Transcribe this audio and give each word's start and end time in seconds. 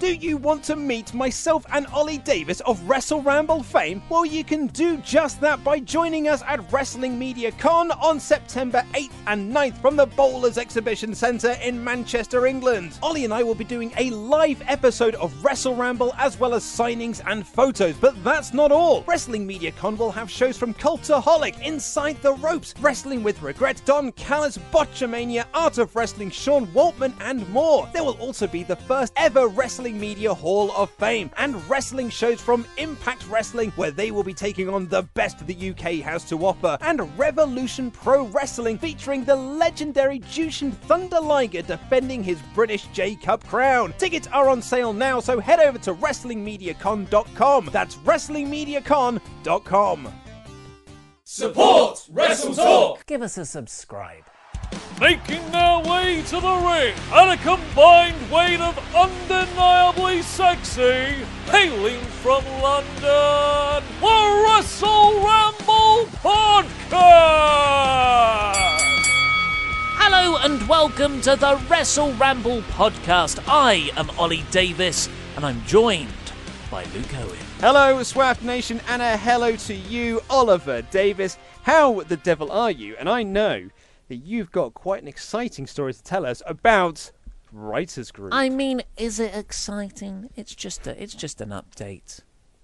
Do 0.00 0.14
you 0.14 0.38
want 0.38 0.64
to 0.64 0.76
meet 0.76 1.12
myself 1.12 1.66
and 1.70 1.86
Ollie 1.88 2.16
Davis 2.16 2.60
of 2.60 2.80
Wrestle 2.88 3.20
Ramble 3.20 3.62
fame? 3.62 4.02
Well, 4.08 4.24
you 4.24 4.42
can 4.42 4.68
do 4.68 4.96
just 4.96 5.42
that 5.42 5.62
by 5.62 5.78
joining 5.78 6.26
us 6.26 6.42
at 6.46 6.72
Wrestling 6.72 7.18
Media 7.18 7.52
Con 7.52 7.90
on 7.90 8.18
September 8.18 8.82
8th 8.94 9.10
and 9.26 9.54
9th 9.54 9.76
from 9.76 9.96
the 9.96 10.06
Bowlers 10.06 10.56
Exhibition 10.56 11.14
Centre 11.14 11.54
in 11.62 11.84
Manchester, 11.84 12.46
England. 12.46 12.98
Ollie 13.02 13.26
and 13.26 13.34
I 13.34 13.42
will 13.42 13.54
be 13.54 13.62
doing 13.62 13.92
a 13.98 14.08
live 14.08 14.62
episode 14.66 15.16
of 15.16 15.44
Wrestle 15.44 15.76
Ramble 15.76 16.14
as 16.16 16.40
well 16.40 16.54
as 16.54 16.64
signings 16.64 17.20
and 17.26 17.46
photos, 17.46 17.94
but 17.96 18.24
that's 18.24 18.54
not 18.54 18.72
all. 18.72 19.04
Wrestling 19.06 19.46
Media 19.46 19.70
Con 19.70 19.98
will 19.98 20.12
have 20.12 20.30
shows 20.30 20.56
from 20.56 20.72
Cultaholic, 20.72 21.60
Inside 21.60 22.22
the 22.22 22.32
Ropes, 22.36 22.72
Wrestling 22.80 23.22
with 23.22 23.42
Regret, 23.42 23.82
Don 23.84 24.12
Callis, 24.12 24.58
Botchamania, 24.72 25.44
Art 25.52 25.76
of 25.76 25.94
Wrestling, 25.94 26.30
Sean 26.30 26.66
Waltman, 26.68 27.12
and 27.20 27.46
more. 27.50 27.86
There 27.92 28.02
will 28.02 28.16
also 28.18 28.46
be 28.46 28.62
the 28.62 28.76
first 28.76 29.12
ever 29.16 29.46
Wrestling 29.46 29.89
Media 29.92 30.34
Hall 30.34 30.72
of 30.72 30.90
Fame 30.90 31.30
and 31.36 31.68
wrestling 31.68 32.08
shows 32.10 32.40
from 32.40 32.66
Impact 32.78 33.26
Wrestling, 33.28 33.70
where 33.76 33.90
they 33.90 34.10
will 34.10 34.22
be 34.22 34.32
taking 34.34 34.68
on 34.68 34.88
the 34.88 35.02
best 35.14 35.46
the 35.46 35.70
UK 35.70 36.02
has 36.04 36.28
to 36.28 36.44
offer, 36.44 36.76
and 36.80 37.16
Revolution 37.18 37.90
Pro 37.90 38.26
Wrestling 38.26 38.76
featuring 38.78 39.24
the 39.24 39.36
legendary 39.36 40.20
Jushin 40.20 40.72
Thunder 40.72 41.20
Liger 41.20 41.62
defending 41.62 42.22
his 42.22 42.38
British 42.54 42.86
J 42.88 43.16
Cup 43.16 43.46
crown. 43.46 43.94
Tickets 43.98 44.28
are 44.28 44.48
on 44.48 44.62
sale 44.62 44.92
now, 44.92 45.18
so 45.20 45.40
head 45.40 45.60
over 45.60 45.78
to 45.78 45.94
WrestlingMediaCon.com. 45.94 47.70
That's 47.72 47.96
WrestlingMediaCon.com. 47.96 50.12
Support 51.24 52.06
Wrestle 52.10 52.54
Talk! 52.54 53.06
Give 53.06 53.22
us 53.22 53.38
a 53.38 53.46
subscribe. 53.46 54.29
Making 55.00 55.50
their 55.50 55.78
way 55.78 56.22
to 56.26 56.40
the 56.40 56.56
ring 56.56 56.94
at 57.12 57.32
a 57.32 57.36
combined 57.38 58.30
weight 58.30 58.60
of 58.60 58.78
undeniably 58.94 60.22
sexy, 60.22 61.24
hailing 61.46 62.00
from 62.22 62.44
London, 62.60 63.82
the 64.00 64.44
Wrestle 64.46 65.24
Ramble 65.24 66.06
Podcast! 66.20 66.90
Hello 69.96 70.36
and 70.42 70.68
welcome 70.68 71.20
to 71.22 71.34
the 71.34 71.56
Wrestle 71.68 72.12
Ramble 72.14 72.60
podcast. 72.62 73.42
I 73.48 73.90
am 73.96 74.10
Ollie 74.18 74.44
Davis 74.50 75.08
and 75.36 75.46
I'm 75.46 75.64
joined 75.64 76.08
by 76.70 76.84
Luke 76.94 77.14
Owen. 77.16 77.38
Hello, 77.60 78.02
Swaff 78.02 78.42
Nation, 78.42 78.80
and 78.88 79.02
a 79.02 79.16
hello 79.16 79.56
to 79.56 79.74
you, 79.74 80.20
Oliver 80.30 80.82
Davis. 80.82 81.38
How 81.62 82.00
the 82.02 82.16
devil 82.16 82.52
are 82.52 82.70
you? 82.70 82.96
And 82.98 83.08
I 83.08 83.22
know 83.22 83.70
that 84.10 84.16
you've 84.16 84.50
got 84.52 84.74
quite 84.74 85.00
an 85.00 85.08
exciting 85.08 85.66
story 85.66 85.94
to 85.94 86.02
tell 86.02 86.26
us 86.26 86.42
about 86.44 87.10
Writers 87.52 88.10
Group. 88.10 88.34
I 88.34 88.48
mean, 88.50 88.82
is 88.96 89.18
it 89.18 89.34
exciting? 89.34 90.28
It's 90.36 90.54
just 90.54 90.86
a, 90.86 91.02
it's 91.02 91.14
just 91.14 91.40
an 91.40 91.48
update 91.50 92.20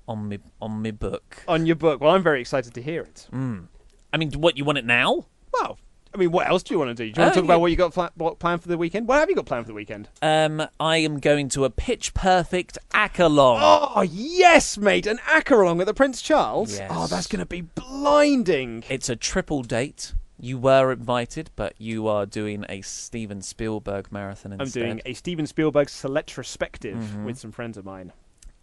on 0.06 0.28
me 0.28 0.38
on 0.60 0.82
me 0.82 0.90
book. 0.90 1.42
On 1.48 1.64
your 1.64 1.76
book. 1.76 2.00
Well, 2.00 2.14
I'm 2.14 2.22
very 2.22 2.40
excited 2.40 2.74
to 2.74 2.82
hear 2.82 3.02
it. 3.02 3.28
Mm. 3.32 3.68
I 4.12 4.16
mean, 4.18 4.32
what 4.32 4.56
you 4.58 4.64
want 4.64 4.78
it 4.78 4.84
now? 4.84 5.26
Well, 5.52 5.78
I 6.14 6.18
mean, 6.18 6.30
what 6.32 6.48
else 6.48 6.62
do 6.62 6.74
you 6.74 6.78
want 6.78 6.88
to 6.88 6.94
do? 6.94 7.12
Do 7.12 7.20
you 7.20 7.24
want 7.24 7.32
Oh, 7.32 7.34
to 7.34 7.40
talk 7.40 7.44
about 7.44 7.60
what 7.60 7.70
you 7.70 7.76
got 7.76 8.38
planned 8.38 8.62
for 8.62 8.68
the 8.68 8.78
weekend? 8.78 9.06
What 9.06 9.18
have 9.20 9.28
you 9.28 9.36
got 9.36 9.46
planned 9.46 9.64
for 9.66 9.68
the 9.68 9.74
weekend? 9.74 10.08
Um, 10.22 10.66
I 10.80 10.96
am 10.98 11.18
going 11.20 11.48
to 11.50 11.64
a 11.64 11.70
pitch 11.70 12.14
perfect 12.14 12.78
acalong. 12.92 13.58
Oh 13.62 14.02
yes, 14.02 14.78
mate, 14.78 15.06
an 15.06 15.18
acca-along 15.18 15.80
at 15.80 15.86
the 15.86 15.94
Prince 15.94 16.22
Charles. 16.22 16.78
Yes. 16.78 16.90
Oh, 16.92 17.06
that's 17.06 17.26
going 17.26 17.40
to 17.40 17.46
be 17.46 17.60
blinding. 17.62 18.84
It's 18.88 19.08
a 19.08 19.16
triple 19.16 19.62
date. 19.62 20.14
You 20.38 20.58
were 20.58 20.92
invited, 20.92 21.50
but 21.56 21.74
you 21.78 22.06
are 22.08 22.26
doing 22.26 22.64
a 22.68 22.82
Steven 22.82 23.40
Spielberg 23.42 24.12
marathon 24.12 24.52
instead. 24.52 24.82
I'm 24.82 24.88
doing 24.88 25.02
a 25.06 25.14
Steven 25.14 25.46
Spielberg 25.46 25.88
selectrospective 25.88 26.96
Mhm. 26.96 27.24
with 27.24 27.38
some 27.38 27.52
friends 27.52 27.76
of 27.78 27.84
mine. 27.84 28.12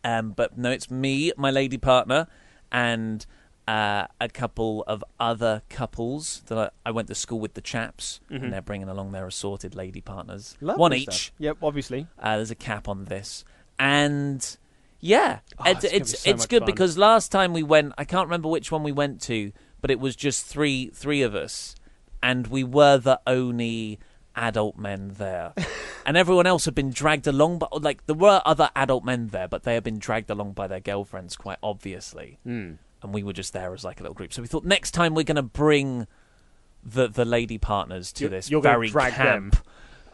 Um, 0.03 0.31
but 0.31 0.57
no, 0.57 0.69
it's 0.69 0.91
me, 0.91 1.31
my 1.37 1.49
lady 1.49 1.77
partner, 1.77 2.27
and 2.71 3.25
uh, 3.67 4.05
a 4.19 4.27
couple 4.27 4.83
of 4.87 5.03
other 5.21 5.61
couples 5.69 6.43
that 6.47 6.57
I, 6.57 6.69
I 6.89 6.91
went 6.91 7.07
to 7.07 7.15
school 7.15 7.39
with 7.39 7.53
the 7.53 7.61
chaps, 7.61 8.19
Mhm. 8.29 8.43
and 8.43 8.53
they're 8.53 8.61
bringing 8.61 8.89
along 8.89 9.13
their 9.13 9.25
assorted 9.25 9.73
lady 9.73 10.01
partners. 10.01 10.57
Lovely 10.59 10.79
One 10.81 10.91
stuff. 10.99 11.13
each. 11.15 11.33
Yep, 11.39 11.57
obviously. 11.63 12.07
Uh, 12.19 12.35
there's 12.35 12.51
a 12.51 12.55
cap 12.55 12.89
on 12.89 13.05
this, 13.05 13.45
and 13.79 14.57
yeah, 14.99 15.39
Oh, 15.59 15.63
it's 15.71 15.85
it's, 15.85 16.19
so 16.19 16.29
it's 16.29 16.45
good 16.45 16.63
fun. 16.63 16.65
because 16.65 16.97
last 16.97 17.31
time 17.31 17.53
we 17.53 17.63
went, 17.63 17.93
I 17.97 18.03
can't 18.03 18.27
remember 18.27 18.49
which 18.49 18.69
one 18.69 18.83
we 18.83 18.91
went 18.91 19.21
to, 19.23 19.53
but 19.83 19.91
it 19.91 19.99
was 19.99 20.15
just 20.15 20.45
three 20.47 20.89
three 20.93 21.21
of 21.21 21.35
us, 21.35 21.75
and 22.23 22.47
we 22.47 22.63
were 22.63 22.97
the 22.97 23.19
only 23.27 23.99
adult 24.35 24.77
men 24.77 25.11
there. 25.19 25.53
and 26.07 26.17
everyone 26.17 26.47
else 26.47 26.65
had 26.65 26.73
been 26.73 26.89
dragged 26.89 27.27
along 27.27 27.59
but 27.59 27.83
like 27.83 28.03
there 28.07 28.15
were 28.15 28.41
other 28.45 28.67
adult 28.75 29.03
men 29.05 29.27
there 29.27 29.47
but 29.47 29.61
they 29.61 29.75
had 29.75 29.83
been 29.83 29.99
dragged 29.99 30.29
along 30.31 30.53
by 30.53 30.65
their 30.67 30.79
girlfriends 30.79 31.35
quite 31.35 31.59
obviously 31.61 32.39
Mm. 32.45 32.77
and 33.03 33.13
we 33.13 33.21
were 33.21 33.31
just 33.31 33.53
there 33.53 33.71
as 33.75 33.83
like 33.83 33.99
a 33.99 34.03
little 34.03 34.15
group 34.15 34.33
so 34.33 34.41
we 34.41 34.47
thought 34.47 34.65
next 34.65 34.89
time 34.91 35.13
we're 35.13 35.23
going 35.23 35.35
to 35.35 35.43
bring 35.43 36.07
the 36.83 37.07
the 37.07 37.23
lady 37.25 37.59
partners 37.59 38.11
to 38.13 38.23
You're- 38.23 38.35
this 38.35 38.49
you're 38.49 38.61
very 38.61 38.89
drag 38.89 39.13
them. 39.13 39.51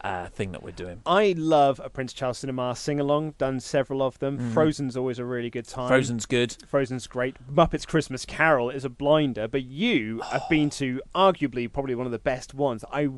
Uh, 0.02 0.26
thing 0.28 0.52
that 0.52 0.62
we're 0.62 0.70
doing 0.72 1.02
I 1.04 1.34
love 1.36 1.80
a 1.84 1.90
Prince 1.90 2.12
Charles 2.12 2.38
Cinema 2.38 2.74
sing 2.74 2.98
along. 3.00 3.34
Done 3.38 3.60
several 3.60 4.02
of 4.02 4.18
them. 4.18 4.38
Mhm. 4.38 4.52
Frozen's 4.52 4.96
always 4.96 5.18
a 5.18 5.24
really 5.24 5.50
good 5.50 5.66
time. 5.68 5.88
Frozen's 5.88 6.26
good. 6.26 6.56
Frozen's 6.66 7.06
great. 7.06 7.36
Muppets 7.52 7.86
Christmas 7.86 8.24
Carol 8.24 8.70
is 8.70 8.84
a 8.84 8.88
blinder, 8.88 9.46
but 9.48 9.62
you 9.64 10.20
have 10.30 10.48
been 10.48 10.70
to 10.80 11.00
arguably 11.14 11.70
probably 11.70 11.94
one 11.94 12.06
of 12.06 12.12
the 12.12 12.18
best 12.18 12.54
ones. 12.54 12.84
I, 12.92 13.08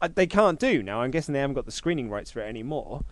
I 0.00 0.08
they 0.08 0.26
can't 0.26 0.58
do 0.60 0.82
now. 0.82 1.00
I'm 1.02 1.10
guessing 1.10 1.32
they 1.32 1.40
haven't 1.40 1.54
got 1.54 1.64
the 1.66 1.72
screening 1.72 2.10
rights 2.10 2.30
for 2.30 2.40
it 2.40 2.48
anymore. 2.48 3.02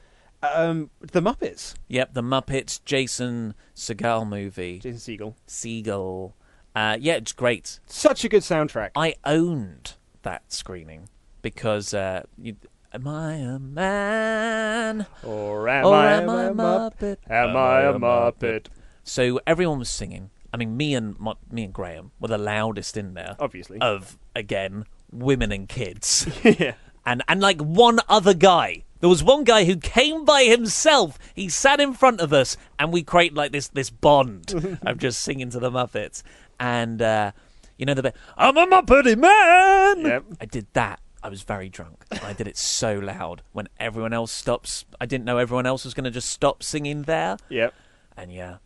Um, 0.43 0.91
the 1.01 1.23
Muppets. 1.23 1.75
Yep, 1.89 2.13
the 2.15 2.23
Muppets 2.23 2.81
Jason 2.85 3.55
Segal 3.75 4.29
movie. 4.29 4.79
Jason 4.81 5.17
Segel. 5.17 5.35
Segel. 5.49 6.33
Uh, 6.77 6.99
yeah, 7.01 7.15
it's 7.15 7.33
great. 7.33 7.81
Such 7.87 8.25
a 8.25 8.29
good 8.29 8.43
soundtrack. 8.43 8.91
I 8.97 9.15
owned 9.25 9.95
that 10.23 10.53
screening 10.53 11.09
because 11.41 11.95
uh, 11.95 12.25
you, 12.37 12.57
am 12.95 13.09
I 13.09 13.35
a 13.35 13.59
man 13.59 15.07
Or 15.25 15.69
am 15.69 15.85
or 15.85 15.95
I 15.95 16.13
am 16.13 16.31
I 16.31 16.45
a 16.45 16.51
a 16.51 16.55
Mupp- 16.55 16.99
Muppet? 16.99 17.17
Am 17.29 17.57
I 17.57 17.81
a 17.83 17.93
Muppet? 17.95 18.67
So 19.03 19.41
everyone 19.47 19.81
was 19.81 19.91
singing. 19.91 20.31
I 20.53 20.57
mean, 20.57 20.77
me 20.77 20.95
and 20.95 21.19
my, 21.19 21.35
me 21.51 21.65
and 21.65 21.73
Graham 21.75 22.13
were 22.21 22.29
the 22.29 22.39
loudest 22.39 22.97
in 22.97 23.15
there. 23.15 23.35
Obviously. 23.41 23.79
Of 23.81 24.17
again, 24.37 24.85
women 25.11 25.51
and 25.51 25.69
kids. 25.69 26.29
yeah. 26.45 26.75
And 27.05 27.23
and 27.29 27.41
like 27.41 27.61
one 27.61 27.99
other 28.09 28.35
guy. 28.35 28.85
There 29.01 29.09
was 29.11 29.23
one 29.23 29.45
guy 29.45 29.65
who 29.65 29.77
came 29.77 30.25
by 30.25 30.45
himself. 30.45 31.19
He 31.35 31.51
sat 31.51 31.79
in 31.81 31.93
front 31.93 32.21
of 32.21 32.33
us, 32.33 32.57
and 32.79 32.91
we 32.93 33.03
create 33.03 33.35
like 33.35 33.53
this 33.53 33.69
this 33.69 33.91
bond 33.91 34.79
of 34.87 34.99
just 34.99 35.21
singing 35.21 35.51
to 35.51 35.59
the 35.59 35.71
Muppets. 35.71 36.23
And 36.59 37.03
uh, 37.03 37.33
you 37.77 37.85
know 37.85 37.95
the 37.95 38.05
bit, 38.05 38.17
I'm 38.37 38.57
a 38.57 38.67
Muppety 38.67 39.19
man. 39.19 40.07
Yep. 40.07 40.25
I 40.41 40.47
did 40.47 40.69
that. 40.75 41.01
I 41.25 41.29
was 41.31 41.43
very 41.43 41.69
drunk. 41.71 42.05
I 42.23 42.35
did 42.35 42.47
it 42.47 42.57
so 42.59 42.99
loud 42.99 43.41
when 43.53 43.69
everyone 43.81 44.13
else 44.13 44.31
stops. 44.31 44.85
I 45.01 45.07
didn't 45.07 45.25
know 45.25 45.39
everyone 45.39 45.65
else 45.67 45.85
was 45.85 45.95
going 45.95 46.05
to 46.05 46.11
just 46.11 46.29
stop 46.29 46.63
singing 46.63 47.03
there. 47.05 47.39
Yep. 47.49 47.73
And 48.17 48.31
yeah, 48.33 48.59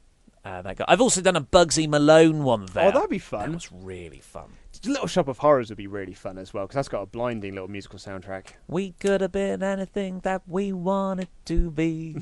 Uh, 0.45 0.61
that 0.63 0.77
guy. 0.77 0.85
I've 0.89 1.01
also 1.01 1.21
done 1.21 1.37
a 1.37 1.41
Bugsy 1.41 1.89
Malone 1.89 2.43
one 2.43 2.67
there. 2.67 2.89
Oh, 2.89 2.91
that'd 2.91 3.09
be 3.11 3.19
fun. 3.21 3.51
That 3.51 3.55
was 3.55 3.71
really 3.73 4.19
fun. 4.21 4.51
Little 4.85 5.07
Shop 5.07 5.29
of 5.29 5.39
Horrors 5.39 5.69
would 5.71 5.79
be 5.79 5.87
really 5.87 6.15
fun 6.15 6.37
as 6.39 6.53
well 6.53 6.65
because 6.65 6.75
that's 6.77 6.89
got 6.89 7.03
a 7.03 7.07
blinding 7.07 7.53
little 7.55 7.69
musical 7.69 7.99
soundtrack. 7.99 8.47
We 8.69 8.93
could 8.93 9.21
have 9.21 9.33
been 9.33 9.63
anything 9.63 10.21
that 10.21 10.43
we 10.47 10.73
wanted 10.73 11.29
to 11.47 11.71
be. 11.71 12.17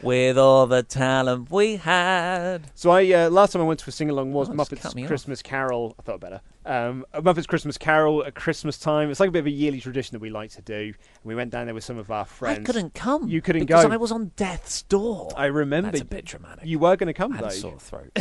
With 0.00 0.38
all 0.38 0.68
the 0.68 0.84
talent 0.84 1.50
we 1.50 1.74
had. 1.76 2.70
So 2.76 2.90
I 2.92 3.10
uh, 3.12 3.30
last 3.30 3.52
time 3.52 3.62
I 3.62 3.64
went 3.64 3.80
to 3.80 3.88
a 3.88 3.92
sing 3.92 4.10
along 4.10 4.32
was 4.32 4.48
Oh, 4.48 4.54
just 4.54 4.70
cut 4.80 4.94
me 4.94 5.02
Muppets 5.02 5.04
off. 5.04 5.08
Christmas 5.08 5.42
Carol. 5.42 5.96
I 5.98 6.02
thought 6.02 6.20
better. 6.20 6.40
Um, 6.66 7.06
a 7.14 7.22
Muppets 7.22 7.46
Christmas 7.46 7.78
Carol 7.78 8.24
at 8.24 8.34
Christmas 8.34 8.78
time. 8.78 9.10
It's 9.10 9.20
like 9.20 9.30
a 9.30 9.32
bit 9.32 9.38
of 9.40 9.46
a 9.46 9.50
yearly 9.50 9.80
tradition 9.80 10.12
that 10.14 10.20
we 10.20 10.28
like 10.28 10.50
to 10.50 10.62
do. 10.62 10.74
And 10.74 10.94
we 11.24 11.34
went 11.34 11.50
down 11.50 11.64
there 11.66 11.74
with 11.74 11.84
some 11.84 11.96
of 11.96 12.10
our 12.10 12.26
friends. 12.26 12.58
I 12.58 12.62
couldn't 12.62 12.92
come. 12.94 13.26
You 13.28 13.40
couldn't 13.40 13.62
because 13.62 13.86
go. 13.86 13.90
I 13.92 13.96
was 13.96 14.12
on 14.12 14.32
death's 14.36 14.82
door. 14.82 15.30
I 15.36 15.46
remember 15.46 15.90
That's 15.92 16.02
a 16.02 16.04
bit 16.04 16.26
dramatic. 16.26 16.66
You 16.66 16.78
were 16.78 16.96
going 16.96 17.06
to 17.06 17.14
come 17.14 17.32
I 17.32 17.36
had 17.36 17.44
though. 17.44 17.48
a 17.48 17.52
sore 17.52 17.78
throat. 17.78 18.10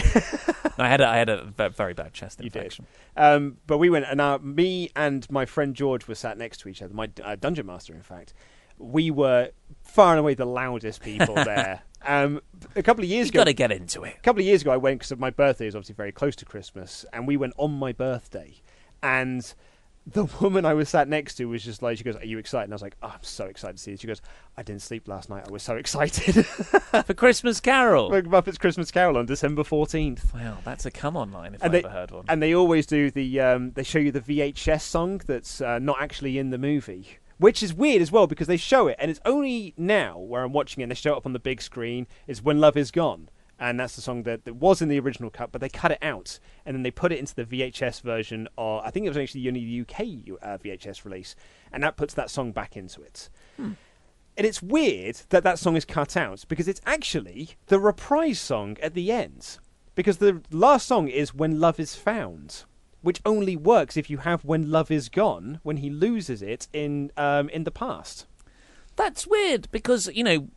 no, 0.78 0.86
I 0.86 0.88
had 0.88 1.01
a, 1.01 1.07
I 1.07 1.18
had 1.18 1.30
a 1.30 1.44
very 1.75 1.94
bad 1.94 2.13
chest 2.13 2.39
You 2.39 2.50
did. 2.50 2.56
infection. 2.57 2.86
Um, 3.18 3.57
but 3.68 3.80
we 3.80 3.89
went, 3.89 4.06
and 4.06 4.22
uh, 4.22 4.39
me 4.42 4.92
and 4.95 5.30
my 5.30 5.45
friend 5.45 5.75
George 5.75 6.07
were 6.07 6.16
sat 6.16 6.38
next 6.38 6.60
to 6.60 6.69
each 6.69 6.81
other. 6.81 6.94
My 6.94 7.10
uh, 7.24 7.36
dungeon 7.36 7.66
master, 7.66 7.94
in 7.94 8.04
fact. 8.04 8.34
We 8.80 9.10
were 9.10 9.50
far 9.81 10.12
and 10.12 10.19
away 10.19 10.36
the 10.36 10.45
loudest 10.45 11.01
people 11.01 11.34
there. 11.36 11.81
Um, 12.05 12.41
a 12.75 12.83
couple 12.83 13.03
of 13.03 13.09
years 13.09 13.27
You 13.27 13.31
ago, 13.31 13.39
got 13.41 13.45
to 13.45 13.53
get 13.53 13.71
into 13.71 14.03
it. 14.03 14.15
a 14.17 14.21
couple 14.21 14.39
of 14.39 14.45
years 14.45 14.61
ago, 14.61 14.71
I 14.71 14.77
went 14.77 14.99
because 14.99 15.17
my 15.17 15.29
birthday 15.29 15.67
is 15.67 15.75
obviously 15.75 15.95
very 15.95 16.11
close 16.11 16.35
to 16.38 16.45
Christmas, 16.45 17.05
and 17.11 17.27
we 17.27 17.38
went 17.38 17.53
on 17.57 17.71
my 17.71 17.91
birthday, 17.91 18.53
and 19.03 19.53
the 20.09 20.23
woman 20.41 20.63
I 20.65 20.73
was 20.73 20.88
sat 20.88 21.09
next 21.09 21.35
to 21.35 21.45
was 21.45 21.63
just 21.65 21.81
like, 21.81 21.97
she 21.97 22.03
goes, 22.05 22.15
"Are 22.15 22.23
you 22.25 22.38
excited?" 22.38 22.65
And 22.65 22.73
I 22.73 22.75
was 22.75 22.81
like, 22.81 22.95
oh, 23.03 23.07
"I'm 23.15 23.23
so 23.23 23.45
excited 23.45 23.75
to 23.77 23.83
see 23.83 23.91
this." 23.91 23.99
She 23.99 24.07
goes, 24.07 24.21
"I 24.55 24.63
didn't 24.63 24.81
sleep 24.83 25.07
last 25.07 25.29
night. 25.29 25.44
I 25.47 25.51
was 25.51 25.63
so 25.63 25.75
excited." 25.83 26.45
For 26.45 27.13
Christmas 27.13 27.59
Carol. 27.59 28.09
Like 28.09 28.23
Muppets 28.25 28.57
Christmas 28.59 28.89
Carol 28.91 29.17
on 29.17 29.25
December 29.25 29.63
fourteenth. 29.65 30.33
Wow, 30.33 30.59
that's 30.63 30.85
a 30.85 30.91
come 30.91 31.17
on 31.17 31.31
line 31.31 31.55
if 31.55 31.61
And 31.63 31.71
I 31.71 31.73
they, 31.73 31.79
ever 31.79 31.89
heard 31.89 32.11
one. 32.11 32.25
and 32.29 32.41
they 32.41 32.53
always 32.55 32.85
do 32.85 33.11
the 33.11 33.39
um, 33.41 33.71
they 33.71 33.83
show 33.83 34.00
you 34.00 34.11
the 34.13 34.21
VHS 34.21 34.81
song 34.81 35.21
that's 35.25 35.59
uh, 35.59 35.79
not 35.79 36.01
actually 36.01 36.38
in 36.38 36.51
the 36.51 36.57
movie, 36.57 37.17
which 37.38 37.62
is 37.62 37.74
weird 37.74 38.01
as 38.01 38.12
well 38.12 38.28
because 38.28 38.48
they 38.48 38.57
show 38.57 38.88
it 38.88 38.95
and 39.00 39.12
it's 39.12 39.22
only 39.25 39.74
now 39.78 40.18
where 40.18 40.44
I'm 40.44 40.54
watching 40.54 40.81
it 40.81 40.86
and 40.86 40.92
they 40.92 40.95
show 40.95 41.13
it 41.13 41.18
up 41.18 41.25
on 41.25 41.34
the 41.34 41.39
big 41.39 41.62
screen 41.62 42.07
is 42.28 42.42
When 42.42 42.60
Love 42.60 42.78
Is 42.78 42.92
Gone. 42.92 43.30
And 43.60 43.80
that's 43.80 43.95
the 43.95 44.04
song 44.04 44.24
that, 44.24 44.45
that 44.45 44.56
was 44.56 44.84
in 44.84 44.89
the 44.89 45.00
original 45.00 45.31
cut, 45.31 45.51
but 45.51 45.62
they 45.62 45.69
cut 45.69 45.92
it 45.92 45.98
out 46.01 46.39
and 46.66 46.75
then 46.75 46.84
they 46.84 46.92
put 46.92 47.12
it 47.12 47.18
into 47.18 47.34
the 47.34 47.44
VHS 47.44 48.01
version. 48.01 48.48
Or 48.56 48.86
I 48.86 48.92
think 48.92 49.06
it 49.06 49.10
was 49.10 49.18
actually 49.18 49.48
only 49.48 49.66
the 49.66 49.81
UK 49.81 50.38
uh, 50.44 50.57
VHS 50.60 51.06
release, 51.06 51.36
and 51.72 51.81
that 51.81 51.98
puts 51.98 52.13
that 52.13 52.30
song 52.30 52.51
back 52.51 52.78
into 52.78 53.01
it. 53.01 53.30
And 54.38 54.45
it's 54.45 54.62
weird 54.62 55.22
that 55.30 55.44
that 55.44 55.57
song 55.57 55.75
is 55.75 55.86
cut 55.86 56.16
out 56.16 56.45
because 56.48 56.68
it's 56.68 56.81
actually 56.86 57.51
the 57.66 57.80
reprise 57.80 58.39
song 58.39 58.78
at 58.84 58.94
the 58.94 59.12
end. 59.12 59.57
Because 59.95 60.18
the 60.18 60.44
last 60.51 60.86
song 60.88 61.07
is 61.07 61.34
When 61.34 61.60
Love 61.60 61.80
Is 61.80 61.95
Found, 61.95 62.66
which 63.01 63.21
only 63.25 63.55
works 63.55 63.95
if 63.97 64.09
you 64.09 64.17
have 64.19 64.44
When 64.44 64.69
Love 64.71 64.89
Is 64.91 65.09
Gone, 65.09 65.59
when 65.63 65.77
he 65.77 65.89
loses 65.89 66.41
it 66.41 66.67
in 66.73 67.11
um, 67.17 67.49
in 67.49 67.63
the 67.63 67.71
past. 67.71 68.25
That's 68.95 69.27
weird 69.27 69.69
because 69.71 70.07
you 70.13 70.23
know, 70.23 70.47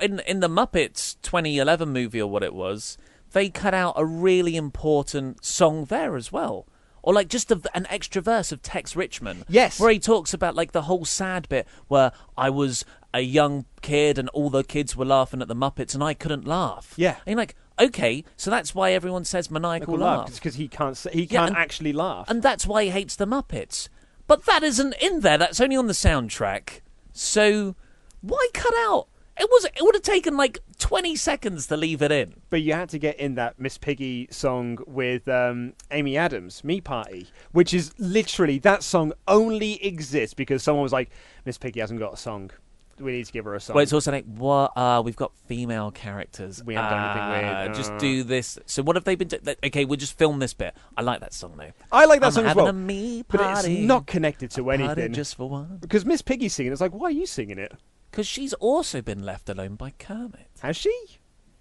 in 0.00 0.20
in 0.20 0.40
the 0.40 0.48
Muppets 0.48 1.16
2011 1.22 1.88
movie 1.90 2.20
or 2.20 2.28
what 2.30 2.42
it 2.42 2.54
was, 2.54 2.98
they 3.32 3.48
cut 3.48 3.74
out 3.74 3.94
a 3.96 4.04
really 4.04 4.56
important 4.56 5.44
song 5.44 5.84
there 5.86 6.16
as 6.16 6.32
well. 6.32 6.66
Or 7.02 7.12
like 7.12 7.28
just 7.28 7.50
a, 7.52 7.60
an 7.74 7.86
extra 7.90 8.22
verse 8.22 8.50
of 8.50 8.62
Tex 8.62 8.96
Richman, 8.96 9.44
Yes. 9.46 9.78
where 9.78 9.90
he 9.90 9.98
talks 9.98 10.32
about 10.32 10.54
like 10.54 10.72
the 10.72 10.82
whole 10.82 11.04
sad 11.04 11.46
bit 11.50 11.66
where 11.86 12.12
I 12.36 12.48
was 12.48 12.84
a 13.12 13.20
young 13.20 13.66
kid 13.82 14.18
and 14.18 14.30
all 14.30 14.48
the 14.48 14.64
kids 14.64 14.96
were 14.96 15.04
laughing 15.04 15.42
at 15.42 15.48
the 15.48 15.54
Muppets 15.54 15.92
and 15.94 16.02
I 16.02 16.14
couldn't 16.14 16.46
laugh. 16.46 16.94
Yeah. 16.96 17.16
and 17.26 17.34
you're 17.34 17.36
like, 17.36 17.54
okay, 17.78 18.24
so 18.36 18.50
that's 18.50 18.74
why 18.74 18.92
everyone 18.92 19.24
says 19.24 19.50
maniacal 19.50 19.96
laugh. 19.98 20.32
because 20.34 20.54
he 20.56 20.68
can't 20.68 20.92
s- 20.92 21.06
he 21.12 21.26
can't 21.26 21.48
and- 21.50 21.56
actually 21.56 21.92
laugh. 21.92 22.28
and 22.30 22.42
that's 22.42 22.66
why 22.66 22.84
he 22.84 22.90
hates 22.90 23.16
the 23.16 23.26
Muppets. 23.26 23.88
But 24.26 24.46
that 24.46 24.62
isn't 24.62 24.94
in 25.02 25.20
there. 25.20 25.36
That's 25.36 25.60
only 25.60 25.76
on 25.76 25.86
the 25.86 25.92
soundtrack. 25.92 26.80
So 27.12 27.76
why 28.22 28.48
cut 28.54 28.72
out? 28.78 29.08
It 29.36 29.48
was. 29.50 29.64
It 29.64 29.82
would 29.82 29.96
have 29.96 30.02
taken 30.02 30.36
like 30.36 30.60
twenty 30.78 31.16
seconds 31.16 31.66
to 31.66 31.76
leave 31.76 32.00
it 32.02 32.12
in. 32.12 32.34
but 32.50 32.62
you 32.62 32.72
had 32.72 32.88
to 32.90 32.98
get 33.00 33.18
in 33.18 33.34
that 33.34 33.58
Miss 33.58 33.76
Piggy 33.78 34.28
song 34.30 34.78
with 34.86 35.26
um, 35.28 35.72
Amy 35.90 36.16
Adams, 36.16 36.62
"Me 36.62 36.80
Party," 36.80 37.26
which 37.50 37.74
is 37.74 37.92
literally 37.98 38.58
that 38.60 38.84
song 38.84 39.12
only 39.26 39.84
exists 39.84 40.34
because 40.34 40.62
someone 40.62 40.84
was 40.84 40.92
like, 40.92 41.10
"Miss 41.44 41.58
Piggy 41.58 41.80
hasn't 41.80 41.98
got 41.98 42.14
a 42.14 42.16
song. 42.16 42.52
We 42.98 43.12
need 43.12 43.26
to 43.26 43.32
give 43.32 43.44
her 43.44 43.54
a 43.54 43.60
song." 43.60 43.74
Well, 43.74 43.82
it's 43.82 43.92
also 43.92 44.10
like, 44.12 44.24
what? 44.26 44.76
Uh, 44.76 45.02
we've 45.04 45.16
got 45.16 45.32
female 45.46 45.90
characters. 45.90 46.62
We 46.64 46.74
haven't 46.74 46.90
done 46.98 47.32
anything 47.34 47.70
Uh, 47.70 47.74
Just 47.74 47.92
uh. 47.92 47.98
do 47.98 48.22
this. 48.24 48.58
So 48.66 48.82
what 48.82 48.96
have 48.96 49.04
they 49.04 49.14
been? 49.14 49.28
Do- 49.28 49.38
th- 49.38 49.58
okay, 49.64 49.84
we'll 49.84 49.98
just 49.98 50.16
film 50.18 50.38
this 50.38 50.54
bit. 50.54 50.74
I 50.96 51.02
like 51.02 51.20
that 51.20 51.32
song 51.34 51.54
though. 51.56 51.72
I 51.92 52.04
like 52.06 52.20
that 52.20 52.26
I'm 52.26 52.32
song 52.32 52.44
as 52.44 52.48
having 52.48 52.64
well, 52.64 52.70
a 52.70 52.72
me 52.74 53.22
but 53.28 53.40
party. 53.40 53.78
it's 53.78 53.86
not 53.86 54.06
connected 54.06 54.50
to 54.52 54.64
Party 54.64 54.82
anything. 54.84 55.12
just 55.12 55.36
for 55.36 55.48
one. 55.48 55.78
Because 55.80 56.04
Miss 56.04 56.22
Piggy's 56.22 56.54
singing, 56.54 56.72
it's 56.72 56.80
like, 56.80 56.92
why 56.92 57.08
are 57.08 57.10
you 57.10 57.26
singing 57.26 57.58
it? 57.58 57.72
Because 58.10 58.26
she's 58.26 58.52
also 58.54 59.02
been 59.02 59.24
left 59.24 59.48
alone 59.48 59.74
by 59.74 59.90
Kermit. 59.98 60.48
Has 60.60 60.76
she? 60.76 60.94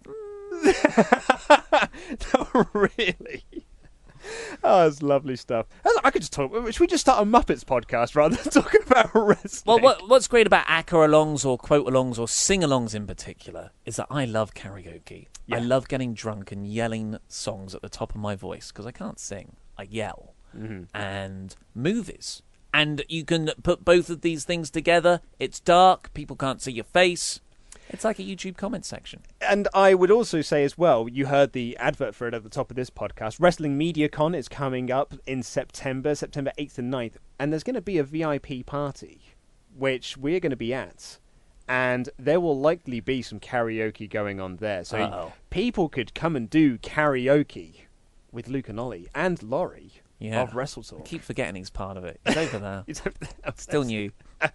no, 2.33 2.68
really. 2.74 3.44
Oh, 4.66 4.84
that's 4.84 5.02
lovely 5.02 5.36
stuff. 5.36 5.66
I 6.06 6.10
could 6.10 6.22
just 6.22 6.31
talk. 6.31 6.54
Should 6.72 6.80
we 6.80 6.88
just 6.88 7.02
start 7.02 7.22
a 7.22 7.25
Muppets 7.25 7.66
podcast 7.66 8.16
rather 8.16 8.38
than 8.38 8.52
talk 8.64 8.74
about 8.86 9.12
wrestling? 9.14 9.64
Well, 9.66 9.80
what, 9.80 10.08
what's 10.08 10.28
great 10.28 10.48
about 10.48 10.66
acca-alongs 10.68 11.46
or 11.46 11.58
quote-alongs 11.58 12.18
or 12.18 12.28
sing-alongs 12.30 12.96
in 12.96 13.06
particular 13.06 13.72
is 13.86 13.98
that 13.98 14.08
I 14.10 14.24
love 14.24 14.54
karaoke. 14.54 15.28
Yeah. 15.48 15.58
I 15.58 15.60
love 15.60 15.90
getting 15.90 16.14
drunk 16.14 16.52
and 16.52 16.66
yelling 16.66 17.18
songs 17.28 17.75
at 17.75 17.81
the 17.81 17.90
top 17.90 18.12
of 18.12 18.22
my 18.22 18.36
voice 18.36 18.72
because 18.72 18.86
I 18.86 18.92
can't 18.92 19.20
sing. 19.20 19.58
I 19.78 19.84
yell. 19.84 20.34
Mm-hmm. 20.58 20.84
And 20.96 21.56
movies. 21.75 22.42
And 22.74 23.04
you 23.10 23.25
can 23.25 23.52
put 23.64 23.84
both 23.84 24.10
of 24.10 24.22
these 24.22 24.46
things 24.46 24.70
together. 24.70 25.20
It's 25.40 25.60
dark. 25.60 26.14
People 26.14 26.36
can't 26.36 26.62
see 26.62 26.72
your 26.72 26.86
face. 26.86 27.42
It's 27.89 28.03
like 28.03 28.19
a 28.19 28.24
YouTube 28.24 28.57
comment 28.57 28.85
section. 28.85 29.21
And 29.41 29.68
I 29.74 29.94
would 29.94 30.09
also 30.12 30.41
say 30.41 30.63
as 30.63 30.77
well, 30.77 31.07
you 31.07 31.27
heard 31.27 31.53
the 31.53 31.77
advert 31.77 32.15
for 32.15 32.27
it 32.27 32.33
at 32.33 32.44
the 32.44 32.50
top 32.50 32.69
of 32.71 32.75
this 32.75 32.89
podcast. 32.89 33.38
Wrestling 33.39 33.77
Media 33.77 34.09
Con 34.09 34.33
is 34.33 34.47
coming 34.47 34.91
up 34.91 35.13
in 35.27 35.44
September, 35.44 36.15
September 36.15 36.51
8th 36.57 36.77
and 36.80 36.91
9th. 36.94 37.13
And 37.39 37.51
there's 37.51 37.63
going 37.63 37.75
to 37.75 37.81
be 37.81 37.97
a 37.97 38.03
VIP 38.03 38.65
party, 38.65 39.21
which 39.75 40.18
we're 40.18 40.39
going 40.39 40.50
to 40.51 40.56
be 40.56 40.74
at. 40.74 41.19
And 41.68 42.09
there 42.18 42.39
will 42.41 42.59
likely 42.59 43.00
be 43.00 43.21
some 43.21 43.39
karaoke 43.39 44.09
going 44.09 44.39
on 44.39 44.57
there. 44.57 44.83
So 44.83 44.97
Uh-oh. 45.00 45.33
people 45.50 45.88
could 45.88 46.13
come 46.13 46.36
and 46.36 46.50
do 46.50 46.77
karaoke 46.79 47.81
with 48.31 48.48
Luke 48.48 48.67
and 48.69 48.79
Ollie 48.79 49.08
and 49.13 49.41
Laurie 49.43 49.93
Yeah. 50.19 50.41
of 50.41 50.55
Wrestle 50.55 50.84
I 51.00 51.01
keep 51.03 51.22
forgetting 51.22 51.55
he's 51.55 51.69
part 51.69 51.96
of 51.98 52.03
it. 52.03 52.19
He's 52.25 52.38
over 52.38 52.60
there. 52.60 52.84
It's- 52.88 53.62
Still 53.62 53.84
new. 53.84 54.12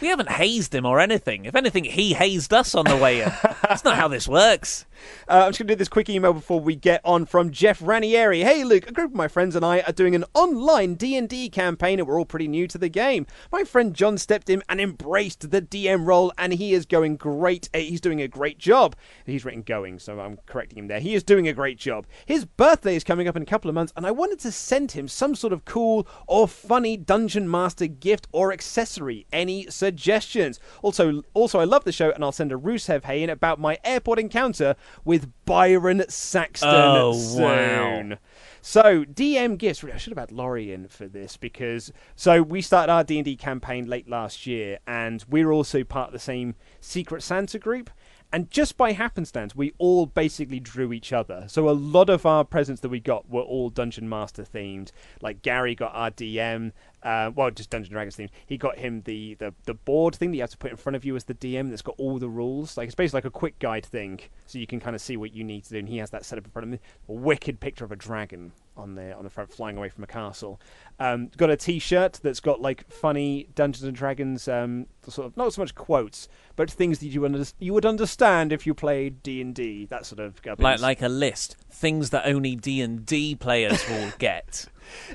We 0.00 0.08
haven't 0.08 0.30
hazed 0.30 0.74
him 0.74 0.84
or 0.86 1.00
anything. 1.00 1.44
If 1.44 1.54
anything, 1.54 1.84
he 1.84 2.14
hazed 2.14 2.52
us 2.52 2.74
on 2.74 2.84
the 2.84 2.96
way 2.96 3.20
in. 3.22 3.32
That's 3.62 3.84
not 3.84 3.96
how 3.96 4.08
this 4.08 4.28
works. 4.28 4.86
Uh, 5.28 5.44
I'm 5.44 5.50
just 5.50 5.58
going 5.58 5.68
to 5.68 5.74
do 5.74 5.78
this 5.78 5.88
quick 5.88 6.08
email 6.08 6.32
before 6.32 6.60
we 6.60 6.76
get 6.76 7.00
on 7.04 7.26
from 7.26 7.50
Jeff 7.50 7.80
Ranieri. 7.82 8.40
Hey, 8.40 8.64
Luke, 8.64 8.88
a 8.88 8.92
group 8.92 9.10
of 9.12 9.16
my 9.16 9.28
friends 9.28 9.56
and 9.56 9.64
I 9.64 9.80
are 9.80 9.92
doing 9.92 10.14
an 10.14 10.24
online 10.34 10.94
D&D 10.94 11.50
campaign, 11.50 11.98
and 11.98 12.06
we're 12.08 12.18
all 12.18 12.24
pretty 12.24 12.48
new 12.48 12.66
to 12.68 12.78
the 12.78 12.88
game. 12.88 13.26
My 13.52 13.64
friend 13.64 13.94
John 13.94 14.18
stepped 14.18 14.48
in 14.50 14.62
and 14.68 14.80
embraced 14.80 15.50
the 15.50 15.62
DM 15.62 16.06
role, 16.06 16.32
and 16.38 16.52
he 16.54 16.72
is 16.74 16.86
going 16.86 17.16
great. 17.16 17.68
uh, 17.74 17.78
He's 17.78 18.00
doing 18.00 18.20
a 18.20 18.28
great 18.28 18.58
job. 18.58 18.96
He's 19.26 19.44
written 19.44 19.62
going, 19.62 19.98
so 19.98 20.20
I'm 20.20 20.38
correcting 20.46 20.78
him 20.78 20.88
there. 20.88 21.00
He 21.00 21.14
is 21.14 21.22
doing 21.22 21.48
a 21.48 21.52
great 21.52 21.78
job. 21.78 22.06
His 22.26 22.44
birthday 22.44 22.96
is 22.96 23.04
coming 23.04 23.28
up 23.28 23.36
in 23.36 23.42
a 23.42 23.46
couple 23.46 23.68
of 23.68 23.74
months, 23.74 23.92
and 23.96 24.06
I 24.06 24.10
wanted 24.10 24.38
to 24.40 24.52
send 24.52 24.92
him 24.92 25.08
some 25.08 25.34
sort 25.34 25.52
of 25.52 25.64
cool 25.64 26.06
or 26.26 26.46
funny 26.48 26.96
Dungeon 26.96 27.50
Master 27.50 27.86
gift 27.86 28.26
or 28.32 28.52
accessory. 28.52 29.26
Any 29.32 29.66
suggestions? 29.70 30.58
Also, 30.82 31.22
also, 31.34 31.60
I 31.60 31.64
love 31.64 31.84
the 31.84 31.92
show, 31.92 32.10
and 32.10 32.22
I'll 32.24 32.32
send 32.32 32.52
a 32.52 32.56
Rusev 32.56 33.04
Hay 33.04 33.22
in 33.22 33.30
about 33.30 33.60
my 33.60 33.78
airport 33.84 34.18
encounter 34.18 34.74
with 35.04 35.30
Byron 35.44 36.04
Saxton 36.08 36.68
Oh, 36.72 37.12
soon. 37.14 38.10
wow. 38.10 38.16
So 38.60 39.04
DM 39.04 39.58
gifts. 39.58 39.84
I 39.84 39.96
should 39.98 40.12
have 40.12 40.18
had 40.18 40.32
Laurie 40.32 40.72
in 40.72 40.88
for 40.88 41.06
this 41.06 41.36
because 41.36 41.92
so 42.16 42.42
we 42.42 42.62
started 42.62 42.90
our 42.92 43.04
D 43.04 43.18
and 43.18 43.24
D 43.24 43.36
campaign 43.36 43.86
late 43.86 44.08
last 44.08 44.46
year, 44.46 44.78
and 44.86 45.22
we're 45.28 45.50
also 45.52 45.84
part 45.84 46.08
of 46.08 46.12
the 46.14 46.18
same 46.18 46.54
Secret 46.80 47.22
Santa 47.22 47.58
group. 47.58 47.90
And 48.34 48.50
just 48.50 48.76
by 48.76 48.90
happenstance, 48.90 49.54
we 49.54 49.74
all 49.78 50.06
basically 50.06 50.58
drew 50.58 50.92
each 50.92 51.12
other. 51.12 51.44
So 51.46 51.68
a 51.68 51.70
lot 51.70 52.10
of 52.10 52.26
our 52.26 52.44
presents 52.44 52.80
that 52.80 52.88
we 52.88 52.98
got 52.98 53.30
were 53.30 53.42
all 53.42 53.70
Dungeon 53.70 54.08
Master 54.08 54.42
themed. 54.42 54.90
Like 55.20 55.42
Gary 55.42 55.76
got 55.76 55.94
our 55.94 56.10
DM, 56.10 56.72
uh, 57.04 57.30
well, 57.32 57.52
just 57.52 57.70
Dungeon 57.70 57.92
Dragons 57.92 58.16
themed. 58.16 58.30
He 58.44 58.56
got 58.56 58.78
him 58.78 59.02
the, 59.02 59.34
the 59.34 59.54
the 59.66 59.74
board 59.74 60.16
thing 60.16 60.32
that 60.32 60.38
you 60.38 60.42
have 60.42 60.50
to 60.50 60.58
put 60.58 60.72
in 60.72 60.76
front 60.76 60.96
of 60.96 61.04
you 61.04 61.14
as 61.14 61.22
the 61.22 61.34
DM. 61.34 61.70
That's 61.70 61.80
got 61.80 61.94
all 61.96 62.18
the 62.18 62.28
rules. 62.28 62.76
Like 62.76 62.86
it's 62.86 62.96
basically 62.96 63.18
like 63.18 63.24
a 63.24 63.30
quick 63.30 63.60
guide 63.60 63.86
thing, 63.86 64.18
so 64.46 64.58
you 64.58 64.66
can 64.66 64.80
kind 64.80 64.96
of 64.96 65.00
see 65.00 65.16
what 65.16 65.32
you 65.32 65.44
need 65.44 65.62
to 65.66 65.70
do. 65.70 65.78
And 65.78 65.88
he 65.88 65.98
has 65.98 66.10
that 66.10 66.24
set 66.24 66.36
up 66.36 66.44
in 66.44 66.50
front 66.50 66.66
of 66.66 66.72
him. 66.72 66.80
A 67.08 67.12
wicked 67.12 67.60
picture 67.60 67.84
of 67.84 67.92
a 67.92 67.96
dragon 67.96 68.50
on 68.76 68.94
the 68.94 69.14
on 69.14 69.24
the 69.24 69.30
front, 69.30 69.52
flying 69.52 69.76
away 69.76 69.88
from 69.88 70.04
a 70.04 70.06
castle. 70.06 70.60
Um, 70.98 71.30
got 71.36 71.50
a 71.50 71.56
T-shirt 71.56 72.20
that's 72.22 72.40
got 72.40 72.60
like 72.60 72.90
funny 72.90 73.48
Dungeons 73.54 73.84
and 73.84 73.96
Dragons 73.96 74.46
um, 74.48 74.86
sort 75.08 75.26
of 75.26 75.36
not 75.36 75.52
so 75.52 75.62
much 75.62 75.74
quotes, 75.74 76.28
but 76.56 76.70
things 76.70 76.98
that 77.00 77.06
you 77.08 77.24
under, 77.24 77.44
you 77.58 77.72
would 77.74 77.86
understand 77.86 78.52
if 78.52 78.66
you 78.66 78.74
played 78.74 79.22
D 79.22 79.40
and 79.40 79.54
D. 79.54 79.86
That 79.86 80.06
sort 80.06 80.20
of 80.20 80.40
gubbins. 80.42 80.62
Like 80.62 80.80
like 80.80 81.02
a 81.02 81.08
list, 81.08 81.56
things 81.70 82.10
that 82.10 82.26
only 82.26 82.56
D 82.56 82.80
and 82.80 83.04
D 83.04 83.34
players 83.34 83.86
will 83.88 84.12
get. 84.18 84.66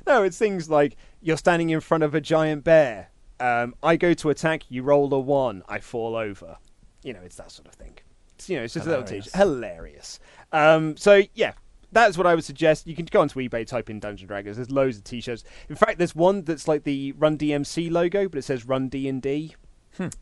no, 0.08 0.24
it's 0.24 0.38
things 0.38 0.70
like 0.70 0.96
you're 1.22 1.38
standing 1.38 1.70
in 1.70 1.80
front 1.80 2.04
of 2.04 2.16
a 2.16 2.22
giant 2.22 2.64
bear. 2.64 3.10
Um, 3.40 3.76
I 3.82 3.96
go 3.96 4.14
to 4.16 4.30
attack, 4.30 4.64
you 4.70 4.84
roll 4.84 5.14
a 5.14 5.20
one, 5.20 5.64
I 5.70 5.80
fall 5.80 6.16
over. 6.16 6.58
You 7.04 7.14
know, 7.14 7.22
it's 7.24 7.38
that 7.38 7.52
sort 7.52 7.68
of 7.70 7.74
thing. 7.76 7.98
It's, 8.36 8.50
you 8.50 8.58
know, 8.58 8.64
it's 8.64 8.74
just 8.74 8.86
a 8.86 8.90
little 8.90 9.04
Hilarious. 9.06 9.26
teach. 9.26 9.34
Hilarious. 9.34 10.20
Um, 10.52 10.98
so 10.98 11.24
yeah, 11.36 11.54
that's 11.92 12.18
what 12.18 12.28
I 12.28 12.36
would 12.36 12.44
suggest. 12.44 12.88
You 12.88 12.96
can 12.96 13.06
go 13.06 13.22
onto 13.22 13.40
eBay, 13.40 13.66
type 13.66 13.90
in 13.90 14.00
Dungeon 14.00 14.28
Dragons. 14.28 14.58
There's 14.58 14.72
loads 14.72 14.98
of 14.98 15.04
t-shirts. 15.04 15.44
In 15.70 15.76
fact, 15.76 15.98
there's 15.98 16.16
one 16.16 16.44
that's 16.44 16.68
like 16.68 16.84
the 16.84 17.14
Run 17.14 17.38
DMC 17.38 17.92
logo, 17.92 18.28
but 18.28 18.38
it 18.38 18.44
says 18.44 18.66
Run 18.66 18.90
D 18.90 19.08
and 19.08 19.22
D, 19.22 19.56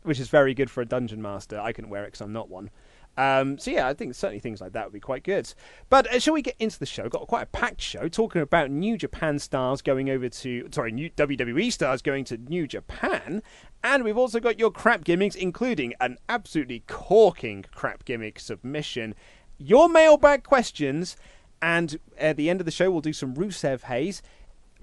which 0.02 0.20
is 0.20 0.28
very 0.28 0.54
good 0.54 0.70
for 0.70 0.80
a 0.80 0.86
dungeon 0.86 1.22
master. 1.22 1.60
I 1.60 1.72
couldn't 1.72 1.90
wear 1.90 2.04
it 2.04 2.08
because 2.08 2.20
I'm 2.20 2.32
not 2.32 2.48
one. 2.48 2.70
Um, 3.18 3.58
so 3.58 3.72
yeah, 3.72 3.88
I 3.88 3.94
think 3.94 4.14
certainly 4.14 4.38
things 4.38 4.60
like 4.60 4.72
that 4.74 4.86
would 4.86 4.92
be 4.92 5.00
quite 5.00 5.24
good. 5.24 5.52
But 5.90 6.06
uh, 6.06 6.20
shall 6.20 6.34
we 6.34 6.40
get 6.40 6.54
into 6.60 6.78
the 6.78 6.86
show? 6.86 7.08
Got 7.08 7.26
quite 7.26 7.42
a 7.42 7.46
packed 7.46 7.80
show 7.80 8.06
talking 8.06 8.40
about 8.40 8.70
New 8.70 8.96
Japan 8.96 9.40
stars 9.40 9.82
going 9.82 10.08
over 10.08 10.28
to 10.28 10.68
sorry, 10.72 10.92
new 10.92 11.10
WWE 11.10 11.72
stars 11.72 12.00
going 12.00 12.24
to 12.26 12.36
New 12.36 12.68
Japan, 12.68 13.42
and 13.82 14.04
we've 14.04 14.16
also 14.16 14.38
got 14.38 14.60
your 14.60 14.70
crap 14.70 15.02
gimmicks, 15.02 15.34
including 15.34 15.94
an 16.00 16.18
absolutely 16.28 16.84
corking 16.86 17.64
crap 17.74 18.04
gimmick 18.04 18.38
submission, 18.38 19.16
your 19.58 19.88
mailbag 19.88 20.44
questions, 20.44 21.16
and 21.60 21.98
at 22.18 22.36
the 22.36 22.50
end 22.50 22.60
of 22.60 22.64
the 22.64 22.70
show 22.70 22.90
we'll 22.90 23.00
do 23.00 23.12
some 23.12 23.34
Rusev 23.34 23.82
haze. 23.82 24.22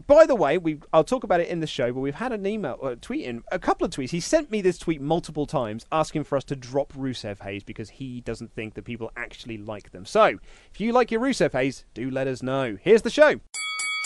By 0.07 0.25
the 0.25 0.35
way, 0.35 0.57
we 0.57 0.79
I'll 0.91 1.05
talk 1.05 1.23
about 1.23 1.39
it 1.39 1.47
in 1.47 1.61
the 1.61 1.67
show, 1.67 1.93
but 1.93 2.01
we've 2.01 2.15
had 2.15 2.33
an 2.33 2.45
email, 2.45 2.77
uh, 2.83 2.95
tweet 2.99 3.25
in 3.25 3.43
a 3.49 3.59
couple 3.59 3.85
of 3.85 3.91
tweets. 3.91 4.09
He 4.09 4.19
sent 4.19 4.51
me 4.51 4.61
this 4.61 4.77
tweet 4.77 4.99
multiple 4.99 5.45
times 5.45 5.85
asking 5.89 6.25
for 6.25 6.35
us 6.35 6.43
to 6.45 6.55
drop 6.55 6.91
Rusev 6.93 7.41
Hayes 7.43 7.63
because 7.63 7.91
he 7.91 8.19
doesn't 8.19 8.53
think 8.53 8.73
that 8.73 8.83
people 8.83 9.09
actually 9.15 9.57
like 9.57 9.91
them. 9.91 10.05
So, 10.05 10.37
if 10.73 10.81
you 10.81 10.91
like 10.91 11.11
your 11.11 11.21
Rusev 11.21 11.53
Hayes, 11.53 11.85
do 11.93 12.11
let 12.11 12.27
us 12.27 12.43
know. 12.43 12.77
Here's 12.81 13.03
the 13.03 13.09
show. 13.09 13.39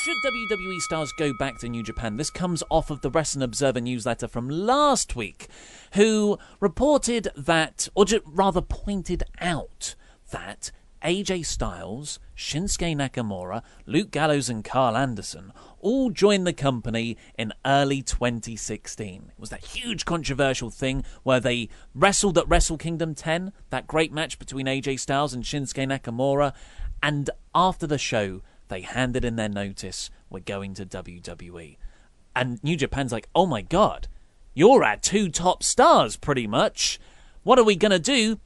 Should 0.03 0.15
WWE 0.23 0.79
stars 0.79 1.11
go 1.11 1.33
back 1.33 1.57
to 1.59 1.67
New 1.67 1.83
Japan? 1.83 2.15
This 2.15 2.29
comes 2.29 2.63
off 2.69 2.89
of 2.89 3.01
the 3.01 3.09
Wrestling 3.09 3.43
Observer 3.43 3.81
newsletter 3.81 4.29
from 4.29 4.47
last 4.47 5.13
week, 5.13 5.47
who 5.95 6.37
reported 6.61 7.27
that, 7.35 7.89
or 7.95 8.05
rather 8.25 8.61
pointed 8.61 9.23
out 9.41 9.95
that 10.31 10.71
AJ 11.03 11.45
Styles, 11.45 12.19
Shinsuke 12.35 12.95
Nakamura, 12.95 13.61
Luke 13.85 14.11
Gallows, 14.11 14.49
and 14.49 14.63
Karl 14.63 14.97
Anderson 14.97 15.53
all 15.79 16.09
joined 16.09 16.45
the 16.45 16.53
company 16.53 17.17
in 17.37 17.53
early 17.65 18.01
2016. 18.01 19.31
It 19.31 19.39
was 19.39 19.49
that 19.49 19.63
huge 19.63 20.05
controversial 20.05 20.69
thing 20.69 21.03
where 21.23 21.39
they 21.39 21.69
wrestled 21.95 22.37
at 22.37 22.47
Wrestle 22.47 22.77
Kingdom 22.77 23.15
10, 23.15 23.53
that 23.69 23.87
great 23.87 24.11
match 24.11 24.39
between 24.39 24.65
AJ 24.65 24.99
Styles 24.99 25.33
and 25.33 25.43
Shinsuke 25.43 25.87
Nakamura, 25.87 26.53
and 27.01 27.29
after 27.55 27.87
the 27.87 27.97
show, 27.97 28.41
they 28.67 28.81
handed 28.81 29.23
in 29.25 29.35
their 29.35 29.49
notice, 29.49 30.09
we're 30.29 30.39
going 30.39 30.73
to 30.75 30.85
WWE. 30.85 31.77
And 32.35 32.63
New 32.63 32.75
Japan's 32.75 33.11
like, 33.11 33.29
oh 33.33 33.45
my 33.45 33.61
god, 33.61 34.07
you're 34.53 34.83
our 34.83 34.97
two 34.97 35.29
top 35.29 35.63
stars, 35.63 36.17
pretty 36.17 36.47
much. 36.47 36.99
What 37.43 37.57
are 37.57 37.63
we 37.63 37.75
going 37.75 37.91
to 37.91 37.99
do? 37.99 38.39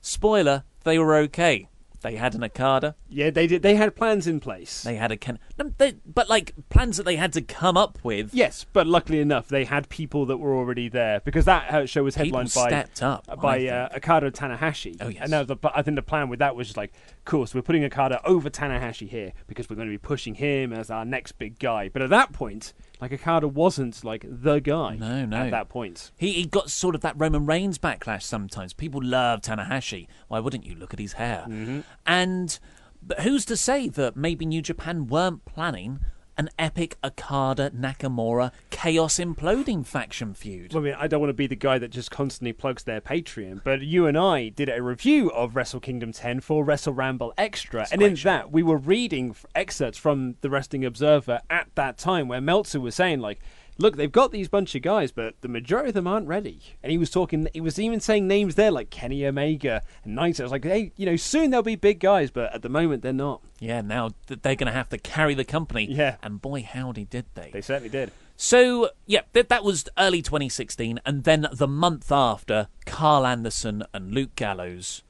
Spoiler, 0.00 0.64
they 0.84 0.98
were 0.98 1.16
okay. 1.16 1.68
They 2.02 2.16
had 2.16 2.34
an 2.34 2.44
Okada. 2.44 2.94
Yeah, 3.08 3.30
they 3.30 3.46
did. 3.46 3.62
They 3.62 3.76
had 3.76 3.96
plans 3.96 4.26
in 4.26 4.40
place. 4.40 4.82
They 4.82 4.96
had 4.96 5.10
a 5.10 5.16
Ken. 5.16 5.38
No, 5.58 5.72
they, 5.78 5.94
but 6.06 6.28
like 6.28 6.54
plans 6.68 6.96
that 6.96 7.04
they 7.04 7.16
had 7.16 7.32
to 7.34 7.42
come 7.42 7.76
up 7.76 7.98
with. 8.02 8.32
Yes, 8.34 8.66
but 8.72 8.86
luckily 8.86 9.20
enough, 9.20 9.48
they 9.48 9.64
had 9.64 9.88
people 9.88 10.26
that 10.26 10.36
were 10.38 10.54
already 10.54 10.88
there 10.88 11.20
because 11.20 11.44
that 11.46 11.72
uh, 11.72 11.86
show 11.86 12.04
was 12.04 12.14
People 12.14 12.38
headlined 12.38 12.52
by 12.54 12.68
stepped 12.68 13.02
up, 13.02 13.24
uh, 13.28 13.36
by 13.36 13.66
I 13.66 13.68
uh. 13.68 13.96
Okada 13.96 14.30
Tanahashi. 14.30 14.96
Oh, 15.00 15.08
yes. 15.08 15.22
and 15.22 15.32
that 15.32 15.46
the, 15.46 15.56
but 15.56 15.72
I 15.74 15.82
think 15.82 15.96
the 15.96 16.02
plan 16.02 16.28
with 16.28 16.38
that 16.40 16.54
was 16.54 16.68
just 16.68 16.76
like, 16.76 16.92
cool, 17.24 17.46
so 17.46 17.58
we're 17.58 17.62
putting 17.62 17.84
Okada 17.84 18.20
over 18.24 18.50
Tanahashi 18.50 19.08
here 19.08 19.32
because 19.46 19.68
we're 19.68 19.76
going 19.76 19.88
to 19.88 19.94
be 19.94 19.98
pushing 19.98 20.34
him 20.34 20.72
as 20.72 20.90
our 20.90 21.04
next 21.04 21.32
big 21.32 21.58
guy. 21.58 21.88
But 21.88 22.02
at 22.02 22.10
that 22.10 22.32
point, 22.32 22.72
like 23.00 23.12
Okada 23.12 23.48
wasn't 23.48 24.02
like 24.04 24.24
the 24.26 24.58
guy. 24.60 24.96
No, 24.96 25.26
no. 25.26 25.36
At 25.36 25.50
that 25.50 25.68
point, 25.68 26.10
He, 26.16 26.32
he 26.32 26.46
got 26.46 26.70
sort 26.70 26.94
of 26.94 27.00
that 27.02 27.14
Roman 27.16 27.46
Reigns 27.46 27.78
backlash 27.78 28.22
sometimes. 28.22 28.72
People 28.72 29.02
love 29.02 29.40
Tanahashi. 29.40 30.06
Why 30.28 30.38
wouldn't 30.40 30.64
you 30.64 30.74
look 30.74 30.92
at 30.92 30.98
his 30.98 31.14
hair? 31.14 31.44
Mm-hmm. 31.48 31.80
And 32.06 32.58
but 33.02 33.20
who's 33.20 33.44
to 33.46 33.56
say 33.56 33.88
that 33.88 34.16
maybe 34.16 34.46
New 34.46 34.62
Japan 34.62 35.06
weren't 35.06 35.44
planning 35.44 36.00
an 36.38 36.50
epic 36.58 36.96
Okada 37.02 37.70
Nakamura 37.70 38.52
chaos 38.70 39.18
imploding 39.18 39.86
faction 39.86 40.34
feud? 40.34 40.74
I 40.76 40.80
mean, 40.80 40.94
I 40.98 41.06
don't 41.06 41.20
want 41.20 41.30
to 41.30 41.34
be 41.34 41.46
the 41.46 41.56
guy 41.56 41.78
that 41.78 41.88
just 41.88 42.10
constantly 42.10 42.52
plugs 42.52 42.84
their 42.84 43.00
Patreon, 43.00 43.62
but 43.64 43.82
you 43.82 44.06
and 44.06 44.18
I 44.18 44.48
did 44.50 44.68
a 44.68 44.82
review 44.82 45.30
of 45.30 45.56
Wrestle 45.56 45.80
Kingdom 45.80 46.12
10 46.12 46.40
for 46.40 46.64
Wrestle 46.64 46.92
Ramble 46.92 47.32
Extra, 47.38 47.86
and 47.90 48.02
in 48.02 48.14
that 48.24 48.52
we 48.52 48.62
were 48.62 48.76
reading 48.76 49.34
excerpts 49.54 49.98
from 49.98 50.36
the 50.40 50.50
Wrestling 50.50 50.84
Observer 50.84 51.40
at 51.48 51.68
that 51.74 51.98
time 51.98 52.28
where 52.28 52.40
Meltzer 52.40 52.80
was 52.80 52.94
saying 52.94 53.20
like. 53.20 53.40
Look, 53.78 53.96
they've 53.96 54.10
got 54.10 54.32
these 54.32 54.48
bunch 54.48 54.74
of 54.74 54.82
guys, 54.82 55.12
but 55.12 55.40
the 55.42 55.48
majority 55.48 55.88
of 55.88 55.94
them 55.94 56.06
aren't 56.06 56.26
ready. 56.26 56.60
And 56.82 56.90
he 56.90 56.96
was 56.96 57.10
talking, 57.10 57.46
he 57.52 57.60
was 57.60 57.78
even 57.78 58.00
saying 58.00 58.26
names 58.26 58.54
there 58.54 58.70
like 58.70 58.88
Kenny 58.90 59.26
Omega 59.26 59.82
and 60.02 60.16
Naito. 60.16 60.40
I 60.40 60.42
was 60.44 60.52
like, 60.52 60.64
hey, 60.64 60.92
you 60.96 61.04
know, 61.04 61.16
soon 61.16 61.50
they'll 61.50 61.62
be 61.62 61.76
big 61.76 62.00
guys, 62.00 62.30
but 62.30 62.54
at 62.54 62.62
the 62.62 62.68
moment 62.70 63.02
they're 63.02 63.12
not. 63.12 63.42
yeah, 63.60 63.82
now 63.82 64.10
they're 64.28 64.54
going 64.54 64.66
to 64.66 64.72
have 64.72 64.88
to 64.90 64.98
carry 64.98 65.34
the 65.34 65.44
company. 65.44 65.86
Yeah. 65.90 66.16
And 66.22 66.40
boy, 66.40 66.62
howdy 66.62 67.04
did 67.04 67.26
they. 67.34 67.50
They 67.52 67.60
certainly 67.60 67.90
did. 67.90 68.12
So, 68.36 68.90
yeah, 69.06 69.22
that, 69.32 69.48
that 69.48 69.64
was 69.64 69.86
early 69.98 70.20
2016. 70.22 71.00
And 71.04 71.24
then 71.24 71.46
the 71.52 71.68
month 71.68 72.12
after, 72.12 72.68
Karl 72.84 73.26
Anderson 73.26 73.82
and 73.94 74.12
Luke 74.12 74.36
Gallows, 74.36 75.02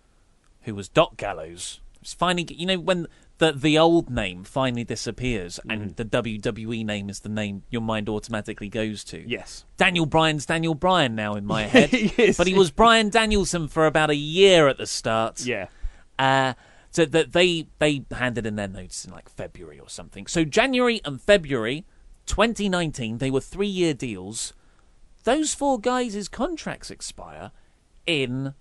who 0.63 0.75
was 0.75 0.89
Doc 0.89 1.17
Gallows, 1.17 1.81
was 2.01 2.15
finally, 2.15 2.47
you 2.55 2.67
know, 2.67 2.79
when 2.79 3.07
the, 3.39 3.53
the 3.53 3.79
old 3.79 4.11
name 4.11 4.45
finally 4.45 4.85
disappears 4.85 5.61
and 5.69 5.95
the 5.97 6.05
WWE 6.05 6.85
name 6.85 7.11
is 7.11 7.21
the 7.21 7.29
name 7.29 7.63
your 7.71 7.83
mind 7.83 8.09
automatically 8.09 8.69
goes 8.69 9.05
to. 9.05 9.29
Yes. 9.29 9.65
Daniel 9.77 10.07
Bryan's 10.07 10.47
Daniel 10.47 10.75
Bryan 10.75 11.15
now 11.15 11.35
in 11.35 11.45
my 11.45 11.63
head. 11.65 11.93
Yes. 11.93 12.37
But 12.37 12.47
he 12.47 12.55
was 12.55 12.71
Bryan 12.71 13.11
Danielson 13.11 13.69
for 13.69 13.87
about 13.87 14.11
a 14.11 14.17
year 14.17 14.69
at 14.69 14.79
the 14.79 14.87
start. 14.87 15.45
Yeah. 15.45 15.69
Uh, 16.19 16.55
so 16.91 17.05
that 17.05 17.33
they 17.33 17.67
they 17.79 18.07
handed 18.11 18.47
in 18.47 18.57
their 18.57 18.69
notice 18.69 19.05
in 19.05 19.13
like 19.13 19.29
February 19.29 19.79
or 19.79 19.89
something. 19.89 20.27
So 20.27 20.45
January 20.45 21.03
and 21.05 21.21
February 21.21 21.85
2019, 22.25 23.19
they 23.19 23.31
were 23.31 23.41
three 23.41 23.67
year 23.67 23.93
deals. 23.93 24.55
Those 25.25 25.55
four 25.55 25.79
guys' 25.79 26.29
contracts 26.29 26.91
expire 26.91 27.51
in, 28.07 28.55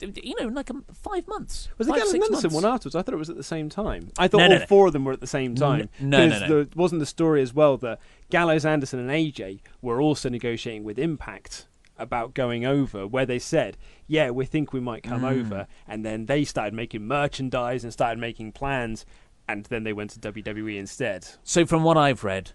you 0.00 0.34
know, 0.40 0.48
like 0.48 0.70
um, 0.70 0.84
five 0.92 1.26
months. 1.28 1.68
Was 1.78 1.86
the 1.86 1.92
five, 1.92 2.00
Gallows 2.00 2.10
six 2.12 2.26
Anderson 2.26 2.52
months. 2.52 2.64
one 2.64 2.72
afterwards? 2.72 2.94
I 2.96 3.02
thought 3.02 3.14
it 3.14 3.18
was 3.18 3.30
at 3.30 3.36
the 3.36 3.42
same 3.42 3.68
time. 3.68 4.10
I 4.18 4.28
thought 4.28 4.38
No, 4.38 4.44
all 4.44 4.50
no, 4.50 4.58
no. 4.58 4.66
four 4.66 4.86
of 4.88 4.92
them 4.92 5.04
were 5.04 5.12
at 5.12 5.20
the 5.20 5.26
same 5.26 5.54
time. 5.54 5.88
no, 6.00 6.26
no, 6.26 6.30
'Cause 6.30 6.40
no. 6.48 6.64
The, 6.64 6.68
wasn't 6.78 7.00
the 7.00 7.06
story 7.06 7.42
as 7.42 7.54
well 7.54 7.76
that 7.78 7.98
Gallows, 8.30 8.64
Anderson, 8.66 8.98
and 8.98 9.10
AJ 9.10 9.60
were 9.80 10.00
also 10.00 10.28
negotiating 10.28 10.84
with 10.84 10.98
Impact 10.98 11.66
about 11.98 12.34
going 12.34 12.66
over, 12.66 13.06
where 13.06 13.24
they 13.24 13.38
said, 13.38 13.76
"Yeah, 14.06 14.30
we 14.30 14.44
think 14.44 14.72
we 14.72 14.80
might 14.80 15.02
Mm. 15.02 15.08
come 15.08 15.24
over," 15.24 15.66
and 15.88 16.04
then 16.04 16.26
they 16.26 16.44
started 16.44 16.74
making 16.74 17.06
merchandise 17.06 17.84
and 17.84 17.92
started 17.92 18.20
making 18.20 18.52
plans, 18.52 19.06
and 19.48 19.64
then 19.66 19.84
they 19.84 19.92
went 19.94 20.10
to 20.10 20.18
WWE 20.20 20.76
instead. 20.76 21.26
So 21.42 21.64
from 21.64 21.84
what 21.84 21.96
I've 21.96 22.22
read, 22.22 22.52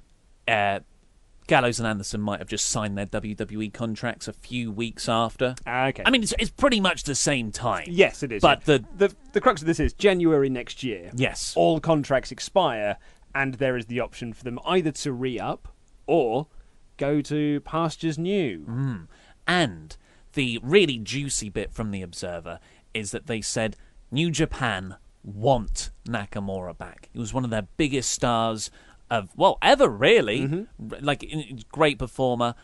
uh, 0.48 0.82
Gallows 1.52 1.80
and 1.80 1.88
Anderson 1.88 2.22
might 2.22 2.40
have 2.40 2.48
just 2.48 2.68
signed 2.68 2.98
their 2.98 3.06
WWE 3.06 3.74
contracts 3.74 4.30
a 4.30 4.32
few 4.32 4.72
weeks 4.72 5.10
after. 5.10 5.54
Ah, 5.68 5.88
okay. 5.88 6.02
I 6.06 6.10
mean, 6.10 6.24
it's, 6.24 6.34
it's 6.40 6.50
pretty 6.50 6.80
much 6.80 7.04
the 7.04 7.14
same 7.14 7.52
time. 7.52 7.84
Yes, 7.88 8.24
it 8.24 8.32
is. 8.32 8.42
But 8.42 8.62
yeah. 8.66 8.78
the- 8.78 8.86
the 9.10 9.16
the 9.34 9.42
crux 9.42 9.60
of 9.60 9.68
this 9.68 9.78
is 9.80 9.92
January 9.92 10.50
next 10.50 10.82
year. 10.82 11.12
Yes. 11.14 11.54
all 11.58 11.82
contracts 11.82 12.32
expire, 12.32 12.96
and 13.36 13.56
there 13.56 13.76
is 13.76 13.88
the 13.88 14.00
option 14.00 14.32
for 14.32 14.46
them 14.46 14.60
either 14.66 14.92
to 14.92 15.12
re 15.12 15.38
up 15.38 15.68
or 16.08 16.48
go 16.96 17.20
to 17.20 17.60
pastures 17.62 18.18
new. 18.18 19.06
And 19.46 19.98
the 20.32 20.58
really 20.64 21.00
juicy 21.00 21.50
bit 21.50 21.74
from 21.74 21.92
the 21.92 22.02
Observer 22.02 22.60
is 22.94 23.12
that 23.12 23.28
they 23.28 23.42
said 23.42 23.76
New 24.10 24.32
Japan 24.32 24.96
want 25.22 25.90
Nakamura 26.08 26.78
back. 26.78 27.10
He 27.12 27.20
was 27.20 27.34
one 27.34 27.44
of 27.44 27.50
their 27.50 27.68
biggest 27.76 28.10
stars 28.12 28.72
of 29.12 29.30
well 29.36 29.60
ever 29.62 29.88
really, 29.88 30.42
mm-hmm. 30.42 30.94
R- 30.94 31.00
like 31.02 31.30
great 31.72 32.00
performer, 32.00 32.56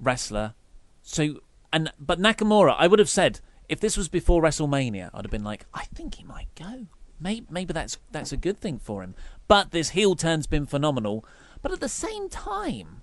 wrestler. 0.00 0.54
So 1.02 1.40
and 1.72 1.92
but 1.98 2.18
Nakamura, 2.18 2.74
I 2.78 2.86
would 2.86 3.00
have 3.00 3.10
said 3.10 3.40
if 3.68 3.80
this 3.80 3.96
was 3.96 4.08
before 4.08 4.40
WrestleMania, 4.42 5.10
I'd 5.12 5.24
have 5.24 5.30
been 5.30 5.44
like, 5.44 5.66
I 5.74 5.84
think 5.94 6.14
he 6.14 6.24
might 6.24 6.48
go. 6.54 6.86
Maybe, 7.20 7.46
maybe 7.50 7.72
that's 7.72 7.98
that's 8.10 8.32
a 8.32 8.36
good 8.36 8.58
thing 8.58 8.78
for 8.78 9.02
him. 9.02 9.14
But 9.48 9.72
this 9.72 9.90
heel 9.90 10.14
turn's 10.14 10.46
been 10.46 10.66
phenomenal. 10.66 11.24
But 11.60 11.72
at 11.72 11.80
the 11.80 11.88
same 11.88 12.28
time, 12.28 13.02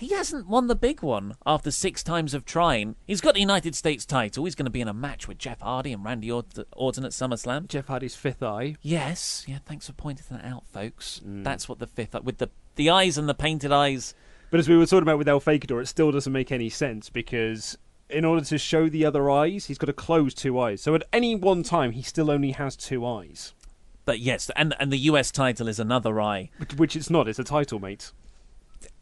he 0.00 0.14
hasn't 0.14 0.48
won 0.48 0.66
the 0.66 0.74
big 0.74 1.02
one 1.02 1.34
after 1.44 1.70
six 1.70 2.02
times 2.02 2.32
of 2.32 2.46
trying. 2.46 2.96
He's 3.06 3.20
got 3.20 3.34
the 3.34 3.40
United 3.40 3.74
States 3.74 4.06
title. 4.06 4.46
He's 4.46 4.54
going 4.54 4.64
to 4.64 4.70
be 4.70 4.80
in 4.80 4.88
a 4.88 4.94
match 4.94 5.28
with 5.28 5.36
Jeff 5.36 5.60
Hardy 5.60 5.92
and 5.92 6.02
Randy 6.02 6.30
Ort- 6.30 6.58
Orton 6.72 7.04
at 7.04 7.12
SummerSlam. 7.12 7.68
Jeff 7.68 7.86
Hardy's 7.86 8.16
fifth 8.16 8.42
eye. 8.42 8.76
Yes, 8.80 9.44
yeah. 9.46 9.58
Thanks 9.66 9.86
for 9.86 9.92
pointing 9.92 10.24
that 10.30 10.44
out, 10.44 10.66
folks. 10.66 11.20
Mm. 11.26 11.44
That's 11.44 11.68
what 11.68 11.80
the 11.80 11.86
fifth 11.86 12.14
eye, 12.14 12.20
with 12.20 12.38
the 12.38 12.48
the 12.76 12.88
eyes 12.88 13.18
and 13.18 13.28
the 13.28 13.34
painted 13.34 13.72
eyes. 13.72 14.14
But 14.50 14.58
as 14.58 14.68
we 14.68 14.76
were 14.76 14.86
talking 14.86 15.02
about 15.02 15.18
with 15.18 15.28
El 15.28 15.40
Fakador, 15.40 15.82
it 15.82 15.86
still 15.86 16.10
doesn't 16.10 16.32
make 16.32 16.50
any 16.50 16.70
sense 16.70 17.10
because 17.10 17.76
in 18.08 18.24
order 18.24 18.44
to 18.44 18.56
show 18.56 18.88
the 18.88 19.04
other 19.04 19.30
eyes, 19.30 19.66
he's 19.66 19.78
got 19.78 19.86
to 19.86 19.92
close 19.92 20.32
two 20.32 20.58
eyes. 20.58 20.80
So 20.80 20.94
at 20.94 21.04
any 21.12 21.34
one 21.34 21.62
time, 21.62 21.92
he 21.92 22.02
still 22.02 22.30
only 22.30 22.52
has 22.52 22.74
two 22.74 23.04
eyes. 23.04 23.52
But 24.06 24.18
yes, 24.18 24.50
and 24.56 24.74
and 24.80 24.90
the 24.90 24.98
US 25.10 25.30
title 25.30 25.68
is 25.68 25.78
another 25.78 26.20
eye. 26.22 26.48
Which, 26.56 26.74
which 26.74 26.96
it's 26.96 27.10
not. 27.10 27.28
It's 27.28 27.38
a 27.38 27.44
title, 27.44 27.78
mate. 27.78 28.12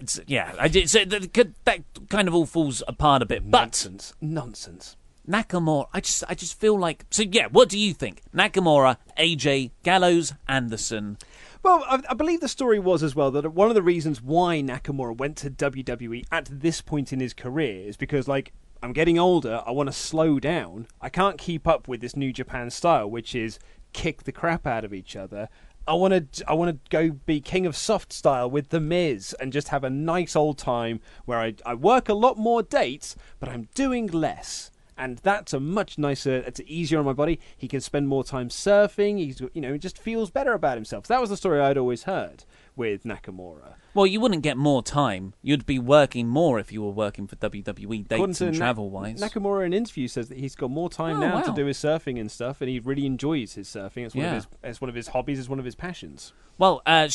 It's, 0.01 0.21
yeah, 0.27 0.55
I 0.59 0.69
did, 0.69 0.89
so 0.91 1.05
that, 1.05 1.33
could- 1.35 1.55
that 1.65 1.81
kind 2.09 2.29
of 2.29 2.35
all 2.35 2.47
falls 2.47 2.83
apart 2.89 3.23
a 3.23 3.27
bit. 3.27 3.51
But 3.51 3.61
Nonsense. 3.61 4.15
Nonsense. 4.21 4.97
Nakamura, 5.29 5.89
I 5.93 6.01
just 6.01 6.25
I 6.27 6.35
just 6.35 6.59
feel 6.59 6.79
like 6.79 7.05
so. 7.11 7.23
Yeah, 7.23 7.49
what 7.51 7.69
do 7.69 7.79
you 7.79 7.93
think? 7.93 8.23
Nakamura, 8.35 8.97
AJ, 9.19 9.73
Gallows, 9.83 10.33
Anderson. 10.49 11.19
Well, 11.63 11.85
I, 11.87 12.01
I 12.09 12.15
believe 12.15 12.41
the 12.41 12.49
story 12.49 12.79
was 12.79 13.03
as 13.03 13.15
well 13.15 13.31
that 13.33 13.53
one 13.53 13.69
of 13.69 13.75
the 13.75 13.83
reasons 13.83 14.23
why 14.23 14.63
Nakamura 14.63 15.15
went 15.17 15.37
to 15.39 15.51
WWE 15.51 16.25
at 16.33 16.47
this 16.51 16.81
point 16.81 17.13
in 17.13 17.21
his 17.21 17.35
career 17.35 17.87
is 17.87 17.99
because, 17.99 18.27
like, 18.27 18.53
I'm 18.83 18.95
getting 18.95 19.19
older. 19.19 19.63
I 19.67 19.73
want 19.73 19.89
to 19.89 19.93
slow 19.93 20.41
down. 20.41 20.87
I 21.03 21.11
can't 21.11 21.37
keep 21.37 21.67
up 21.69 21.89
with 21.89 22.01
this 22.01 22.17
New 22.17 22.33
Japan 22.33 22.71
style, 22.71 23.11
which 23.11 23.35
is 23.35 23.59
kick 23.93 24.23
the 24.23 24.33
crap 24.33 24.67
out 24.67 24.85
of 24.85 24.95
each 24.95 25.15
other. 25.15 25.51
I 25.89 25.95
want 25.95 26.33
to. 26.35 26.51
I 26.51 26.53
want 26.53 26.85
to 26.85 26.91
go 26.91 27.13
be 27.25 27.41
king 27.41 27.65
of 27.65 27.75
soft 27.75 28.13
style 28.13 28.51
with 28.51 28.69
the 28.69 28.79
Miz 28.79 29.35
and 29.41 29.53
just 29.53 29.69
have 29.69 29.85
a 29.85 29.91
nice 29.91 30.37
old 30.37 30.59
time 30.59 31.01
where 31.25 31.39
I, 31.39 31.55
I 31.65 31.75
work 31.75 32.11
a 32.11 32.15
lot 32.15 32.37
more 32.37 32.63
dates, 32.63 33.17
but 33.41 33.49
I'm 33.49 33.69
doing 33.75 34.07
less. 34.07 34.71
And 34.99 35.19
that's 35.19 35.53
a 35.53 35.61
much 35.61 35.97
nicer 35.97 36.39
it's 36.39 36.61
easier 36.67 36.99
on 36.99 37.07
my 37.07 37.13
body. 37.13 37.41
He 37.57 37.69
can 37.69 37.81
spend 37.81 38.09
more 38.09 38.23
time 38.23 38.51
surfing. 38.51 39.19
He's 39.19 39.41
you 39.41 39.63
know 39.63 39.73
he 39.73 39.79
just 39.79 39.97
feels 39.97 40.31
better 40.31 40.53
about 40.53 40.77
himself. 40.77 41.07
So 41.07 41.15
that 41.15 41.21
was 41.21 41.31
the 41.31 41.37
story 41.37 41.61
i'd 41.61 41.79
always 41.79 42.03
heard 42.03 42.45
with 42.79 43.03
nakamura 43.05 43.75
Well, 43.93 44.07
you 44.07 44.21
wouldn't 44.21 44.43
get 44.43 44.57
more 44.57 44.83
time. 44.83 45.35
You'd 45.43 45.67
be 45.67 45.79
working 45.79 46.29
more 46.29 46.59
if 46.61 46.71
you 46.73 46.81
were 46.83 46.91
working 46.91 47.27
for 47.27 47.37
WWE 47.37 48.05
According 48.07 48.27
dates 48.27 48.39
to 48.39 48.47
and 48.47 48.53
Na- 48.55 48.59
travel 48.59 48.89
wise. 48.91 49.21
nakamura 49.21 49.61
in 49.67 49.73
an 49.73 49.75
interview 49.75 50.09
says 50.09 50.29
that 50.29 50.39
he's 50.39 50.55
got 50.55 50.71
more 50.71 50.89
time 50.89 51.17
Oh, 51.17 51.21
now 51.21 51.41
to 51.43 51.53
do 51.53 51.67
his 51.67 51.77
surfing 51.79 52.19
and 52.21 52.31
stuff 52.31 52.61
and 52.61 52.71
he 52.71 52.79
really 52.79 53.05
enjoys 53.05 53.55
his 53.55 53.69
surfing 53.69 54.07
it's 54.07 54.15
one 54.15 54.25
Yeah. 54.25 54.31
of 54.31 54.35
his 54.37 54.47
it's 54.63 54.81
one 54.81 54.89
of 54.89 54.95
his 54.95 55.09
hobbies 55.09 55.39
it's 55.39 55.49
one 55.49 55.59
of 55.59 55.65
his 55.65 55.75
passions 55.75 56.33
Well, 56.57 56.81
uh, 56.87 57.09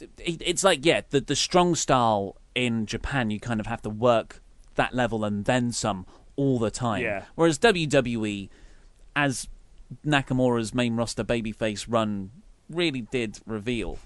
it- 0.00 0.42
it's 0.46 0.64
like 0.64 0.86
yeah, 0.86 1.02
the 1.10 1.20
the 1.20 1.36
strong 1.36 1.74
style 1.74 2.36
in 2.54 2.86
Japan, 2.86 3.30
you 3.30 3.38
kind 3.40 3.60
of 3.60 3.66
have 3.66 3.82
to 3.82 3.90
work 3.90 4.40
that 4.76 4.94
level 4.94 5.24
and 5.24 5.44
then 5.44 5.72
some 5.72 6.06
all 6.36 6.58
the 6.58 6.70
time. 6.70 7.02
Yeah. 7.02 7.24
Whereas 7.34 7.58
WWE, 7.58 8.48
as 9.14 9.46
Nakamura's 10.04 10.74
main 10.74 10.96
roster 10.96 11.24
babyface 11.24 11.86
run 11.88 12.30
really 12.68 13.02
did 13.02 13.38
reveal, 13.46 13.98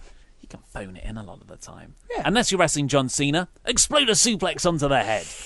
he 0.44 0.46
can 0.46 0.60
phone 0.60 0.96
it 0.96 1.04
in 1.04 1.16
a 1.16 1.22
lot 1.22 1.40
of 1.40 1.46
the 1.46 1.56
time. 1.56 1.94
Yeah. 2.10 2.22
Unless 2.26 2.52
you're 2.52 2.58
wrestling 2.58 2.86
John 2.86 3.08
Cena, 3.08 3.48
explode 3.64 4.10
a 4.10 4.12
suplex 4.12 4.66
onto 4.68 4.88
the 4.88 5.02
head. 5.02 5.26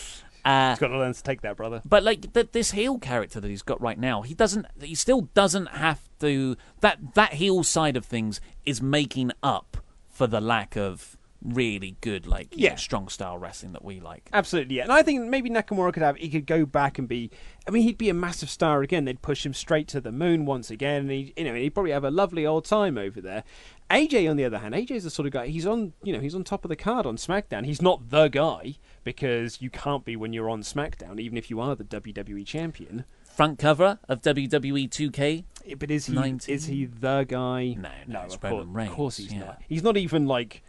Uh, 0.45 0.71
he's 0.71 0.79
got 0.79 0.89
to 0.89 0.97
learn 0.97 1.13
to 1.13 1.23
take 1.23 1.43
that 1.43 1.57
brother 1.57 1.83
but 1.85 2.03
like 2.05 2.33
th- 2.33 2.53
this 2.53 2.71
heel 2.71 2.99
character 2.99 3.39
that 3.39 3.49
he's 3.49 3.61
got 3.61 3.79
right 3.83 3.99
now, 3.99 4.23
he 4.23 4.33
doesn't. 4.33 4.67
He 4.81 4.95
still 4.95 5.23
doesn't 5.35 5.67
have 5.67 6.01
to. 6.21 6.57
That 6.81 7.15
that 7.15 7.35
heel 7.35 7.65
side 7.65 7.97
of 7.99 8.07
things 8.07 8.41
is 8.65 8.81
making 8.81 9.33
up 9.43 9.79
for 10.09 10.27
the 10.29 10.41
lack 10.41 10.75
of 10.77 11.18
really 11.43 11.97
good, 12.01 12.27
like 12.27 12.49
Yeah. 12.53 12.71
know, 12.71 12.77
strong 12.77 13.09
style 13.09 13.39
wrestling 13.39 13.73
that 13.73 13.85
we 13.85 14.01
like. 14.01 14.29
Absolutely, 14.33 14.77
yeah. 14.77 14.85
And 14.85 14.93
I 14.93 15.03
think 15.03 15.27
maybe 15.29 15.49
Nakamura 15.49 15.93
could 15.93 16.03
have 16.03 16.17
he 16.17 16.29
could 16.29 16.47
go 16.47 16.67
back 16.67 16.99
and 16.99 17.09
be 17.09 17.31
I 17.67 17.71
mean, 17.71 17.83
he'd 17.83 17.99
be 17.99 18.09
a 18.09 18.15
massive 18.15 18.51
star 18.51 18.83
again. 18.83 19.05
They'd 19.05 19.23
push 19.23 19.45
him 19.47 19.55
straight 19.55 19.89
to 19.89 20.01
the 20.01 20.13
moon 20.13 20.47
once 20.47 20.71
again 20.71 21.03
and 21.03 21.11
he 21.11 21.33
you 21.37 21.45
know, 21.45 21.55
he'd 21.55 21.71
probably 21.71 21.93
have 21.93 22.05
a 22.05 22.11
lovely 22.11 22.45
old 22.45 22.65
time 22.65 22.99
over 22.99 23.21
there. 23.21 23.45
AJ 23.91 24.29
on 24.29 24.37
the 24.37 24.45
other 24.45 24.59
hand, 24.59 24.75
AJ's 24.75 25.05
the 25.05 25.11
sort 25.11 25.27
of 25.27 25.33
guy 25.33 25.47
he's 25.47 25.67
on 25.67 25.93
you 26.03 26.13
know, 26.13 26.21
he's 26.21 26.35
on 26.35 26.45
top 26.45 26.65
of 26.65 26.69
the 26.69 26.77
card 26.77 27.07
on 27.07 27.17
SmackDown. 27.17 27.65
He's 27.65 27.83
not 27.83 28.11
the 28.11 28.29
guy 28.29 28.77
because 29.05 29.63
you 29.63 29.71
can't 29.71 30.05
be 30.05 30.17
when 30.17 30.33
you're 30.33 30.51
on 30.51 30.63
SmackDown, 30.63 31.21
even 31.21 31.39
if 31.39 31.51
you 31.51 31.61
are 31.61 31.77
the 31.77 31.85
WWE 31.85 32.45
champion. 32.45 33.05
Front 33.25 33.61
cover 33.61 34.01
of 34.09 34.21
WWE 34.23 34.89
2K. 34.91 35.45
But 35.79 35.93
is 35.93 36.07
he 36.07 36.15
19? 36.15 36.53
is 36.53 36.65
he 36.67 36.87
the 36.87 37.25
guy? 37.29 37.77
No, 37.79 37.91
no, 38.09 38.23
it's 38.23 38.35
of, 38.35 38.41
course, 38.41 38.67
of 38.67 38.89
course 38.91 39.17
he's 39.19 39.33
yeah. 39.33 39.39
not. 39.39 39.63
He's 39.69 39.83
not 39.85 39.97
even 39.97 40.27
like 40.27 40.65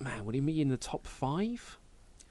man, 0.00 0.24
would 0.24 0.34
he 0.34 0.40
be 0.40 0.60
in 0.60 0.68
the 0.68 0.76
top 0.76 1.06
five 1.06 1.78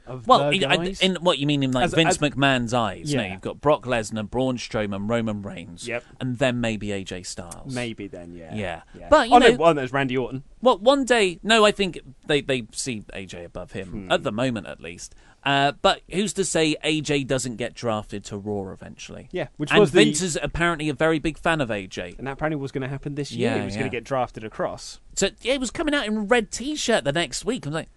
of 0.10 0.28
Well, 0.28 0.50
the 0.52 0.65
I- 0.65 0.76
guys? 0.78 1.00
in 1.02 1.15
what 1.22 1.38
you 1.39 1.48
mean 1.48 1.63
in 1.63 1.72
like 1.72 1.86
As- 1.86 1.93
Vince 1.93 2.10
as- 2.10 2.17
McMahon's 2.17 2.74
eyes? 2.74 3.13
No, 3.13 3.22
Yeah. 3.22 3.32
you've 3.34 3.41
got 3.41 3.62
Brock 3.62 3.84
Lesnar, 3.86 4.30
Braun 4.30 4.58
Strowman, 4.58 5.10
Roman 5.10 5.41
Reigns, 5.41 5.88
Yep. 5.88 6.04
and 6.19 6.38
then 6.38 6.60
maybe 6.60 6.91
AJ 6.91 7.24
Styles. 7.24 7.74
Maybe 7.74 8.08
then, 8.08 8.34
yeah. 8.34 8.54
Yeah. 8.54 8.82
But, 9.10 9.30
you 9.30 9.36
oh, 9.36 9.39
know- 9.39 9.48
no, 9.50 9.56
well, 9.56 9.74
there's 9.74 9.93
Randy 9.93 10.17
Orton. 10.17 10.43
Well, 10.62 10.78
one 10.78 11.06
day, 11.06 11.39
no, 11.43 11.65
I 11.65 11.72
think 11.72 12.00
they, 12.28 12.41
they 12.41 12.67
see 12.74 13.04
AJ 13.13 13.43
above 13.45 13.72
him, 13.72 13.88
Hmm. 14.06 14.12
at 14.12 14.24
the 14.24 14.32
moment 14.32 14.67
at 14.67 14.82
least. 14.82 15.15
Uh, 15.41 15.72
but 15.82 16.02
who's 16.12 16.34
to 16.34 16.43
say 16.43 16.76
AJ 16.84 17.24
doesn't 17.26 17.56
get 17.56 17.74
drafted 17.74 18.26
to 18.26 18.38
Raw 18.38 18.74
eventually? 18.74 19.30
Yeah, 19.32 19.48
which 19.56 19.72
and 19.72 19.80
was 19.80 19.91
the- 19.91 20.04
Vince 20.04 20.22
is 20.22 20.38
apparently 20.41 20.89
a 20.89 20.93
very 20.93 21.17
big 21.17 21.38
fan 21.38 21.62
of 21.62 21.69
AJ. 21.72 22.15
And 22.17 22.28
that 22.28 22.34
apparently 22.34 22.58
was 22.62 22.74
going 22.74 22.82
to 22.82 22.89
happen 22.89 23.15
this 23.15 23.32
year. 23.32 23.52
Yeah, 23.52 23.60
he 23.60 23.65
was 23.65 23.74
yeah. 23.76 23.80
going 23.80 23.89
to 23.91 23.95
get 23.98 24.04
drafted 24.04 24.43
across. 24.43 25.00
So 25.15 25.30
yeah, 25.41 25.54
it 25.54 25.62
was 25.62 25.72
coming 25.72 25.93
out 25.93 26.06
in 26.06 26.28
red 26.28 26.52
T-shirt 26.52 27.06
the 27.06 27.13
next 27.13 27.45
week. 27.45 27.65
I 27.65 27.69
was 27.69 27.74
like, 27.76 27.89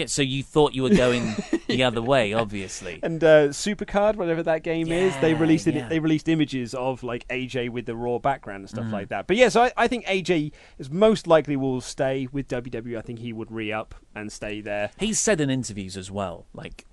yeah, 0.00 0.06
so 0.06 0.22
you 0.22 0.42
thought 0.42 0.74
you 0.74 0.82
were 0.82 0.90
going 0.90 1.34
the 1.68 1.82
other 1.88 2.02
way, 2.02 2.32
obviously. 2.32 2.98
And 3.02 3.22
uh, 3.22 3.48
Supercard, 3.48 4.16
whatever 4.16 4.42
that 4.42 4.62
game 4.62 4.90
is, 4.90 5.14
they 5.20 5.32
Yeah, 5.32 5.38
released 5.40 5.66
it. 5.66 5.74
yeah. 5.74 5.88
They 5.88 5.98
released 5.98 6.28
images 6.28 6.74
of 6.74 7.02
like 7.02 7.26
AJ 7.28 7.70
with 7.70 7.86
the 7.86 7.94
Raw 7.94 8.18
background 8.18 8.60
and 8.62 8.68
stuff 8.70 8.86
Mm. 8.86 8.92
like 8.92 9.08
that. 9.08 9.26
But 9.26 9.36
yeah, 9.36 9.48
so 9.50 9.62
I, 9.62 9.72
I 9.76 9.86
think 9.88 10.04
AJ 10.06 10.52
is 10.78 10.90
most 10.90 11.26
likely 11.26 11.56
will 11.56 11.80
stay 11.80 12.28
with 12.32 12.48
WWE. 12.48 12.98
I 12.98 13.02
think 13.02 13.18
he 13.20 13.32
would 13.32 13.50
re 13.52 13.72
up 13.72 13.94
and 14.14 14.32
stay 14.32 14.60
there. 14.60 14.90
He's 14.98 15.20
said 15.20 15.40
in 15.40 15.50
interviews 15.50 15.96
as 15.96 16.10
well, 16.10 16.46
like 16.54 16.86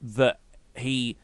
that 0.00 0.40
he, 0.74 1.16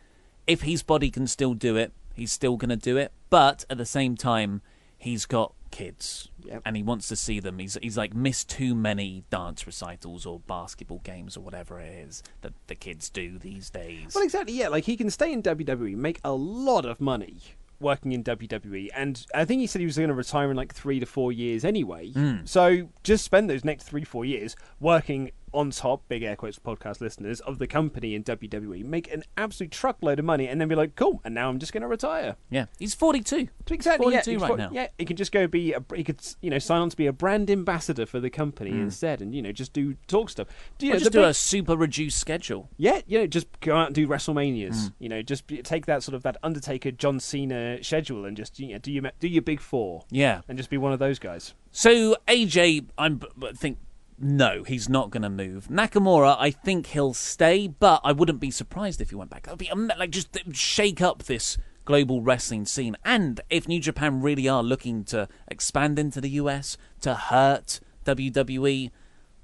if 0.47 0.63
his 0.63 0.83
body 0.83 1.11
can 1.11 1.27
still 1.27 1.55
do 1.55 1.77
it, 1.77 1.93
he's 2.15 2.33
still 2.33 2.57
going 2.57 2.69
to 2.71 2.77
do 2.77 2.97
it. 2.97 3.13
But 3.31 3.65
at 3.71 3.79
the 3.79 3.87
same 3.87 4.17
time, 4.17 4.61
he's 4.99 5.25
got 5.27 5.55
kids, 5.73 6.31
Yep. 6.45 6.63
and 6.65 6.77
he 6.77 6.83
wants 6.85 7.09
to 7.09 7.17
see 7.17 7.41
them. 7.41 7.59
He's 7.59 7.77
he's 7.83 7.97
like 7.99 8.15
missed 8.15 8.49
too 8.49 8.77
many 8.77 9.25
dance 9.31 9.67
recitals 9.67 10.25
or 10.25 10.39
basketball 10.39 11.01
games 11.03 11.37
or 11.37 11.41
whatever 11.41 11.81
it 11.81 11.93
is 11.93 12.23
that 12.43 12.53
the 12.69 12.77
kids 12.77 13.11
do 13.11 13.39
these 13.39 13.69
days. 13.71 14.15
Well, 14.15 14.23
exactly. 14.23 14.55
Yeah, 14.55 14.69
like 14.69 14.85
he 14.85 14.97
can 14.97 15.11
stay 15.11 15.33
in 15.33 15.43
WWE, 15.43 15.97
make 15.97 16.21
a 16.23 16.33
lot 16.33 16.85
of 16.85 17.01
money 17.01 17.39
working 17.81 18.13
in 18.13 18.23
WWE, 18.23 18.91
and 18.95 19.27
I 19.35 19.45
think 19.45 19.61
he 19.61 19.67
said 19.67 19.81
he 19.81 19.87
was 19.87 19.97
going 19.97 20.09
to 20.09 20.15
retire 20.15 20.53
in 20.53 20.57
like 20.57 20.73
three 20.73 21.01
to 21.01 21.07
four 21.07 21.33
years 21.33 21.65
anyway. 21.65 22.11
Hmm. 22.13 22.37
So 22.45 22.89
just 23.03 23.25
spend 23.25 23.51
those 23.51 23.65
next 23.65 23.85
three 23.85 24.05
four 24.05 24.25
years 24.25 24.55
working 24.79 25.33
on 25.53 25.71
top, 25.71 26.09
big 26.09 26.23
air 26.23 26.37
quotes, 26.37 26.59
podcast 26.59 27.01
listeners 27.01 27.41
of 27.41 27.59
the 27.59 27.67
company 27.67 28.15
in 28.15 28.25
WWE, 28.25 28.85
make 28.85 29.13
an 29.13 29.23
absolute 29.37 29.71
truckload 29.71 30.19
of 30.19 30.25
money, 30.25 30.47
and 30.49 30.61
then 30.61 30.69
be 30.69 30.75
like, 30.75 30.95
cool, 30.97 31.21
and 31.25 31.35
now 31.35 31.49
I'm 31.49 31.59
just 31.59 31.73
going 31.73 31.83
to 31.83 31.89
retire. 31.89 32.37
yeah, 32.51 32.67
he's 32.79 32.95
forty-two. 32.95 33.49
Exactly. 33.71 34.13
Yeah, 34.13 34.23
42 34.23 34.31
he's 34.33 34.41
right 34.51 34.59
now. 34.59 34.71
Yeah, 34.73 34.89
he 34.99 35.05
could 35.05 35.17
just 35.17 35.33
go 35.33 35.47
be. 35.47 35.73
A, 35.73 35.85
he 35.95 36.05
could, 36.05 36.21
you 36.41 36.51
know, 36.51 36.59
sign 36.59 36.81
on 36.83 36.91
to 36.91 36.97
be 36.97 37.07
a 37.07 37.13
brand 37.13 37.51
ambassador 37.51 38.07
for 38.07 38.21
the 38.21 38.31
company 38.31 38.71
Hmm. 38.71 38.83
instead, 38.83 39.21
and 39.23 39.35
you 39.35 39.43
know, 39.43 39.53
just 39.53 39.73
do 39.73 39.95
talk 40.07 40.31
stuff. 40.31 40.49
Do 40.79 40.87
you 40.87 40.93
know, 40.93 40.99
just 40.99 41.13
do 41.13 41.19
big- 41.21 41.29
a 41.29 41.35
super 41.35 41.77
reduced 41.77 42.19
schedule. 42.19 42.69
yeah, 42.77 43.01
you 43.07 43.19
know, 43.19 43.27
just 43.27 43.47
go 43.61 43.77
out 43.77 43.87
and 43.87 43.95
do 43.95 44.07
WrestleManias. 44.09 44.89
Hmm. 44.89 44.95
You 44.99 45.09
know, 45.09 45.23
just 45.23 45.47
be, 45.47 45.63
take 45.63 45.87
that 45.87 46.03
sort 46.03 46.15
of 46.15 46.23
that 46.25 46.37
Undertaker, 46.43 46.91
John 46.91 47.21
Cena 47.21 47.83
schedule, 47.83 48.25
and 48.25 48.37
just 48.37 48.59
you 48.59 48.69
know, 48.73 48.79
do 48.79 48.91
your 48.93 49.11
do 49.21 49.29
your 49.29 49.43
big 49.43 49.61
four, 49.61 50.05
Yeah. 50.11 50.41
and 50.49 50.57
just 50.59 50.71
be 50.71 50.77
one 50.79 50.93
of 50.93 50.99
those 50.99 51.19
guys. 51.19 51.55
So 51.71 52.17
AJ, 52.29 52.87
I'm, 52.99 53.21
I 53.43 53.53
think 53.53 53.79
no, 54.23 54.63
he's 54.63 54.89
not 54.89 55.11
going 55.11 55.23
to 55.25 55.29
move. 55.31 55.67
Nakamura, 55.69 56.37
I 56.39 56.51
think 56.53 56.87
he'll 56.87 57.13
stay, 57.13 57.67
but 57.67 58.01
I 58.05 58.13
wouldn't 58.13 58.39
be 58.41 58.51
surprised 58.53 59.01
if 59.01 59.11
he 59.11 59.17
went 59.17 59.31
back. 59.31 59.43
That'd 59.43 59.59
be 59.59 59.69
like 59.99 60.11
just 60.11 60.39
shake 60.53 61.03
up 61.03 61.25
this 61.25 61.59
global 61.85 62.23
wrestling 62.23 62.65
scene. 62.65 62.97
And 63.05 63.41
if 63.51 63.67
New 63.67 63.81
Japan 63.81 64.23
really 64.23 64.49
are 64.49 64.63
looking 64.63 65.03
to 65.07 65.29
expand 65.49 65.99
into 65.99 66.21
the 66.21 66.31
US 66.31 66.77
to 67.01 67.15
hurt 67.15 67.81
WWE. 68.05 68.91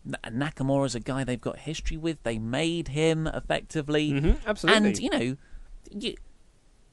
N- 0.07 0.17
Nakamura's 0.41 0.95
a 0.95 1.01
guy 1.01 1.25
they've 1.25 1.41
got 1.41 1.59
history 1.59 1.97
with. 1.97 2.23
They 2.23 2.39
made 2.39 2.89
him 2.89 3.27
effectively, 3.27 4.13
Mhm, 4.13 4.37
absolutely. 4.47 4.87
and 4.89 4.99
you 5.01 5.11
know, 5.11 5.37
you, 5.91 6.15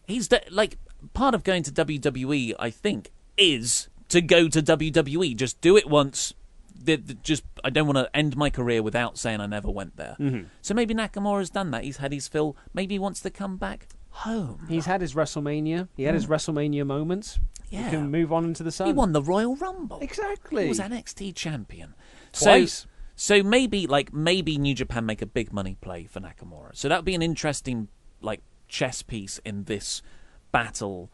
he's 0.07 0.27
the, 0.29 0.41
like 0.49 0.77
part 1.13 1.35
of 1.35 1.43
going 1.43 1.61
to 1.63 1.71
WWE. 1.71 2.55
I 2.59 2.69
think 2.71 3.11
is 3.37 3.89
to 4.09 4.21
go 4.21 4.47
to 4.49 4.61
WWE. 4.61 5.35
Just 5.35 5.61
do 5.61 5.77
it 5.77 5.87
once. 5.89 6.33
Just 7.23 7.43
I 7.63 7.69
don't 7.69 7.88
want 7.88 7.97
to 7.97 8.15
end 8.15 8.35
my 8.38 8.49
career 8.49 8.83
without 8.83 9.17
saying 9.17 9.41
I 9.41 9.45
never 9.45 9.69
went 9.69 9.97
there. 9.97 10.15
Mm-hmm. 10.19 10.47
So 10.61 10.73
maybe 10.73 10.93
Nakamura's 10.93 11.49
done 11.49 11.71
that. 11.71 11.83
He's 11.83 11.97
had 11.97 12.11
his 12.11 12.27
fill. 12.27 12.55
Maybe 12.73 12.95
he 12.95 12.99
wants 12.99 13.21
to 13.21 13.29
come 13.29 13.57
back 13.57 13.88
home. 14.09 14.65
He's 14.69 14.85
had 14.85 15.01
his 15.01 15.13
WrestleMania. 15.13 15.89
He 15.95 16.03
had 16.03 16.13
his 16.13 16.27
WrestleMania 16.27 16.85
moments. 16.85 17.39
He. 17.69 17.77
Yeah. 17.77 17.89
can 17.89 18.11
move 18.11 18.31
on 18.31 18.45
into 18.45 18.63
the 18.63 18.71
sun. 18.71 18.88
He 18.88 18.93
won 18.93 19.11
the 19.11 19.21
Royal 19.21 19.55
Rumble. 19.55 19.99
exactly. 20.01 20.63
He 20.63 20.69
was 20.69 20.79
NXT 20.79 21.35
champion. 21.35 21.95
Twice. 22.31 22.85
So, 23.15 23.38
so 23.39 23.43
maybe 23.43 23.88
like 23.88 24.13
maybe 24.13 24.57
New 24.57 24.75
Japan 24.75 25.05
make 25.05 25.21
a 25.21 25.25
big 25.25 25.51
money 25.51 25.75
play 25.81 26.05
for 26.05 26.19
Nakamura. 26.19 26.75
So 26.75 26.88
that 26.89 26.97
would 26.97 27.05
be 27.05 27.15
an 27.15 27.21
interesting 27.21 27.88
like 28.21 28.41
chess 28.67 29.01
piece 29.01 29.39
in 29.39 29.65
this 29.65 30.01
battle 30.51 31.11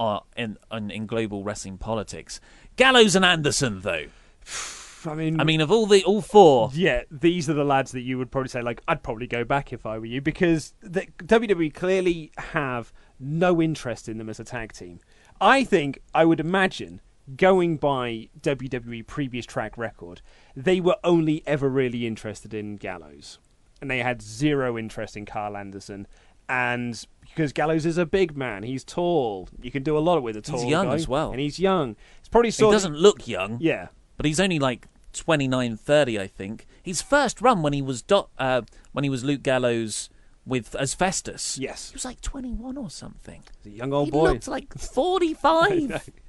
uh, 0.00 0.20
in, 0.36 0.58
in 0.70 0.90
in 0.90 1.06
global 1.06 1.44
wrestling 1.44 1.78
politics. 1.78 2.40
Gallows 2.76 3.14
and 3.14 3.24
Anderson 3.24 3.80
though. 3.80 4.06
I 5.06 5.14
mean, 5.14 5.40
I 5.40 5.44
mean, 5.44 5.60
of 5.60 5.70
all 5.70 5.86
the 5.86 6.04
all 6.04 6.20
four, 6.22 6.70
yeah, 6.74 7.02
these 7.10 7.48
are 7.50 7.54
the 7.54 7.64
lads 7.64 7.92
that 7.92 8.00
you 8.02 8.18
would 8.18 8.30
probably 8.30 8.48
say 8.48 8.62
like 8.62 8.80
I'd 8.88 9.02
probably 9.02 9.26
go 9.26 9.44
back 9.44 9.72
if 9.72 9.84
I 9.86 9.98
were 9.98 10.06
you 10.06 10.20
because 10.20 10.74
the 10.80 11.06
WWE 11.18 11.72
clearly 11.74 12.32
have 12.38 12.92
no 13.18 13.60
interest 13.62 14.08
in 14.08 14.18
them 14.18 14.28
as 14.28 14.40
a 14.40 14.44
tag 14.44 14.72
team. 14.72 15.00
I 15.40 15.64
think 15.64 16.00
I 16.14 16.24
would 16.24 16.40
imagine 16.40 17.00
going 17.36 17.76
by 17.76 18.28
WWE 18.40 19.06
previous 19.06 19.46
track 19.46 19.78
record, 19.78 20.20
they 20.56 20.80
were 20.80 20.96
only 21.04 21.42
ever 21.46 21.68
really 21.68 22.06
interested 22.06 22.52
in 22.52 22.76
Gallows, 22.76 23.38
and 23.80 23.90
they 23.90 23.98
had 24.00 24.20
zero 24.22 24.76
interest 24.76 25.16
in 25.16 25.24
Karl 25.26 25.56
Anderson. 25.56 26.06
And 26.48 27.02
because 27.22 27.52
Gallows 27.52 27.86
is 27.86 27.96
a 27.96 28.04
big 28.04 28.36
man, 28.36 28.64
he's 28.64 28.84
tall. 28.84 29.48
You 29.62 29.70
can 29.70 29.82
do 29.82 29.96
a 29.96 30.00
lot 30.00 30.22
with 30.22 30.36
a 30.36 30.40
tall 30.42 30.60
He's 30.60 30.68
young 30.68 30.86
guy, 30.86 30.94
as 30.94 31.08
well. 31.08 31.30
and 31.30 31.40
he's 31.40 31.58
young. 31.58 31.96
It's 32.18 32.28
probably 32.28 32.48
he 32.48 32.52
sort 32.52 32.74
of 32.74 32.82
doesn't 32.82 32.96
look 32.96 33.26
young. 33.26 33.58
yeah. 33.60 33.88
but 34.16 34.26
he's 34.26 34.40
only 34.40 34.58
like 34.58 34.86
29, 35.12 35.76
30, 35.76 36.18
I 36.20 36.26
think. 36.26 36.66
His 36.82 37.02
first 37.02 37.40
run 37.40 37.62
when 37.62 37.72
he 37.72 37.82
was 37.82 38.02
dot, 38.02 38.30
uh, 38.38 38.62
when 38.92 39.04
he 39.04 39.10
was 39.10 39.22
Luke 39.24 39.42
Gallows 39.42 40.08
with 40.44 40.74
as 40.74 40.94
Festus. 40.94 41.56
Yes. 41.58 41.90
he 41.90 41.94
was 41.94 42.04
like 42.04 42.20
21 42.20 42.76
or 42.76 42.90
something. 42.90 43.42
He's 43.62 43.74
a 43.74 43.76
young 43.76 43.92
old 43.92 44.06
he 44.06 44.10
boy. 44.10 44.24
looked 44.32 44.48
like 44.48 44.72
45. 44.76 46.10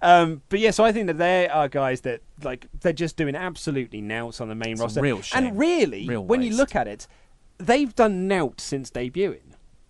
Um, 0.00 0.40
but 0.48 0.60
yeah, 0.60 0.70
so 0.70 0.82
I 0.82 0.92
think 0.92 1.08
that 1.08 1.18
there 1.18 1.52
are 1.52 1.68
guys 1.68 2.00
that 2.00 2.22
like 2.42 2.66
they're 2.80 2.92
just 2.92 3.16
doing 3.18 3.34
absolutely 3.36 4.00
nouts 4.00 4.40
on 4.40 4.48
the 4.48 4.54
main 4.54 4.72
It's 4.72 4.80
roster. 4.80 5.02
real 5.02 5.20
shame. 5.20 5.44
And 5.44 5.58
really, 5.58 6.06
Real 6.08 6.24
when 6.24 6.40
you 6.40 6.54
look 6.56 6.74
at 6.74 6.88
it, 6.88 7.06
they've 7.58 7.94
done 7.94 8.26
nout 8.26 8.60
since 8.62 8.90
debuting. 8.90 9.40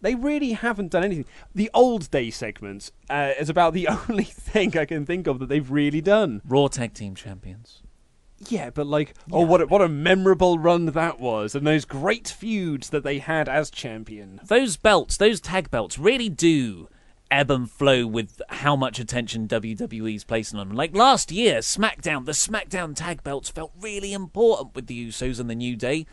They 0.01 0.17
really 0.17 0.53
haven't 0.53 0.91
done 0.91 1.05
anything. 1.05 1.27
The 1.55 1.71
old 1.75 2.11
day 2.11 2.31
segments 2.31 2.91
uh, 3.09 3.33
is 3.39 3.49
about 3.49 3.73
the 3.73 3.87
only 4.09 4.25
thing 4.25 4.77
I 4.77 4.85
can 4.85 5.07
think 5.07 5.27
of 5.29 5.39
that 5.39 5.49
they've 5.49 5.71
really 5.71 6.01
done. 6.01 6.43
Raw 6.45 6.67
Tag 6.69 6.93
Team 6.95 7.15
Champions. 7.15 7.83
Yeah, 8.47 8.71
but 8.71 8.87
like, 8.87 9.15
oh, 9.33 9.45
what 9.45 9.63
a, 9.63 9.67
what 9.67 9.83
a 9.83 9.89
memorable 9.89 10.59
run 10.59 10.87
that 10.87 11.19
was, 11.19 11.55
and 11.55 11.67
those 11.67 11.85
great 11.85 12.29
feuds 12.29 12.91
that 12.91 13.03
they 13.03 13.19
had 13.19 13.49
as 13.49 13.71
champion. 13.71 14.41
Those 14.45 14.77
belts, 14.77 15.17
those 15.17 15.41
tag 15.41 15.71
belts, 15.71 15.99
really 15.99 16.29
do 16.29 16.89
ebb 17.31 17.51
and 17.51 17.71
flow 17.71 18.07
with 18.07 18.41
how 18.49 18.75
much 18.77 18.99
attention 18.99 19.49
WWE's 19.49 20.25
placing 20.25 20.59
on 20.59 20.69
them. 20.69 20.77
Like 20.77 20.95
last 20.95 21.31
year, 21.31 21.59
SmackDown, 21.59 22.25
the 22.25 22.33
SmackDown 22.33 22.95
tag 22.95 23.23
belts 23.23 23.51
felt 23.51 23.73
really 23.79 24.13
important 24.13 24.75
with 24.75 24.87
the 24.87 25.09
Usos 25.09 25.41
and 25.41 25.51
the 25.51 25.55
New 25.55 25.77
Day. 25.77 26.07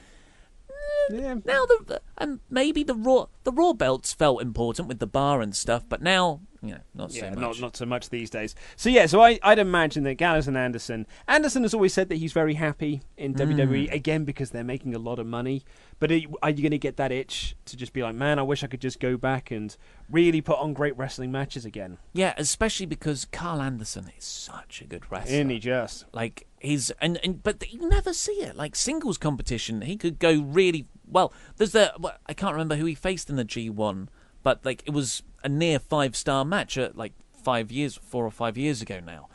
Yeah. 1.09 1.35
Now 1.45 1.65
the, 1.65 2.01
and 2.17 2.39
maybe 2.49 2.83
the 2.83 2.95
raw 2.95 3.25
the 3.43 3.51
raw 3.51 3.73
belts 3.73 4.13
felt 4.13 4.41
important 4.41 4.87
with 4.87 4.99
the 4.99 5.07
bar 5.07 5.41
and 5.41 5.55
stuff, 5.55 5.83
but 5.87 6.01
now 6.01 6.41
you 6.61 6.71
know 6.71 6.79
not 6.95 7.11
so 7.11 7.17
Yeah, 7.25 7.29
much. 7.31 7.39
not 7.39 7.59
not 7.61 7.77
so 7.77 7.85
much 7.85 8.09
these 8.09 8.29
days. 8.29 8.55
So 8.75 8.89
yeah, 8.89 9.05
so 9.05 9.21
I, 9.21 9.39
I'd 9.43 9.59
imagine 9.59 10.03
that 10.05 10.15
Gallows 10.15 10.47
and 10.47 10.57
Anderson. 10.57 11.05
Anderson 11.27 11.61
has 11.63 11.73
always 11.73 11.93
said 11.93 12.09
that 12.09 12.15
he's 12.15 12.33
very 12.33 12.55
happy 12.55 13.01
in 13.17 13.33
Mm. 13.35 13.55
WWE 13.57 13.91
again 13.93 14.23
because 14.25 14.49
they're 14.51 14.63
making 14.63 14.95
a 14.95 14.99
lot 14.99 15.19
of 15.19 15.27
money. 15.27 15.63
But 15.99 16.11
are 16.11 16.17
you, 16.17 16.35
are 16.43 16.49
you 16.49 16.61
going 16.61 16.71
to 16.71 16.77
get 16.77 16.97
that 16.97 17.11
itch 17.11 17.55
to 17.65 17.77
just 17.77 17.93
be 17.93 18.03
like, 18.03 18.15
man, 18.15 18.37
I 18.37 18.41
wish 18.41 18.63
I 18.63 18.67
could 18.67 18.81
just 18.81 18.99
go 18.99 19.15
back 19.15 19.49
and 19.51 19.75
really 20.09 20.41
put 20.41 20.57
on 20.59 20.73
great 20.73 20.97
wrestling 20.97 21.31
matches 21.31 21.63
again? 21.65 21.99
Yeah, 22.13 22.33
especially 22.37 22.85
because 22.85 23.23
Karl 23.25 23.61
Anderson 23.61 24.11
is 24.17 24.25
such 24.25 24.81
a 24.81 24.85
good 24.85 25.09
wrestler. 25.09 25.35
Isn't 25.35 25.49
he 25.51 25.59
just? 25.59 26.05
Like 26.13 26.47
he's 26.65 26.91
and, 27.01 27.19
and 27.23 27.41
but 27.43 27.71
you 27.71 27.88
never 27.88 28.13
see 28.13 28.34
it. 28.34 28.56
Like 28.56 28.75
singles 28.75 29.17
competition, 29.17 29.82
he 29.82 29.95
could 29.95 30.19
go 30.19 30.41
really 30.41 30.88
well. 31.08 31.34
There's 31.58 31.71
the 31.71 31.93
I 32.25 32.34
can't 32.34 32.54
remember 32.54 32.75
who 32.75 32.86
he 32.86 32.95
faced 32.95 33.30
in 33.30 33.36
the 33.36 33.45
G1, 33.45 34.08
but 34.43 34.65
like 34.65 34.84
it 34.86 34.91
was 34.91 35.23
a 35.43 35.49
near 35.49 35.80
five 35.80 36.15
star 36.15 36.43
match 36.43 36.78
at 36.78 36.97
like 36.97 37.13
five 37.43 37.71
years, 37.71 37.95
four 37.95 38.25
or 38.25 38.32
five 38.32 38.58
years 38.58 38.82
ago 38.82 38.99
now. 38.99 39.30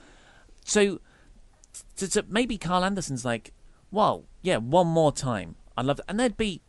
So, 0.65 1.01
so, 1.95 2.07
to 2.07 2.25
maybe 2.29 2.59
Karl 2.59 2.85
Anderson's 2.85 3.25
like, 3.25 3.53
well, 3.91 4.25
yeah, 4.43 4.57
one 4.57 4.89
more 4.89 5.13
time. 5.13 5.57
I 5.77 5.83
love 5.83 5.99
that. 5.99 6.07
and 6.09 6.21
they'd 6.21 6.37
be. 6.37 6.63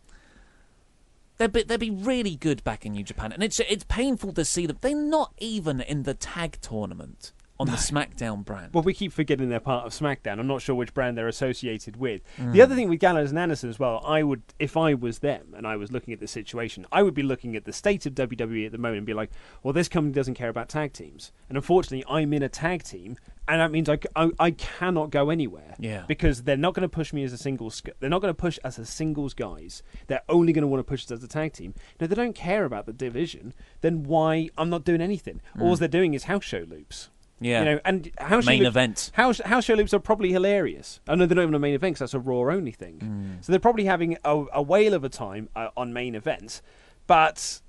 They'd 1.37 1.51
be, 1.51 1.63
they'd 1.63 1.79
be 1.79 1.89
really 1.89 2.35
good 2.35 2.63
back 2.63 2.85
in 2.85 2.91
New 2.91 3.03
Japan, 3.03 3.31
and 3.31 3.41
it's 3.41 3.59
it's 3.61 3.83
painful 3.85 4.31
to 4.33 4.45
see 4.45 4.67
them. 4.67 4.77
They're 4.79 4.95
not 4.95 5.33
even 5.39 5.81
in 5.81 6.03
the 6.03 6.13
tag 6.13 6.59
tournament 6.61 7.31
on 7.61 7.67
the 7.67 7.73
SmackDown 7.73 8.43
brand. 8.43 8.73
Well, 8.73 8.83
we 8.83 8.93
keep 8.93 9.13
forgetting 9.13 9.49
they're 9.49 9.59
part 9.59 9.85
of 9.85 9.93
SmackDown. 9.93 10.39
I'm 10.39 10.47
not 10.47 10.61
sure 10.61 10.75
which 10.75 10.93
brand 10.93 11.17
they're 11.17 11.27
associated 11.27 11.95
with. 11.95 12.21
Mm. 12.37 12.53
The 12.53 12.61
other 12.61 12.75
thing 12.75 12.89
with 12.89 12.99
Gallows 12.99 13.29
and 13.29 13.39
Anderson 13.39 13.69
as 13.69 13.77
well, 13.77 14.01
I 14.05 14.23
would, 14.23 14.41
if 14.57 14.75
I 14.75 14.95
was 14.95 15.19
them 15.19 15.53
and 15.55 15.67
I 15.67 15.75
was 15.75 15.91
looking 15.91 16.13
at 16.13 16.19
the 16.19 16.27
situation, 16.27 16.87
I 16.91 17.03
would 17.03 17.13
be 17.13 17.23
looking 17.23 17.55
at 17.55 17.65
the 17.65 17.73
state 17.73 18.05
of 18.07 18.15
WWE 18.15 18.65
at 18.65 18.71
the 18.71 18.77
moment 18.79 18.97
and 18.97 19.05
be 19.05 19.13
like, 19.13 19.29
well, 19.61 19.73
this 19.73 19.87
company 19.87 20.13
doesn't 20.13 20.33
care 20.33 20.49
about 20.49 20.69
tag 20.69 20.93
teams. 20.93 21.31
And 21.49 21.57
unfortunately, 21.57 22.03
I'm 22.09 22.33
in 22.33 22.41
a 22.41 22.49
tag 22.49 22.83
team, 22.83 23.17
and 23.47 23.59
that 23.61 23.71
means 23.71 23.89
I 23.89 23.99
I 24.39 24.51
cannot 24.51 25.09
go 25.09 25.29
anywhere. 25.29 25.75
Yeah. 25.77 26.05
Because 26.07 26.43
they're 26.43 26.57
not 26.57 26.73
going 26.73 26.83
to 26.83 26.89
push 26.89 27.13
me 27.13 27.23
as 27.23 27.33
a 27.33 27.37
singles. 27.37 27.81
They're 27.99 28.09
not 28.09 28.21
going 28.21 28.33
to 28.33 28.39
push 28.39 28.57
us 28.63 28.79
as 28.79 28.87
a 28.87 28.91
singles 28.91 29.33
guys. 29.33 29.83
They're 30.07 30.23
only 30.29 30.53
going 30.53 30.63
to 30.63 30.67
want 30.67 30.79
to 30.79 30.89
push 30.89 31.03
us 31.05 31.11
as 31.11 31.23
a 31.23 31.27
tag 31.27 31.53
team. 31.53 31.73
Now, 31.99 32.07
they 32.07 32.15
don't 32.15 32.33
care 32.33 32.65
about 32.65 32.85
the 32.85 32.93
division, 32.93 33.53
then 33.81 34.03
why? 34.03 34.49
I'm 34.57 34.69
not 34.69 34.85
doing 34.85 35.01
anything. 35.01 35.41
All 35.59 35.75
they're 35.75 35.87
doing 35.87 36.13
is 36.13 36.23
house 36.23 36.43
show 36.43 36.65
loops. 36.67 37.09
Yeah. 37.41 37.59
You 37.59 37.65
know, 37.65 37.79
and 37.83 38.11
house 38.19 38.43
show 38.45 38.51
Main 38.51 38.59
loops- 38.59 38.67
event. 38.69 39.11
House 39.15 39.39
house 39.41 39.65
show 39.65 39.73
loops 39.73 39.93
are 39.93 39.99
probably 39.99 40.31
hilarious. 40.31 40.99
I 41.07 41.15
know 41.15 41.25
they're 41.25 41.35
not 41.35 41.41
even 41.41 41.55
a 41.55 41.59
main 41.59 41.73
event 41.73 41.95
'cause 41.95 41.99
that's 41.99 42.13
a 42.13 42.19
Raw 42.19 42.53
only 42.53 42.71
thing. 42.71 42.99
Mm. 43.39 43.43
So 43.43 43.51
they're 43.51 43.59
probably 43.59 43.85
having 43.85 44.17
a, 44.23 44.45
a 44.53 44.61
whale 44.61 44.93
of 44.93 45.03
a 45.03 45.09
time 45.09 45.49
uh, 45.55 45.69
on 45.75 45.91
main 45.91 46.15
events, 46.15 46.61
but 47.07 47.59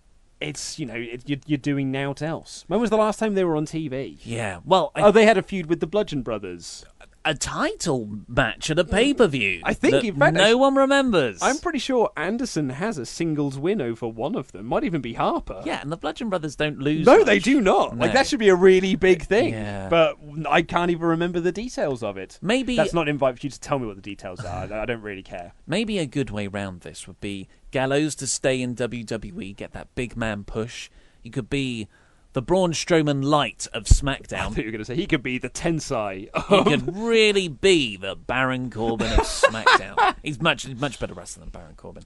it's 0.40 0.78
you 0.78 0.86
know 0.86 0.94
it, 0.94 1.22
you're, 1.26 1.38
you're 1.46 1.58
doing 1.58 1.90
now 1.90 2.14
else. 2.20 2.64
When 2.68 2.80
was 2.80 2.90
the 2.90 2.96
last 2.96 3.18
time 3.18 3.34
they 3.34 3.44
were 3.44 3.56
on 3.56 3.64
TV? 3.66 4.18
Yeah. 4.24 4.60
Well, 4.64 4.92
I, 4.94 5.02
Oh, 5.02 5.10
they 5.10 5.24
had 5.24 5.38
a 5.38 5.42
feud 5.42 5.66
with 5.66 5.80
the 5.80 5.86
Bludgeon 5.86 6.22
Brothers. 6.22 6.84
A 7.24 7.34
title 7.34 8.18
match 8.28 8.70
at 8.70 8.78
a 8.78 8.84
pay 8.84 9.14
per 9.14 9.26
view. 9.26 9.58
Mm, 9.60 9.62
I 9.64 9.74
think, 9.74 10.04
in 10.04 10.16
fact, 10.16 10.36
no 10.36 10.56
one 10.56 10.74
remembers. 10.74 11.40
I'm 11.42 11.58
pretty 11.58 11.78
sure 11.78 12.10
Anderson 12.16 12.70
has 12.70 12.98
a 12.98 13.06
singles 13.06 13.58
win 13.58 13.80
over 13.80 14.08
one 14.08 14.34
of 14.34 14.52
them. 14.52 14.66
Might 14.66 14.84
even 14.84 15.00
be 15.00 15.14
Harper. 15.14 15.62
yeah, 15.64 15.80
and 15.80 15.90
the 15.90 15.96
Bludgeon 15.96 16.28
Brothers 16.28 16.56
don't 16.56 16.78
lose. 16.78 17.06
No, 17.06 17.18
much. 17.18 17.26
they 17.26 17.38
do 17.38 17.60
not. 17.60 17.96
Like 17.98 18.12
that 18.12 18.26
should 18.26 18.40
be 18.40 18.48
a 18.48 18.54
really 18.54 18.96
big 18.96 19.22
uh, 19.22 19.26
thing. 19.26 19.54
Yeah. 19.54 19.88
But 19.88 20.16
I 20.48 20.62
can't 20.62 20.90
even 20.90 21.06
remember 21.06 21.40
the 21.40 21.52
details 21.52 22.02
of 22.02 22.16
it. 22.16 22.38
Maybe 22.42 22.76
That's 22.76 22.94
not 22.94 23.08
invite 23.08 23.38
for 23.38 23.46
you 23.46 23.50
to 23.50 23.60
tell 23.60 23.78
me 23.78 23.86
what 23.86 23.96
the 23.96 24.02
details 24.02 24.40
are. 24.44 24.68
I 24.72 24.82
I 24.82 24.84
don't 24.84 25.02
really 25.02 25.22
care. 25.22 25.52
maybe 25.66 25.98
a 25.98 26.06
good 26.06 26.30
way 26.30 26.46
round 26.46 26.80
this 26.80 27.06
would 27.06 27.20
be 27.20 27.48
Gallows 27.70 28.14
to 28.16 28.26
stay 28.26 28.60
in 28.60 28.74
WWE, 28.74 29.56
get 29.56 29.72
that 29.72 29.94
big 29.94 30.16
man 30.16 30.44
push. 30.44 30.90
You 31.22 31.30
could 31.30 31.48
be 31.48 31.88
the 32.34 32.42
Braun 32.42 32.72
Strowman 32.72 33.22
light 33.24 33.66
of 33.72 33.82
I 33.82 33.86
SmackDown. 33.88 34.48
thought 34.48 34.58
you 34.58 34.64
were 34.64 34.70
going 34.70 34.78
to 34.78 34.84
say 34.84 34.94
he 34.96 35.06
could 35.06 35.22
be 35.22 35.38
the 35.38 35.50
Tensai. 35.50 36.28
He 36.48 36.64
could 36.64 36.96
really 36.96 37.48
be 37.48 37.96
the 37.96 38.14
Baron 38.16 38.70
Corbin 38.70 39.12
of 39.12 39.20
SmackDown. 39.20 40.14
He's 40.22 40.40
much 40.40 40.66
much 40.76 40.98
better 40.98 41.14
wrestler 41.14 41.40
than 41.40 41.50
Baron 41.50 41.74
Corbin. 41.76 42.04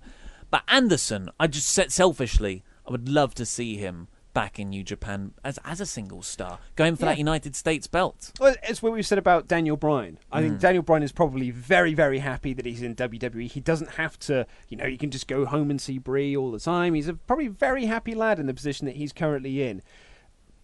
But 0.51 0.63
Anderson, 0.69 1.31
I 1.41 1.47
just 1.47 1.69
said 1.69 1.93
selfishly, 1.93 2.63
I 2.87 2.91
would 2.93 3.09
love 3.09 3.35
to 3.35 3.45
see 3.47 3.77
him 3.77 4.09
back 4.33 4.59
in 4.59 4.69
New 4.69 4.83
Japan 4.85 5.33
as 5.43 5.59
as 5.65 5.81
a 5.81 5.87
single 5.87 6.23
star, 6.23 6.59
going 6.77 6.95
for 6.97 7.07
that 7.07 7.17
United 7.19 7.57
States 7.57 7.87
belt. 7.87 8.33
Well, 8.39 8.55
it's 8.63 8.83
what 8.83 8.93
we've 8.93 9.07
said 9.07 9.17
about 9.19 9.49
Daniel 9.49 9.77
Bryan. 9.77 10.19
I 10.31 10.41
Hmm. 10.43 10.49
think 10.49 10.61
Daniel 10.61 10.83
Bryan 10.83 11.03
is 11.03 11.11
probably 11.13 11.51
very, 11.51 11.95
very 11.95 12.19
happy 12.19 12.53
that 12.53 12.67
he's 12.67 12.83
in 12.83 12.95
WWE. 12.95 13.47
He 13.51 13.61
doesn't 13.61 13.93
have 13.93 14.19
to, 14.21 14.47
you 14.69 14.77
know, 14.77 14.85
he 14.87 14.99
can 14.99 15.11
just 15.11 15.27
go 15.27 15.47
home 15.47 15.71
and 15.71 15.81
see 15.81 15.99
Brie 15.99 16.37
all 16.37 16.51
the 16.51 16.61
time. 16.61 16.95
He's 16.95 17.09
a 17.09 17.15
probably 17.15 17.49
very 17.49 17.87
happy 17.87 18.15
lad 18.15 18.39
in 18.39 18.47
the 18.47 18.55
position 18.55 18.87
that 18.87 18.97
he's 18.97 19.13
currently 19.13 19.63
in. 19.63 19.83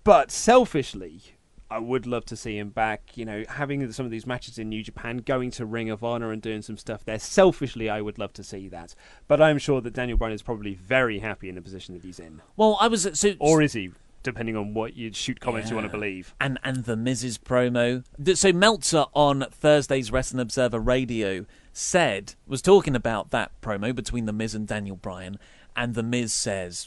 But 0.04 0.30
selfishly, 0.30 1.22
I 1.70 1.78
would 1.78 2.06
love 2.06 2.24
to 2.26 2.36
see 2.36 2.58
him 2.58 2.70
back, 2.70 3.16
you 3.16 3.24
know, 3.24 3.44
having 3.48 3.90
some 3.92 4.04
of 4.04 4.10
these 4.10 4.26
matches 4.26 4.58
in 4.58 4.68
New 4.68 4.82
Japan, 4.82 5.18
going 5.18 5.50
to 5.52 5.64
Ring 5.64 5.90
of 5.90 6.04
Honor 6.04 6.32
and 6.32 6.42
doing 6.42 6.60
some 6.60 6.76
stuff 6.76 7.04
there. 7.04 7.18
Selfishly, 7.18 7.88
I 7.88 8.00
would 8.02 8.18
love 8.18 8.32
to 8.34 8.44
see 8.44 8.68
that. 8.68 8.94
But 9.28 9.40
I'm 9.40 9.58
sure 9.58 9.80
that 9.80 9.94
Daniel 9.94 10.18
Bryan 10.18 10.34
is 10.34 10.42
probably 10.42 10.74
very 10.74 11.20
happy 11.20 11.48
in 11.48 11.54
the 11.54 11.62
position 11.62 11.94
that 11.94 12.04
he's 12.04 12.18
in. 12.18 12.42
Well, 12.56 12.76
I 12.80 12.88
was 12.88 13.08
so 13.18 13.34
Or 13.38 13.62
is 13.62 13.72
he? 13.72 13.92
Depending 14.22 14.56
on 14.56 14.74
what 14.74 14.94
you 14.94 15.12
shoot 15.12 15.40
comments 15.40 15.68
you 15.70 15.74
want 15.76 15.86
to 15.86 15.90
believe. 15.90 16.34
and 16.40 16.56
and 16.62 16.84
the 16.84 16.96
Miz's 16.96 17.38
promo. 17.38 18.04
So 18.36 18.52
Meltzer 18.52 19.06
on 19.14 19.46
Thursday's 19.50 20.12
Wrestling 20.12 20.40
Observer 20.40 20.78
Radio 20.78 21.44
said 21.72 22.34
was 22.46 22.62
talking 22.62 22.94
about 22.94 23.30
that 23.30 23.50
promo 23.60 23.92
between 23.94 24.26
the 24.26 24.32
Miz 24.32 24.54
and 24.54 24.66
Daniel 24.68 24.94
Bryan, 24.94 25.38
and 25.74 25.94
the 25.94 26.04
Miz 26.04 26.32
says, 26.32 26.86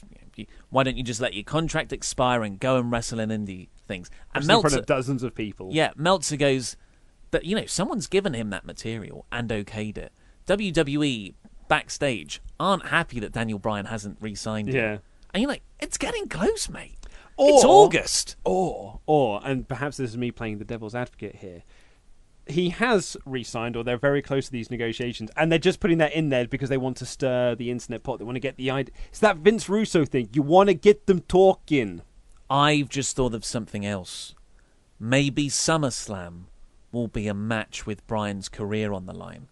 "Why 0.69 0.84
don't 0.84 0.98
you 0.98 1.04
just 1.04 1.21
let 1.21 1.34
your 1.34 1.43
contract 1.43 1.91
expire 1.93 2.43
and 2.43 2.60
go 2.60 2.78
and 2.78 2.91
wrestle 2.91 3.19
in 3.19 3.30
indie 3.30 3.69
things?" 3.88 4.10
And 4.34 4.43
Wrestling 4.43 4.58
in 4.58 4.62
front 4.62 4.76
of 4.78 4.86
dozens 4.86 5.24
of 5.24 5.34
people. 5.36 5.69
yeah, 5.71 5.91
Meltzer 5.95 6.38
goes 6.38 6.78
that 7.32 7.45
you 7.45 7.56
know 7.56 7.65
someone's 7.65 8.08
given 8.08 8.34
him 8.34 8.50
that 8.52 8.65
material 8.65 9.26
and 9.32 9.50
okayed 9.50 9.98
it. 9.98 10.12
WWE 10.48 11.34
backstage 11.67 12.41
aren't 12.60 12.88
happy 12.88 13.19
that 13.19 13.32
Daniel 13.32 13.60
Bryan 13.60 13.86
hasn't 13.88 14.17
re-signed 14.21 14.69
him. 14.69 14.76
Yeah. 14.76 14.98
and 15.34 15.41
you're 15.41 15.50
like, 15.50 15.63
it's 15.80 15.98
getting 15.98 16.28
close, 16.30 16.69
mate. 16.69 16.98
Or- 17.38 17.50
it's 17.50 17.63
August. 17.65 18.36
Or, 18.45 19.02
or, 19.06 19.41
and 19.43 19.67
perhaps 19.67 19.98
this 19.98 20.12
is 20.12 20.17
me 20.17 20.32
playing 20.32 20.60
the 20.60 20.65
devil's 20.65 20.95
advocate 20.95 21.38
here. 21.38 21.63
He 22.47 22.69
has 22.69 23.17
re-signed, 23.25 23.75
or 23.75 23.84
they're 23.84 23.97
very 23.97 24.21
close 24.21 24.45
to 24.45 24.51
these 24.51 24.69
negotiations, 24.69 25.31
and 25.36 25.51
they're 25.51 25.58
just 25.58 25.79
putting 25.79 25.97
that 25.97 26.13
in 26.13 26.29
there 26.29 26.47
because 26.47 26.69
they 26.69 26.77
want 26.77 26.97
to 26.97 27.05
stir 27.05 27.55
the 27.55 27.71
internet 27.71 28.03
pot. 28.03 28.19
They 28.19 28.25
want 28.25 28.36
to 28.36 28.41
get 28.41 28.58
the 28.58 28.69
idea. 28.69 28.93
It's 29.10 29.19
that 29.19 29.38
Vince 29.38 29.67
Russo 29.67 30.05
thing. 30.05 30.29
You 30.31 30.43
want 30.43 30.69
to 30.69 30.75
get 30.75 31.08
them 31.08 31.21
talking. 31.21 32.01
I've 32.49 32.89
just 32.89 33.15
thought 33.15 33.34
of 33.34 33.43
something 33.43 33.86
else. 33.86 34.36
Maybe 34.99 35.49
SummerSlam 35.49 36.43
will 36.91 37.08
be 37.08 37.27
a 37.27 37.34
match 37.34 37.86
with 37.86 38.05
Bryan's 38.08 38.47
career 38.47 38.93
on 38.93 39.08
the 39.08 39.13
line. 39.13 39.47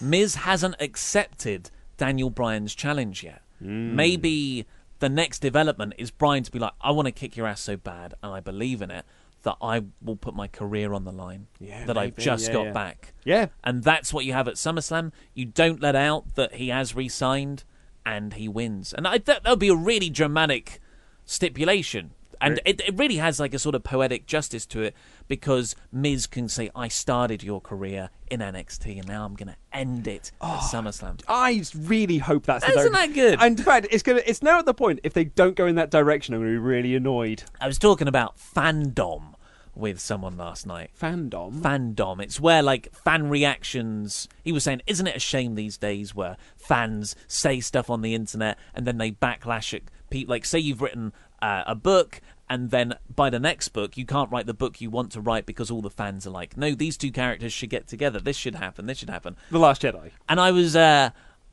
Miz 0.00 0.36
hasn't 0.36 0.76
accepted 0.80 1.70
Daniel 1.98 2.30
Bryan's 2.30 2.74
challenge 2.74 3.22
yet. 3.22 3.42
Hmm. 3.60 3.94
Maybe 3.94 4.66
the 4.98 5.08
next 5.08 5.40
development 5.40 5.94
is 5.98 6.10
Bryan 6.10 6.42
to 6.44 6.50
be 6.50 6.58
like, 6.58 6.72
I 6.80 6.90
want 6.90 7.06
to 7.06 7.12
kick 7.12 7.36
your 7.36 7.46
ass 7.46 7.60
so 7.60 7.76
bad, 7.76 8.14
and 8.22 8.32
I 8.32 8.40
believe 8.40 8.80
in 8.82 8.90
it, 8.90 9.04
that 9.42 9.56
I 9.62 9.82
will 10.02 10.16
put 10.16 10.34
my 10.34 10.48
career 10.48 10.92
on 10.92 11.04
the 11.04 11.12
line. 11.12 11.46
Yeah, 11.58 11.86
that 11.86 11.96
I've 11.96 12.16
just 12.16 12.48
yeah, 12.48 12.52
got 12.52 12.64
yeah. 12.66 12.72
back. 12.72 13.14
Yeah. 13.24 13.46
And 13.64 13.82
that's 13.82 14.12
what 14.12 14.24
you 14.24 14.32
have 14.32 14.48
at 14.48 14.54
SummerSlam. 14.54 15.12
You 15.34 15.46
don't 15.46 15.80
let 15.80 15.96
out 15.96 16.34
that 16.34 16.54
he 16.54 16.68
has 16.68 16.94
re 16.94 17.08
signed 17.08 17.64
and 18.04 18.34
he 18.34 18.48
wins. 18.48 18.92
And 18.92 19.06
I, 19.06 19.18
that 19.18 19.44
would 19.46 19.58
be 19.58 19.68
a 19.68 19.74
really 19.74 20.10
dramatic 20.10 20.80
stipulation. 21.24 22.12
And 22.40 22.58
it, 22.64 22.80
it 22.80 22.96
really 22.96 23.16
has 23.16 23.38
like 23.38 23.52
a 23.52 23.58
sort 23.58 23.74
of 23.74 23.82
poetic 23.82 24.26
justice 24.26 24.64
to 24.66 24.82
it 24.82 24.96
because 25.30 25.76
Miz 25.92 26.26
can 26.26 26.48
say, 26.48 26.70
I 26.74 26.88
started 26.88 27.44
your 27.44 27.60
career 27.60 28.10
in 28.28 28.40
NXT 28.40 28.98
and 28.98 29.06
now 29.06 29.24
I'm 29.24 29.36
going 29.36 29.48
to 29.48 29.56
end 29.72 30.08
it 30.08 30.32
at 30.42 30.58
SummerSlam. 30.58 31.22
I 31.28 31.62
really 31.78 32.18
hope 32.18 32.46
that's 32.46 32.64
Isn't 32.64 32.74
direction. 32.74 32.92
that 32.92 33.14
good? 33.14 33.38
And 33.40 33.56
in 33.56 33.64
fact, 33.64 33.86
it's 33.92 34.02
gonna. 34.02 34.22
It's 34.26 34.42
now 34.42 34.58
at 34.58 34.66
the 34.66 34.74
point. 34.74 34.98
If 35.04 35.14
they 35.14 35.24
don't 35.24 35.54
go 35.54 35.66
in 35.66 35.76
that 35.76 35.92
direction, 35.92 36.34
I'm 36.34 36.40
gonna 36.40 36.50
be 36.50 36.58
really 36.58 36.96
annoyed. 36.96 37.44
I 37.60 37.68
was 37.68 37.78
talking 37.78 38.08
about 38.08 38.38
fandom 38.38 39.34
with 39.76 40.00
someone 40.00 40.36
last 40.36 40.66
night. 40.66 40.90
Fandom. 41.00 41.60
fandom. 41.60 42.20
It's 42.20 42.40
where 42.40 42.60
like 42.60 42.92
fan 42.92 43.28
reactions. 43.28 44.28
He 44.42 44.50
was 44.50 44.64
saying, 44.64 44.82
isn't 44.88 45.06
it 45.06 45.14
a 45.14 45.20
shame 45.20 45.54
these 45.54 45.78
days 45.78 46.12
where 46.12 46.36
fans 46.56 47.14
say 47.28 47.60
stuff 47.60 47.88
on 47.88 48.02
the 48.02 48.16
internet 48.16 48.58
and 48.74 48.84
then 48.84 48.98
they 48.98 49.12
backlash 49.12 49.72
at 49.74 49.82
people? 50.10 50.32
Like, 50.32 50.44
say 50.44 50.58
you've 50.58 50.82
written 50.82 51.12
uh, 51.40 51.62
a 51.68 51.76
book. 51.76 52.20
And 52.50 52.70
then 52.70 52.94
by 53.14 53.30
the 53.30 53.38
next 53.38 53.68
book, 53.68 53.96
you 53.96 54.04
can't 54.04 54.28
write 54.30 54.46
the 54.46 54.52
book 54.52 54.80
you 54.80 54.90
want 54.90 55.12
to 55.12 55.20
write 55.20 55.46
because 55.46 55.70
all 55.70 55.80
the 55.80 55.88
fans 55.88 56.26
are 56.26 56.30
like, 56.30 56.56
no, 56.56 56.74
these 56.74 56.96
two 56.96 57.12
characters 57.12 57.52
should 57.52 57.70
get 57.70 57.86
together. 57.86 58.18
This 58.18 58.36
should 58.36 58.56
happen. 58.56 58.86
This 58.86 58.98
should 58.98 59.08
happen. 59.08 59.36
the 59.52 59.60
Last 59.60 59.82
Jedi. 59.82 60.10
And 60.28 60.40
I 60.40 60.50
was, 60.50 60.74
uh, 60.74 61.10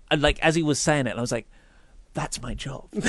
and, 0.09 0.23
like, 0.23 0.39
as 0.39 0.55
he 0.55 0.63
was 0.63 0.79
saying 0.79 1.05
it, 1.05 1.15
I 1.15 1.21
was 1.21 1.31
like, 1.31 1.47
that's 2.15 2.41
my 2.41 2.55
job. 2.55 2.89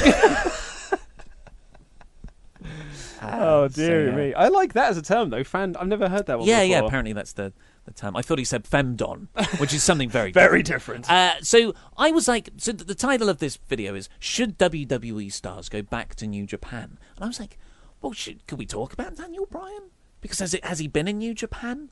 Oh 3.21 3.69
dear 3.69 4.09
yeah. 4.11 4.15
me! 4.17 4.35
I 4.35 4.49
like 4.49 4.75
that 4.75 4.91
as 4.91 4.97
a 4.97 5.03
term 5.03 5.31
though. 5.31 5.43
Fan. 5.45 5.77
I've 5.77 5.89
never 5.89 6.09
heard 6.09 6.27
that 6.27 6.39
one. 6.39 6.47
yeah, 6.49 6.63
yeah. 6.63 6.81
Apparently, 6.81 7.13
that's 7.13 7.33
the 7.33 7.53
the 7.85 7.93
term. 7.93 8.17
I 8.17 8.23
thought 8.23 8.39
he 8.39 8.45
said 8.45 8.65
femdon, 8.65 9.29
which 9.61 9.73
is 9.73 9.83
something 9.83 10.09
very 10.09 10.31
Very 10.39 10.63
different. 10.63 11.11
Uh, 11.11 11.41
so 11.41 11.75
I 11.97 12.11
was 12.11 12.29
like, 12.29 12.51
so 12.57 12.73
the 12.73 12.95
title 12.95 13.29
of 13.29 13.39
this 13.39 13.57
video 13.57 13.95
is 13.95 14.09
"Should 14.19 14.59
WWE 14.59 15.33
stars 15.33 15.69
go 15.69 15.83
back 15.83 16.15
to 16.17 16.27
New 16.27 16.47
Japan?" 16.47 16.99
And 17.17 17.25
I 17.25 17.27
was 17.27 17.41
like, 17.41 17.59
well, 18.01 18.13
should, 18.13 18.47
could 18.47 18.59
we 18.59 18.67
talk 18.67 18.93
about 18.93 19.17
Daniel 19.17 19.47
Bryan? 19.47 19.91
Because 20.21 20.39
has 20.41 20.55
it 20.55 20.65
has 20.65 20.79
he 20.79 20.89
been 20.89 21.09
in 21.09 21.19
New 21.19 21.35
Japan? 21.35 21.91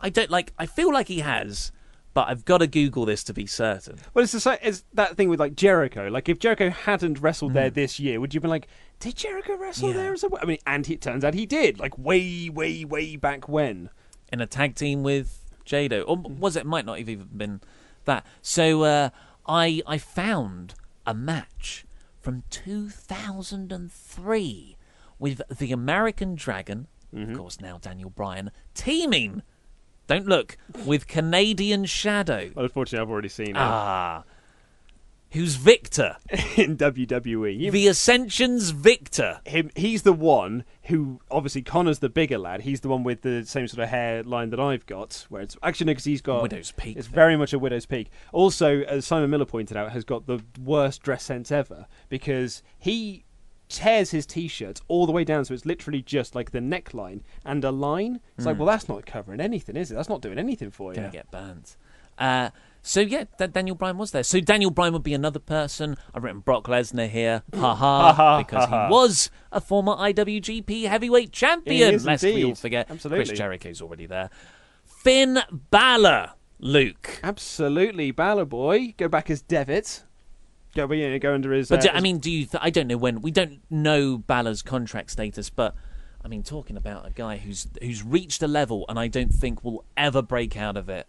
I 0.00 0.10
don't 0.10 0.30
like. 0.30 0.52
I 0.58 0.66
feel 0.66 0.92
like 0.92 1.08
he 1.08 1.20
has, 1.20 1.72
but 2.14 2.28
I've 2.28 2.44
got 2.44 2.58
to 2.58 2.66
Google 2.66 3.06
this 3.06 3.24
to 3.24 3.32
be 3.34 3.46
certain. 3.46 3.98
Well, 4.14 4.22
it's 4.24 4.32
the. 4.32 4.58
It's 4.62 4.84
that 4.94 5.16
thing 5.16 5.28
with 5.28 5.40
like 5.40 5.56
Jericho. 5.56 6.08
Like 6.08 6.28
if 6.28 6.38
Jericho 6.38 6.70
hadn't 6.70 7.18
wrestled 7.20 7.54
there 7.54 7.70
Mm. 7.70 7.74
this 7.74 7.98
year, 7.98 8.20
would 8.20 8.32
you 8.34 8.38
have 8.38 8.42
been 8.42 8.50
like, 8.50 8.68
did 9.00 9.16
Jericho 9.16 9.56
wrestle 9.56 9.88
Yeah. 9.90 9.96
there? 9.96 10.12
As 10.12 10.22
a... 10.22 10.28
I 10.40 10.44
mean, 10.44 10.58
and 10.66 10.88
it 10.90 11.00
turns 11.00 11.24
out 11.24 11.34
he 11.34 11.46
did. 11.46 11.78
Like 11.80 11.96
way, 11.98 12.48
way, 12.50 12.84
way 12.84 13.16
back 13.16 13.48
when. 13.48 13.90
in 14.32 14.40
a 14.40 14.46
tag 14.46 14.74
team 14.74 15.02
with 15.02 15.40
Jado, 15.64 16.04
or 16.06 16.16
was 16.16 16.56
it? 16.56 16.66
Might 16.66 16.84
not 16.84 16.98
have 16.98 17.08
even 17.08 17.28
been 17.36 17.60
that. 18.04 18.24
So 18.42 18.82
uh, 18.82 19.10
I 19.46 19.82
I 19.86 19.98
found 19.98 20.74
a 21.06 21.14
match 21.14 21.84
from 22.20 22.42
2003 22.50 24.75
with 25.18 25.40
the 25.58 25.72
American 25.72 26.34
Dragon, 26.34 26.86
of 27.16 27.34
course 27.36 27.60
now 27.60 27.78
Daniel 27.78 28.10
Bryan, 28.10 28.50
teaming. 28.74 29.42
Don't 30.06 30.26
look 30.28 30.56
with 30.84 31.08
Canadian 31.08 31.84
Shadow. 31.86 32.50
Well, 32.54 32.64
unfortunately, 32.66 33.02
I've 33.04 33.10
already 33.10 33.28
seen 33.28 33.48
it 33.50 33.56
Ah, 33.56 34.22
who's 35.30 35.56
Victor? 35.56 36.16
in 36.56 36.76
WWE. 36.76 37.58
You- 37.58 37.70
The 37.72 37.88
Ascension's 37.88 38.70
Victor. 38.70 39.40
him, 39.44 39.70
he's 39.74 40.02
the 40.02 40.12
one 40.12 40.64
who 40.84 41.20
obviously 41.30 41.62
Konnor's 41.62 41.98
the 41.98 42.08
bigger 42.08 42.38
lad. 42.38 42.60
He's 42.62 42.80
the 42.82 42.88
one 42.88 43.02
with 43.02 43.22
the 43.22 43.44
same 43.44 43.66
sort 43.66 43.82
of 43.82 43.88
hairline 43.88 44.50
that 44.50 44.60
I've 44.60 44.86
got. 44.86 45.26
Where 45.28 45.42
it's 45.42 45.56
actually 45.62 45.86
because 45.86 46.04
he's 46.04 46.22
got 46.22 46.42
Widow's 46.42 46.70
Peak 46.72 46.96
It's 46.96 47.08
thing. 47.08 47.14
very 47.14 47.36
much 47.36 47.52
a 47.52 47.58
widow's 47.58 47.86
peak. 47.86 48.08
Also, 48.32 48.82
as 48.82 49.04
Simon 49.04 49.30
Miller 49.30 49.44
pointed 49.44 49.76
out, 49.76 49.90
has 49.90 50.04
got 50.04 50.26
the 50.26 50.40
worst 50.62 51.02
dress 51.02 51.24
sense 51.24 51.50
ever 51.50 51.86
because 52.08 52.62
he 52.78 53.24
tears 53.68 54.10
his 54.12 54.26
t-shirt 54.26 54.80
all 54.88 55.06
the 55.06 55.12
way 55.12 55.24
down 55.24 55.44
so 55.44 55.52
it's 55.52 55.66
literally 55.66 56.00
just 56.00 56.34
like 56.34 56.52
the 56.52 56.60
neckline 56.60 57.20
and 57.44 57.64
a 57.64 57.70
line 57.72 58.20
it's 58.36 58.46
like 58.46 58.56
well 58.58 58.66
that's 58.66 58.88
not 58.88 59.04
covering 59.04 59.40
anything 59.40 59.76
is 59.76 59.90
it 59.90 59.94
that's 59.94 60.08
not 60.08 60.22
doing 60.22 60.38
anything 60.38 60.70
for 60.70 60.92
you 60.92 60.96
Gonna 60.96 61.10
get 61.10 61.30
banned. 61.30 61.74
Uh, 62.18 62.50
so 62.80 63.00
yeah, 63.00 63.24
that 63.38 63.52
Daniel 63.52 63.74
Bryan 63.76 63.98
was 63.98 64.12
there. 64.12 64.22
So 64.22 64.40
Daniel 64.40 64.70
Bryan 64.70 64.92
would 64.94 65.02
be 65.02 65.12
another 65.12 65.40
person. 65.40 65.96
I've 66.14 66.22
written 66.24 66.40
Brock 66.40 66.64
Lesnar 66.64 67.10
here, 67.10 67.42
ha 67.52 67.74
ha, 67.74 68.12
ha, 68.14 68.38
because 68.38 68.64
he 68.68 68.74
was 68.94 69.28
a 69.52 69.60
former 69.60 69.92
IWGP 69.96 70.84
Heavyweight 70.88 71.32
Champion. 71.32 71.94
is 71.94 72.06
lest 72.06 72.22
we 72.24 72.44
all 72.44 72.54
forget, 72.54 72.90
Absolutely. 72.90 73.26
Chris 73.26 73.36
Jericho's 73.38 73.82
already 73.82 74.06
there. 74.06 74.30
Finn 74.84 75.40
Balor, 75.70 76.30
Luke. 76.58 77.20
absolutely 77.22 78.12
Balor 78.12 78.44
boy 78.46 78.94
go 78.96 79.08
back 79.08 79.28
as 79.30 79.42
Devitt 79.42 80.04
go, 80.76 80.92
you 80.92 81.10
know, 81.10 81.18
go 81.18 81.34
under 81.34 81.52
his 81.52 81.68
But 81.68 81.80
uh, 81.80 81.82
do- 81.82 81.88
I 81.96 82.00
mean, 82.00 82.18
do 82.18 82.30
you? 82.30 82.46
Th- 82.46 82.62
I 82.62 82.70
don't 82.70 82.86
know 82.86 82.96
when. 82.96 83.20
We 83.22 83.30
don't 83.30 83.60
know 83.70 84.18
Balor's 84.18 84.62
contract 84.62 85.10
status, 85.10 85.50
but 85.50 85.74
I 86.24 86.28
mean, 86.28 86.42
talking 86.42 86.76
about 86.76 87.06
a 87.06 87.10
guy 87.10 87.36
who's 87.38 87.66
who's 87.82 88.02
reached 88.02 88.42
a 88.42 88.48
level, 88.48 88.84
and 88.88 88.98
I 88.98 89.08
don't 89.08 89.32
think 89.32 89.64
will 89.64 89.84
ever 89.96 90.22
break 90.22 90.56
out 90.56 90.76
of 90.76 90.88
it 90.88 91.06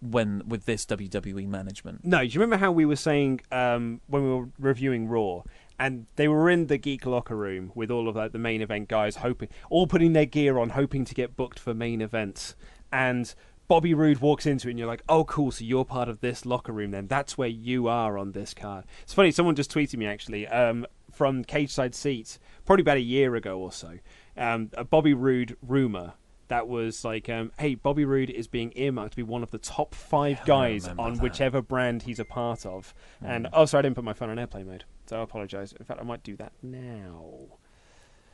when 0.00 0.42
with 0.46 0.66
this 0.66 0.84
WWE 0.86 1.46
management. 1.48 2.04
No, 2.04 2.18
do 2.20 2.26
you 2.26 2.40
remember 2.40 2.58
how 2.58 2.70
we 2.70 2.84
were 2.84 2.96
saying 2.96 3.40
um, 3.50 4.00
when 4.06 4.22
we 4.22 4.28
were 4.30 4.48
reviewing 4.58 5.08
Raw, 5.08 5.42
and 5.78 6.06
they 6.16 6.28
were 6.28 6.50
in 6.50 6.66
the 6.66 6.78
geek 6.78 7.06
locker 7.06 7.36
room 7.36 7.72
with 7.74 7.90
all 7.90 8.08
of 8.08 8.16
like, 8.16 8.32
the 8.32 8.38
main 8.38 8.60
event 8.60 8.88
guys, 8.88 9.16
hoping, 9.16 9.48
all 9.70 9.86
putting 9.86 10.12
their 10.12 10.26
gear 10.26 10.58
on, 10.58 10.70
hoping 10.70 11.04
to 11.04 11.14
get 11.14 11.36
booked 11.36 11.58
for 11.58 11.74
main 11.74 12.00
events, 12.02 12.54
and 12.92 13.34
Bobby 13.68 13.94
Roode 13.94 14.18
walks 14.18 14.46
into 14.46 14.68
it, 14.68 14.72
and 14.72 14.78
you're 14.78 14.88
like, 14.88 15.02
"Oh, 15.08 15.24
cool! 15.24 15.50
So 15.50 15.64
you're 15.64 15.84
part 15.84 16.08
of 16.08 16.20
this 16.20 16.46
locker 16.46 16.72
room, 16.72 16.90
then? 16.90 17.06
That's 17.06 17.36
where 17.36 17.48
you 17.48 17.88
are 17.88 18.18
on 18.18 18.32
this 18.32 18.54
card." 18.54 18.84
It's 19.02 19.14
funny. 19.14 19.30
Someone 19.30 19.54
just 19.56 19.72
tweeted 19.72 19.96
me 19.96 20.06
actually 20.06 20.46
um, 20.46 20.86
from 21.12 21.44
Cage 21.44 21.70
Side 21.70 21.94
Seats, 21.94 22.38
probably 22.64 22.82
about 22.82 22.96
a 22.96 23.00
year 23.00 23.34
ago 23.34 23.58
or 23.58 23.72
so. 23.72 23.98
Um, 24.36 24.70
a 24.74 24.84
Bobby 24.84 25.14
Roode 25.14 25.56
rumor 25.62 26.14
that 26.48 26.68
was 26.68 27.04
like, 27.04 27.28
um, 27.28 27.52
"Hey, 27.58 27.74
Bobby 27.74 28.04
Roode 28.04 28.30
is 28.30 28.46
being 28.46 28.72
earmarked 28.76 29.12
to 29.12 29.16
be 29.16 29.22
one 29.22 29.42
of 29.42 29.50
the 29.50 29.58
top 29.58 29.94
five 29.94 30.40
guys 30.46 30.86
on 30.86 31.14
that. 31.14 31.22
whichever 31.22 31.62
brand 31.62 32.02
he's 32.02 32.20
a 32.20 32.24
part 32.24 32.64
of." 32.64 32.94
And 33.22 33.48
oh, 33.52 33.64
sorry, 33.64 33.80
I 33.80 33.82
didn't 33.82 33.96
put 33.96 34.04
my 34.04 34.12
phone 34.12 34.30
on 34.30 34.38
airplane 34.38 34.66
mode, 34.66 34.84
so 35.06 35.20
I 35.20 35.22
apologise. 35.22 35.72
In 35.72 35.84
fact, 35.84 36.00
I 36.00 36.04
might 36.04 36.22
do 36.22 36.36
that 36.36 36.52
now. 36.62 37.32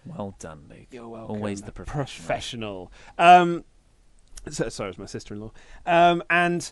Well 0.04 0.34
done, 0.38 0.64
Luke. 0.68 0.88
You're 0.90 1.08
welcome. 1.08 1.36
Always 1.36 1.62
the 1.62 1.72
professional. 1.72 2.26
professional. 2.26 2.92
Um, 3.18 3.64
so, 4.50 4.68
sorry, 4.68 4.88
it 4.88 4.92
was 4.92 4.98
my 4.98 5.06
sister-in-law. 5.06 5.52
Um, 5.86 6.22
and 6.30 6.70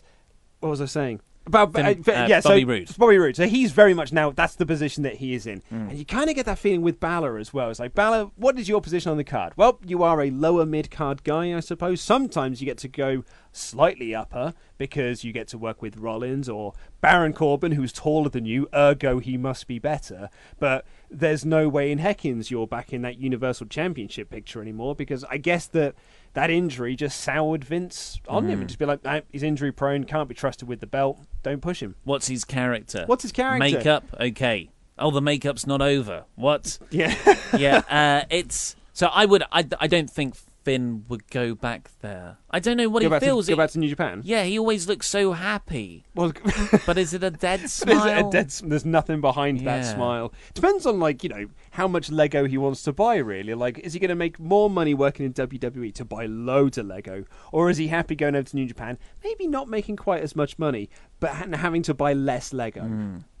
what 0.59 0.69
was 0.69 0.81
I 0.81 0.85
saying? 0.85 1.21
About 1.47 1.73
Finn- 1.73 1.85
uh, 1.87 1.89
uh, 1.89 2.27
yeah, 2.29 2.39
Bobby 2.39 2.61
so 2.61 2.67
Roode. 2.67 2.97
Bobby 2.99 3.17
Roode. 3.17 3.35
So 3.35 3.47
he's 3.47 3.71
very 3.71 3.95
much 3.95 4.13
now. 4.13 4.29
That's 4.29 4.53
the 4.53 4.65
position 4.65 5.01
that 5.03 5.15
he 5.15 5.33
is 5.33 5.47
in, 5.47 5.61
Mm. 5.73 5.89
and 5.89 5.97
you 5.97 6.05
kind 6.05 6.29
of 6.29 6.35
get 6.35 6.45
that 6.45 6.59
feeling 6.59 6.83
with 6.83 6.99
Balor 6.99 7.39
as 7.39 7.51
well. 7.51 7.71
It's 7.71 7.79
like 7.79 7.95
Balor, 7.95 8.29
what 8.35 8.59
is 8.59 8.69
your 8.69 8.79
position 8.79 9.09
on 9.09 9.17
the 9.17 9.23
card? 9.23 9.53
Well, 9.57 9.79
you 9.83 10.03
are 10.03 10.21
a 10.21 10.29
lower 10.29 10.67
mid 10.67 10.91
card 10.91 11.23
guy, 11.23 11.51
I 11.57 11.59
suppose. 11.61 11.99
Sometimes 11.99 12.61
you 12.61 12.67
get 12.67 12.77
to 12.77 12.87
go 12.87 13.23
slightly 13.51 14.13
upper 14.13 14.53
because 14.77 15.23
you 15.23 15.33
get 15.33 15.47
to 15.49 15.57
work 15.57 15.81
with 15.81 15.97
Rollins 15.97 16.47
or 16.47 16.73
Baron 17.01 17.33
Corbin, 17.33 17.71
who's 17.71 17.91
taller 17.91 18.29
than 18.29 18.45
you, 18.45 18.67
ergo 18.71 19.17
he 19.17 19.35
must 19.35 19.65
be 19.65 19.79
better. 19.79 20.29
But 20.59 20.85
there's 21.09 21.43
no 21.43 21.67
way 21.67 21.91
in 21.91 21.97
Heckins 21.97 22.51
you're 22.51 22.67
back 22.67 22.93
in 22.93 23.01
that 23.01 23.17
Universal 23.17 23.65
Championship 23.67 24.29
picture 24.29 24.61
anymore 24.61 24.93
because 24.93 25.23
I 25.23 25.37
guess 25.37 25.65
that 25.67 25.95
that 26.33 26.49
injury 26.49 26.95
just 26.95 27.19
soured 27.21 27.63
Vince 27.63 28.19
on 28.27 28.47
him 28.47 28.59
and 28.59 28.69
just 28.69 28.79
be 28.79 28.85
like, 28.85 28.99
"Ah, 29.05 29.21
he's 29.31 29.43
injury 29.43 29.71
prone, 29.71 30.03
can't 30.05 30.29
be 30.29 30.35
trusted 30.35 30.67
with 30.67 30.79
the 30.79 30.87
belt, 30.87 31.19
don't 31.43 31.61
push 31.61 31.81
him. 31.81 31.95
What's 32.03 32.27
his 32.27 32.45
character? 32.45 33.03
What's 33.05 33.23
his 33.23 33.31
character? 33.31 33.59
Makeup? 33.59 34.03
Okay. 34.19 34.69
Oh, 34.97 35.11
the 35.11 35.21
makeup's 35.21 35.65
not 35.65 35.81
over. 35.81 36.25
What? 36.35 36.77
Yeah. 36.91 37.15
yeah, 37.57 37.81
uh, 37.89 38.25
it's 38.29 38.75
so. 38.93 39.07
I 39.07 39.25
would. 39.25 39.43
I, 39.51 39.65
I 39.79 39.87
don't 39.87 40.09
think 40.09 40.35
Finn 40.63 41.05
would 41.09 41.27
go 41.31 41.55
back 41.55 41.89
there. 42.01 42.37
I 42.51 42.59
don't 42.59 42.77
know 42.77 42.87
what 42.89 43.01
go 43.01 43.09
he 43.13 43.19
feels. 43.19 43.47
To, 43.47 43.53
go 43.53 43.57
back 43.57 43.71
to 43.71 43.79
New 43.79 43.89
Japan. 43.89 44.21
yeah, 44.23 44.43
he 44.43 44.59
always 44.59 44.87
looks 44.87 45.07
so 45.07 45.31
happy. 45.33 46.05
Well, 46.13 46.33
But 46.85 46.97
is 46.97 47.13
it 47.13 47.23
a 47.23 47.31
dead 47.31 47.61
smile? 47.69 48.27
a 48.27 48.31
dead, 48.31 48.49
there's 48.63 48.85
nothing 48.85 49.21
behind 49.21 49.61
that 49.61 49.85
smile. 49.85 50.33
Depends 50.53 50.85
on 50.85 50.99
like 50.99 51.23
you 51.23 51.29
know 51.29 51.47
how 51.71 51.87
much 51.87 52.11
Lego 52.11 52.45
he 52.45 52.57
wants 52.57 52.83
to 52.83 52.93
buy. 52.93 53.15
Really, 53.15 53.53
like 53.53 53.79
is 53.79 53.93
he 53.93 53.99
going 53.99 54.09
to 54.09 54.15
make 54.15 54.39
more 54.39 54.69
money 54.69 54.93
working 54.93 55.25
in 55.25 55.33
WWE 55.33 55.93
to 55.95 56.05
buy 56.05 56.25
loads 56.27 56.77
of 56.77 56.85
Lego, 56.85 57.25
or 57.51 57.69
is 57.69 57.77
he 57.77 57.87
happy 57.87 58.15
going 58.15 58.35
over 58.35 58.47
to 58.49 58.55
New 58.55 58.67
Japan, 58.67 58.97
maybe 59.23 59.47
not 59.47 59.67
making 59.67 59.95
quite 59.95 60.21
as 60.21 60.35
much 60.35 60.59
money, 60.59 60.89
but 61.19 61.31
ha- 61.31 61.47
having 61.57 61.81
to 61.83 61.93
buy 61.93 62.13
less 62.13 62.53
Lego? 62.53 62.81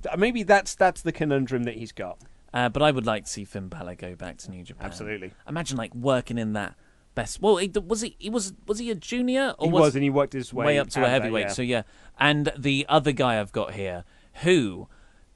Uh, 0.09 0.17
Maybe 0.17 0.43
that's 0.43 0.73
that's 0.75 1.01
the 1.01 1.11
conundrum 1.11 1.63
that 1.63 1.75
he's 1.75 1.91
got. 1.91 2.17
Uh, 2.53 2.67
but 2.67 2.81
I 2.81 2.91
would 2.91 3.05
like 3.05 3.25
to 3.25 3.29
see 3.29 3.45
Finn 3.45 3.69
Balor 3.69 3.95
go 3.95 4.15
back 4.15 4.37
to 4.39 4.51
New 4.51 4.63
Japan. 4.63 4.85
Absolutely. 4.87 5.31
Imagine 5.47 5.77
like 5.77 5.95
working 5.95 6.37
in 6.37 6.51
that 6.53 6.75
best. 7.15 7.41
Well, 7.41 7.57
he, 7.57 7.71
was 7.85 8.01
he? 8.01 8.15
He 8.19 8.29
was 8.29 8.53
was 8.65 8.79
he 8.79 8.91
a 8.91 8.95
junior? 8.95 9.53
Or 9.57 9.67
he 9.67 9.71
was, 9.71 9.95
and 9.95 10.03
he 10.03 10.09
worked 10.09 10.33
his 10.33 10.53
way, 10.53 10.65
way 10.65 10.79
up 10.79 10.89
to 10.91 11.05
a 11.05 11.09
heavyweight. 11.09 11.47
yeah. 11.47 11.51
So 11.51 11.61
yeah, 11.61 11.83
and 12.19 12.51
the 12.57 12.85
other 12.89 13.11
guy 13.11 13.39
I've 13.39 13.51
got 13.51 13.73
here 13.73 14.03
who 14.43 14.87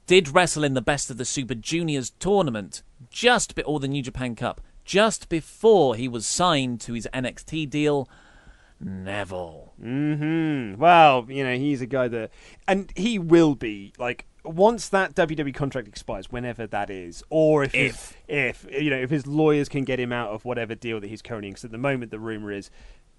did 0.06 0.34
wrestle 0.34 0.64
in 0.64 0.74
the 0.74 0.82
Best 0.82 1.10
of 1.10 1.16
the 1.16 1.24
Super 1.24 1.54
Juniors 1.54 2.10
tournament 2.10 2.82
just 3.10 3.54
before 3.54 3.80
the 3.80 3.88
New 3.88 4.02
Japan 4.02 4.34
Cup, 4.34 4.60
just 4.84 5.28
before 5.28 5.96
he 5.96 6.08
was 6.08 6.26
signed 6.26 6.80
to 6.82 6.92
his 6.92 7.08
NXT 7.12 7.68
deal. 7.68 8.08
Neville. 8.78 9.72
Hmm. 9.80 10.74
Well, 10.76 11.26
you 11.28 11.44
know, 11.44 11.56
he's 11.56 11.80
a 11.80 11.86
guy 11.86 12.08
that, 12.08 12.30
and 12.68 12.92
he 12.94 13.18
will 13.18 13.54
be 13.54 13.92
like 13.98 14.26
once 14.46 14.88
that 14.88 15.14
WWE 15.14 15.54
contract 15.54 15.88
expires, 15.88 16.30
whenever 16.30 16.66
that 16.66 16.90
is, 16.90 17.22
or 17.30 17.64
if 17.64 17.74
if. 17.74 18.16
if, 18.28 18.82
you 18.82 18.90
know 18.90 18.96
if 18.96 19.10
his 19.10 19.26
lawyers 19.26 19.68
can 19.68 19.84
get 19.84 20.00
him 20.00 20.12
out 20.12 20.30
of 20.30 20.44
whatever 20.44 20.74
deal 20.74 21.00
that 21.00 21.08
he's 21.08 21.22
currently 21.22 21.48
in, 21.48 21.52
because 21.52 21.64
at 21.64 21.70
the 21.70 21.78
moment 21.78 22.10
the 22.10 22.18
rumor 22.18 22.52
is 22.52 22.70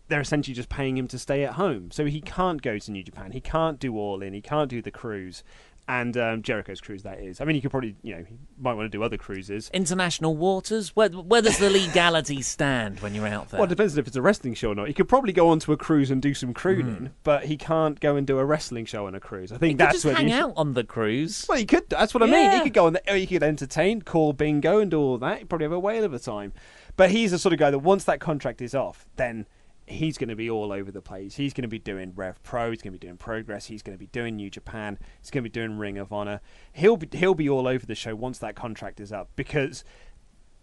they're 0.07 0.21
essentially 0.21 0.55
just 0.55 0.69
paying 0.69 0.97
him 0.97 1.07
to 1.09 1.19
stay 1.19 1.43
at 1.43 1.53
home, 1.53 1.91
so 1.91 2.05
he 2.05 2.21
can't 2.21 2.61
go 2.61 2.77
to 2.77 2.91
New 2.91 3.03
Japan, 3.03 3.31
he 3.31 3.41
can't 3.41 3.79
do 3.79 3.97
All 3.97 4.21
In, 4.21 4.33
he 4.33 4.41
can't 4.41 4.69
do 4.69 4.81
the 4.81 4.91
cruise, 4.91 5.43
and 5.87 6.17
um, 6.17 6.41
Jericho's 6.41 6.81
cruise 6.81 7.03
that 7.03 7.19
is. 7.19 7.39
I 7.39 7.45
mean, 7.45 7.55
you 7.55 7.61
could 7.61 7.71
probably, 7.71 7.95
you 8.01 8.15
know, 8.15 8.23
he 8.27 8.37
might 8.59 8.73
want 8.73 8.91
to 8.91 8.97
do 8.97 9.03
other 9.03 9.17
cruises. 9.17 9.69
International 9.73 10.35
waters. 10.35 10.95
Where, 10.95 11.09
where 11.09 11.41
does 11.41 11.59
the 11.59 11.69
legality 11.69 12.41
stand 12.41 12.99
when 12.99 13.15
you're 13.15 13.27
out 13.27 13.49
there? 13.49 13.59
Well, 13.59 13.65
it 13.65 13.69
depends 13.69 13.97
if 13.97 14.05
it's 14.05 14.15
a 14.15 14.21
wrestling 14.21 14.53
show 14.53 14.71
or 14.71 14.75
not. 14.75 14.87
He 14.87 14.93
could 14.93 15.07
probably 15.07 15.31
go 15.31 15.49
onto 15.49 15.71
a 15.71 15.77
cruise 15.77 16.11
and 16.11 16.21
do 16.21 16.33
some 16.33 16.53
crooning, 16.53 16.95
mm. 16.95 17.11
but 17.23 17.45
he 17.45 17.55
can't 17.55 17.99
go 17.99 18.17
and 18.17 18.27
do 18.27 18.37
a 18.37 18.45
wrestling 18.45 18.85
show 18.85 19.07
on 19.07 19.15
a 19.15 19.19
cruise. 19.19 19.51
I 19.51 19.57
think 19.57 19.71
he 19.71 19.75
that's 19.75 20.01
could 20.01 20.09
just 20.09 20.17
hang 20.17 20.31
out 20.31 20.53
on 20.57 20.73
the 20.73 20.83
cruise. 20.83 21.45
Well, 21.47 21.57
he 21.57 21.65
could. 21.65 21.89
That's 21.89 22.13
what 22.13 22.23
I 22.23 22.25
mean. 22.25 22.51
He 22.51 22.61
could 22.61 22.73
go 22.73 22.87
on. 22.87 22.93
The, 22.93 23.01
he 23.13 23.25
could 23.25 23.43
entertain, 23.43 24.01
call 24.01 24.33
bingo, 24.33 24.79
and 24.79 24.91
do 24.91 24.99
all 24.99 25.17
that. 25.19 25.39
He'd 25.39 25.49
probably 25.49 25.65
have 25.65 25.71
a 25.71 25.79
whale 25.79 26.03
of 26.03 26.13
a 26.13 26.19
time. 26.19 26.53
But 26.97 27.11
he's 27.11 27.31
the 27.31 27.39
sort 27.39 27.53
of 27.53 27.59
guy 27.59 27.71
that 27.71 27.79
once 27.79 28.03
that 28.05 28.19
contract 28.19 28.61
is 28.61 28.73
off, 28.73 29.05
then 29.15 29.45
he's 29.87 30.17
going 30.17 30.29
to 30.29 30.35
be 30.35 30.49
all 30.49 30.71
over 30.71 30.91
the 30.91 31.01
place. 31.01 31.35
He's 31.35 31.53
going 31.53 31.63
to 31.63 31.69
be 31.69 31.79
doing 31.79 32.13
Rev 32.15 32.41
Pro. 32.43 32.69
He's 32.71 32.81
going 32.81 32.93
to 32.93 32.99
be 32.99 33.05
doing 33.05 33.17
Progress. 33.17 33.65
He's 33.65 33.81
going 33.81 33.97
to 33.97 33.99
be 33.99 34.07
doing 34.07 34.35
New 34.35 34.49
Japan. 34.49 34.99
He's 35.21 35.31
going 35.31 35.43
to 35.43 35.49
be 35.49 35.53
doing 35.53 35.77
Ring 35.77 35.97
of 35.97 36.13
Honor. 36.13 36.41
He'll 36.73 36.97
be 36.97 37.17
he'll 37.17 37.33
be 37.33 37.49
all 37.49 37.67
over 37.67 37.85
the 37.85 37.95
show 37.95 38.15
once 38.15 38.37
that 38.39 38.55
contract 38.55 38.99
is 38.99 39.11
up 39.11 39.29
because. 39.35 39.83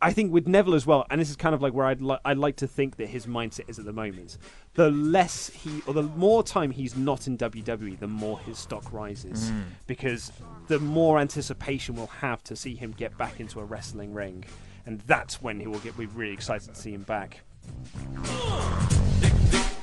I 0.02 0.12
think 0.12 0.34
with 0.34 0.46
Neville 0.46 0.74
as 0.74 0.86
well, 0.86 1.06
and 1.08 1.18
this 1.18 1.30
is 1.30 1.36
kind 1.36 1.54
of 1.54 1.62
like 1.62 1.72
where 1.72 1.86
I'd 1.86 2.02
li- 2.02 2.18
I'd 2.26 2.36
like 2.36 2.56
to 2.56 2.66
think 2.66 2.96
that 2.96 3.08
his 3.08 3.24
mindset 3.24 3.70
is 3.70 3.78
at 3.78 3.86
the 3.86 3.92
moment. 3.92 4.36
The 4.74 4.90
less 4.90 5.48
he, 5.48 5.80
or 5.86 5.94
the 5.94 6.02
more 6.02 6.42
time 6.42 6.72
he's 6.72 6.94
not 6.94 7.26
in 7.26 7.38
WWE, 7.38 7.98
the 7.98 8.08
more 8.08 8.38
his 8.40 8.58
stock 8.58 8.92
rises, 8.92 9.50
mm. 9.50 9.62
because 9.86 10.30
the 10.66 10.78
more 10.78 11.20
anticipation 11.20 11.94
we'll 11.94 12.08
have 12.08 12.44
to 12.44 12.56
see 12.56 12.74
him 12.74 12.92
get 12.92 13.16
back 13.16 13.40
into 13.40 13.60
a 13.60 13.64
wrestling 13.64 14.12
ring, 14.12 14.44
and 14.84 15.00
that's 15.02 15.40
when 15.40 15.58
he 15.58 15.66
will 15.66 15.78
get. 15.78 15.96
We're 15.96 16.08
really 16.08 16.34
excited 16.34 16.74
to 16.74 16.78
see 16.78 16.92
him 16.92 17.04
back 17.04 17.40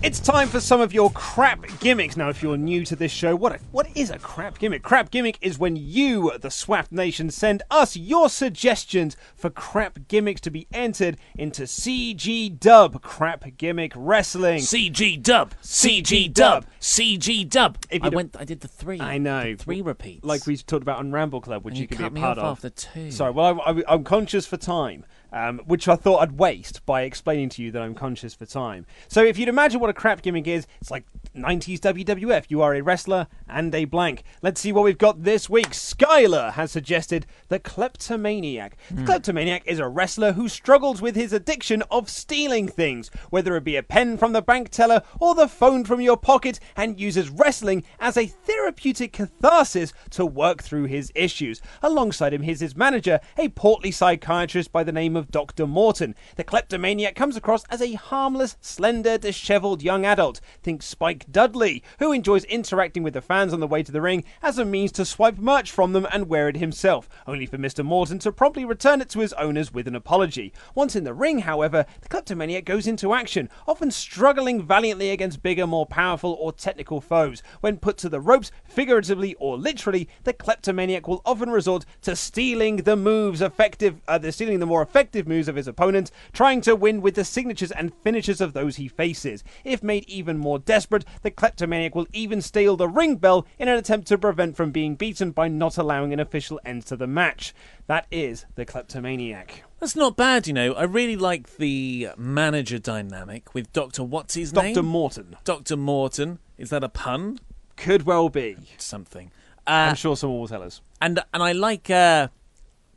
It's 0.00 0.20
time 0.20 0.48
for 0.48 0.60
some 0.60 0.80
of 0.80 0.94
your 0.94 1.10
crap 1.10 1.66
gimmicks. 1.80 2.16
Now, 2.16 2.30
if 2.30 2.42
you're 2.42 2.56
new 2.56 2.82
to 2.84 2.96
this 2.96 3.12
show, 3.12 3.36
what 3.36 3.56
a, 3.56 3.58
what 3.72 3.94
is 3.94 4.10
a 4.10 4.18
crap 4.18 4.58
gimmick? 4.58 4.82
Crap 4.82 5.10
gimmick 5.10 5.36
is 5.42 5.58
when 5.58 5.76
you, 5.76 6.32
the 6.38 6.48
Swaff 6.48 6.90
Nation, 6.90 7.30
send 7.30 7.62
us 7.70 7.94
your 7.94 8.30
suggestions 8.30 9.18
for 9.36 9.50
crap 9.50 9.98
gimmicks 10.08 10.40
to 10.42 10.50
be 10.50 10.66
entered 10.72 11.18
into 11.36 11.64
CG 11.64 12.58
Dub 12.58 13.02
Crap 13.02 13.44
Gimmick 13.58 13.92
Wrestling. 13.94 14.60
CG 14.60 15.20
Dub, 15.22 15.52
CG 15.62 16.32
Dub, 16.32 16.64
CG 16.80 17.46
Dub. 17.46 17.76
If 17.90 18.02
I 18.02 18.08
went. 18.08 18.34
I 18.38 18.44
did 18.44 18.60
the 18.60 18.68
three. 18.68 19.00
I 19.00 19.18
know. 19.18 19.56
The 19.56 19.62
three 19.62 19.82
repeats. 19.82 20.24
Like 20.24 20.46
we 20.46 20.56
talked 20.56 20.82
about 20.82 21.00
on 21.00 21.12
Ramble 21.12 21.40
Club, 21.42 21.64
which 21.64 21.72
And 21.72 21.78
you, 21.78 21.82
you 21.82 21.88
could 21.88 21.98
cut 21.98 22.14
be 22.14 22.20
a 22.20 22.22
part 22.22 22.38
off 22.38 22.60
of. 22.60 22.64
after 22.64 22.70
two. 22.70 23.10
Sorry, 23.10 23.32
well, 23.32 23.60
I, 23.66 23.72
I, 23.72 23.82
I'm 23.88 24.04
conscious 24.04 24.46
for 24.46 24.56
time, 24.56 25.04
um, 25.32 25.60
which 25.66 25.88
I 25.88 25.96
thought 25.96 26.18
I'd 26.18 26.38
waste 26.38 26.84
by 26.86 27.02
explaining 27.02 27.48
to 27.50 27.62
you 27.62 27.70
that 27.72 27.82
I'm 27.82 27.94
conscious 27.94 28.34
for 28.34 28.46
time. 28.46 28.86
So 29.08 29.22
if 29.24 29.38
you'd 29.38 29.48
imagine 29.48 29.80
what 29.80 29.90
a 29.90 29.94
crap 29.94 30.22
gimmick 30.22 30.46
is, 30.46 30.66
it's 30.80 30.90
like 30.90 31.04
90s 31.38 31.80
WWF. 31.80 32.46
You 32.48 32.60
are 32.62 32.74
a 32.74 32.82
wrestler 32.82 33.28
and 33.48 33.74
a 33.74 33.84
blank. 33.84 34.24
Let's 34.42 34.60
see 34.60 34.72
what 34.72 34.84
we've 34.84 34.98
got 34.98 35.22
this 35.22 35.48
week. 35.48 35.70
Skylar 35.70 36.52
has 36.52 36.72
suggested 36.72 37.26
the 37.48 37.58
Kleptomaniac. 37.58 38.76
The 38.90 39.04
Kleptomaniac 39.04 39.62
is 39.66 39.78
a 39.78 39.88
wrestler 39.88 40.32
who 40.32 40.48
struggles 40.48 41.00
with 41.00 41.16
his 41.16 41.32
addiction 41.32 41.82
of 41.90 42.10
stealing 42.10 42.68
things, 42.68 43.10
whether 43.30 43.56
it 43.56 43.64
be 43.64 43.76
a 43.76 43.82
pen 43.82 44.18
from 44.18 44.32
the 44.32 44.42
bank 44.42 44.70
teller 44.70 45.02
or 45.20 45.34
the 45.34 45.48
phone 45.48 45.84
from 45.84 46.00
your 46.00 46.16
pocket, 46.16 46.60
and 46.76 47.00
uses 47.00 47.30
wrestling 47.30 47.84
as 48.00 48.16
a 48.16 48.26
therapeutic 48.26 49.12
catharsis 49.12 49.92
to 50.10 50.26
work 50.26 50.62
through 50.62 50.84
his 50.84 51.12
issues. 51.14 51.62
Alongside 51.82 52.34
him 52.34 52.44
is 52.44 52.60
his 52.60 52.76
manager, 52.76 53.20
a 53.36 53.48
portly 53.48 53.90
psychiatrist 53.90 54.72
by 54.72 54.82
the 54.82 54.92
name 54.92 55.16
of 55.16 55.30
Dr. 55.30 55.66
Morton. 55.66 56.14
The 56.36 56.44
kleptomaniac 56.44 57.14
comes 57.14 57.36
across 57.36 57.64
as 57.66 57.80
a 57.80 57.94
harmless, 57.94 58.56
slender, 58.60 59.18
disheveled 59.18 59.82
young 59.82 60.04
adult. 60.04 60.40
Think 60.62 60.82
Spike 60.82 61.27
Dudley, 61.30 61.82
who 61.98 62.12
enjoys 62.12 62.44
interacting 62.44 63.02
with 63.02 63.14
the 63.14 63.20
fans 63.20 63.52
on 63.52 63.60
the 63.60 63.66
way 63.66 63.82
to 63.82 63.92
the 63.92 64.00
ring 64.00 64.24
as 64.42 64.58
a 64.58 64.64
means 64.64 64.92
to 64.92 65.04
swipe 65.04 65.38
merch 65.38 65.70
from 65.70 65.92
them 65.92 66.06
and 66.10 66.28
wear 66.28 66.48
it 66.48 66.56
himself, 66.56 67.08
only 67.26 67.44
for 67.44 67.58
Mr. 67.58 67.84
Morton 67.84 68.18
to 68.20 68.32
promptly 68.32 68.64
return 68.64 69.00
it 69.00 69.08
to 69.10 69.20
his 69.20 69.32
owners 69.34 69.72
with 69.72 69.86
an 69.86 69.94
apology. 69.94 70.52
Once 70.74 70.96
in 70.96 71.04
the 71.04 71.12
ring, 71.12 71.40
however, 71.40 71.84
the 72.00 72.08
kleptomaniac 72.08 72.64
goes 72.64 72.86
into 72.86 73.12
action, 73.12 73.48
often 73.66 73.90
struggling 73.90 74.62
valiantly 74.62 75.10
against 75.10 75.42
bigger, 75.42 75.66
more 75.66 75.86
powerful 75.86 76.36
or 76.40 76.52
technical 76.52 77.00
foes. 77.00 77.42
When 77.60 77.76
put 77.76 77.98
to 77.98 78.08
the 78.08 78.20
ropes, 78.20 78.50
figuratively 78.64 79.34
or 79.34 79.58
literally, 79.58 80.08
the 80.24 80.32
kleptomaniac 80.32 81.06
will 81.06 81.22
often 81.26 81.50
resort 81.50 81.84
to 82.02 82.16
stealing 82.16 82.76
the 82.76 82.96
moves 82.96 83.42
effective, 83.42 84.00
uh, 84.08 84.18
the 84.18 84.32
stealing 84.32 84.60
the 84.60 84.66
more 84.66 84.82
effective 84.82 85.28
moves 85.28 85.48
of 85.48 85.56
his 85.56 85.68
opponent, 85.68 86.10
trying 86.32 86.60
to 86.62 86.74
win 86.74 87.00
with 87.00 87.14
the 87.14 87.24
signatures 87.24 87.72
and 87.72 87.94
finishes 88.02 88.40
of 88.40 88.52
those 88.52 88.76
he 88.76 88.88
faces. 88.88 89.44
If 89.64 89.82
made 89.82 90.08
even 90.08 90.38
more 90.38 90.58
desperate, 90.58 91.04
the 91.22 91.30
kleptomaniac 91.30 91.94
will 91.94 92.06
even 92.12 92.40
steal 92.42 92.76
the 92.76 92.88
ring 92.88 93.16
bell 93.16 93.46
in 93.58 93.68
an 93.68 93.76
attempt 93.76 94.08
to 94.08 94.18
prevent 94.18 94.56
from 94.56 94.70
being 94.70 94.94
beaten 94.94 95.30
by 95.30 95.48
not 95.48 95.76
allowing 95.78 96.12
an 96.12 96.20
official 96.20 96.60
end 96.64 96.86
to 96.86 96.96
the 96.96 97.06
match. 97.06 97.54
That 97.86 98.06
is 98.10 98.46
the 98.54 98.64
kleptomaniac. 98.64 99.62
That's 99.80 99.96
not 99.96 100.16
bad, 100.16 100.46
you 100.46 100.52
know. 100.52 100.72
I 100.74 100.82
really 100.84 101.16
like 101.16 101.56
the 101.56 102.08
manager 102.16 102.78
dynamic 102.78 103.54
with 103.54 103.72
Doctor. 103.72 104.02
What's 104.02 104.34
his 104.34 104.52
name? 104.52 104.74
Dr. 104.74 104.82
Morton. 104.82 105.36
Doctor 105.44 105.76
Morton. 105.76 106.38
Is 106.56 106.70
that 106.70 106.82
a 106.84 106.88
pun? 106.88 107.38
Could 107.76 108.04
well 108.04 108.28
be. 108.28 108.56
Something. 108.76 109.30
I'm 109.66 109.92
Uh, 109.92 109.94
sure 109.94 110.16
someone 110.16 110.40
will 110.40 110.48
tell 110.48 110.62
us. 110.62 110.80
and 111.00 111.20
and 111.32 111.42
I 111.42 111.52
like. 111.52 111.88
Uh, 111.90 112.28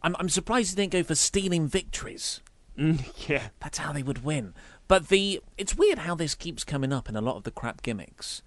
I'm 0.02 0.16
I'm 0.20 0.30
surprised 0.30 0.72
he 0.72 0.76
didn't 0.76 0.94
go 0.94 1.04
for 1.04 1.16
stealing 1.16 1.68
victories. 1.68 2.42
Yeah. 3.28 3.50
That's 3.60 3.78
how 3.78 3.92
they 3.94 4.02
would 4.02 4.24
win. 4.24 4.56
But 4.92 5.08
the 5.08 5.40
it's 5.58 5.74
weird 5.74 6.00
how 6.00 6.16
this 6.16 6.36
keeps 6.36 6.66
coming 6.66 6.92
up 6.92 7.08
in 7.08 7.16
a 7.16 7.22
lot 7.22 7.38
of 7.38 7.44
the 7.44 7.52
crap 7.52 7.82
gimmicks, 7.82 8.42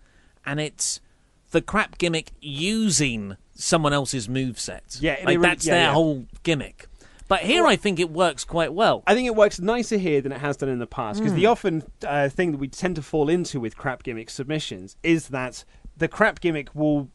and 0.44 0.60
it's 0.60 1.00
the 1.52 1.62
crap 1.62 1.96
gimmick 1.96 2.32
using 2.38 3.38
someone 3.54 3.94
else's 3.94 4.28
moveset. 4.28 5.00
Yeah, 5.00 5.12
like 5.20 5.26
really- 5.28 5.38
that's 5.38 5.64
yeah, 5.66 5.72
their 5.72 5.82
yeah. 5.84 5.92
whole 5.94 6.26
gimmick. 6.42 6.86
But 7.28 7.40
here 7.40 7.64
I 7.64 7.76
think 7.76 7.98
it 7.98 8.10
works 8.10 8.44
quite 8.44 8.74
well. 8.74 9.02
I 9.06 9.14
think 9.14 9.26
it 9.26 9.34
works 9.34 9.58
nicer 9.58 9.96
here 9.96 10.20
than 10.20 10.32
it 10.32 10.42
has 10.42 10.58
done 10.58 10.68
in 10.68 10.80
the 10.80 10.86
past 10.86 11.20
because 11.20 11.32
Hmm. 11.32 11.38
the 11.38 11.46
often 11.46 11.82
uh, 12.06 12.28
thing 12.28 12.52
that 12.52 12.58
we 12.58 12.68
tend 12.68 12.96
to 12.96 13.02
fall 13.02 13.30
into 13.30 13.58
with 13.58 13.78
crap 13.78 14.02
gimmick 14.02 14.28
submissions 14.28 14.98
is 15.02 15.28
that 15.28 15.64
the 15.96 16.08
crap 16.08 16.40
gimmick 16.40 16.74
will 16.74 17.08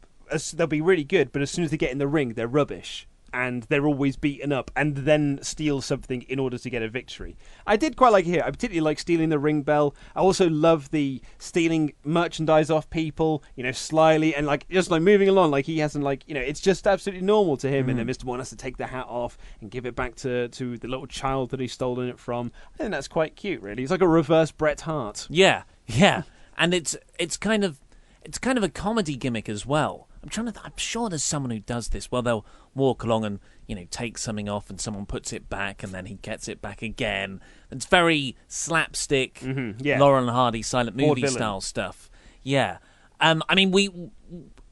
they'll 0.54 0.66
be 0.66 0.80
really 0.80 1.04
good, 1.04 1.30
but 1.30 1.40
as 1.40 1.52
soon 1.52 1.64
as 1.64 1.70
they 1.70 1.76
get 1.76 1.92
in 1.92 1.98
the 1.98 2.08
ring, 2.08 2.30
they're 2.30 2.48
rubbish 2.48 3.06
and 3.32 3.64
they're 3.64 3.86
always 3.86 4.16
beaten 4.16 4.52
up, 4.52 4.70
and 4.76 4.96
then 4.96 5.38
steal 5.42 5.80
something 5.80 6.22
in 6.22 6.38
order 6.38 6.58
to 6.58 6.70
get 6.70 6.82
a 6.82 6.88
victory. 6.88 7.36
I 7.66 7.76
did 7.76 7.96
quite 7.96 8.10
like 8.10 8.26
it 8.26 8.30
here. 8.30 8.42
I 8.44 8.50
particularly 8.50 8.80
like 8.80 8.98
stealing 8.98 9.28
the 9.28 9.38
ring 9.38 9.62
bell. 9.62 9.94
I 10.14 10.20
also 10.20 10.48
love 10.48 10.90
the 10.90 11.20
stealing 11.38 11.92
merchandise 12.04 12.70
off 12.70 12.88
people, 12.90 13.42
you 13.56 13.62
know, 13.62 13.72
slyly 13.72 14.34
and 14.34 14.46
like 14.46 14.68
just 14.68 14.90
like 14.90 15.02
moving 15.02 15.28
along, 15.28 15.50
like 15.50 15.66
he 15.66 15.78
hasn't 15.78 16.04
like 16.04 16.24
you 16.26 16.34
know, 16.34 16.40
it's 16.40 16.60
just 16.60 16.86
absolutely 16.86 17.24
normal 17.24 17.56
to 17.58 17.68
him. 17.68 17.88
And 17.88 17.98
then 17.98 18.06
mm. 18.06 18.10
Mr. 18.10 18.24
Morton 18.24 18.40
has 18.40 18.50
to 18.50 18.56
take 18.56 18.76
the 18.76 18.86
hat 18.86 19.06
off 19.08 19.38
and 19.60 19.70
give 19.70 19.86
it 19.86 19.94
back 19.94 20.14
to 20.16 20.48
to 20.48 20.78
the 20.78 20.88
little 20.88 21.06
child 21.06 21.50
that 21.50 21.60
he's 21.60 21.72
stolen 21.72 22.08
it 22.08 22.18
from. 22.18 22.52
I 22.74 22.78
think 22.78 22.90
that's 22.90 23.08
quite 23.08 23.36
cute, 23.36 23.62
really. 23.62 23.82
It's 23.82 23.90
like 23.90 24.00
a 24.00 24.08
reverse 24.08 24.50
Bret 24.50 24.82
Hart. 24.82 25.26
Yeah, 25.30 25.62
yeah, 25.86 26.22
and 26.56 26.74
it's 26.74 26.96
it's 27.18 27.36
kind 27.36 27.64
of 27.64 27.80
it's 28.22 28.38
kind 28.38 28.58
of 28.58 28.64
a 28.64 28.68
comedy 28.68 29.16
gimmick 29.16 29.48
as 29.48 29.64
well. 29.64 30.08
I'm 30.22 30.28
trying 30.28 30.46
to. 30.46 30.52
Th- 30.52 30.64
I'm 30.64 30.76
sure 30.76 31.08
there's 31.08 31.22
someone 31.22 31.50
who 31.50 31.60
does 31.60 31.88
this. 31.88 32.10
Well, 32.10 32.22
they'll 32.22 32.44
walk 32.74 33.02
along 33.02 33.24
and 33.24 33.40
you 33.66 33.74
know 33.74 33.86
take 33.90 34.18
something 34.18 34.48
off, 34.48 34.68
and 34.68 34.80
someone 34.80 35.06
puts 35.06 35.32
it 35.32 35.48
back, 35.48 35.82
and 35.82 35.92
then 35.92 36.06
he 36.06 36.14
gets 36.16 36.48
it 36.48 36.60
back 36.60 36.82
again. 36.82 37.40
It's 37.70 37.86
very 37.86 38.36
slapstick, 38.48 39.40
Mm-hmm, 39.40 39.84
yeah. 39.84 39.98
Laurel 39.98 40.22
and 40.22 40.30
Hardy 40.30 40.62
silent 40.62 40.96
movie 40.96 41.26
style 41.26 41.60
stuff. 41.60 42.10
Yeah, 42.42 42.78
um, 43.20 43.42
I 43.48 43.54
mean 43.54 43.70
we. 43.70 43.88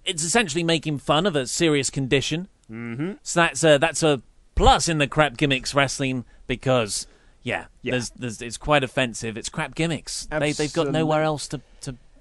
It's 0.05 0.23
essentially 0.23 0.65
making 0.65 0.99
fun 0.99 1.27
of 1.27 1.37
a 1.37 1.47
serious 1.47 1.91
condition. 1.91 2.49
Mm-hmm. 2.71 3.13
So 3.23 3.41
that's 3.41 3.65
a 3.65 3.79
that's 3.79 4.03
a 4.03 4.23
plus 4.55 4.89
in 4.89 4.99
the 4.99 5.07
crap 5.07 5.37
gimmicks 5.37 5.75
wrestling 5.75 6.25
because. 6.47 7.07
Yeah, 7.41 7.67
Yeah. 7.81 7.93
There's, 7.93 8.11
there's, 8.11 8.43
it's 8.43 8.57
quite 8.59 8.85
offensive. 8.85 9.39
It's 9.39 9.49
crap 9.49 9.75
gimmicks. 9.75 10.27
They, 10.27 10.53
they've 10.53 10.73
got 10.73 10.91
nowhere 10.91 11.23
else 11.23 11.49
to 11.49 11.63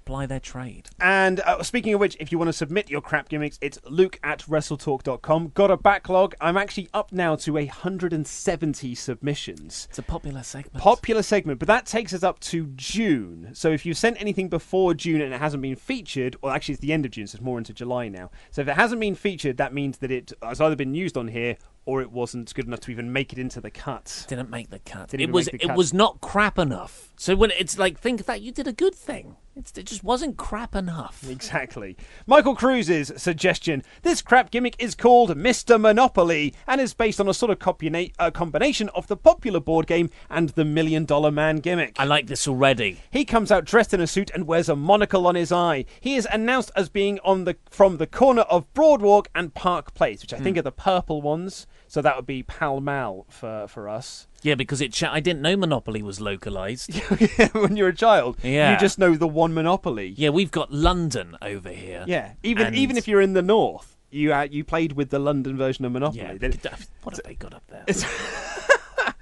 ply 0.08 0.24
their 0.24 0.40
trade. 0.40 0.88
And 0.98 1.40
uh, 1.40 1.62
speaking 1.62 1.92
of 1.92 2.00
which, 2.00 2.16
if 2.18 2.32
you 2.32 2.38
want 2.38 2.48
to 2.48 2.54
submit 2.54 2.88
your 2.88 3.02
crap 3.02 3.28
gimmicks, 3.28 3.58
it's 3.60 3.78
luke 3.84 4.18
at 4.24 4.38
wrestletalk.com. 4.48 5.48
Got 5.48 5.70
a 5.70 5.76
backlog. 5.76 6.34
I'm 6.40 6.56
actually 6.56 6.88
up 6.94 7.12
now 7.12 7.36
to 7.36 7.52
170 7.52 8.94
submissions. 8.94 9.86
It's 9.90 9.98
a 9.98 10.02
popular 10.02 10.42
segment. 10.42 10.82
Popular 10.82 11.22
segment, 11.22 11.58
but 11.58 11.68
that 11.68 11.84
takes 11.84 12.14
us 12.14 12.22
up 12.22 12.40
to 12.40 12.68
June. 12.74 13.50
So 13.52 13.70
if 13.70 13.84
you've 13.84 13.98
sent 13.98 14.18
anything 14.18 14.48
before 14.48 14.94
June 14.94 15.20
and 15.20 15.34
it 15.34 15.40
hasn't 15.40 15.62
been 15.62 15.76
featured, 15.76 16.36
well, 16.40 16.54
actually 16.54 16.76
it's 16.76 16.80
the 16.80 16.94
end 16.94 17.04
of 17.04 17.10
June, 17.10 17.26
so 17.26 17.36
it's 17.36 17.44
more 17.44 17.58
into 17.58 17.74
July 17.74 18.08
now. 18.08 18.30
So 18.50 18.62
if 18.62 18.68
it 18.68 18.76
hasn't 18.76 19.02
been 19.02 19.14
featured, 19.14 19.58
that 19.58 19.74
means 19.74 19.98
that 19.98 20.10
it 20.10 20.32
has 20.42 20.58
either 20.58 20.74
been 20.74 20.94
used 20.94 21.18
on 21.18 21.28
here 21.28 21.58
or 21.88 22.02
it 22.02 22.12
wasn't 22.12 22.52
good 22.52 22.66
enough 22.66 22.80
to 22.80 22.90
even 22.90 23.10
make 23.14 23.32
it 23.32 23.38
into 23.38 23.62
the 23.62 23.70
cut. 23.70 24.26
Didn't 24.28 24.50
make 24.50 24.68
the 24.68 24.78
cut. 24.78 25.08
Didn't 25.08 25.30
it 25.30 25.32
was 25.32 25.48
it 25.48 25.62
cut. 25.62 25.74
was 25.74 25.94
not 25.94 26.20
crap 26.20 26.58
enough. 26.58 27.14
So 27.16 27.34
when 27.34 27.50
it's 27.52 27.78
like 27.78 27.98
think 27.98 28.20
of 28.20 28.26
that 28.26 28.42
you 28.42 28.52
did 28.52 28.68
a 28.68 28.74
good 28.74 28.94
thing. 28.94 29.36
It's, 29.56 29.76
it 29.76 29.86
just 29.86 30.04
wasn't 30.04 30.36
crap 30.36 30.76
enough. 30.76 31.24
Exactly. 31.28 31.96
Michael 32.28 32.54
Cruz's 32.54 33.10
suggestion 33.16 33.82
this 34.02 34.22
crap 34.22 34.52
gimmick 34.52 34.76
is 34.78 34.94
called 34.94 35.30
Mr. 35.30 35.80
Monopoly 35.80 36.54
and 36.68 36.80
is 36.80 36.94
based 36.94 37.18
on 37.20 37.28
a 37.28 37.34
sort 37.34 37.50
of 37.50 37.58
copula- 37.58 38.06
uh, 38.20 38.30
combination 38.30 38.88
of 38.90 39.08
the 39.08 39.16
popular 39.16 39.58
board 39.58 39.88
game 39.88 40.10
and 40.30 40.50
the 40.50 40.64
Million 40.64 41.06
Dollar 41.06 41.32
Man 41.32 41.56
gimmick. 41.56 41.96
I 41.98 42.04
like 42.04 42.28
this 42.28 42.46
already. 42.46 43.00
He 43.10 43.24
comes 43.24 43.50
out 43.50 43.64
dressed 43.64 43.92
in 43.92 44.00
a 44.00 44.06
suit 44.06 44.30
and 44.32 44.46
wears 44.46 44.68
a 44.68 44.76
monocle 44.76 45.26
on 45.26 45.34
his 45.34 45.50
eye. 45.50 45.86
He 46.00 46.14
is 46.14 46.28
announced 46.30 46.70
as 46.76 46.88
being 46.88 47.18
on 47.24 47.42
the 47.44 47.56
from 47.68 47.96
the 47.96 48.06
corner 48.06 48.42
of 48.42 48.72
Boardwalk 48.74 49.28
and 49.34 49.54
Park 49.54 49.92
Place, 49.94 50.20
which 50.20 50.34
I 50.34 50.38
think 50.38 50.56
are 50.56 50.62
the 50.62 50.70
purple 50.70 51.20
ones. 51.20 51.66
So 51.88 52.02
that 52.02 52.16
would 52.16 52.26
be 52.26 52.42
Pall 52.42 52.80
Mall 52.80 53.24
for 53.30 53.66
for 53.66 53.88
us. 53.88 54.26
Yeah, 54.42 54.54
because 54.54 54.80
it. 54.80 54.92
Cha- 54.92 55.12
I 55.12 55.20
didn't 55.20 55.42
know 55.42 55.56
Monopoly 55.56 56.02
was 56.02 56.20
localized. 56.20 56.94
when 57.52 57.76
you're 57.76 57.88
a 57.88 57.94
child, 57.94 58.36
Yeah. 58.42 58.72
you 58.74 58.78
just 58.78 58.98
know 58.98 59.16
the 59.16 59.26
one 59.26 59.52
Monopoly. 59.54 60.14
yeah, 60.16 60.28
we've 60.28 60.50
got 60.52 60.70
London 60.72 61.36
over 61.42 61.70
here. 61.70 62.04
Yeah, 62.06 62.34
even 62.42 62.66
And- 62.68 62.76
even 62.76 62.96
if 62.96 63.08
you're 63.08 63.22
in 63.22 63.32
the 63.32 63.42
north, 63.42 63.96
you 64.10 64.32
uh, 64.32 64.42
you 64.50 64.64
played 64.64 64.92
with 64.92 65.10
the 65.10 65.18
London 65.18 65.56
version 65.56 65.84
of 65.86 65.92
Monopoly. 65.92 66.20
Yeah. 66.22 66.34
Then- 66.38 66.52
What 67.02 67.16
have 67.16 67.24
they 67.24 67.34
got 67.34 67.54
up 67.54 67.64
there? 67.68 67.84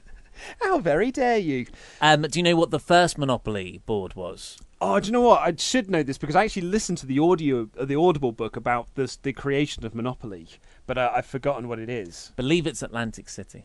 How 0.61 0.79
very 0.79 1.11
dare 1.13 1.39
you? 1.39 1.67
Um, 2.01 2.23
do 2.23 2.39
you 2.39 2.43
know 2.43 2.57
what 2.57 2.71
the 2.71 2.81
first 2.81 3.17
Monopoly 3.19 3.81
board 3.87 4.15
was? 4.15 4.59
Oh, 4.81 5.01
do 5.01 5.07
you 5.07 5.13
know 5.13 5.23
what? 5.23 5.41
I 5.41 5.55
should 5.57 5.91
know 5.91 6.03
this 6.03 6.19
because 6.19 6.37
I 6.37 6.45
actually 6.45 6.63
listened 6.69 6.99
to 6.99 7.07
the 7.07 7.19
audio, 7.19 7.69
uh, 7.79 7.85
the 7.87 7.97
Audible 7.97 8.33
book 8.33 8.57
about 8.57 8.95
this, 8.95 9.17
the 9.17 9.33
creation 9.33 9.87
of 9.87 9.95
Monopoly, 9.95 10.49
but 10.87 10.99
uh, 10.99 11.11
I've 11.15 11.25
forgotten 11.27 11.67
what 11.67 11.79
it 11.79 11.89
is. 11.89 12.33
Believe 12.37 12.67
it's 12.67 12.83
Atlantic 12.83 13.29
City. 13.29 13.65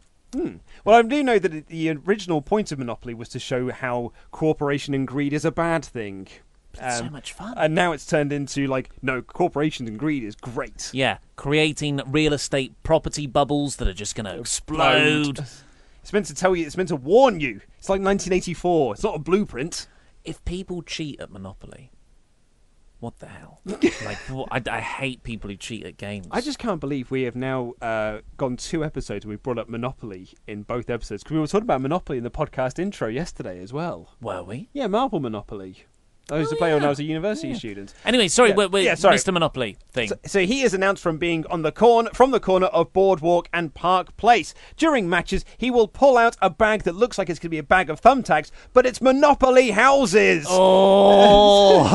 Well, 0.85 0.95
I 0.95 1.01
do 1.01 1.21
know 1.23 1.37
that 1.39 1.53
it, 1.53 1.67
the 1.67 1.89
original 1.89 2.41
point 2.41 2.71
of 2.71 2.79
Monopoly 2.79 3.13
was 3.13 3.27
to 3.29 3.39
show 3.39 3.69
how 3.69 4.13
cooperation 4.31 4.93
and 4.93 5.05
greed 5.05 5.33
is 5.33 5.43
a 5.43 5.51
bad 5.51 5.83
thing. 5.83 6.29
It's 6.75 6.99
so 6.99 7.05
Um, 7.05 7.11
much 7.11 7.33
fun. 7.33 7.53
And 7.57 7.75
now 7.75 7.91
it's 7.91 8.05
turned 8.05 8.31
into 8.31 8.65
like, 8.67 8.91
no, 9.01 9.21
cooperation 9.21 9.89
and 9.89 9.99
greed 9.99 10.23
is 10.23 10.35
great. 10.35 10.89
Yeah, 10.93 11.17
creating 11.35 11.99
real 12.07 12.31
estate 12.31 12.71
property 12.83 13.27
bubbles 13.27 13.75
that 13.75 13.89
are 13.89 13.93
just 13.93 14.15
going 14.15 14.23
to 14.33 14.39
explode. 14.39 15.39
It's 16.01 16.13
meant 16.13 16.27
to 16.27 16.33
tell 16.33 16.55
you. 16.55 16.65
It's 16.65 16.77
meant 16.77 16.89
to 16.89 16.95
warn 16.95 17.41
you. 17.41 17.59
It's 17.77 17.89
like 17.89 17.99
1984. 17.99 18.93
It's 18.93 19.03
not 19.03 19.15
a 19.15 19.19
blueprint. 19.19 19.87
If 20.23 20.43
people 20.45 20.81
cheat 20.83 21.19
at 21.19 21.31
Monopoly, 21.31 21.91
what 22.99 23.17
the 23.17 23.25
hell? 23.25 23.61
like, 23.65 24.17
wh- 24.27 24.45
I, 24.51 24.61
I 24.69 24.79
hate 24.79 25.23
people 25.23 25.49
who 25.49 25.55
cheat 25.55 25.83
at 25.85 25.97
games. 25.97 26.27
I 26.29 26.39
just 26.41 26.59
can't 26.59 26.79
believe 26.79 27.09
we 27.09 27.23
have 27.23 27.35
now 27.35 27.73
uh, 27.81 28.19
gone 28.37 28.57
two 28.57 28.85
episodes 28.85 29.25
and 29.25 29.29
we've 29.29 29.41
brought 29.41 29.57
up 29.57 29.67
Monopoly 29.67 30.29
in 30.47 30.61
both 30.63 30.89
episodes 30.89 31.23
because 31.23 31.33
we 31.33 31.39
were 31.39 31.47
talking 31.47 31.63
about 31.63 31.81
Monopoly 31.81 32.19
in 32.19 32.23
the 32.23 32.29
podcast 32.29 32.77
intro 32.77 33.07
yesterday 33.07 33.59
as 33.61 33.73
well. 33.73 34.09
were 34.21 34.43
we? 34.43 34.69
Yeah, 34.71 34.85
Marvel 34.87 35.19
Monopoly. 35.19 35.85
I 36.31 36.37
used 36.39 36.49
Oh, 36.49 36.55
to 36.55 36.57
play 36.57 36.73
when. 36.73 36.83
I 36.83 36.89
was 36.89 36.99
a 36.99 37.03
university 37.03 37.49
Yeah. 37.49 37.55
student. 37.57 37.93
Anyway, 38.05 38.27
sorry, 38.29 38.49
Yeah. 38.49 38.55
we're, 38.55 38.67
we're 38.69 38.83
Yeah, 38.83 38.95
sorry. 38.95 39.17
Mr. 39.17 39.33
Monopoly 39.33 39.77
thing. 39.91 40.07
So, 40.07 40.15
so 40.25 40.39
he 40.45 40.61
is 40.63 40.73
announced 40.73 41.03
from 41.03 41.17
being 41.17 41.45
on 41.47 41.61
the 41.61 41.71
corner 41.71 42.09
from 42.13 42.31
the 42.31 42.39
corner 42.39 42.67
of 42.67 42.91
Boardwalk 42.93 43.49
and 43.53 43.73
Park 43.73 44.15
Place. 44.17 44.53
During 44.77 45.09
matches, 45.09 45.43
he 45.57 45.69
will 45.69 45.87
pull 45.89 46.17
out 46.17 46.37
a 46.41 46.49
bag 46.49 46.83
that 46.83 46.95
looks 46.95 47.17
like 47.17 47.29
it's 47.29 47.37
going 47.39 47.47
to 47.49 47.49
be 47.49 47.57
a 47.57 47.63
bag 47.63 47.89
of 47.89 48.01
thumbtacks, 48.01 48.49
but 48.73 48.85
it's 48.85 49.01
Monopoly 49.01 49.71
houses. 49.71 50.45
oh, 50.49 51.87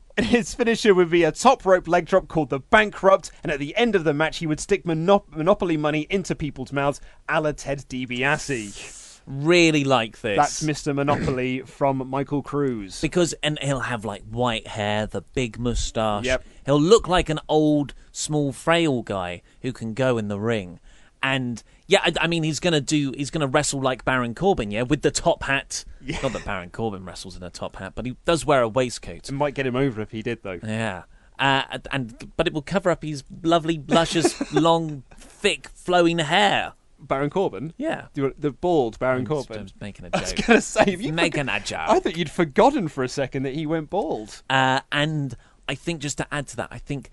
And 0.16 0.26
his 0.26 0.52
finisher 0.52 0.94
would 0.94 1.10
be 1.10 1.22
a 1.22 1.30
top 1.30 1.64
rope 1.64 1.86
leg 1.86 2.04
drop 2.06 2.26
called 2.26 2.50
the 2.50 2.58
Bankrupt, 2.58 3.30
and 3.44 3.52
at 3.52 3.60
the 3.60 3.76
end 3.76 3.94
of 3.94 4.02
the 4.02 4.12
match, 4.12 4.38
he 4.38 4.48
would 4.48 4.58
stick 4.58 4.82
monop- 4.84 5.28
Monopoly 5.36 5.76
money 5.76 6.08
into 6.10 6.34
people's 6.34 6.72
mouths, 6.72 7.00
a 7.28 7.40
la 7.40 7.52
Ted 7.52 7.84
DiBiase. 7.88 9.07
Really 9.28 9.84
like 9.84 10.20
this. 10.20 10.36
That's 10.36 10.62
Mr. 10.62 10.94
Monopoly 10.94 11.60
from 11.62 12.08
Michael 12.08 12.42
Cruz. 12.42 13.00
because 13.00 13.34
and 13.42 13.58
he'll 13.60 13.80
have 13.80 14.04
like 14.04 14.22
white 14.30 14.66
hair, 14.66 15.06
the 15.06 15.20
big 15.20 15.58
moustache. 15.58 16.24
Yep. 16.24 16.44
He'll 16.66 16.80
look 16.80 17.06
like 17.08 17.28
an 17.28 17.40
old, 17.48 17.94
small, 18.12 18.52
frail 18.52 19.02
guy 19.02 19.42
who 19.62 19.72
can 19.72 19.94
go 19.94 20.18
in 20.18 20.28
the 20.28 20.38
ring. 20.40 20.80
and 21.22 21.62
yeah, 21.86 22.00
I, 22.02 22.12
I 22.20 22.26
mean 22.26 22.42
he's 22.42 22.60
gonna 22.60 22.80
do 22.80 23.12
he's 23.16 23.30
gonna 23.30 23.46
wrestle 23.46 23.80
like 23.80 24.04
Baron 24.04 24.34
Corbin, 24.34 24.70
yeah, 24.70 24.82
with 24.82 25.02
the 25.02 25.10
top 25.10 25.42
hat. 25.44 25.84
Yeah. 26.04 26.18
Not 26.22 26.32
that 26.34 26.44
Baron 26.44 26.70
Corbin 26.70 27.04
wrestles 27.04 27.36
in 27.36 27.42
a 27.42 27.50
top 27.50 27.76
hat, 27.76 27.92
but 27.94 28.06
he 28.06 28.16
does 28.24 28.44
wear 28.46 28.62
a 28.62 28.68
waistcoat. 28.68 29.28
It 29.28 29.32
might 29.32 29.54
get 29.54 29.66
him 29.66 29.74
over 29.76 30.00
if 30.00 30.10
he 30.10 30.22
did, 30.22 30.42
though. 30.42 30.60
Yeah. 30.62 31.04
Uh, 31.38 31.78
and 31.92 32.32
but 32.36 32.46
it 32.46 32.52
will 32.52 32.62
cover 32.62 32.90
up 32.90 33.02
his 33.04 33.22
lovely, 33.42 33.82
luscious, 33.88 34.52
long, 34.52 35.04
thick, 35.16 35.68
flowing 35.74 36.18
hair. 36.18 36.72
Baron 37.00 37.30
Corbin? 37.30 37.72
Yeah. 37.76 38.06
The, 38.14 38.34
the 38.38 38.50
bald 38.50 38.98
Baron 38.98 39.24
Corbin. 39.26 39.64
Just 39.68 39.80
making 39.80 40.06
a 40.06 40.10
I 40.16 40.20
was 40.20 40.32
joke. 40.32 40.46
going 40.46 40.58
to 40.58 40.62
say, 40.62 40.96
you 40.98 41.12
Making 41.12 41.42
forgot- 41.46 41.62
a 41.62 41.64
joke. 41.64 41.80
I 41.88 42.00
thought 42.00 42.16
you'd 42.16 42.30
forgotten 42.30 42.88
for 42.88 43.04
a 43.04 43.08
second 43.08 43.44
that 43.44 43.54
he 43.54 43.66
went 43.66 43.90
bald. 43.90 44.42
Uh, 44.50 44.80
and 44.92 45.36
I 45.68 45.74
think 45.74 46.00
just 46.00 46.18
to 46.18 46.26
add 46.32 46.46
to 46.48 46.56
that, 46.56 46.68
I 46.70 46.78
think, 46.78 47.10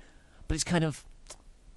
but 0.48 0.56
it's 0.56 0.64
kind 0.64 0.84
of, 0.84 1.04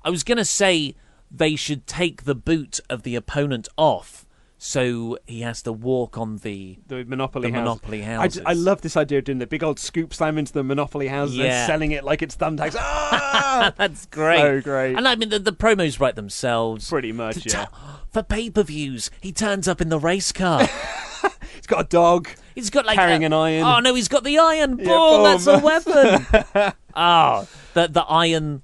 I 0.03 0.11
was 0.11 0.25
going 0.25 0.39
to 0.39 0.45
say 0.45 0.95
they 1.31 1.57
should 1.57 1.87
take 1.87 2.25
the 2.25 2.35
boot 2.35 2.81
of 2.89 3.03
the 3.03 3.15
opponent 3.15 3.69
off, 3.77 4.25
so 4.61 5.17
he 5.27 5.43
has 5.43 5.63
to 5.63 5.73
walk 5.73 6.19
on 6.19 6.39
the 6.39 6.79
The 6.89 7.05
Monopoly 7.05 7.51
the 7.51 7.57
house. 7.57 7.65
Monopoly 7.65 8.03
I, 8.03 8.05
houses. 8.07 8.43
I 8.45 8.53
love 8.55 8.81
this 8.81 8.97
idea 8.97 9.19
of 9.19 9.25
doing 9.25 9.39
the 9.39 9.47
big 9.47 9.63
old 9.63 9.79
scoop 9.79 10.13
slam 10.13 10.37
into 10.37 10.53
the 10.53 10.65
Monopoly 10.65 11.07
houses 11.09 11.37
Yeah. 11.37 11.61
and 11.63 11.67
selling 11.67 11.93
it 11.93 12.03
like 12.05 12.23
it's 12.23 12.37
thumbtacks. 12.37 12.75
Ah! 13.31 13.73
That's 13.77 14.07
great. 14.07 14.39
So 14.41 14.61
great. 14.61 14.97
And 14.97 15.07
I 15.09 15.15
mean, 15.17 15.29
the, 15.31 15.39
the 15.39 15.53
promos 15.53 15.99
write 16.01 16.15
themselves. 16.17 16.89
Pretty 16.89 17.13
much, 17.13 17.47
yeah. 17.47 17.67
For 18.13 18.23
pay 18.23 18.51
per 18.51 18.63
views, 18.63 19.11
he 19.21 19.33
turns 19.33 19.67
up 19.69 19.81
in 19.81 19.89
the 19.89 19.99
race 19.99 20.31
car. 20.33 20.67
He's 21.57 21.67
got 21.67 21.81
a 21.81 21.89
dog. 21.89 22.29
He's 22.55 22.71
got 22.71 22.85
like 22.87 22.97
Carrying 22.97 23.23
a- 23.25 23.27
an 23.27 23.33
iron. 23.33 23.65
Oh 23.65 23.81
no, 23.81 23.95
he's 23.95 24.09
got 24.09 24.23
the 24.25 24.39
iron 24.39 24.79
Yeah, 24.79 24.85
ball. 24.87 25.25
That's 25.25 25.47
a 25.47 25.55
boom. 25.55 25.63
weapon. 25.65 26.75
oh, 26.95 27.49
the 27.75 27.89
the 27.89 28.03
iron 28.05 28.63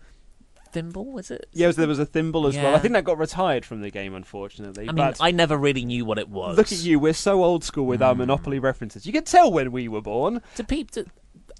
thimble 0.74 1.06
was 1.06 1.30
it? 1.30 1.46
Yeah, 1.52 1.70
there 1.72 1.88
was 1.88 1.98
a 1.98 2.04
thimble 2.04 2.46
as 2.46 2.56
well. 2.56 2.74
I 2.74 2.78
think 2.78 2.92
that 2.94 3.04
got 3.04 3.16
retired 3.16 3.64
from 3.64 3.80
the 3.80 3.90
game, 3.90 4.14
unfortunately. 4.14 4.84
I 4.84 4.92
mean, 4.92 4.96
but 4.96 5.16
I 5.20 5.30
never 5.30 5.56
really 5.56 5.84
knew 5.84 6.04
what 6.04 6.18
it 6.18 6.28
was. 6.28 6.56
look 6.58 6.70
at 6.72 6.84
you. 6.84 6.98
We're 6.98 7.12
so 7.14 7.42
old 7.42 7.64
school 7.64 7.86
with 7.86 8.00
Hmm. 8.00 8.04
our 8.06 8.14
Monopoly 8.14 8.58
references. 8.58 9.06
You 9.06 9.12
can 9.12 9.24
tell 9.24 9.50
when 9.50 9.72
we 9.72 9.88
were 9.88 10.02
born. 10.02 10.42
To 10.56 10.64
peep, 10.64 10.90
to, 10.92 11.06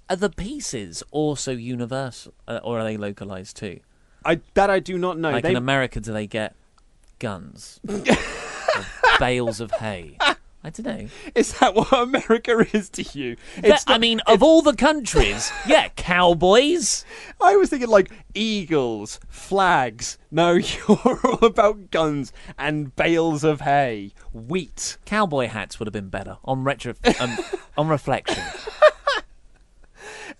are 0.09 0.15
the 0.15 0.29
pieces 0.29 1.01
also 1.11 1.51
universal, 1.53 2.33
uh, 2.47 2.59
or 2.63 2.79
are 2.79 2.83
they 2.83 2.97
localized 2.97 3.57
too? 3.57 3.79
I 4.23 4.41
that 4.53 4.69
I 4.69 4.79
do 4.79 4.97
not 4.97 5.17
know. 5.17 5.31
like 5.31 5.43
They- 5.43 5.51
in 5.51 5.55
America, 5.57 5.99
do 5.99 6.11
they 6.13 6.27
get 6.27 6.55
guns, 7.19 7.79
bales 9.19 9.59
of 9.59 9.71
hay? 9.71 10.17
I 10.65 10.69
don't 10.71 10.85
know. 10.87 11.07
Is 11.35 11.59
that 11.59 11.75
what 11.75 11.93
America 11.93 12.65
is 12.75 12.89
to 12.89 13.03
you? 13.17 13.35
That- 13.61 13.83
I 13.85 13.99
mean, 13.99 14.19
of 14.21 14.41
all 14.41 14.63
the 14.63 14.73
countries, 14.75 15.51
yeah, 15.67 15.89
cowboys. 15.89 17.05
I 17.39 17.55
was 17.55 17.69
thinking 17.69 17.87
like 17.89 18.11
eagles, 18.33 19.19
flags. 19.29 20.17
No, 20.31 20.53
you're 20.55 21.19
all 21.23 21.45
about 21.45 21.91
guns 21.91 22.33
and 22.57 22.95
bales 22.95 23.43
of 23.43 23.61
hay, 23.61 24.13
wheat. 24.33 24.97
Cowboy 25.05 25.47
hats 25.49 25.77
would 25.79 25.85
have 25.85 25.93
been 25.93 26.09
better 26.09 26.37
on 26.43 26.63
retro, 26.63 26.95
um, 27.19 27.37
on 27.77 27.87
reflection. 27.87 28.43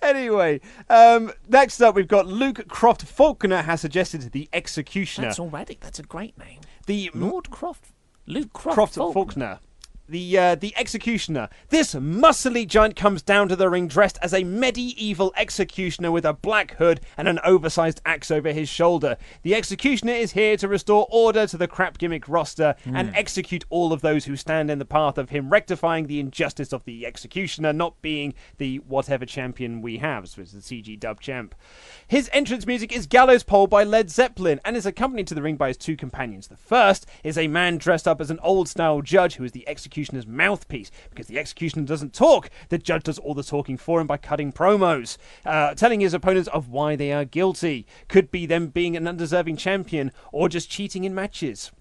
Anyway, 0.02 0.60
um, 0.90 1.32
next 1.48 1.82
up 1.82 1.96
we've 1.96 2.08
got 2.08 2.28
Luke 2.28 2.68
Croft 2.68 3.04
Faulkner 3.04 3.62
has 3.62 3.82
suggested 3.82 4.32
the 4.32 4.50
Executioner. 4.54 5.28
That's 5.28 5.40
already 5.40 5.78
that's 5.82 6.00
a 6.00 6.04
great 6.04 6.38
name. 6.38 6.60
the 6.86 7.10
Lord 7.14 7.50
Croft, 7.50 7.86
Luke 8.28 8.54
Croft, 8.54 8.76
Croft 8.76 8.96
Faulkner. 8.96 9.14
Faulkner. 9.14 9.60
The 10.08 10.38
uh, 10.38 10.56
the 10.56 10.74
executioner. 10.78 11.50
This 11.70 11.96
muscly 11.96 12.68
giant 12.68 12.96
comes 12.96 13.24
down 13.24 13.50
to 13.50 13.56
the 13.56 13.70
ring 13.70 13.88
dressed 13.88 14.20
as 14.22 14.34
a 14.34 14.44
medieval 14.44 15.34
executioner 15.36 16.12
with 16.12 16.26
a 16.26 16.34
black 16.34 16.76
hood 16.76 17.02
and 17.18 17.28
an 17.28 17.40
oversized 17.44 18.02
axe 18.06 18.30
over 18.30 18.52
his 18.52 18.70
shoulder. 18.70 19.18
The 19.42 19.56
executioner 19.56 20.14
is 20.14 20.34
here 20.34 20.58
to 20.58 20.68
restore 20.68 21.08
order 21.10 21.48
to 21.48 21.58
the 21.58 21.68
crap 21.68 21.98
gimmick 21.98 22.30
roster 22.30 22.76
and 22.86 23.16
execute 23.16 23.66
all 23.70 23.92
of 23.92 24.02
those 24.02 24.26
who 24.26 24.36
stand 24.36 24.70
in 24.70 24.78
the 24.78 24.86
path 24.86 25.18
of 25.18 25.30
him 25.30 25.50
rectifying 25.50 26.06
the 26.06 26.20
injustice 26.20 26.72
of 26.72 26.86
the 26.86 27.06
executioner 27.06 27.74
not 27.74 28.00
being 28.02 28.34
the 28.58 28.78
whatever 28.80 29.26
champion 29.26 29.82
we 29.82 29.98
have, 29.98 30.30
so 30.30 30.42
it's 30.42 30.52
the 30.52 30.60
CG 30.60 31.00
dub 31.00 31.20
champ. 31.20 31.56
His 32.08 32.30
entrance 32.32 32.68
music 32.68 32.96
is 32.96 33.08
Gallows 33.08 33.44
Pole 33.44 33.68
by 33.68 33.84
Led 33.84 34.12
Zeppelin 34.12 34.60
and 34.64 34.78
is 34.78 34.86
accompanied 34.86 35.28
to 35.28 35.36
the 35.36 35.42
ring 35.42 35.56
by 35.56 35.70
his 35.70 35.78
two 35.78 35.98
companions. 35.98 36.48
The 36.48 36.58
first 36.58 37.08
is 37.24 37.38
a 37.38 37.48
man 37.48 37.78
dressed 37.78 38.08
up 38.08 38.22
as 38.22 38.30
an 38.30 38.40
old 38.44 38.70
style 38.70 39.02
judge 39.02 39.36
who 39.36 39.44
is 39.44 39.52
the 39.52 39.68
executioner's 39.96 40.28
mouthpiece. 40.28 40.92
Because 41.10 41.28
the 41.28 41.40
executioner 41.40 41.86
doesn't 41.86 42.14
talk, 42.14 42.50
the 42.70 42.78
judge 42.78 43.04
does 43.04 43.18
all 43.20 43.34
the 43.34 43.44
talking 43.44 43.78
for 43.78 44.02
him 44.02 44.08
by 44.08 44.18
cutting 44.18 44.52
promos, 44.52 45.18
uh, 45.46 45.74
telling 45.74 46.02
his 46.02 46.14
opponents 46.14 46.50
of 46.50 46.68
why 46.70 46.96
they 46.98 47.14
are 47.14 47.24
guilty. 47.24 47.86
Could 48.10 48.30
be 48.30 48.46
them 48.46 48.68
being 48.68 48.98
an 48.98 49.08
undeserving 49.08 49.58
champion 49.58 50.12
or 50.34 50.50
just 50.50 50.70
cheating 50.70 51.06
in 51.06 51.16
matches. 51.16 51.72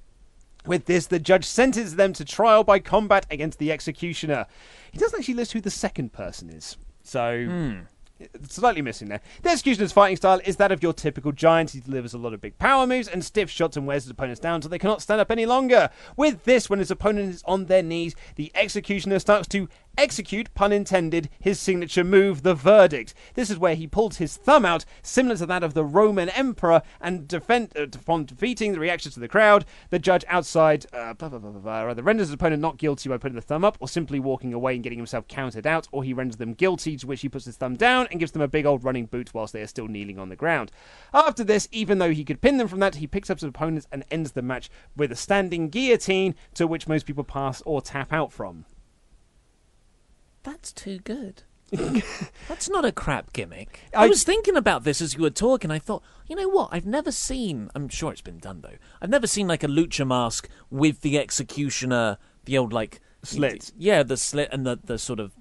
With 0.64 0.86
this, 0.86 1.06
the 1.06 1.18
judge 1.18 1.44
sentences 1.44 1.96
them 1.96 2.12
to 2.14 2.24
trial 2.24 2.62
by 2.62 2.78
combat 2.78 3.26
against 3.30 3.58
the 3.58 3.72
executioner. 3.72 4.46
He 4.92 4.98
doesn't 4.98 5.18
actually 5.18 5.34
list 5.34 5.52
who 5.52 5.60
the 5.60 5.70
second 5.70 6.12
person 6.12 6.50
is. 6.50 6.76
So. 7.02 7.30
It's 7.82 7.93
slightly 8.48 8.82
missing 8.82 9.08
there. 9.08 9.20
The 9.42 9.50
Executioner's 9.50 9.92
fighting 9.92 10.16
style 10.16 10.40
is 10.44 10.56
that 10.56 10.72
of 10.72 10.82
your 10.82 10.92
typical 10.92 11.32
giant. 11.32 11.70
He 11.70 11.80
delivers 11.80 12.14
a 12.14 12.18
lot 12.18 12.32
of 12.32 12.40
big 12.40 12.58
power 12.58 12.86
moves 12.86 13.08
and 13.08 13.24
stiff 13.24 13.50
shots 13.50 13.76
and 13.76 13.86
wears 13.86 14.04
his 14.04 14.10
opponents 14.10 14.40
down 14.40 14.56
until 14.56 14.70
they 14.70 14.78
cannot 14.78 15.02
stand 15.02 15.20
up 15.20 15.30
any 15.30 15.46
longer. 15.46 15.90
With 16.16 16.44
this, 16.44 16.70
when 16.70 16.78
his 16.78 16.90
opponent 16.90 17.34
is 17.34 17.42
on 17.46 17.66
their 17.66 17.82
knees, 17.82 18.14
the 18.36 18.52
Executioner 18.54 19.18
starts 19.18 19.48
to 19.48 19.68
execute, 19.96 20.52
pun 20.54 20.72
intended, 20.72 21.28
his 21.40 21.60
signature 21.60 22.04
move, 22.04 22.42
the 22.42 22.54
verdict. 22.54 23.14
This 23.34 23.50
is 23.50 23.58
where 23.58 23.74
he 23.74 23.86
pulls 23.86 24.16
his 24.16 24.36
thumb 24.36 24.64
out, 24.64 24.84
similar 25.02 25.36
to 25.36 25.46
that 25.46 25.62
of 25.62 25.74
the 25.74 25.84
Roman 25.84 26.28
Emperor, 26.30 26.82
and 27.00 27.28
defend, 27.28 27.72
uh, 27.76 27.82
upon 27.82 28.26
defeating 28.26 28.72
the 28.72 28.80
reactions 28.80 29.14
to 29.14 29.20
the 29.20 29.28
crowd, 29.28 29.64
the 29.90 29.98
judge 29.98 30.24
outside 30.28 30.86
uh, 30.92 31.14
blah, 31.14 31.28
blah, 31.28 31.38
blah, 31.38 31.88
either 31.90 32.02
renders 32.02 32.28
his 32.28 32.34
opponent 32.34 32.62
not 32.62 32.76
guilty 32.76 33.08
by 33.08 33.18
putting 33.18 33.36
the 33.36 33.40
thumb 33.40 33.64
up, 33.64 33.76
or 33.80 33.88
simply 33.88 34.20
walking 34.20 34.52
away 34.52 34.74
and 34.74 34.82
getting 34.82 34.98
himself 34.98 35.26
counted 35.28 35.66
out, 35.66 35.88
or 35.92 36.04
he 36.04 36.12
renders 36.12 36.36
them 36.36 36.54
guilty, 36.54 36.96
to 36.96 37.06
which 37.06 37.20
he 37.20 37.28
puts 37.28 37.44
his 37.44 37.56
thumb 37.56 37.76
down 37.76 38.06
and 38.10 38.20
gives 38.20 38.32
them 38.32 38.42
a 38.42 38.48
big 38.48 38.66
old 38.66 38.84
running 38.84 39.06
boot 39.06 39.32
whilst 39.34 39.52
they 39.52 39.62
are 39.62 39.66
still 39.66 39.88
kneeling 39.88 40.18
on 40.18 40.28
the 40.28 40.36
ground. 40.36 40.70
After 41.12 41.44
this, 41.44 41.68
even 41.72 41.98
though 41.98 42.12
he 42.12 42.24
could 42.24 42.40
pin 42.40 42.56
them 42.56 42.68
from 42.68 42.80
that, 42.80 42.96
he 42.96 43.06
picks 43.06 43.30
up 43.30 43.38
his 43.38 43.48
opponents 43.48 43.86
and 43.92 44.04
ends 44.10 44.32
the 44.32 44.42
match 44.42 44.70
with 44.96 45.12
a 45.12 45.16
standing 45.16 45.68
guillotine, 45.68 46.34
to 46.54 46.66
which 46.66 46.88
most 46.88 47.06
people 47.06 47.24
pass 47.24 47.62
or 47.64 47.80
tap 47.80 48.12
out 48.12 48.32
from. 48.32 48.64
That's 50.44 50.72
too 50.72 50.98
good. 51.00 51.42
That's 52.48 52.68
not 52.70 52.84
a 52.84 52.92
crap 52.92 53.32
gimmick. 53.32 53.80
I, 53.94 54.04
I- 54.04 54.08
was 54.08 54.22
thinking 54.22 54.56
about 54.56 54.84
this 54.84 55.00
as 55.00 55.14
you 55.14 55.22
were 55.22 55.30
talking. 55.30 55.70
I 55.70 55.78
thought, 55.80 56.02
you 56.28 56.36
know 56.36 56.48
what? 56.48 56.68
I've 56.72 56.86
never 56.86 57.10
seen. 57.10 57.70
I'm 57.74 57.88
sure 57.88 58.12
it's 58.12 58.20
been 58.20 58.38
done 58.38 58.60
though. 58.60 58.76
I've 59.02 59.10
never 59.10 59.26
seen 59.26 59.48
like 59.48 59.64
a 59.64 59.68
lucha 59.68 60.06
mask 60.06 60.48
with 60.70 61.00
the 61.00 61.18
executioner, 61.18 62.18
the 62.44 62.56
old 62.58 62.72
like 62.72 63.00
Slit. 63.24 63.72
Yeah, 63.78 64.02
the 64.02 64.18
slit 64.18 64.50
and 64.52 64.66
the 64.66 64.78
the 64.84 64.98
sort 64.98 65.18
of 65.18 65.32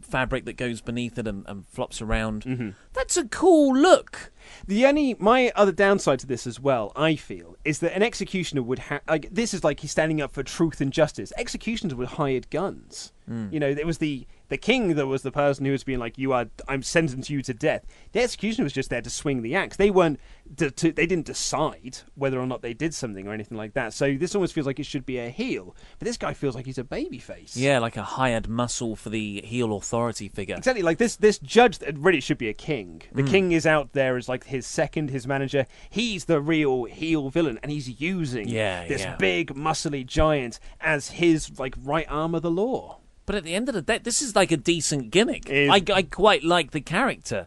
fabric 0.00 0.44
that 0.46 0.56
goes 0.56 0.80
beneath 0.80 1.18
it 1.18 1.26
and, 1.26 1.44
and 1.46 1.66
flops 1.68 2.00
around. 2.00 2.44
Mm-hmm. 2.44 2.70
That's 2.94 3.16
a 3.16 3.24
cool 3.28 3.76
look. 3.76 4.30
The 4.66 4.86
only 4.86 5.14
my 5.18 5.52
other 5.54 5.72
downside 5.72 6.18
to 6.20 6.26
this 6.26 6.46
as 6.46 6.58
well, 6.58 6.92
I 6.96 7.14
feel, 7.16 7.56
is 7.64 7.80
that 7.80 7.94
an 7.94 8.02
executioner 8.02 8.62
would 8.62 8.78
have 8.78 9.02
like 9.06 9.28
this 9.30 9.52
is 9.52 9.62
like 9.64 9.80
he's 9.80 9.90
standing 9.90 10.20
up 10.22 10.32
for 10.32 10.42
truth 10.42 10.80
and 10.80 10.90
justice. 10.92 11.30
Executioners 11.36 11.94
would 11.94 12.08
hired 12.08 12.48
guns. 12.50 13.12
You 13.50 13.58
know, 13.60 13.68
it 13.68 13.84
was 13.84 13.98
the 13.98 14.24
the 14.48 14.56
king 14.56 14.94
that 14.94 15.06
was 15.06 15.22
the 15.22 15.32
person 15.32 15.64
who 15.64 15.72
was 15.72 15.84
being 15.84 15.98
like, 15.98 16.18
"You 16.18 16.32
are, 16.32 16.46
I'm 16.68 16.82
sentencing 16.82 17.34
you 17.34 17.42
to 17.42 17.54
death." 17.54 17.84
The 18.12 18.22
executioner 18.22 18.64
was 18.64 18.72
just 18.72 18.90
there 18.90 19.02
to 19.02 19.10
swing 19.10 19.42
the 19.42 19.54
axe. 19.54 19.76
They 19.76 19.90
weren't, 19.90 20.20
to, 20.56 20.70
to, 20.70 20.92
they 20.92 21.06
didn't 21.06 21.26
decide 21.26 21.98
whether 22.14 22.38
or 22.38 22.46
not 22.46 22.62
they 22.62 22.74
did 22.74 22.94
something 22.94 23.26
or 23.26 23.32
anything 23.32 23.58
like 23.58 23.74
that. 23.74 23.92
So 23.92 24.16
this 24.16 24.34
almost 24.34 24.54
feels 24.54 24.66
like 24.66 24.78
it 24.78 24.86
should 24.86 25.06
be 25.06 25.18
a 25.18 25.30
heel, 25.30 25.74
but 25.98 26.06
this 26.06 26.16
guy 26.16 26.34
feels 26.34 26.54
like 26.54 26.66
he's 26.66 26.78
a 26.78 26.84
babyface. 26.84 27.52
Yeah, 27.54 27.78
like 27.78 27.96
a 27.96 28.02
hired 28.02 28.48
muscle 28.48 28.96
for 28.96 29.10
the 29.10 29.42
heel 29.42 29.76
authority 29.76 30.28
figure. 30.28 30.56
Exactly, 30.56 30.82
like 30.82 30.98
this 30.98 31.16
this 31.16 31.38
judge 31.38 31.78
that 31.78 31.96
really 31.98 32.20
should 32.20 32.38
be 32.38 32.48
a 32.48 32.54
king. 32.54 33.02
The 33.12 33.22
mm. 33.22 33.30
king 33.30 33.52
is 33.52 33.66
out 33.66 33.92
there 33.92 34.16
as 34.16 34.28
like 34.28 34.44
his 34.44 34.66
second, 34.66 35.10
his 35.10 35.26
manager. 35.26 35.66
He's 35.90 36.26
the 36.26 36.40
real 36.40 36.84
heel 36.84 37.30
villain, 37.30 37.58
and 37.62 37.72
he's 37.72 38.00
using 38.00 38.48
Yeah, 38.48 38.86
this 38.86 39.02
yeah. 39.02 39.16
big 39.16 39.54
muscly 39.54 40.06
giant 40.06 40.60
as 40.80 41.10
his 41.10 41.58
like 41.58 41.74
right 41.82 42.06
arm 42.08 42.34
of 42.34 42.42
the 42.42 42.50
law. 42.50 43.00
But 43.26 43.34
at 43.34 43.44
the 43.44 43.54
end 43.54 43.68
of 43.68 43.74
the 43.74 43.82
day, 43.82 43.98
this 43.98 44.22
is 44.22 44.36
like 44.36 44.52
a 44.52 44.56
decent 44.56 45.10
gimmick. 45.10 45.50
I, 45.50 45.82
I 45.92 46.02
quite 46.02 46.44
like 46.44 46.70
the 46.70 46.80
character. 46.80 47.46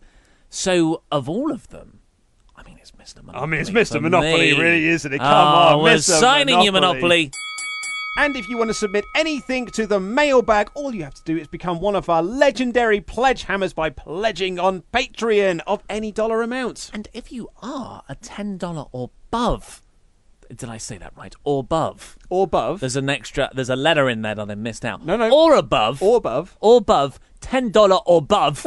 So, 0.49 1.03
of 1.11 1.29
all 1.29 1.51
of 1.51 1.69
them, 1.69 1.99
I 2.55 2.63
mean, 2.63 2.77
it's 2.79 2.91
Mr. 2.91 3.23
Monopoly. 3.23 3.43
I 3.43 3.45
mean, 3.45 3.61
it's 3.61 3.69
Mr. 3.69 4.01
Monopoly, 4.01 4.51
me. 4.51 4.59
really, 4.59 4.87
isn't 4.87 5.13
it? 5.13 5.19
Come 5.19 5.27
oh, 5.27 5.77
on, 5.77 5.83
we're 5.83 5.95
Mr. 5.95 6.19
signing 6.19 6.61
you, 6.61 6.71
Monopoly. 6.71 7.01
Monopoly. 7.01 7.31
And 8.17 8.35
if 8.35 8.49
you 8.49 8.57
want 8.57 8.69
to 8.69 8.73
submit 8.73 9.05
anything 9.15 9.67
to 9.67 9.87
the 9.87 9.99
mailbag, 9.99 10.69
all 10.73 10.93
you 10.93 11.05
have 11.05 11.13
to 11.13 11.23
do 11.23 11.37
is 11.37 11.47
become 11.47 11.79
one 11.79 11.95
of 11.95 12.09
our 12.09 12.21
legendary 12.21 12.99
pledge 12.99 13.43
hammers 13.43 13.71
by 13.71 13.89
pledging 13.89 14.59
on 14.59 14.83
Patreon 14.91 15.61
of 15.65 15.83
any 15.87 16.11
dollar 16.11 16.41
amount. 16.41 16.91
And 16.93 17.07
if 17.13 17.31
you 17.31 17.47
are 17.61 18.03
a 18.09 18.15
$10 18.17 18.89
or 18.91 19.11
above, 19.29 19.81
did 20.55 20.69
I 20.69 20.77
say 20.77 20.97
that 20.97 21.13
right? 21.15 21.35
Or 21.43 21.59
above. 21.61 22.17
Or 22.29 22.43
above. 22.45 22.79
There's 22.79 22.95
an 22.95 23.09
extra, 23.09 23.49
there's 23.53 23.69
a 23.69 23.75
letter 23.75 24.09
in 24.09 24.21
there 24.21 24.35
that 24.35 24.49
I 24.49 24.55
missed 24.55 24.83
out. 24.85 25.05
No, 25.05 25.15
no. 25.15 25.31
Or 25.31 25.55
above. 25.55 26.01
Or 26.01 26.17
above. 26.17 26.57
or 26.59 26.77
above, 26.77 27.19
ten 27.41 27.71
dollar 27.71 27.97
or 28.05 28.17
above, 28.19 28.65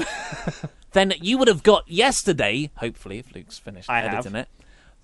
then 0.92 1.12
you 1.20 1.38
would 1.38 1.48
have 1.48 1.62
got 1.62 1.88
yesterday. 1.88 2.70
Hopefully, 2.76 3.18
if 3.18 3.34
Luke's 3.34 3.58
finished 3.58 3.90
I 3.90 4.02
editing 4.02 4.34
have. 4.34 4.42
it, 4.42 4.48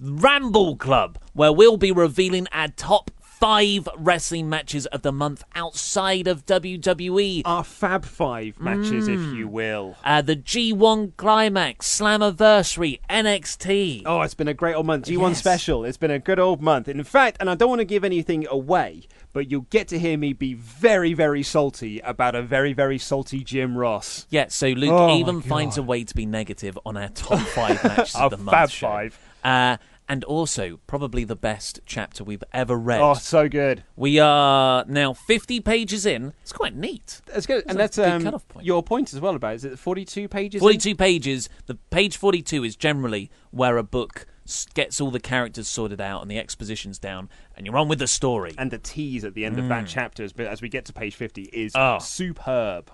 Ramble 0.00 0.76
Club, 0.76 1.18
where 1.32 1.52
we'll 1.52 1.76
be 1.76 1.92
revealing 1.92 2.46
our 2.52 2.68
top 2.68 3.10
five 3.38 3.88
wrestling 3.96 4.48
matches 4.48 4.86
of 4.86 5.02
the 5.02 5.12
month 5.12 5.44
outside 5.54 6.26
of 6.26 6.44
WWE. 6.46 7.42
Our 7.44 7.62
Fab 7.64 8.04
Five 8.04 8.58
matches, 8.60 9.06
if 9.08 9.20
you 9.34 9.46
will. 9.48 9.96
Uh, 10.04 10.22
the 10.22 10.36
G1 10.36 11.12
Climax, 11.16 11.86
Slammiversary, 12.00 13.00
NXT. 13.08 14.02
Oh, 14.06 14.22
it's 14.22 14.34
been 14.34 14.48
a 14.48 14.54
great 14.54 14.74
old 14.74 14.86
month. 14.86 15.06
G1 15.06 15.28
Yes. 15.30 15.38
special. 15.38 15.84
It's 15.84 15.96
been 15.96 16.10
a 16.10 16.18
good 16.18 16.38
old 16.38 16.60
month. 16.60 16.88
In 16.88 17.02
fact, 17.04 17.36
and 17.40 17.48
I 17.48 17.54
don't 17.54 17.68
want 17.68 17.80
to 17.80 17.84
give 17.84 18.04
anything 18.04 18.46
away, 18.50 19.02
but 19.32 19.50
you'll 19.50 19.66
get 19.70 19.88
to 19.88 19.98
hear 19.98 20.16
me 20.18 20.32
be 20.32 20.54
very, 20.54 21.14
very 21.14 21.42
salty 21.42 22.00
about 22.00 22.34
a 22.34 22.42
very, 22.42 22.72
very 22.72 22.98
salty 22.98 23.44
Jim 23.44 23.76
Ross. 23.76 24.26
Yeah, 24.30 24.46
so 24.48 24.68
Luke 24.68 24.90
Oh, 24.92 25.16
even 25.16 25.42
finds 25.42 25.78
a 25.78 25.82
way 25.82 26.02
to 26.04 26.14
be 26.14 26.26
negative 26.26 26.78
on 26.84 26.96
our 26.96 27.08
top 27.08 27.38
five 27.48 27.82
matches 27.84 28.14
of 28.16 28.30
the 28.32 28.36
month. 28.38 28.50
Fab 28.56 28.70
show. 28.70 28.86
Five. 28.88 29.18
Uh, 29.44 29.76
and 30.08 30.24
also, 30.24 30.80
probably 30.86 31.24
the 31.24 31.36
best 31.36 31.80
chapter 31.86 32.24
we've 32.24 32.42
ever 32.52 32.76
read. 32.76 33.00
Oh, 33.00 33.14
so 33.14 33.48
good. 33.48 33.84
We 33.96 34.18
are 34.18 34.84
now 34.88 35.12
50 35.12 35.60
pages 35.60 36.06
in. 36.06 36.32
It's 36.42 36.52
quite 36.52 36.74
neat. 36.74 37.20
That's 37.26 37.46
good. 37.46 37.64
That's 37.64 37.68
and 37.68 37.76
a 37.76 37.78
that's 37.78 37.96
good 37.96 38.08
um, 38.08 38.22
cut-off 38.22 38.48
point. 38.48 38.66
your 38.66 38.82
point 38.82 39.12
as 39.12 39.20
well 39.20 39.34
about 39.34 39.52
it. 39.52 39.56
Is 39.56 39.64
it 39.64 39.78
42 39.78 40.28
pages? 40.28 40.58
in? 40.60 40.64
42 40.64 40.94
pages. 40.94 41.48
The 41.66 41.74
page 41.90 42.16
42 42.16 42.64
is 42.64 42.76
generally 42.76 43.30
where 43.50 43.76
a 43.76 43.82
book 43.82 44.26
gets 44.72 44.98
all 44.98 45.10
the 45.10 45.20
characters 45.20 45.68
sorted 45.68 46.00
out 46.00 46.22
and 46.22 46.30
the 46.30 46.38
exposition's 46.38 46.98
down, 46.98 47.28
and 47.54 47.66
you're 47.66 47.76
on 47.76 47.86
with 47.88 47.98
the 47.98 48.06
story. 48.06 48.54
And 48.56 48.70
the 48.70 48.78
tease 48.78 49.22
at 49.24 49.34
the 49.34 49.44
end 49.44 49.58
of 49.58 49.68
that 49.68 49.86
chapter, 49.86 50.22
as- 50.24 50.32
as 50.32 50.62
we 50.62 50.70
get 50.70 50.86
to 50.86 50.92
page 50.94 51.14
50, 51.14 51.42
is 51.52 51.74
Mm. 51.74 51.96
Oh. 51.96 51.98
superb. 51.98 52.90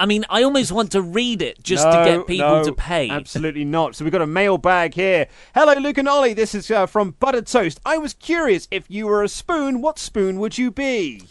I 0.00 0.06
mean, 0.06 0.24
I 0.30 0.44
almost 0.44 0.70
want 0.70 0.92
to 0.92 1.02
read 1.02 1.42
it 1.42 1.62
just 1.62 1.84
No, 1.84 1.90
to 1.90 2.04
get 2.04 2.26
people 2.26 2.48
no, 2.58 2.64
to 2.64 2.72
pay. 2.72 3.10
Absolutely 3.10 3.64
not. 3.64 3.96
So 3.96 4.04
we've 4.04 4.12
got 4.12 4.22
a 4.22 4.26
mailbag 4.26 4.94
here. 4.94 5.26
Hello, 5.54 5.74
Luke 5.74 5.98
and 5.98 6.08
Ollie. 6.08 6.34
This 6.34 6.54
is 6.54 6.70
uh, 6.70 6.86
from 6.86 7.16
Buttered 7.18 7.48
Toast. 7.48 7.80
I 7.84 7.98
was 7.98 8.14
curious 8.14 8.68
if 8.70 8.88
you 8.88 9.06
were 9.06 9.24
a 9.24 9.28
spoon, 9.28 9.80
what 9.80 9.98
spoon 9.98 10.38
would 10.38 10.56
you 10.56 10.70
be? 10.70 11.24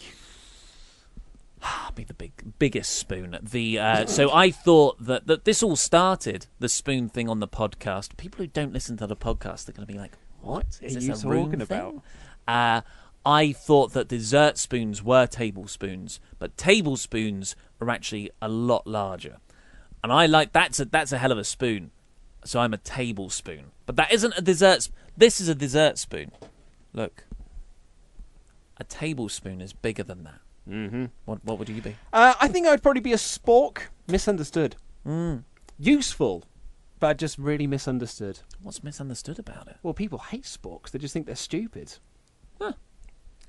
I'll 1.62 1.92
be 1.92 2.04
the 2.04 2.14
big 2.14 2.32
biggest 2.58 2.94
spoon. 2.96 3.38
The 3.40 3.78
uh, 3.78 4.06
so 4.06 4.30
I 4.32 4.50
thought 4.50 5.02
that, 5.04 5.26
that 5.26 5.44
this 5.44 5.62
all 5.62 5.76
started 5.76 6.46
the 6.58 6.68
spoon 6.68 7.08
thing 7.08 7.28
on 7.28 7.40
the 7.40 7.48
podcast. 7.48 8.16
People 8.18 8.38
who 8.44 8.46
don't 8.46 8.72
listen 8.72 8.96
to 8.98 9.06
the 9.06 9.16
podcast 9.16 9.64
they're 9.64 9.74
going 9.74 9.86
to 9.86 9.92
be 9.92 9.98
like, 9.98 10.12
"What 10.40 10.78
is 10.82 10.92
are 10.92 11.00
this 11.00 11.04
you 11.24 11.30
a 11.32 11.34
talking 11.34 11.50
thing?" 11.50 11.62
about? 11.62 12.02
Uh, 12.46 12.82
I 13.26 13.52
thought 13.52 13.92
that 13.92 14.08
dessert 14.08 14.56
spoons 14.56 15.02
were 15.02 15.26
tablespoons, 15.26 16.20
but 16.38 16.56
tablespoons 16.56 17.56
are 17.80 17.90
actually 17.90 18.30
a 18.42 18.48
lot 18.48 18.86
larger, 18.86 19.38
and 20.02 20.12
I 20.12 20.26
like 20.26 20.52
that's 20.52 20.80
a 20.80 20.84
that's 20.84 21.12
a 21.12 21.18
hell 21.18 21.32
of 21.32 21.38
a 21.38 21.44
spoon. 21.44 21.90
So 22.44 22.60
I'm 22.60 22.72
a 22.72 22.78
tablespoon, 22.78 23.72
but 23.86 23.96
that 23.96 24.12
isn't 24.12 24.34
a 24.36 24.40
dessert. 24.40 24.82
sp- 24.86 24.94
This 25.16 25.40
is 25.40 25.48
a 25.48 25.54
dessert 25.54 25.98
spoon. 25.98 26.30
Look, 26.92 27.24
a 28.78 28.84
tablespoon 28.84 29.60
is 29.60 29.72
bigger 29.72 30.02
than 30.04 30.24
that. 30.24 30.40
Mm-hmm. 30.68 31.06
What 31.24 31.44
what 31.44 31.58
would 31.58 31.68
you 31.68 31.82
be? 31.82 31.96
Uh, 32.12 32.34
I 32.40 32.48
think 32.48 32.66
I'd 32.66 32.82
probably 32.82 33.00
be 33.00 33.12
a 33.12 33.16
spork. 33.16 33.82
Misunderstood. 34.06 34.76
Mm. 35.06 35.44
Useful, 35.78 36.44
but 37.00 37.18
just 37.18 37.38
really 37.38 37.66
misunderstood. 37.66 38.40
What's 38.62 38.82
misunderstood 38.84 39.38
about 39.38 39.68
it? 39.68 39.76
Well, 39.82 39.94
people 39.94 40.18
hate 40.18 40.44
sporks. 40.44 40.90
They 40.90 40.98
just 40.98 41.12
think 41.12 41.26
they're 41.26 41.36
stupid. 41.36 41.94
Huh. 42.60 42.72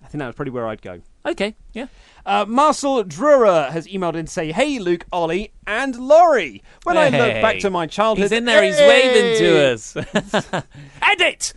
I 0.04 0.08
think 0.08 0.20
that 0.20 0.28
was 0.28 0.36
probably 0.36 0.52
where 0.52 0.68
I'd 0.68 0.82
go. 0.82 1.02
Okay, 1.26 1.56
yeah. 1.74 1.88
Uh, 2.26 2.46
Marcel 2.48 3.04
Drurer 3.04 3.70
has 3.72 3.88
emailed 3.88 4.16
in 4.16 4.26
to 4.26 4.32
say, 4.32 4.52
"Hey, 4.52 4.80
Luke, 4.80 5.06
Ollie, 5.12 5.52
and 5.68 5.96
Laurie. 5.96 6.64
When 6.84 6.98
I 6.98 7.10
look 7.10 7.32
Hey. 7.32 7.42
back 7.42 7.60
to 7.60 7.70
my 7.70 7.86
childhood, 7.88 8.24
He's 8.24 8.32
in 8.32 8.46
there, 8.46 8.64
he's 8.64 8.78
Hey! 8.78 8.88
waving 8.88 9.38
to 9.40 9.74
us. 9.74 9.96
Edit! 11.02 11.54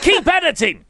Keep 0.00 0.26
editing! 0.26 0.84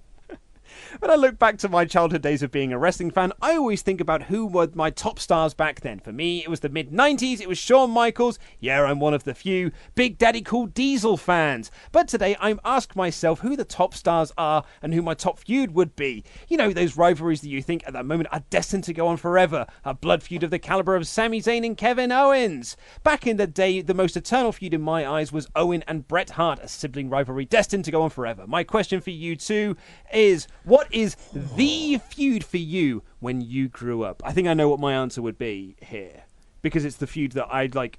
When 1.05 1.11
I 1.11 1.17
look 1.17 1.39
back 1.39 1.59
to 1.59 1.69
my 1.69 1.85
childhood 1.85 2.23
days 2.23 2.43
of 2.43 2.51
being 2.51 2.73
a 2.73 2.79
wrestling 2.79 3.11
fan, 3.11 3.35
I 3.43 3.57
always 3.57 3.83
think 3.83 4.01
about 4.01 4.23
who 4.23 4.47
were 4.47 4.71
my 4.73 4.89
top 4.89 5.19
stars 5.19 5.53
back 5.53 5.83
then. 5.83 5.99
For 5.99 6.13
me, 6.13 6.43
it 6.43 6.49
was 6.49 6.61
the 6.61 6.71
mid 6.71 6.93
90s, 6.93 7.43
it 7.43 7.47
was 7.47 7.59
Shawn 7.59 7.91
Michaels. 7.91 8.39
Yeah, 8.59 8.83
I'm 8.83 9.01
one 9.01 9.13
of 9.13 9.25
the 9.25 9.35
few 9.35 9.71
Big 9.95 10.17
Daddy 10.17 10.41
Cool 10.41 10.65
Diesel 10.65 11.19
fans. 11.19 11.71
But 11.93 12.09
today, 12.09 12.39
I'm 12.41 12.59
asking 12.65 12.99
myself 12.99 13.41
who 13.41 13.55
the 13.55 13.67
top 13.67 13.93
stars 13.93 14.33
are 14.39 14.65
and 14.81 14.95
who 14.95 15.03
my 15.03 15.13
top 15.13 15.41
feud 15.41 15.75
would 15.75 15.95
be. 15.95 16.25
You 16.49 16.57
know, 16.57 16.73
those 16.73 16.97
rivalries 16.97 17.43
that 17.43 17.51
you 17.51 17.61
think 17.61 17.87
at 17.87 17.93
that 17.93 18.07
moment 18.07 18.31
are 18.33 18.43
destined 18.49 18.85
to 18.85 18.95
go 18.95 19.07
on 19.07 19.19
forever. 19.19 19.67
A 19.85 19.93
blood 19.93 20.23
feud 20.23 20.43
of 20.43 20.49
the 20.49 20.59
caliber 20.59 20.97
of 20.97 21.07
Sami 21.07 21.43
Zayn 21.43 21.67
and 21.67 21.77
Kevin 21.77 22.13
Owens. 22.13 22.79
Back 23.03 23.27
in 23.27 23.37
the 23.37 23.47
day, 23.47 23.83
the 23.83 23.93
most 23.93 24.17
eternal 24.17 24.53
feud 24.53 24.73
in 24.73 24.81
my 24.81 25.07
eyes 25.07 25.33
was 25.33 25.49
Owen 25.55 25.85
and 25.87 26.09
Bret 26.09 26.31
Hart, 26.31 26.61
a 26.63 26.69
sibling 26.69 27.11
rivalry 27.11 27.45
destined 27.45 27.85
to 27.85 27.91
go 27.91 28.01
on 28.01 28.09
forever. 28.09 28.47
My 28.47 28.65
question 28.65 29.03
for 29.03 29.11
you 29.11 29.37
two 29.37 29.77
is 30.11 30.49
what 30.63 30.94
is 30.95 31.17
the 31.33 31.99
feud 32.09 32.45
for 32.45 32.57
you 32.57 33.03
when 33.21 33.41
you 33.41 33.69
grew 33.69 34.05
up? 34.05 34.23
I 34.25 34.33
think 34.33 34.49
I 34.49 34.55
know 34.55 34.69
what 34.69 34.81
my 34.81 34.95
answer 34.95 35.21
would 35.21 35.39
be 35.39 35.77
here 35.83 36.25
because 36.63 36.85
it's 36.85 36.97
the 36.97 37.07
feud 37.07 37.33
that 37.33 37.53
I'd 37.53 37.75
like 37.75 37.99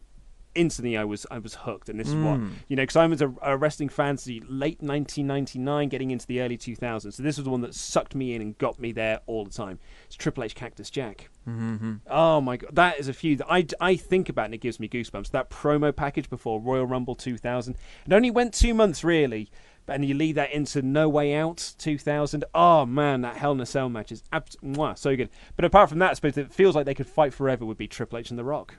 instantly 0.55 0.97
I 0.97 1.03
was 1.03 1.27
I 1.29 1.37
was 1.37 1.53
hooked 1.53 1.89
and 1.89 1.99
this 1.99 2.07
is 2.07 2.15
what 2.15 2.39
mm. 2.39 2.49
you 2.69 2.77
know 2.77 2.83
because 2.83 2.95
I 2.95 3.05
was 3.05 3.21
a, 3.21 3.33
a 3.41 3.57
wrestling 3.57 3.89
fan 3.89 4.17
since 4.17 4.41
late 4.47 4.81
1999 4.81 5.89
getting 5.89 6.11
into 6.11 6.25
the 6.25 6.41
early 6.41 6.57
2000s 6.57 7.13
so 7.13 7.21
this 7.21 7.37
was 7.37 7.43
the 7.43 7.49
one 7.49 7.59
that 7.61 7.75
sucked 7.75 8.15
me 8.15 8.33
in 8.33 8.41
and 8.41 8.57
got 8.57 8.79
me 8.79 8.93
there 8.93 9.19
all 9.27 9.43
the 9.43 9.51
time 9.51 9.79
it's 10.05 10.15
Triple 10.15 10.45
H 10.45 10.55
Cactus 10.55 10.89
Jack 10.89 11.29
mm-hmm. 11.47 11.95
Oh 12.09 12.39
my 12.39 12.57
god, 12.57 12.73
that 12.73 12.99
is 12.99 13.07
a 13.09 13.13
feud 13.13 13.39
that 13.39 13.47
I, 13.49 13.65
I 13.81 13.95
think 13.97 14.29
about 14.29 14.45
and 14.45 14.53
it 14.53 14.59
gives 14.59 14.79
me 14.79 14.87
goosebumps. 14.87 15.31
That 15.31 15.49
promo 15.49 15.93
package 15.93 16.29
before 16.29 16.61
Royal 16.61 16.85
Rumble 16.85 17.15
2000. 17.15 17.75
It 18.05 18.13
only 18.13 18.31
went 18.31 18.53
two 18.53 18.73
months 18.73 19.03
really, 19.03 19.49
and 19.87 20.03
you 20.05 20.13
lead 20.15 20.35
that 20.35 20.51
into 20.51 20.81
No 20.81 21.07
Way 21.09 21.35
Out 21.35 21.73
2000. 21.77 22.43
Oh 22.53 22.85
man, 22.85 23.21
that 23.21 23.37
Hell 23.37 23.51
in 23.53 23.59
a 23.61 23.65
Cell 23.65 23.89
match 23.89 24.11
is 24.11 24.23
abs- 24.31 24.55
mwah, 24.63 24.97
so 24.97 25.15
good. 25.15 25.29
But 25.55 25.65
apart 25.65 25.89
from 25.89 25.99
that, 25.99 26.11
I 26.11 26.13
suppose 26.13 26.37
it 26.37 26.51
feels 26.53 26.75
like 26.75 26.85
they 26.85 26.93
could 26.95 27.07
fight 27.07 27.33
forever 27.33 27.65
would 27.65 27.77
be 27.77 27.87
Triple 27.87 28.17
H 28.17 28.29
and 28.29 28.39
The 28.39 28.43
Rock. 28.43 28.75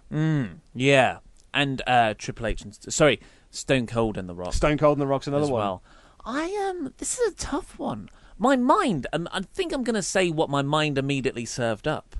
Yeah. 0.74 1.18
And 1.54 1.82
uh, 1.86 2.14
Triple 2.18 2.46
H 2.46 2.62
and. 2.62 2.76
Sorry, 2.92 3.20
Stone 3.50 3.86
Cold 3.86 4.18
and 4.18 4.28
The 4.28 4.34
Rock. 4.34 4.52
Stone 4.52 4.78
Cold 4.78 4.98
and 4.98 5.02
The 5.02 5.06
Rock's 5.06 5.26
another 5.26 5.44
as 5.44 5.50
one. 5.50 5.60
well. 5.60 5.82
I 6.24 6.68
um, 6.70 6.92
this 6.98 7.18
is 7.18 7.32
a 7.32 7.36
tough 7.36 7.78
one. 7.78 8.08
My 8.38 8.56
mind, 8.56 9.06
um, 9.12 9.28
I 9.32 9.40
think 9.40 9.72
I'm 9.72 9.82
going 9.84 9.94
to 9.94 10.02
say 10.02 10.30
what 10.30 10.50
my 10.50 10.60
mind 10.60 10.98
immediately 10.98 11.44
served 11.46 11.88
up. 11.88 12.16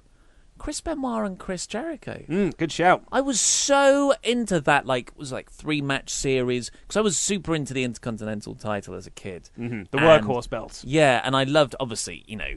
Chris 0.58 0.80
Benoit 0.80 1.26
and 1.26 1.38
Chris 1.38 1.66
Jericho. 1.66 2.24
Mm, 2.28 2.56
good 2.56 2.72
shout. 2.72 3.04
I 3.12 3.20
was 3.20 3.38
so 3.40 4.14
into 4.22 4.60
that, 4.62 4.86
like, 4.86 5.08
it 5.10 5.16
was 5.18 5.30
like 5.32 5.50
three 5.50 5.80
match 5.82 6.10
series 6.10 6.70
because 6.70 6.96
I 6.96 7.00
was 7.02 7.18
super 7.18 7.54
into 7.54 7.74
the 7.74 7.84
Intercontinental 7.84 8.54
title 8.54 8.94
as 8.94 9.06
a 9.06 9.10
kid. 9.10 9.50
hmm 9.56 9.82
The 9.90 9.98
And- 9.98 10.24
workhorse 10.26 10.48
belts. 10.48 10.82
Yeah, 10.84 11.20
and 11.24 11.36
I 11.36 11.44
loved, 11.44 11.74
obviously, 11.78 12.24
you 12.26 12.36
know, 12.36 12.54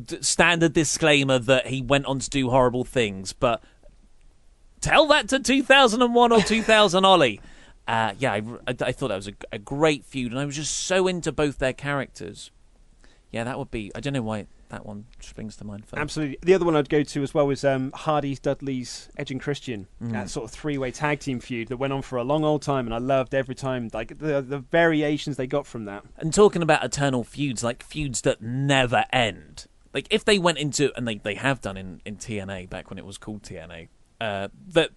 d- 0.00 0.18
standard 0.22 0.72
disclaimer 0.72 1.38
that 1.38 1.68
he 1.68 1.80
went 1.82 2.06
on 2.06 2.18
to 2.18 2.28
do 2.28 2.50
horrible 2.50 2.84
things, 2.84 3.32
but 3.32 3.62
tell 4.80 5.06
that 5.08 5.28
to 5.28 5.38
2001 5.38 6.32
or 6.32 6.40
2000 6.42 7.04
Ollie. 7.04 7.40
Uh, 7.86 8.12
yeah, 8.18 8.32
I, 8.32 8.38
I, 8.66 8.74
I 8.80 8.92
thought 8.92 9.08
that 9.08 9.16
was 9.16 9.28
a, 9.28 9.34
a 9.52 9.58
great 9.58 10.04
feud, 10.04 10.32
and 10.32 10.40
I 10.40 10.44
was 10.46 10.56
just 10.56 10.76
so 10.76 11.06
into 11.06 11.30
both 11.32 11.58
their 11.58 11.72
characters. 11.74 12.50
Yeah, 13.30 13.44
that 13.44 13.58
would 13.58 13.70
be. 13.70 13.90
I 13.94 14.00
don't 14.00 14.12
know 14.14 14.22
why 14.22 14.46
that 14.74 14.84
one 14.84 15.06
springs 15.20 15.56
to 15.56 15.64
mind 15.64 15.86
first. 15.86 16.00
Absolutely. 16.00 16.38
The 16.42 16.54
other 16.54 16.64
one 16.64 16.74
I'd 16.74 16.88
go 16.88 17.02
to 17.02 17.22
as 17.22 17.32
well 17.32 17.46
was 17.46 17.64
um, 17.64 17.92
Hardy's, 17.92 18.40
Dudley's, 18.40 19.08
Edge 19.16 19.30
and 19.30 19.40
Christian. 19.40 19.86
Mm. 20.02 20.12
That 20.12 20.30
sort 20.30 20.44
of 20.44 20.50
three-way 20.50 20.90
tag 20.90 21.20
team 21.20 21.38
feud 21.38 21.68
that 21.68 21.76
went 21.76 21.92
on 21.92 22.02
for 22.02 22.16
a 22.16 22.24
long 22.24 22.44
old 22.44 22.62
time, 22.62 22.86
and 22.86 22.94
I 22.94 22.98
loved 22.98 23.34
every 23.34 23.54
time 23.54 23.88
like 23.92 24.18
the 24.18 24.40
the 24.42 24.58
variations 24.58 25.36
they 25.36 25.46
got 25.46 25.66
from 25.66 25.84
that. 25.84 26.04
And 26.16 26.34
talking 26.34 26.62
about 26.62 26.84
eternal 26.84 27.22
feuds, 27.22 27.62
like 27.62 27.82
feuds 27.82 28.22
that 28.22 28.42
never 28.42 29.04
end. 29.12 29.66
Like 29.92 30.08
if 30.10 30.24
they 30.24 30.38
went 30.38 30.58
into, 30.58 30.92
and 30.96 31.06
they, 31.06 31.16
they 31.16 31.36
have 31.36 31.60
done 31.60 31.76
in, 31.76 32.00
in 32.04 32.16
TNA 32.16 32.68
back 32.68 32.90
when 32.90 32.98
it 32.98 33.06
was 33.06 33.16
called 33.16 33.42
TNA, 33.42 33.88
uh, 34.20 34.48
that 34.68 34.90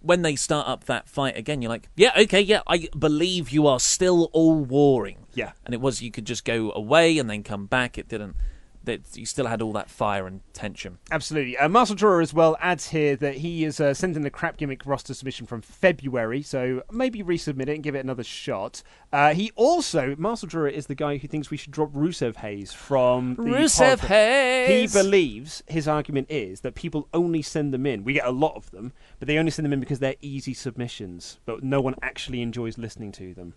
when 0.00 0.22
they 0.22 0.34
start 0.34 0.68
up 0.68 0.84
that 0.84 1.08
fight 1.08 1.36
again, 1.36 1.62
you're 1.62 1.68
like, 1.68 1.88
yeah, 1.96 2.10
okay, 2.18 2.40
yeah, 2.40 2.60
I 2.66 2.88
believe 2.98 3.50
you 3.50 3.66
are 3.68 3.78
still 3.78 4.30
all 4.32 4.56
warring. 4.64 5.26
Yeah. 5.34 5.52
And 5.64 5.74
it 5.74 5.80
was 5.80 6.02
you 6.02 6.10
could 6.10 6.24
just 6.24 6.44
go 6.44 6.72
away 6.72 7.18
and 7.18 7.30
then 7.30 7.42
come 7.44 7.66
back. 7.66 7.96
It 7.98 8.08
didn't. 8.08 8.36
That 8.84 9.00
you 9.14 9.26
still 9.26 9.46
had 9.46 9.62
all 9.62 9.72
that 9.74 9.88
fire 9.88 10.26
and 10.26 10.40
tension. 10.52 10.98
Absolutely. 11.10 11.56
Uh, 11.56 11.68
Marcel 11.68 11.94
Drawer 11.94 12.20
as 12.20 12.34
well 12.34 12.56
adds 12.60 12.88
here 12.88 13.14
that 13.16 13.36
he 13.36 13.64
is 13.64 13.80
uh, 13.80 13.94
sending 13.94 14.22
the 14.22 14.30
crap 14.30 14.56
gimmick 14.56 14.84
roster 14.84 15.14
submission 15.14 15.46
from 15.46 15.62
February, 15.62 16.42
so 16.42 16.82
maybe 16.90 17.22
resubmit 17.22 17.68
it 17.68 17.74
and 17.74 17.82
give 17.82 17.94
it 17.94 18.04
another 18.04 18.24
shot. 18.24 18.82
Uh, 19.12 19.34
he 19.34 19.52
also, 19.54 20.16
Marcel 20.18 20.48
Drawer 20.48 20.68
is 20.68 20.86
the 20.86 20.94
guy 20.94 21.18
who 21.18 21.28
thinks 21.28 21.50
we 21.50 21.56
should 21.56 21.72
drop 21.72 21.92
Rusev 21.92 22.36
Hayes 22.36 22.72
from 22.72 23.36
the 23.36 23.42
Rusev 23.42 24.00
Hayes! 24.00 24.92
He 24.92 24.98
believes 24.98 25.62
his 25.68 25.86
argument 25.86 26.26
is 26.30 26.62
that 26.62 26.74
people 26.74 27.08
only 27.14 27.42
send 27.42 27.72
them 27.72 27.86
in. 27.86 28.04
We 28.04 28.14
get 28.14 28.26
a 28.26 28.30
lot 28.30 28.56
of 28.56 28.70
them, 28.72 28.92
but 29.18 29.28
they 29.28 29.38
only 29.38 29.50
send 29.50 29.64
them 29.64 29.72
in 29.72 29.80
because 29.80 30.00
they're 30.00 30.16
easy 30.20 30.54
submissions, 30.54 31.38
but 31.44 31.62
no 31.62 31.80
one 31.80 31.94
actually 32.02 32.42
enjoys 32.42 32.78
listening 32.78 33.12
to 33.12 33.34
them. 33.34 33.54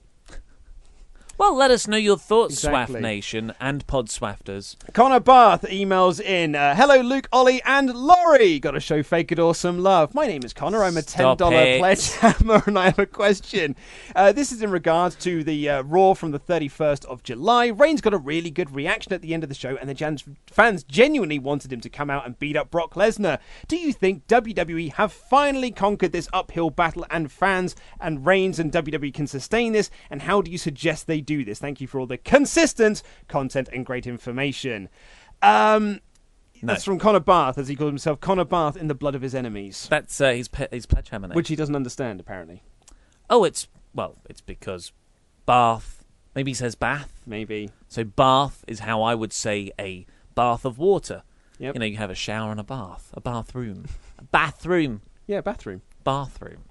Well, 1.37 1.53
let 1.57 1.69
us 1.69 1.85
know 1.85 1.97
your 1.97 2.17
thoughts, 2.17 2.53
Exactly. 2.53 2.95
Swaff 2.95 3.01
Nation 3.01 3.53
and 3.59 3.85
Pod 3.87 4.07
Swafters. 4.07 4.77
Connor 4.93 5.19
Barth 5.19 5.63
emails 5.63 6.21
in 6.21 6.55
uh, 6.55 6.75
Hello, 6.75 7.01
Luke, 7.01 7.27
Ollie, 7.33 7.61
and 7.65 7.93
Laurie. 7.93 8.57
Got 8.57 8.71
to 8.71 8.79
show 8.79 9.03
Fake 9.03 9.33
It 9.33 9.39
or 9.39 9.53
some 9.53 9.79
love. 9.79 10.15
My 10.15 10.27
name 10.27 10.45
is 10.45 10.53
Connor. 10.53 10.81
I'm 10.81 10.95
a 10.95 11.01
$10 11.01 11.37
pledge 11.79 12.11
hammer, 12.13 12.63
and 12.65 12.79
I 12.79 12.85
have 12.85 12.99
a 12.99 13.05
question. 13.05 13.75
Uh, 14.15 14.31
this 14.31 14.53
is 14.53 14.61
in 14.61 14.71
regards 14.71 15.15
to 15.17 15.43
the 15.43 15.69
uh, 15.69 15.81
Raw 15.83 16.13
from 16.13 16.31
the 16.31 16.39
31st 16.39 17.03
of 17.05 17.21
July. 17.21 17.67
Reigns 17.67 17.99
got 17.99 18.13
a 18.13 18.17
really 18.17 18.49
good 18.49 18.73
reaction 18.73 19.11
at 19.11 19.21
the 19.21 19.33
end 19.33 19.43
of 19.43 19.49
the 19.49 19.55
show, 19.55 19.75
and 19.75 19.89
the 19.89 19.93
Jans- 19.93 20.23
fans 20.47 20.83
genuinely 20.85 21.37
wanted 21.37 21.73
him 21.73 21.81
to 21.81 21.89
come 21.89 22.09
out 22.09 22.25
and 22.25 22.39
beat 22.39 22.55
up 22.55 22.71
Brock 22.71 22.93
Lesnar. 22.93 23.39
Do 23.67 23.75
you 23.75 23.91
think 23.91 24.25
WWE 24.27 24.93
have 24.93 25.11
finally 25.11 25.71
conquered 25.71 26.13
this 26.13 26.29
uphill 26.31 26.69
battle, 26.69 27.05
and 27.11 27.29
fans 27.29 27.75
and 27.99 28.25
Reigns 28.25 28.57
and 28.57 28.71
WWE 28.71 29.13
can 29.13 29.27
sustain 29.27 29.73
this? 29.73 29.91
And 30.09 30.21
how 30.21 30.41
do 30.41 30.49
you 30.49 30.57
suggest 30.57 31.07
they 31.07 31.24
do 31.25 31.43
this? 31.45 31.59
Thank 31.59 31.81
you 31.81 31.87
for 31.87 31.99
all 31.99 32.07
the 32.07 32.17
consistent 32.17 33.01
content 33.27 33.69
and 33.73 33.85
great 33.85 34.05
information. 34.07 34.89
Um, 35.41 35.99
That's 36.63 36.83
from 36.85 36.99
Connor 36.99 37.19
Barth, 37.19 37.57
as 37.57 37.67
he 37.67 37.75
calls 37.75 37.89
himself, 37.89 38.19
Connor 38.19 38.45
Barth 38.45 38.77
in 38.77 38.87
the 38.87 38.95
blood 38.95 39.15
of 39.15 39.21
his 39.21 39.35
enemies, 39.35 39.87
That's 39.89 40.19
uh, 40.21 40.31
his, 40.33 40.47
pe- 40.47 40.69
his 40.71 40.85
pledge 40.85 41.09
hammer 41.09 41.27
name. 41.27 41.35
which 41.35 41.47
he 41.49 41.55
doesn't 41.55 41.75
understand 41.75 42.19
apparently. 42.19 42.63
oh, 43.29 43.43
it's, 43.43 43.67
well, 43.93 44.17
it's 44.29 44.41
because 44.41 44.91
Bath, 45.45 46.03
maybe 46.35 46.51
he 46.51 46.55
says 46.55 46.75
Bath. 46.75 47.21
Maybe. 47.25 47.69
So 47.87 48.03
bath 48.03 48.63
is 48.67 48.79
how 48.79 49.01
I 49.03 49.15
would 49.15 49.33
say 49.33 49.71
a 49.79 50.05
bath 50.35 50.65
of 50.65 50.77
water. 50.77 51.23
Yep. 51.59 51.75
You 51.75 51.79
know, 51.79 51.85
you 51.85 51.97
have 51.97 52.09
a 52.09 52.15
shower 52.15 52.51
and 52.51 52.59
a 52.59 52.63
bath, 52.63 53.11
a 53.13 53.21
bathroom, 53.21 53.85
a 54.19 54.23
bathroom, 54.23 55.01
Yeah, 55.27 55.41
bathroom. 55.41 55.81
bathroom, 56.03 56.63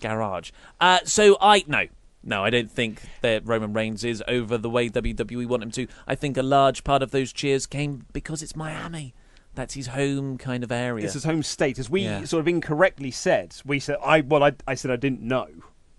garage. 0.00 0.50
Uh, 0.80 1.00
so 1.04 1.36
I 1.40 1.64
no, 1.66 1.86
no, 2.24 2.42
I 2.44 2.50
don't 2.50 2.70
think 2.70 3.02
that 3.22 3.46
Roman 3.46 3.72
Reigns 3.72 4.04
is 4.04 4.22
over 4.26 4.56
the 4.58 4.70
way 4.70 4.88
WWE 4.88 5.46
want 5.46 5.62
him 5.62 5.70
to. 5.72 5.86
I 6.06 6.14
think 6.14 6.36
a 6.36 6.42
large 6.42 6.82
part 6.84 7.02
of 7.02 7.10
those 7.10 7.32
cheers 7.32 7.66
came 7.66 8.06
because 8.12 8.42
it's 8.42 8.56
Miami. 8.56 9.14
That's 9.54 9.74
his 9.74 9.88
home 9.88 10.36
kind 10.38 10.64
of 10.64 10.72
area. 10.72 11.04
It's 11.04 11.14
his 11.14 11.24
home 11.24 11.42
state. 11.44 11.78
As 11.78 11.88
we 11.88 12.02
Yeah. 12.02 12.24
sort 12.24 12.40
of 12.40 12.48
incorrectly 12.48 13.10
said, 13.12 13.54
we 13.64 13.78
said 13.78 13.98
I 14.04 14.20
well, 14.22 14.42
I, 14.42 14.52
I 14.66 14.74
said 14.74 14.90
I 14.90 14.96
didn't 14.96 15.22
know 15.22 15.46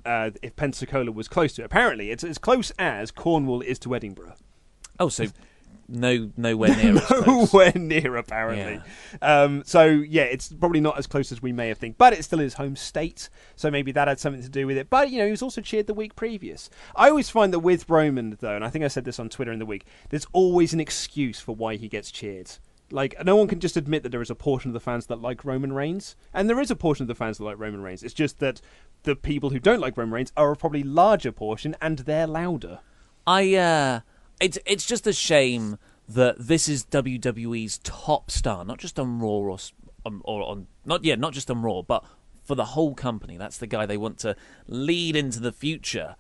uh, 0.06 0.32
if 0.42 0.56
Pensacola 0.56 1.12
was 1.12 1.28
close 1.28 1.54
to. 1.54 1.62
it. 1.62 1.66
Apparently, 1.66 2.12
it's 2.12 2.24
as 2.24 2.38
close 2.38 2.72
as 2.78 3.12
Cornwall 3.12 3.62
is 3.62 3.80
to 3.80 3.96
Edinburgh. 3.96 4.36
oh, 5.00 5.10
so 5.10 5.28
no, 5.88 6.32
nowhere 6.36 6.76
near. 6.76 6.94
Nowhere 7.26 7.74
near, 7.76 8.16
apparently. 8.16 8.82
Um, 9.22 9.64
so 9.66 9.86
yeah, 9.86 10.24
it's 10.24 10.52
probably 10.52 10.80
not 10.80 10.98
as 10.98 11.06
close 11.06 11.32
as 11.32 11.42
we 11.42 11.52
may 11.52 11.68
have 11.68 11.78
think, 11.78 11.98
but 11.98 12.14
it's 12.14 12.26
still 12.26 12.40
his 12.40 12.56
home 12.56 12.76
state. 12.76 13.30
So 13.56 13.70
maybe 13.70 13.92
that 13.92 14.08
had 14.08 14.20
something 14.20 14.42
to 14.42 14.50
do 14.50 14.66
with 14.66 14.78
it. 14.78 14.90
But 14.90 15.12
you 15.12 15.20
know, 15.20 15.26
he 15.26 15.32
was 15.32 15.44
also 15.44 15.62
cheered 15.62 15.88
the 15.88 15.94
week 15.94 16.16
previous. 16.16 16.70
I 16.96 17.10
always 17.10 17.30
find 17.30 17.54
that 17.54 17.60
with 17.60 17.88
Roman, 17.88 18.38
though, 18.40 18.56
and 18.56 18.66
I 18.66 18.70
think 18.70 18.84
I 18.84 18.88
said 18.88 19.06
this 19.06 19.20
on 19.20 19.30
Twitter 19.30 19.52
in 19.52 19.60
the 19.60 19.66
week, 19.66 19.86
there's 20.10 20.26
always 20.34 20.74
an 20.74 20.80
excuse 20.80 21.40
for 21.40 21.56
why 21.56 21.76
he 21.76 21.88
gets 21.88 22.10
cheered. 22.10 22.52
Like 22.92 23.16
no 23.24 23.36
one 23.36 23.48
can 23.48 23.60
just 23.60 23.78
admit 23.78 24.04
that 24.04 24.10
there 24.10 24.22
is 24.22 24.30
a 24.30 24.36
portion 24.36 24.70
of 24.70 24.74
the 24.74 24.80
fans 24.80 25.06
that 25.08 25.22
like 25.22 25.46
Roman 25.46 25.74
Reigns, 25.74 26.16
and 26.34 26.50
there 26.50 26.60
is 26.60 26.72
a 26.72 26.76
portion 26.76 27.04
of 27.04 27.08
the 27.08 27.16
fans 27.16 27.38
that 27.38 27.44
like 27.44 27.60
Roman 27.60 27.82
Reigns. 27.82 28.02
It's 28.02 28.14
just 28.14 28.40
that 28.40 28.60
the 29.04 29.16
people 29.16 29.52
who 29.52 29.60
don't 29.60 29.80
like 29.80 29.98
Roman 29.98 30.14
Reigns 30.14 30.32
are 30.36 30.52
a 30.52 30.56
probably 30.56 30.84
larger 30.84 31.32
portion, 31.32 31.76
and 31.80 32.00
they're 32.00 32.28
louder. 32.28 32.80
I 33.28 33.56
uh 33.56 34.00
it's 34.40 34.58
it's 34.66 34.86
just 34.86 35.08
a 35.08 35.14
shame 35.14 35.78
that 36.08 36.36
this 36.38 36.68
is 36.70 36.86
WWE's 36.86 37.80
top 37.80 38.30
star, 38.30 38.64
not 38.64 38.78
just 38.78 39.00
on 39.00 39.20
Raw 39.20 39.30
or 39.30 39.50
on, 39.52 39.60
um, 40.06 40.22
or 40.26 40.44
on 40.44 40.68
not 40.86 41.04
yeah, 41.04 41.16
not 41.16 41.34
just 41.34 41.50
on 41.50 41.62
Raw, 41.62 41.82
but 41.82 42.04
for 42.44 42.56
the 42.56 42.66
whole 42.66 42.94
company. 42.94 43.38
That's 43.38 43.58
the 43.58 43.68
guy 43.68 43.86
they 43.86 43.98
want 43.98 44.20
to 44.20 44.36
lead 44.68 45.16
into 45.16 45.40
the 45.40 45.52
future. 45.52 46.16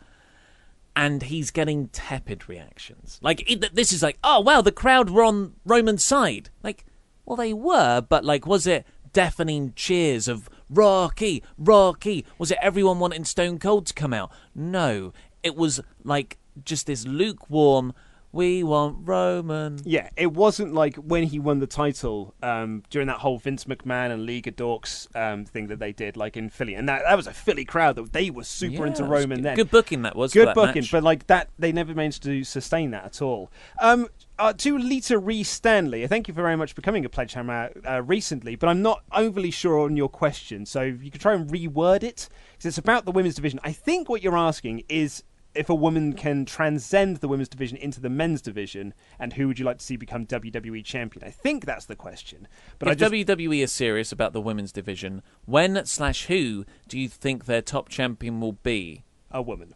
And 0.98 1.24
he's 1.24 1.52
getting 1.52 1.90
tepid 1.90 2.48
reactions. 2.48 3.20
Like 3.22 3.50
it, 3.52 3.76
this 3.76 3.92
is 3.92 4.02
like, 4.02 4.18
oh 4.24 4.40
wow, 4.40 4.62
the 4.62 4.72
crowd 4.72 5.10
were 5.10 5.24
on 5.24 5.54
Roman's 5.66 6.04
side. 6.04 6.50
Like, 6.64 6.86
well 7.26 7.36
they 7.36 7.54
were, 7.54 8.02
but 8.02 8.24
like, 8.24 8.48
was 8.48 8.66
it 8.66 8.86
deafening 9.12 9.74
cheers 9.76 10.28
of 10.28 10.50
Rocky, 10.70 11.44
Rocky? 11.58 12.26
Was 12.38 12.50
it 12.50 12.58
everyone 12.62 13.00
wanting 13.00 13.26
Stone 13.26 13.60
Cold 13.60 13.88
to 13.88 13.94
come 13.94 14.14
out? 14.14 14.32
No, 14.56 15.14
it 15.44 15.56
was 15.56 15.82
like 16.04 16.38
just 16.64 16.88
this 16.88 17.06
lukewarm. 17.06 17.94
We 18.32 18.66
want 18.66 19.08
Roman. 19.08 19.80
Yeah, 19.86 20.10
it 20.18 20.34
wasn't 20.34 20.74
like 20.74 20.98
when 20.98 21.24
he 21.24 21.40
won 21.40 21.60
the 21.60 21.68
title 21.68 22.34
um, 22.44 22.84
during 22.90 23.08
that 23.08 23.20
whole 23.20 23.38
Vince 23.38 23.64
McMahon 23.64 24.12
and 24.12 24.26
League 24.26 24.46
of 24.46 24.58
Dorks 24.58 25.08
um, 25.16 25.46
thing 25.46 25.68
that 25.68 25.80
they 25.80 25.94
did, 25.94 26.18
like 26.18 26.36
in 26.36 26.50
Philly, 26.50 26.74
and 26.76 26.90
that 26.90 27.04
that 27.08 27.16
was 27.16 27.28
a 27.28 27.34
Philly 27.34 27.64
crowd 27.64 27.96
that 27.96 28.12
they 28.12 28.30
were 28.30 28.44
super 28.44 28.82
Yeah, 28.84 28.88
into 28.88 29.06
Roman 29.06 29.38
good- 29.38 29.44
then. 29.46 29.56
Good 29.56 29.72
booking 29.72 30.02
that 30.02 30.18
was. 30.18 30.34
Good 30.34 30.50
that 30.50 30.56
booking, 30.56 30.82
match. 30.82 30.92
but 30.92 31.02
like 31.02 31.28
that, 31.28 31.48
they 31.58 31.72
never 31.72 31.94
managed 31.94 32.24
to 32.24 32.44
sustain 32.44 32.92
that 32.92 33.06
at 33.06 33.22
all. 33.22 33.54
Um, 33.80 34.10
uh, 34.38 34.52
to 34.52 34.78
Lita 34.78 35.18
Ree 35.18 35.44
Stanley, 35.44 36.06
thank 36.08 36.28
you 36.28 36.34
very 36.34 36.58
much 36.58 36.72
for 36.74 36.82
becoming 36.82 37.06
a 37.06 37.10
pledge 37.10 37.32
hammer 37.36 37.72
uh, 37.88 38.02
recently, 38.04 38.58
but 38.58 38.68
I'm 38.68 38.82
not 38.82 39.02
overly 39.14 39.50
sure 39.52 39.80
on 39.80 39.96
your 39.96 40.10
question, 40.10 40.66
so 40.66 40.82
you 40.82 41.10
could 41.10 41.22
try 41.22 41.36
and 41.36 41.50
reword 41.50 42.04
it 42.04 42.28
because 42.52 42.66
it's 42.66 42.78
about 42.78 43.06
the 43.06 43.14
women's 43.14 43.36
division. 43.36 43.62
I 43.64 43.72
think 43.72 44.10
what 44.10 44.22
you're 44.22 44.36
asking 44.38 44.84
is 44.90 45.24
if 45.56 45.70
a 45.70 45.76
woman 45.76 46.14
can 46.14 46.46
transcend 46.46 47.18
the 47.18 47.28
women's 47.28 47.50
division 47.50 47.78
into 47.78 48.00
the 48.02 48.10
men's 48.10 48.42
division, 48.42 48.94
and 49.20 49.34
who 49.34 49.48
would 49.48 49.60
you 49.60 49.66
like 49.66 49.80
to 49.80 49.86
see 49.86 49.98
become 49.98 50.26
WWE 50.26 50.84
champion? 50.84 51.26
I 51.26 51.32
think 51.32 51.66
that's 51.66 51.86
the 51.86 51.96
question. 51.96 52.48
But 52.80 52.90
if 52.90 52.98
just 52.98 53.14
WWE 53.14 53.64
is 53.64 53.72
serious 53.72 54.12
about 54.12 54.34
the 54.34 54.42
women's 54.42 54.72
division, 54.72 55.22
when 55.46 55.86
slash 55.86 56.26
who 56.26 56.66
do 56.88 57.00
you 57.00 57.08
think 57.10 57.46
their 57.46 57.62
top 57.62 57.90
champion 57.90 58.40
will 58.40 58.54
be? 58.54 59.04
a 59.36 59.42
woman. 59.42 59.76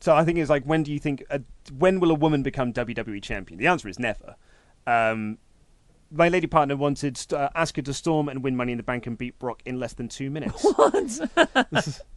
So 0.00 0.14
I 0.14 0.24
think 0.24 0.38
it's 0.38 0.50
like 0.50 0.64
when 0.64 0.82
do 0.82 0.92
you 0.92 0.98
think 0.98 1.24
a, 1.30 1.40
when 1.76 1.98
will 1.98 2.10
a 2.10 2.14
woman 2.14 2.42
become 2.42 2.72
WWE 2.72 3.22
champion? 3.22 3.58
The 3.58 3.66
answer 3.66 3.88
is 3.88 3.98
never. 3.98 4.36
Um, 4.86 5.38
my 6.10 6.28
lady 6.28 6.46
partner 6.46 6.76
wanted 6.76 7.16
uh, 7.32 7.48
Asuka 7.56 7.84
to 7.86 7.94
storm 7.94 8.28
and 8.28 8.44
win 8.44 8.54
Money 8.54 8.72
in 8.72 8.76
the 8.78 8.84
Bank 8.84 9.06
and 9.06 9.16
beat 9.16 9.38
Brock 9.38 9.62
in 9.64 9.80
less 9.80 9.94
than 9.94 10.08
two 10.08 10.30
minutes. 10.30 10.64
What? 10.76 12.00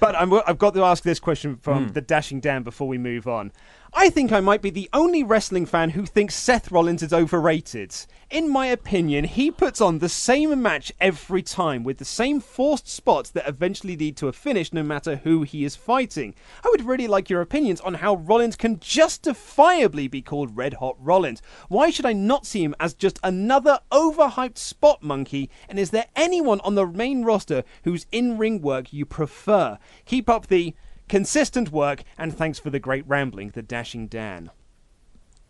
but 0.00 0.14
I'm, 0.14 0.32
I've 0.46 0.58
got 0.58 0.74
to 0.74 0.82
ask 0.84 1.02
this 1.02 1.20
question 1.20 1.56
from 1.56 1.86
hmm. 1.86 1.92
the 1.92 2.00
dashing 2.00 2.40
Dan 2.40 2.62
before 2.62 2.88
we 2.88 2.98
move 2.98 3.26
on. 3.26 3.52
I 3.94 4.10
think 4.10 4.32
I 4.32 4.40
might 4.40 4.60
be 4.60 4.70
the 4.70 4.90
only 4.92 5.22
wrestling 5.22 5.64
fan 5.64 5.90
who 5.90 6.04
thinks 6.04 6.34
Seth 6.34 6.70
Rollins 6.70 7.02
is 7.02 7.12
overrated. 7.12 7.94
In 8.30 8.50
my 8.50 8.66
opinion, 8.66 9.24
he 9.24 9.50
puts 9.50 9.80
on 9.80 9.98
the 9.98 10.10
same 10.10 10.60
match 10.60 10.92
every 11.00 11.42
time 11.42 11.82
with 11.84 11.96
the 11.96 12.04
same 12.04 12.40
forced 12.40 12.86
spots 12.86 13.30
that 13.30 13.48
eventually 13.48 13.96
lead 13.96 14.16
to 14.18 14.28
a 14.28 14.32
finish 14.32 14.72
no 14.74 14.82
matter 14.82 15.16
who 15.16 15.42
he 15.42 15.64
is 15.64 15.74
fighting. 15.74 16.34
I 16.62 16.68
would 16.68 16.84
really 16.84 17.06
like 17.06 17.30
your 17.30 17.40
opinions 17.40 17.80
on 17.80 17.94
how 17.94 18.16
Rollins 18.16 18.56
can 18.56 18.78
justifiably 18.78 20.06
be 20.06 20.20
called 20.20 20.56
Red 20.56 20.74
Hot 20.74 20.96
Rollins. 21.00 21.40
Why 21.68 21.88
should 21.88 22.06
I 22.06 22.12
not 22.12 22.44
see 22.44 22.62
him 22.62 22.74
as 22.78 22.92
just 22.92 23.18
another 23.24 23.80
overhyped 23.90 24.58
spot 24.58 25.02
monkey? 25.02 25.48
And 25.66 25.78
is 25.78 25.90
there 25.90 26.06
anyone 26.14 26.60
on 26.60 26.74
the 26.74 26.86
main 26.86 27.24
roster 27.24 27.64
whose 27.84 28.06
in 28.12 28.36
ring 28.36 28.60
work 28.60 28.92
you 28.92 29.06
prefer? 29.06 29.78
Keep 30.04 30.28
up 30.28 30.48
the 30.48 30.74
consistent 31.08 31.72
work 31.72 32.02
and 32.16 32.36
thanks 32.36 32.58
for 32.58 32.70
the 32.70 32.78
great 32.78 33.04
rambling, 33.06 33.50
the 33.50 33.62
dashing 33.62 34.06
Dan. 34.06 34.50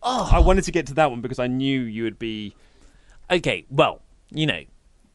Oh, 0.03 0.29
I 0.33 0.39
wanted 0.39 0.65
to 0.65 0.73
get 0.73 0.87
to 0.87 0.95
that 0.95 1.11
one 1.11 1.21
because 1.21 1.39
I 1.39 1.47
knew 1.49 1.81
you 1.81 2.05
would 2.05 2.19
be. 2.19 2.55
Okay, 3.31 3.67
well, 3.69 4.01
you 4.31 4.47
know, 4.47 4.63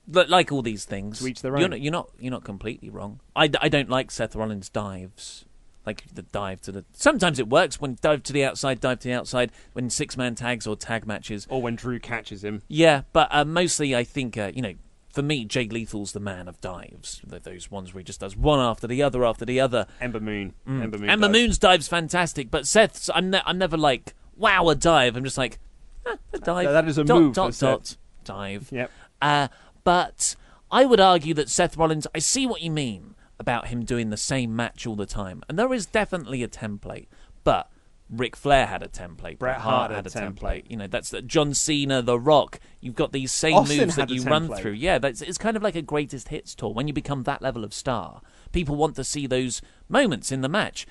like 0.08 0.52
all 0.52 0.62
these 0.62 0.86
things, 0.86 1.20
To 1.20 1.28
each 1.28 1.42
their 1.42 1.58
You're 1.58 1.70
not, 1.70 1.82
you're 1.82 1.92
not, 1.92 2.10
you're 2.20 2.32
not 2.32 2.44
completely 2.44 2.90
wrong. 2.90 3.20
I, 3.36 3.50
I 3.62 3.70
don't 3.70 3.90
like 3.90 4.12
Seth 4.12 4.36
Rollins 4.36 4.70
dives, 4.70 5.46
like 5.86 6.04
the 6.14 6.24
dive 6.24 6.62
to 6.62 6.72
the. 6.72 6.86
Sometimes 6.94 7.40
it 7.40 7.48
works 7.48 7.80
when 7.80 7.98
dive 8.02 8.24
to 8.24 8.34
the 8.34 8.44
outside, 8.44 8.82
dive 8.82 9.00
to 9.00 9.08
the 9.08 9.14
outside 9.14 9.52
when 9.72 9.90
six 9.90 10.18
man 10.18 10.36
tags 10.36 10.68
or 10.68 10.76
tag 10.76 11.08
matches. 11.08 11.48
Or 11.50 11.62
when 11.62 11.76
Drew 11.76 12.00
catches 12.00 12.44
him. 12.44 12.62
Yeah, 12.68 13.04
but 13.14 13.30
uh, 13.32 13.46
mostly 13.46 13.96
I 13.96 14.04
think 14.04 14.38
uh, 14.38 14.52
you 14.54 14.62
know. 14.62 14.74
For 15.14 15.22
me, 15.22 15.46
Jay 15.46 15.68
Lethal's 15.68 16.12
the 16.12 16.20
man 16.20 16.48
of 16.48 16.60
dives. 16.60 17.22
Those 17.24 17.70
ones 17.70 17.94
where 17.94 18.00
he 18.00 18.04
just 18.04 18.20
does 18.20 18.36
one 18.36 18.60
after 18.60 18.88
the 18.88 19.04
other 19.04 19.24
after 19.24 19.46
the 19.46 19.60
other. 19.60 19.86
Ember 20.02 20.20
Moon. 20.20 20.54
Ember 20.68 20.98
Moon. 20.98 21.08
Dive. 21.08 21.32
Moon's 21.32 21.58
dive's 21.60 21.88
fantastic, 21.88 22.50
but 22.50 22.68
Seth's 22.68 23.12
I'm 23.14 23.30
ne- 23.30 23.44
I'm 23.46 23.60
never 23.60 23.78
like 23.78 24.16
wow 24.36 24.68
a 24.70 24.76
dive. 24.76 25.16
I'm 25.16 25.24
just 25.24 25.38
like 25.38 25.60
eh, 26.08 26.16
a 26.34 26.40
dive. 26.40 26.72
that 26.72 26.88
is 26.88 26.98
a 26.98 27.04
dot, 27.04 27.22
move 27.22 27.32
for 27.36 27.42
Dot 27.42 27.54
Seth. 27.54 27.70
dot 27.70 27.98
dive. 28.24 28.70
Yep. 28.72 28.92
Uh, 29.22 29.48
but 29.84 30.36
I 30.72 30.86
would 30.86 31.00
argue 31.00 31.36
that 31.36 31.48
Seth 31.48 31.78
Rollins. 31.78 32.08
I 32.16 32.20
see 32.20 32.48
what 32.48 32.62
you 32.62 32.72
mean 32.72 33.14
about 33.40 33.68
him 33.68 33.86
doing 33.86 34.10
the 34.10 34.18
same 34.18 34.56
match 34.56 34.88
all 34.88 34.96
the 34.96 35.06
time, 35.06 35.44
and 35.48 35.60
there 35.60 35.72
is 35.74 35.86
definitely 35.86 36.42
a 36.42 36.48
template. 36.48 37.06
But 37.44 37.70
Ric 38.16 38.36
Flair 38.36 38.68
had 38.68 38.84
a 38.84 38.88
template. 38.88 39.40
Bret 39.40 39.60
Hart 39.60 39.92
had 39.92 40.06
a 40.06 40.10
template. 40.10 40.70
You 40.70 40.78
know, 40.78 40.88
that's 40.88 41.10
the, 41.10 41.22
John 41.22 41.54
Cena, 41.54 42.02
The 42.02 42.20
Rock. 42.20 42.60
You've 42.80 42.96
got 42.96 43.12
these 43.12 43.32
same 43.32 43.56
Austin 43.56 43.78
moves 43.78 43.96
that 43.96 44.10
you 44.10 44.24
run 44.24 44.54
through. 44.54 44.74
Yeah, 44.74 45.00
that's 45.00 45.22
it's 45.22 45.38
kind 45.38 45.58
of 45.58 45.64
like 45.64 45.76
a 45.76 45.82
greatest 45.82 46.30
hits 46.30 46.54
tour. 46.54 46.74
When 46.74 46.88
you 46.88 46.94
become 46.94 47.24
that 47.24 47.42
level 47.42 47.64
of 47.64 47.74
star, 47.74 48.22
people 48.52 48.76
want 48.76 48.96
to 48.98 49.04
see 49.04 49.26
those 49.26 49.62
moments 49.90 50.32
in 50.32 50.42
the 50.42 50.50
match. 50.50 50.86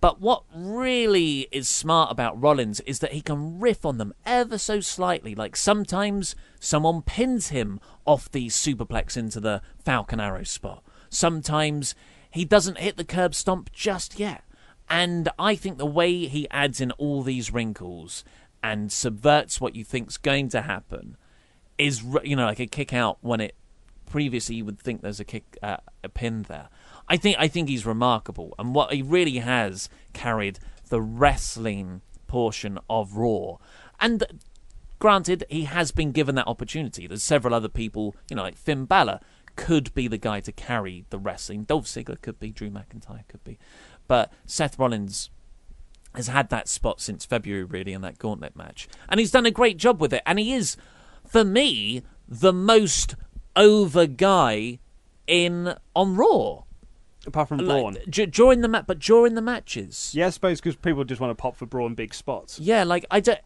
But 0.00 0.20
what 0.20 0.44
really 0.54 1.48
is 1.50 1.68
smart 1.68 2.12
about 2.12 2.40
Rollins 2.40 2.80
is 2.80 3.00
that 3.00 3.12
he 3.12 3.20
can 3.20 3.58
riff 3.58 3.84
on 3.84 3.98
them 3.98 4.14
ever 4.24 4.56
so 4.56 4.80
slightly. 4.80 5.34
Like 5.34 5.56
sometimes 5.56 6.36
someone 6.60 7.02
pins 7.02 7.48
him 7.48 7.80
off 8.04 8.30
the 8.30 8.46
superplex 8.46 9.16
into 9.16 9.40
the 9.40 9.60
Falcon 9.84 10.20
Arrow 10.20 10.44
spot. 10.44 10.84
Sometimes 11.10 11.94
he 12.30 12.44
doesn't 12.44 12.78
hit 12.78 12.96
the 12.96 13.04
curb 13.04 13.34
stomp 13.34 13.72
just 13.72 14.18
yet. 14.20 14.44
And 14.90 15.28
I 15.38 15.54
think 15.54 15.78
the 15.78 15.86
way 15.86 16.26
he 16.26 16.48
adds 16.50 16.80
in 16.80 16.92
all 16.92 17.22
these 17.22 17.52
wrinkles 17.52 18.24
and 18.62 18.90
subverts 18.90 19.60
what 19.60 19.74
you 19.76 19.84
think's 19.84 20.16
going 20.16 20.48
to 20.50 20.62
happen 20.62 21.16
is, 21.76 22.02
you 22.24 22.34
know, 22.34 22.46
like 22.46 22.60
a 22.60 22.66
kick 22.66 22.92
out 22.92 23.18
when 23.20 23.40
it 23.40 23.54
previously 24.06 24.56
you 24.56 24.64
would 24.64 24.80
think 24.80 25.02
there's 25.02 25.20
a 25.20 25.24
kick, 25.24 25.58
uh, 25.62 25.76
a 26.02 26.08
pin 26.08 26.42
there. 26.48 26.68
I 27.08 27.16
think 27.16 27.36
I 27.38 27.48
think 27.48 27.68
he's 27.68 27.86
remarkable, 27.86 28.54
and 28.58 28.74
what 28.74 28.92
he 28.92 29.02
really 29.02 29.38
has 29.38 29.88
carried 30.12 30.58
the 30.88 31.00
wrestling 31.00 32.02
portion 32.26 32.78
of 32.90 33.16
Raw. 33.16 33.56
And 34.00 34.24
granted, 34.98 35.44
he 35.48 35.64
has 35.64 35.90
been 35.90 36.12
given 36.12 36.34
that 36.34 36.46
opportunity. 36.46 37.06
There's 37.06 37.22
several 37.22 37.54
other 37.54 37.68
people, 37.68 38.14
you 38.28 38.36
know, 38.36 38.42
like 38.42 38.56
Finn 38.56 38.84
Balor 38.84 39.20
could 39.56 39.92
be 39.94 40.06
the 40.06 40.18
guy 40.18 40.40
to 40.40 40.52
carry 40.52 41.04
the 41.10 41.18
wrestling. 41.18 41.64
Dolph 41.64 41.86
Ziggler 41.86 42.20
could 42.20 42.38
be, 42.38 42.52
Drew 42.52 42.70
McIntyre 42.70 43.26
could 43.26 43.42
be, 43.42 43.58
but 44.08 44.32
Seth 44.46 44.78
Rollins 44.78 45.30
has 46.14 46.26
had 46.26 46.48
that 46.50 46.66
spot 46.68 47.00
since 47.00 47.24
February, 47.24 47.64
really, 47.64 47.92
in 47.92 48.00
that 48.00 48.18
gauntlet 48.18 48.56
match, 48.56 48.88
and 49.08 49.20
he's 49.20 49.30
done 49.30 49.46
a 49.46 49.50
great 49.50 49.76
job 49.76 50.00
with 50.00 50.12
it. 50.12 50.22
And 50.26 50.38
he 50.38 50.52
is, 50.54 50.76
for 51.24 51.44
me, 51.44 52.02
the 52.26 52.52
most 52.52 53.14
over 53.54 54.06
guy 54.06 54.78
in 55.26 55.74
on 55.94 56.16
Raw. 56.16 56.62
Apart 57.26 57.48
from 57.48 57.58
Like, 57.58 57.66
Braun. 57.66 57.96
d- 58.08 58.26
during 58.26 58.62
the 58.62 58.68
ma- 58.68 58.82
but 58.82 58.98
during 59.00 59.34
the 59.34 59.42
matches, 59.42 60.12
Yeah, 60.14 60.28
I 60.28 60.30
suppose 60.30 60.60
because 60.60 60.76
people 60.76 61.04
just 61.04 61.20
want 61.20 61.30
to 61.36 61.40
pop 61.40 61.56
for 61.56 61.66
Braun 61.66 61.94
big 61.94 62.14
spots. 62.14 62.58
yeah, 62.58 62.84
like 62.84 63.04
I 63.10 63.20
don't. 63.20 63.40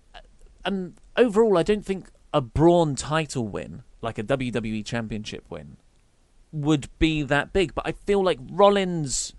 And 0.65 0.95
overall, 1.17 1.59
I 1.59 1.65
don't 1.65 1.85
think 1.85 2.09
a 2.33 2.41
Braun 2.41 2.95
title 2.95 3.49
win, 3.49 3.83
like 4.01 4.19
a 4.19 4.23
WWE 4.23 4.85
Championship 4.85 5.45
win, 5.51 5.79
would 6.53 6.89
be 7.01 7.23
that 7.25 7.53
big. 7.53 7.75
But 7.75 7.87
I 7.89 7.93
feel 7.93 8.23
like 8.23 8.39
Rollins 8.49 9.33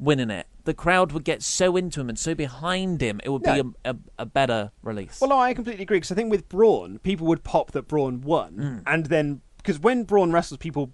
winning 0.00 0.30
it, 0.30 0.46
the 0.64 0.74
crowd 0.74 1.12
would 1.12 1.24
get 1.24 1.42
so 1.42 1.76
into 1.76 2.00
him 2.00 2.08
and 2.08 2.18
so 2.18 2.34
behind 2.34 3.00
him, 3.00 3.20
it 3.24 3.28
would 3.28 3.42
Yeah. 3.44 3.62
be 3.62 3.70
a, 3.84 3.90
a, 3.90 3.96
a 4.20 4.26
better 4.26 4.72
release. 4.82 5.20
Well, 5.20 5.30
no, 5.30 5.38
I 5.38 5.54
completely 5.54 5.82
agree 5.82 5.98
because 5.98 6.12
I 6.12 6.14
think 6.14 6.30
with 6.30 6.48
Braun, 6.48 6.98
people 7.00 7.26
would 7.26 7.44
pop 7.44 7.72
that 7.72 7.86
Braun 7.88 8.20
won, 8.22 8.52
Mm. 8.54 8.82
and 8.86 9.06
then 9.06 9.40
because 9.58 9.78
when 9.78 10.04
Braun 10.04 10.32
wrestles, 10.32 10.58
people 10.58 10.92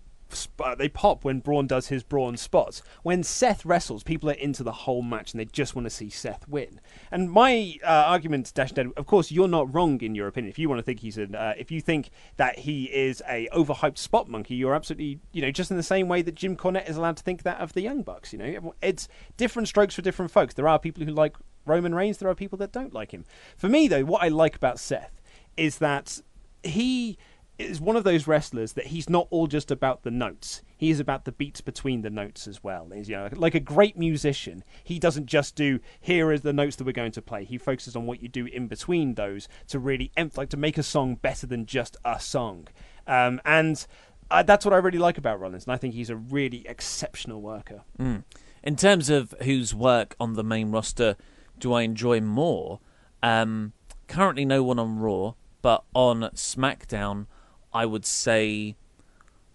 uh, 0.63 0.75
they 0.75 0.89
pop 0.89 1.25
when 1.25 1.41
Braun 1.41 1.67
does 1.67 1.89
his 1.89 2.03
Braun 2.03 2.37
spots. 2.37 2.83
When 3.03 3.23
Seth 3.23 3.65
wrestles, 3.65 4.03
people 4.03 4.31
are 4.31 4.35
into 4.35 4.63
the 4.63 4.73
whole 4.73 5.03
match 5.03 5.33
and 5.33 5.41
they 5.41 5.45
just 5.45 5.75
want 5.75 5.87
to 5.87 5.91
see 5.91 6.11
Seth 6.11 6.47
win. 6.49 6.81
And 7.11 7.31
my 7.31 7.77
uh, 7.83 8.05
argument, 8.07 8.53
Dash 8.55 8.73
Dead, 8.73 8.91
of 8.97 9.07
course, 9.07 9.31
you're 9.31 9.49
not 9.49 9.73
wrong 9.75 10.01
in 10.01 10.15
your 10.15 10.27
opinion. 10.27 10.51
If 10.51 10.59
you 10.59 10.69
want 10.69 10.79
to 10.79 10.83
think 10.83 11.01
he's 11.01 11.19
an, 11.19 11.35
uh, 11.35 11.55
if 11.59 11.71
you 11.71 11.81
think 11.81 12.11
that 12.37 12.61
he 12.61 12.85
is 12.85 13.23
a 13.29 13.49
overhyped 13.53 13.99
spot 13.99 14.29
monkey, 14.29 14.55
you're 14.55 14.75
absolutely, 14.75 15.21
you 15.33 15.43
know, 15.43 15.51
just 15.51 15.71
in 15.71 15.77
the 15.77 15.83
same 15.83 16.09
way 16.09 16.23
that 16.23 16.35
Jim 16.35 16.57
Cornette 16.57 16.89
is 16.89 16.97
allowed 16.97 17.17
to 17.17 17.23
think 17.23 17.43
that 17.43 17.61
of 17.61 17.73
the 17.73 17.81
Young 17.81 18.03
Bucks. 18.03 18.33
You 18.33 18.39
know, 18.39 18.75
it's 18.83 19.09
different 19.37 19.69
strokes 19.69 19.95
for 19.95 20.03
different 20.03 20.31
folks. 20.31 20.55
There 20.55 20.69
are 20.69 20.79
people 20.79 21.05
who 21.05 21.13
like 21.13 21.37
Roman 21.67 21.95
Reigns. 21.95 22.19
There 22.19 22.29
are 22.29 22.35
people 22.35 22.59
that 22.59 22.73
don't 22.73 22.95
like 22.95 23.13
him. 23.13 23.25
For 23.57 23.69
me, 23.69 23.89
though, 23.89 24.05
what 24.05 24.23
I 24.23 24.29
like 24.29 24.57
about 24.57 24.79
Seth 24.79 25.21
is 25.57 25.79
that 25.79 26.21
he 26.63 27.19
is 27.61 27.81
one 27.81 27.97
of 27.97 28.05
those 28.05 28.27
wrestlers 28.27 28.73
that 28.75 28.87
he's 28.87 29.09
not 29.09 29.27
all 29.31 29.47
just 29.47 29.71
about 29.71 30.03
the 30.03 30.11
notes. 30.11 30.63
He 30.77 30.91
is 30.91 31.01
about 31.01 31.25
the 31.25 31.33
beats 31.33 31.61
between 31.61 32.03
the 32.03 32.11
notes 32.11 32.47
as 32.47 32.65
well. 32.65 32.89
He's, 32.95 33.09
you 33.09 33.17
know, 33.17 33.29
like 33.33 33.55
a 33.55 33.61
great 33.61 33.99
musician, 33.99 34.65
he 34.83 34.99
doesn't 34.99 35.27
just 35.27 35.57
do 35.57 35.81
here 36.01 36.33
is 36.33 36.43
the 36.43 36.53
notes 36.53 36.77
that 36.77 36.85
we're 36.85 36.93
going 36.93 37.13
to 37.13 37.23
play. 37.23 37.45
He 37.45 37.59
focuses 37.59 37.97
on 37.97 38.07
what 38.07 38.23
you 38.23 38.29
do 38.29 38.47
in 38.47 38.67
between 38.67 39.15
those 39.15 39.49
to 39.69 39.79
really 39.79 40.11
em- 40.17 40.31
like 40.37 40.49
to 40.51 40.57
make 40.57 40.79
a 40.79 40.83
song 40.83 41.17
better 41.17 41.47
than 41.47 41.67
just 41.67 41.97
a 42.05 42.19
song. 42.19 42.69
Um, 43.07 43.41
and 43.45 43.87
that's 44.31 44.65
what 44.65 44.73
I 44.73 44.79
really 44.79 44.99
like 44.99 45.19
about 45.19 45.41
Rollins, 45.41 45.65
and 45.65 45.73
I 45.73 45.77
think 45.77 45.95
he's 45.95 46.11
a 46.11 46.17
really 46.17 46.67
exceptional 46.69 47.43
worker. 47.43 47.83
Mm. 47.99 48.25
In 48.63 48.77
terms 48.77 49.11
of 49.11 49.35
whose 49.43 49.75
work 49.75 50.15
on 50.21 50.35
the 50.35 50.45
main 50.45 50.71
roster 50.71 51.17
do 51.59 51.73
I 51.73 51.83
enjoy 51.83 52.21
more, 52.21 52.81
um, 53.23 53.73
currently 54.07 54.45
no 54.45 54.63
one 54.63 54.79
on 54.79 54.99
Raw, 54.99 55.35
but 55.63 55.85
on 55.95 56.23
SmackDown, 56.35 57.27
I 57.73 57.87
would 57.87 58.05
say, 58.05 58.77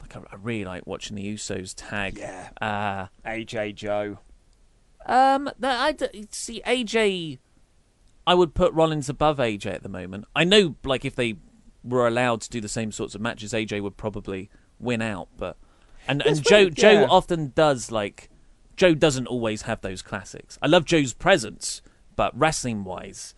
like 0.02 0.16
I, 0.16 0.20
I 0.32 0.36
really 0.42 0.66
like 0.66 0.88
watching 0.88 1.16
the 1.16 1.34
Usos 1.34 1.74
tag. 1.76 2.18
Yeah. 2.18 2.50
Uh, 2.62 3.08
AJ 3.30 3.76
Joe. 3.76 4.20
um, 5.06 5.50
I 5.62 5.96
see 6.32 6.62
AJ. 6.66 7.40
I 8.28 8.34
would 8.34 8.54
put 8.56 8.74
Rollins 8.74 9.08
above 9.10 9.38
AJ 9.38 9.68
at 9.68 9.84
the 9.84 9.90
moment. 9.90 10.26
I 10.36 10.44
know, 10.44 10.76
like, 10.84 11.06
if 11.06 11.16
they 11.16 11.36
were 11.84 12.08
allowed 12.08 12.42
to 12.42 12.50
do 12.50 12.60
the 12.60 12.68
same 12.68 12.92
sorts 12.92 13.14
of 13.14 13.22
matches, 13.22 13.54
AJ 13.54 13.82
would 13.82 13.98
probably 13.98 14.50
win 14.80 15.02
out. 15.02 15.28
But 15.38 15.58
and 16.08 16.22
That's 16.22 16.40
and 16.40 16.48
Joe 16.48 16.64
right, 16.64 16.74
Joe 16.74 17.08
often 17.10 17.52
does 17.56 17.92
like 17.92 18.30
Joe 18.76 18.94
doesn't 18.94 19.28
always 19.28 19.64
have 19.64 19.82
those 19.82 20.02
classics. 20.02 20.58
I 20.62 20.68
love 20.68 20.86
Joe's 20.86 21.14
presence, 21.14 21.82
but 22.16 22.38
wrestling 22.38 22.84
wise, 22.84 23.36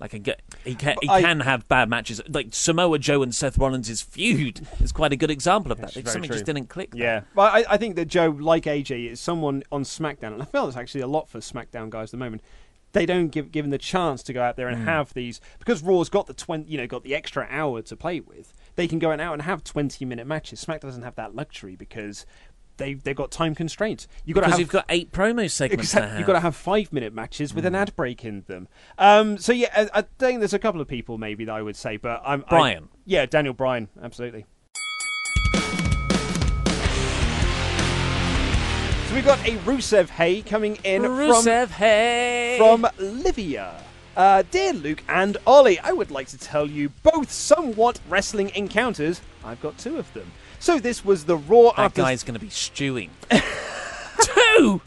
like 0.00 0.14
I 0.14 0.18
he 0.64 0.74
can 0.74 0.96
he 1.02 1.08
I- 1.08 1.20
can 1.22 1.40
have 1.40 1.68
bad 1.68 1.88
matches. 1.88 2.20
Like 2.28 2.48
Samoa 2.52 2.98
Joe 2.98 3.22
and 3.22 3.34
Seth 3.34 3.58
Rollins' 3.58 4.00
feud 4.02 4.66
is 4.80 4.92
quite 4.92 5.12
a 5.12 5.16
good 5.16 5.30
example 5.30 5.70
of 5.72 5.78
that. 5.78 5.88
That's 5.88 5.96
Like, 5.96 6.04
very 6.06 6.12
Something 6.14 6.30
just 6.32 6.44
didn't 6.46 6.68
click. 6.68 6.92
there. 6.92 7.02
Yeah, 7.02 7.20
but 7.34 7.52
I, 7.52 7.74
I 7.74 7.76
think 7.76 7.96
that 7.96 8.06
Joe, 8.06 8.30
like 8.30 8.64
AJ, 8.64 9.10
is 9.10 9.20
someone 9.20 9.62
on 9.70 9.84
SmackDown, 9.84 10.32
and 10.32 10.42
I 10.42 10.46
feel 10.46 10.66
it's 10.66 10.76
actually 10.76 11.02
a 11.02 11.06
lot 11.06 11.28
for 11.28 11.38
SmackDown 11.40 11.90
guys 11.90 12.08
at 12.08 12.12
the 12.12 12.16
moment. 12.16 12.42
They 12.92 13.06
don't 13.06 13.28
give 13.28 13.52
given 13.52 13.70
the 13.70 13.78
chance 13.78 14.20
to 14.24 14.32
go 14.32 14.42
out 14.42 14.56
there 14.56 14.66
and 14.66 14.82
Mm. 14.82 14.84
have 14.86 15.14
these 15.14 15.40
because 15.60 15.80
Raw's 15.80 16.08
got 16.08 16.26
the 16.26 16.34
twenty, 16.34 16.70
you 16.72 16.76
know, 16.78 16.88
got 16.88 17.04
the 17.04 17.14
extra 17.14 17.46
hour 17.48 17.82
to 17.82 17.96
play 17.96 18.18
with. 18.18 18.52
They 18.74 18.88
can 18.88 18.98
go 18.98 19.12
out 19.12 19.20
and 19.20 19.42
have 19.42 19.62
twenty 19.62 20.04
minute 20.04 20.26
matches. 20.26 20.64
SmackDown 20.64 20.80
doesn't 20.80 21.02
have 21.04 21.14
that 21.14 21.34
luxury 21.36 21.76
because 21.76 22.26
they 22.80 22.94
they've 22.94 23.14
got 23.14 23.30
time 23.30 23.54
constraints. 23.54 24.08
You 24.24 24.34
got 24.34 24.40
to 24.40 24.46
because 24.46 24.52
have 24.54 24.60
you've 24.60 24.68
got 24.70 24.86
eight 24.88 25.12
promo 25.12 25.48
segments. 25.48 25.84
Exactly. 25.94 26.18
You've 26.18 26.26
got 26.26 26.32
to 26.32 26.40
have. 26.40 26.56
five 26.56 26.92
minute 26.92 27.12
matches 27.14 27.54
with 27.54 27.64
an 27.64 27.74
Mm. 27.74 27.78
ad 27.82 27.96
break 27.96 28.24
in 28.24 28.42
them. 28.48 28.66
Um, 28.98 29.38
so 29.38 29.52
yeah, 29.52 29.68
I, 29.94 30.00
I 30.00 30.02
think 30.18 30.40
there's 30.40 30.52
a 30.52 30.58
couple 30.58 30.80
of 30.80 30.88
people 30.88 31.16
maybe 31.18 31.44
that 31.44 31.52
I 31.54 31.62
would 31.62 31.76
say, 31.76 31.96
but 31.96 32.20
I'm 32.24 32.44
I- 32.48 32.80
yeah, 33.06 33.26
Daniel 33.26 33.54
Bryan, 33.54 33.88
absolutely. 34.02 34.46
So 39.08 39.16
we've 39.16 39.24
got 39.24 39.40
a 39.44 39.56
Rusev 39.64 40.08
Hey 40.10 40.40
coming 40.40 40.76
in 40.84 41.02
Rusev 41.02 41.66
from 41.66 41.68
Hey 41.74 42.56
from 42.58 42.86
Livia. 42.98 43.74
Uh, 44.16 44.42
dear 44.52 44.72
Luke 44.72 45.02
and 45.08 45.36
Ollie, 45.46 45.80
I 45.80 45.90
would 45.92 46.10
like 46.12 46.28
to 46.28 46.38
tell 46.38 46.66
you 46.68 46.90
both 47.02 47.30
somewhat 47.32 47.98
wrestling 48.08 48.50
encounters. 48.54 49.20
I've 49.44 49.60
got 49.62 49.78
two 49.78 49.98
of 49.98 50.12
them. 50.14 50.30
So 50.60 50.78
this 50.78 51.04
was 51.04 51.24
the 51.24 51.36
Raw 51.36 51.72
That 51.72 51.78
after 51.86 52.02
guy's 52.02 52.22
going 52.22 52.34
to 52.34 52.40
be 52.40 52.50
stewing. 52.50 53.10
two. 54.20 54.80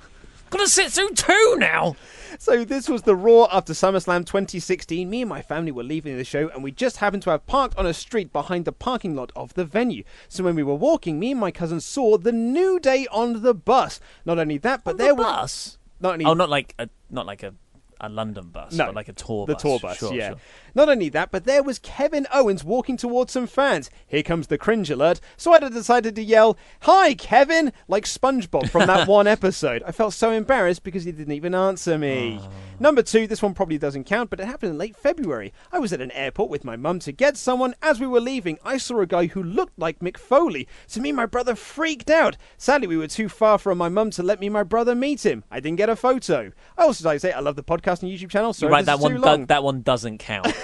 To 0.51 0.67
sit 0.67 0.91
through 0.91 1.09
two 1.15 1.55
now. 1.57 1.95
So 2.38 2.63
this 2.63 2.88
was 2.88 3.01
the 3.01 3.15
Raw 3.15 3.47
after 3.51 3.74
SummerSlam 3.74 4.19
2016. 4.26 5.09
Me 5.09 5.21
and 5.24 5.30
my 5.30 5.41
family 5.41 5.71
were 5.71 5.84
leaving 5.84 6.15
the 6.15 6.24
show, 6.24 6.47
and 6.49 6.63
we 6.63 6.71
just 6.71 6.97
happened 6.97 7.24
to 7.24 7.32
have 7.32 7.45
parked 7.47 7.76
on 7.78 7.86
a 7.88 7.93
street 7.93 8.32
behind 8.32 8.65
the 8.65 8.71
parking 8.71 9.15
lot 9.15 9.32
of 9.36 9.55
the 9.55 9.65
venue. 9.65 10.03
So 10.30 10.43
when 10.43 10.55
we 10.55 10.61
were 10.63 10.76
walking, 10.76 11.19
me 11.19 11.32
and 11.32 11.39
my 11.39 11.49
cousin 11.51 11.82
saw 11.82 12.17
the 12.17 12.32
New 12.32 12.80
Day 12.80 13.07
on 13.11 13.41
the 13.41 13.53
bus. 13.55 13.99
Not 14.26 14.38
only 14.39 14.57
that, 14.59 14.84
but 14.84 14.91
On 14.91 14.97
there 14.97 15.07
the 15.09 15.15
was 15.15 15.26
bus? 15.26 15.78
not 15.99 16.13
only 16.13 16.26
Oh, 16.26 16.34
not 16.36 16.49
like 16.49 16.76
a 16.78 16.88
not 17.09 17.26
like 17.26 17.41
a, 17.43 17.55
a 18.04 18.10
London 18.10 18.49
bus, 18.49 18.74
No, 18.74 18.88
but 18.88 18.95
like 18.95 19.08
a 19.08 19.14
tour 19.14 19.45
the 19.45 19.54
bus. 19.54 19.62
The 19.64 19.70
tour 19.70 19.80
bus, 19.80 19.97
Sure, 19.97 20.14
yeah. 20.14 20.30
sure. 20.30 20.38
Not 20.76 20.89
only 20.89 21.10
that, 21.10 21.32
but 21.32 21.45
there 21.45 21.64
was 21.64 21.80
Kevin 21.80 22.28
Owens 22.34 22.64
walking 22.64 22.97
towards 22.97 23.32
some 23.32 23.47
fans. 23.47 23.89
Here 24.08 24.24
comes 24.24 24.47
the 24.47 24.58
cringe 24.58 24.89
alert. 24.89 25.20
So 25.38 25.54
I 25.54 25.60
decided 25.60 26.16
to 26.16 26.24
yell, 26.24 26.58
"Hi, 26.82 27.14
Kevin!" 27.14 27.72
like 27.88 28.06
SpongeBob 28.06 28.70
from 28.70 28.88
that 28.88 29.08
one 29.20 29.28
episode. 29.28 29.84
I 29.86 29.91
felt 29.91 30.14
so 30.14 30.32
embarrassed 30.32 30.84
because 30.84 31.04
he 31.06 31.12
didn't 31.12 31.34
even 31.34 31.56
answer 31.56 31.97
me. 31.97 32.39
Oh. 32.41 32.49
Number 32.80 33.04
two, 33.04 33.28
this 33.28 33.41
one 33.41 33.54
probably 33.54 33.78
doesn't 33.78 34.06
count, 34.06 34.30
but 34.30 34.39
it 34.39 34.45
happened 34.47 34.72
in 34.72 34.78
late 34.78 34.95
February. 34.97 35.54
I 35.72 35.80
was 35.80 35.93
at 35.93 36.01
an 36.01 36.12
airport 36.12 36.49
with 36.49 36.66
my 36.66 36.76
mum 36.76 36.99
to 36.99 37.12
get 37.12 37.38
someone. 37.38 37.76
As 37.82 37.99
we 37.99 38.08
were 38.08 38.20
leaving, 38.20 38.58
I 38.66 38.78
saw 38.78 38.99
a 38.99 39.06
guy 39.06 39.28
who 39.28 39.43
looked 39.43 39.78
like 39.80 39.99
Mick 39.99 40.18
Foley. 40.18 40.68
So 40.88 40.99
me 40.99 41.10
and 41.10 41.16
my 41.16 41.28
brother 41.28 41.56
freaked 41.56 42.10
out. 42.10 42.36
Sadly, 42.58 42.88
we 42.88 42.97
were 42.97 43.08
too 43.08 43.30
far 43.30 43.58
from 43.60 43.78
my 43.78 43.89
mum 43.89 44.10
to 44.12 44.24
let 44.24 44.39
me 44.39 44.47
and 44.47 44.54
my 44.54 44.64
brother 44.64 44.95
meet 44.95 45.24
him. 45.26 45.43
I 45.51 45.60
didn't 45.60 45.78
get 45.78 45.88
a 45.89 45.95
photo. 45.95 46.51
Oh, 46.78 46.84
I 46.84 46.86
also 46.88 47.08
like 47.08 47.18
to 47.18 47.20
say 47.20 47.32
I 47.32 47.39
love 47.39 47.56
the 47.56 47.64
podcast 47.64 47.93
and 48.02 48.12
YouTube 48.12 48.30
channel. 48.30 48.54
So 48.54 48.66
You're 48.66 48.72
right. 48.72 48.86
That 48.86 49.00
one. 49.00 49.22
do- 49.22 49.46
that 49.48 49.64
one 49.64 49.82
doesn't 49.82 50.20
count. 50.20 50.48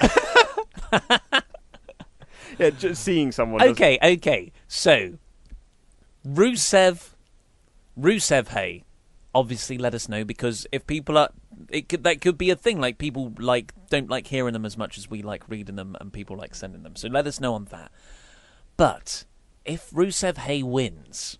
yeah, 2.57 2.69
just 2.71 3.03
seeing 3.03 3.31
someone. 3.31 3.59
doesn't- 3.59 3.73
okay. 3.73 3.99
Okay. 4.15 4.51
So, 4.67 5.17
Rusev, 6.27 7.09
Rusev, 7.99 8.47
hey, 8.49 8.83
obviously 9.33 9.77
let 9.77 9.93
us 9.93 10.09
know 10.09 10.23
because 10.23 10.65
if 10.71 10.85
people 10.87 11.17
are, 11.17 11.29
it 11.69 11.89
could 11.89 12.03
that 12.03 12.21
could 12.21 12.37
be 12.37 12.49
a 12.49 12.55
thing. 12.55 12.79
Like 12.79 12.97
people 12.97 13.33
like 13.37 13.73
don't 13.89 14.09
like 14.09 14.27
hearing 14.27 14.53
them 14.53 14.65
as 14.65 14.77
much 14.77 14.97
as 14.97 15.09
we 15.09 15.21
like 15.21 15.47
reading 15.47 15.75
them, 15.75 15.95
and 15.99 16.11
people 16.11 16.37
like 16.37 16.55
sending 16.55 16.83
them. 16.83 16.95
So 16.95 17.07
let 17.07 17.27
us 17.27 17.39
know 17.39 17.53
on 17.53 17.65
that. 17.65 17.91
But 18.77 19.25
if 19.65 19.89
Rusev 19.91 20.37
Hay 20.37 20.63
wins 20.63 21.37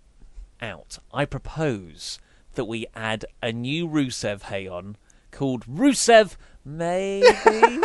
out, 0.61 0.99
I 1.13 1.25
propose 1.25 2.19
that 2.55 2.65
we 2.65 2.85
add 2.95 3.25
a 3.41 3.51
new 3.51 3.87
Rusev 3.87 4.43
Hay 4.43 4.67
on 4.67 4.97
called 5.31 5.65
Rusev 5.65 6.35
Maybe. 6.65 7.27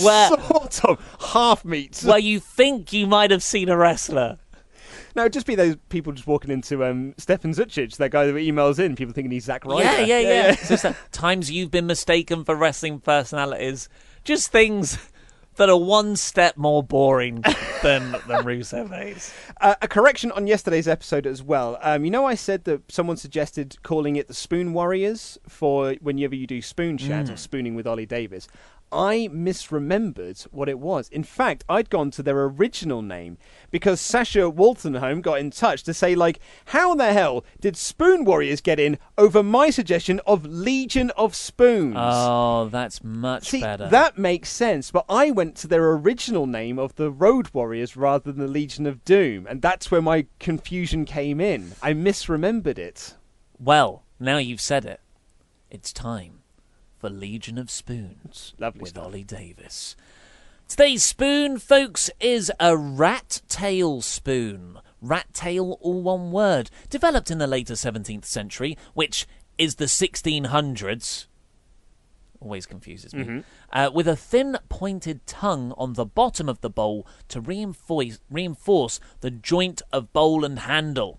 where 0.00 0.28
sort 0.28 0.84
of 0.84 1.16
half 1.32 1.64
meats. 1.64 2.04
where 2.04 2.18
you 2.18 2.40
think 2.40 2.92
you 2.92 3.06
might 3.06 3.30
have 3.30 3.42
seen 3.42 3.68
a 3.68 3.76
wrestler, 3.76 4.38
No, 5.14 5.22
it'd 5.22 5.32
just 5.32 5.46
be 5.46 5.54
those 5.54 5.76
people 5.88 6.12
just 6.12 6.26
walking 6.26 6.50
into 6.50 6.84
um, 6.84 7.14
Stefan 7.18 7.52
Zucic, 7.52 7.96
that 7.96 8.10
guy 8.10 8.26
that 8.26 8.34
emails 8.34 8.78
in, 8.78 8.96
people 8.96 9.14
thinking 9.14 9.30
he's 9.30 9.44
Zack 9.44 9.64
Ryder. 9.64 9.84
Yeah, 9.84 10.00
yeah, 10.00 10.20
yeah. 10.20 10.54
So 10.56 10.74
it's 10.74 10.82
that 10.82 10.96
times 11.12 11.50
you've 11.50 11.70
been 11.70 11.86
mistaken 11.86 12.44
for 12.44 12.54
wrestling 12.54 13.00
personalities. 13.00 13.88
Just 14.24 14.52
things 14.52 14.98
that 15.56 15.68
are 15.68 15.78
one 15.78 16.16
step 16.16 16.56
more 16.56 16.82
boring 16.82 17.42
than 17.82 18.12
than 18.12 18.22
Rusev 18.44 18.88
Hayes. 18.90 19.32
Uh, 19.60 19.74
a 19.82 19.88
correction 19.88 20.32
on 20.32 20.46
yesterday's 20.46 20.88
episode 20.88 21.26
as 21.26 21.42
well. 21.42 21.78
Um, 21.82 22.04
you 22.04 22.10
know, 22.10 22.24
I 22.24 22.34
said 22.34 22.64
that 22.64 22.90
someone 22.90 23.16
suggested 23.16 23.76
calling 23.82 24.16
it 24.16 24.28
the 24.28 24.34
Spoon 24.34 24.72
Warriors 24.72 25.38
for 25.48 25.94
whenever 26.00 26.34
you 26.34 26.46
do 26.46 26.62
spoon 26.62 26.98
chat 26.98 27.28
or 27.30 27.36
spooning 27.36 27.74
with 27.74 27.86
Ollie 27.86 28.06
Davis. 28.06 28.48
I 28.92 29.28
misremembered 29.32 30.42
what 30.52 30.68
it 30.68 30.78
was. 30.78 31.08
In 31.08 31.24
fact, 31.24 31.64
I'd 31.68 31.88
gone 31.88 32.10
to 32.12 32.22
their 32.22 32.44
original 32.44 33.00
name 33.00 33.38
because 33.70 34.00
Sasha 34.00 34.50
Waltenholm 34.50 35.22
got 35.22 35.40
in 35.40 35.50
touch 35.50 35.82
to 35.84 35.94
say, 35.94 36.14
like, 36.14 36.38
how 36.66 36.94
the 36.94 37.12
hell 37.12 37.44
did 37.60 37.76
Spoon 37.76 38.24
Warriors 38.24 38.60
get 38.60 38.78
in 38.78 38.98
over 39.16 39.42
my 39.42 39.70
suggestion 39.70 40.20
of 40.26 40.44
Legion 40.44 41.10
of 41.16 41.34
Spoons? 41.34 41.96
Oh, 41.98 42.68
that's 42.70 43.02
much 43.02 43.48
See, 43.48 43.62
better. 43.62 43.88
that 43.88 44.18
makes 44.18 44.50
sense, 44.50 44.90
but 44.90 45.06
I 45.08 45.30
went 45.30 45.56
to 45.56 45.66
their 45.66 45.92
original 45.92 46.46
name 46.46 46.78
of 46.78 46.94
the 46.96 47.10
Road 47.10 47.48
Warriors 47.54 47.96
rather 47.96 48.30
than 48.30 48.40
the 48.40 48.52
Legion 48.52 48.86
of 48.86 49.04
Doom, 49.04 49.46
and 49.48 49.62
that's 49.62 49.90
where 49.90 50.02
my 50.02 50.26
confusion 50.38 51.06
came 51.06 51.40
in. 51.40 51.72
I 51.82 51.94
misremembered 51.94 52.78
it. 52.78 53.14
Well, 53.58 54.04
now 54.20 54.36
you've 54.36 54.60
said 54.60 54.84
it. 54.84 55.00
It's 55.70 55.92
time 55.92 56.41
for 57.02 57.10
Legion 57.10 57.58
of 57.58 57.68
Spoons 57.68 58.54
Lovely 58.58 58.82
with 58.82 58.90
stuff. 58.90 59.06
Ollie 59.06 59.24
Davis. 59.24 59.96
Today's 60.68 61.02
spoon, 61.02 61.58
folks, 61.58 62.08
is 62.20 62.50
a 62.60 62.76
rat 62.76 63.42
tail 63.48 64.00
spoon. 64.02 64.78
Rat 65.02 65.26
tail, 65.34 65.78
all 65.80 66.00
one 66.00 66.30
word. 66.30 66.70
Developed 66.90 67.28
in 67.28 67.38
the 67.38 67.48
later 67.48 67.74
17th 67.74 68.24
century, 68.24 68.78
which 68.94 69.26
is 69.58 69.74
the 69.74 69.86
1600s. 69.86 71.26
Always 72.40 72.66
confuses 72.66 73.12
me. 73.12 73.42
Uh, 73.72 73.90
with 73.92 74.06
a 74.06 74.14
thin, 74.16 74.56
pointed 74.68 75.26
tongue 75.26 75.74
on 75.76 75.94
the 75.94 76.04
bottom 76.06 76.48
of 76.48 76.60
the 76.60 76.70
bowl 76.70 77.04
to 77.28 77.40
reinforce, 77.40 78.20
reinforce 78.30 79.00
the 79.22 79.30
joint 79.32 79.82
of 79.92 80.12
bowl 80.12 80.44
and 80.44 80.60
handle. 80.60 81.18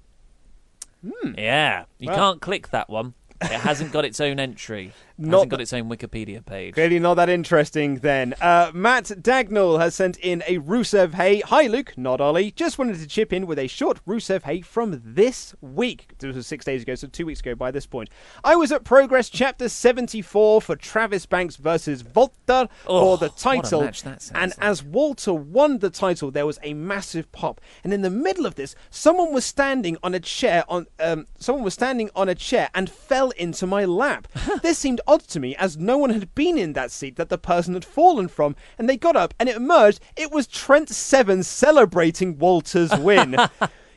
Yeah, 1.38 1.86
you 2.00 2.08
Well- 2.08 2.16
can't 2.18 2.42
click 2.42 2.70
that 2.70 2.90
one. 2.90 3.16
It 3.42 3.60
hasn't 3.60 3.92
got 3.92 4.06
its 4.06 4.22
own 4.22 4.40
entry. 4.40 4.94
Not 5.18 5.32
hasn't 5.38 5.52
got 5.52 5.62
its 5.62 5.74
own 5.74 5.90
Wikipedia 5.90 6.44
page. 6.44 6.74
Clearly 6.74 6.98
not 7.00 7.16
that 7.16 7.30
interesting 7.30 7.96
then. 7.98 8.34
Uh, 8.42 8.72
Matt 8.74 9.06
Dagnall 9.06 9.80
has 9.80 9.94
sent 9.94 10.18
in 10.18 10.44
a 10.48 10.58
Rusev 10.58 11.14
Hey. 11.14 11.42
Hi 11.42 11.68
Luke, 11.68 11.94
not 11.98 12.20
Ollie. 12.20 12.52
Just 12.52 12.80
wanted 12.80 12.98
to 13.00 13.08
chip 13.08 13.32
in 13.32 13.46
with 13.46 13.60
a 13.60 13.68
short 13.68 14.04
Rusev 14.08 14.44
Hey 14.44 14.62
from 14.62 15.02
this 15.06 15.54
week. 15.62 16.14
This 16.18 16.36
was 16.36 16.48
six 16.48 16.66
days 16.66 16.82
ago, 16.82 16.96
so 16.96 17.08
two 17.08 17.26
weeks 17.28 17.42
ago 17.42 17.54
by 17.54 17.70
this 17.70 17.86
point. 17.86 18.10
I 18.44 18.56
was 18.56 18.72
at 18.72 18.84
Progress 18.84 19.30
Chapter 19.30 19.70
74 19.70 20.62
for 20.62 20.76
Travis 20.76 21.26
Banks 21.28 21.58
versus 21.58 22.04
Walter 22.04 22.68
Oh, 22.88 23.16
for 23.16 23.18
the 23.18 23.28
what 23.28 23.38
a 23.40 23.44
title. 23.44 23.82
match 23.84 24.04
that 24.04 24.22
sounds 24.22 24.32
and 24.42 24.52
like. 24.58 24.68
as 24.70 24.84
Walter 24.84 25.34
won 25.34 25.78
the 25.80 25.90
title, 25.92 26.32
there 26.32 26.46
was 26.48 26.58
a 26.64 26.74
massive 26.74 27.32
pop. 27.32 27.62
And 27.84 27.94
in 27.94 28.02
the 28.02 28.10
middle 28.10 28.46
of 28.48 28.56
this, 28.56 28.76
someone 28.90 29.32
was 29.32 29.46
standing 29.46 29.98
on 30.02 30.14
a 30.16 30.20
chair 30.20 30.64
on 30.68 30.88
um, 31.00 31.28
someone 31.38 31.64
was 31.64 31.76
standing 31.76 32.10
on 32.16 32.30
a 32.30 32.36
chair 32.36 32.70
and 32.74 32.90
fell 32.90 33.30
into 33.32 33.68
my 33.68 33.86
lap. 33.86 34.28
this 34.64 34.78
seemed 34.80 35.02
odd 35.08 35.22
to 35.22 35.40
me 35.40 35.56
as 35.56 35.78
no 35.78 35.98
one 35.98 36.10
had 36.10 36.34
been 36.36 36.58
in 36.58 36.74
that 36.74 36.92
seat 36.92 37.16
that 37.16 37.30
the 37.30 37.38
person 37.38 37.74
had 37.74 37.86
fallen 37.86 38.28
from, 38.28 38.56
and 38.78 38.90
they 38.90 38.98
got 38.98 39.16
up 39.16 39.34
and 39.40 39.50
it 39.50 39.56
emerged 39.56 40.00
it 40.16 40.32
was 40.32 40.48
Trent 40.48 40.90
Seven 40.90 41.44
celebrating 41.44 42.38
Walter's 42.38 42.96
win. 42.98 43.36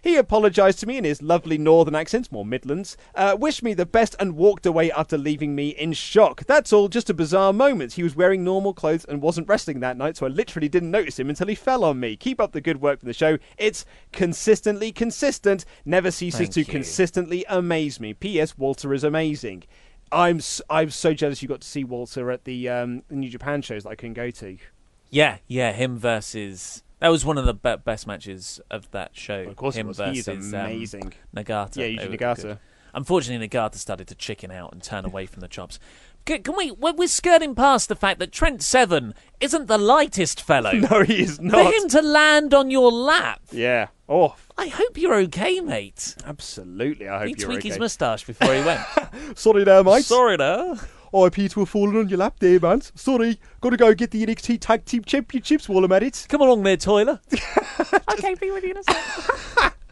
He 0.06 0.14
apologised 0.14 0.78
to 0.78 0.86
me 0.86 0.98
in 0.98 1.02
his 1.02 1.20
lovely 1.20 1.58
northern 1.58 1.96
accent, 1.96 2.30
more 2.30 2.44
Midlands, 2.44 2.96
uh, 3.16 3.36
wished 3.36 3.64
me 3.64 3.74
the 3.74 3.84
best, 3.84 4.14
and 4.20 4.36
walked 4.36 4.64
away 4.64 4.88
after 4.92 5.18
leaving 5.18 5.56
me 5.56 5.70
in 5.70 5.94
shock. 5.94 6.44
That's 6.44 6.72
all, 6.72 6.86
just 6.86 7.10
a 7.10 7.14
bizarre 7.14 7.52
moment. 7.52 7.94
He 7.94 8.04
was 8.04 8.14
wearing 8.14 8.44
normal 8.44 8.72
clothes 8.72 9.04
and 9.04 9.20
wasn't 9.20 9.48
wrestling 9.48 9.80
that 9.80 9.96
night, 9.96 10.16
so 10.16 10.24
I 10.24 10.28
literally 10.28 10.68
didn't 10.68 10.92
notice 10.92 11.18
him 11.18 11.28
until 11.28 11.48
he 11.48 11.56
fell 11.56 11.82
on 11.82 11.98
me. 11.98 12.14
Keep 12.14 12.40
up 12.40 12.52
the 12.52 12.60
good 12.60 12.80
work 12.80 13.00
for 13.00 13.06
the 13.06 13.12
show. 13.12 13.38
It's 13.58 13.84
consistently 14.12 14.92
consistent, 14.92 15.64
never 15.84 16.12
ceases 16.12 16.38
Thank 16.38 16.52
to 16.52 16.60
you. 16.60 16.66
consistently 16.66 17.44
amaze 17.48 17.98
me. 17.98 18.14
P.S. 18.14 18.56
Walter 18.56 18.94
is 18.94 19.02
amazing. 19.02 19.64
I'm 20.12 20.40
I'm 20.70 20.90
so 20.90 21.14
jealous 21.14 21.42
you 21.42 21.48
got 21.48 21.60
to 21.62 21.68
see 21.68 21.84
Walter 21.84 22.30
at 22.30 22.44
the 22.44 22.68
um, 22.68 23.02
the 23.08 23.16
New 23.16 23.28
Japan 23.28 23.62
shows 23.62 23.82
that 23.84 23.90
I 23.90 23.94
couldn't 23.94 24.14
go 24.14 24.30
to. 24.30 24.56
Yeah, 25.10 25.38
yeah, 25.46 25.72
him 25.72 25.98
versus. 25.98 26.82
That 27.00 27.08
was 27.08 27.24
one 27.24 27.36
of 27.38 27.44
the 27.44 27.54
be- 27.54 27.76
best 27.84 28.06
matches 28.06 28.60
of 28.70 28.90
that 28.92 29.14
show. 29.14 29.40
Of 29.42 29.56
course 29.56 29.76
it 29.76 29.80
him 29.80 29.88
was. 29.88 29.98
He 29.98 30.18
is 30.18 30.26
versus, 30.26 30.54
um, 30.54 30.60
amazing. 30.60 31.12
Nagata. 31.34 31.76
Yeah, 31.76 32.04
Yuji 32.04 32.18
Nagata. 32.18 32.58
Unfortunately, 32.94 33.46
Nagata 33.46 33.74
started 33.74 34.08
to 34.08 34.14
chicken 34.14 34.50
out 34.50 34.72
and 34.72 34.82
turn 34.82 35.04
away 35.04 35.26
from 35.26 35.40
the 35.40 35.48
chops. 35.48 35.78
Can, 36.24 36.42
can 36.42 36.56
we? 36.56 36.70
We're 36.70 37.06
skirting 37.06 37.54
past 37.54 37.88
the 37.88 37.94
fact 37.96 38.18
that 38.20 38.32
Trent 38.32 38.62
Seven 38.62 39.14
isn't 39.40 39.66
the 39.66 39.76
lightest 39.78 40.40
fellow. 40.40 40.72
No, 40.90 41.02
he 41.02 41.20
is 41.22 41.38
not. 41.38 41.66
For 41.66 41.72
him 41.72 41.88
to 41.90 42.00
land 42.02 42.54
on 42.54 42.70
your 42.70 42.90
lap, 42.90 43.40
Yeah. 43.52 43.88
Oh, 44.08 44.36
I 44.56 44.68
hope 44.68 44.96
you're 44.96 45.14
okay, 45.14 45.60
mate. 45.60 46.14
absolutely. 46.24 47.08
I 47.08 47.18
hope 47.18 47.28
he 47.28 47.34
you're 47.38 47.46
tweak 47.48 47.58
okay. 47.58 47.68
his 47.70 47.78
moustache 47.78 48.24
before 48.24 48.54
he 48.54 48.62
went. 48.62 48.80
Sorry 49.36 49.64
there, 49.64 49.82
mate. 49.82 50.04
Sorry, 50.04 50.36
there. 50.36 50.74
Oh, 51.12 51.24
I 51.24 51.28
appear 51.28 51.48
to 51.48 51.60
have 51.60 51.68
fallen 51.68 51.96
on 51.96 52.08
your 52.08 52.18
lap 52.18 52.36
there, 52.38 52.60
man. 52.60 52.82
Sorry. 52.94 53.40
Got 53.60 53.70
to 53.70 53.76
go 53.76 53.94
get 53.94 54.10
the 54.12 54.24
NXT 54.24 54.58
Tag 54.60 54.84
Team 54.84 55.02
Championships 55.02 55.68
while 55.68 55.84
I'm 55.84 55.92
at 55.92 56.02
it. 56.02 56.26
Come 56.28 56.40
along 56.40 56.62
there, 56.62 56.76
Toiler. 56.76 57.20
okay, 58.12 58.34
be 58.34 58.50
with 58.50 58.64
you 58.64 58.70
in 58.70 58.76
a 58.78 58.82
sec. 58.82 59.74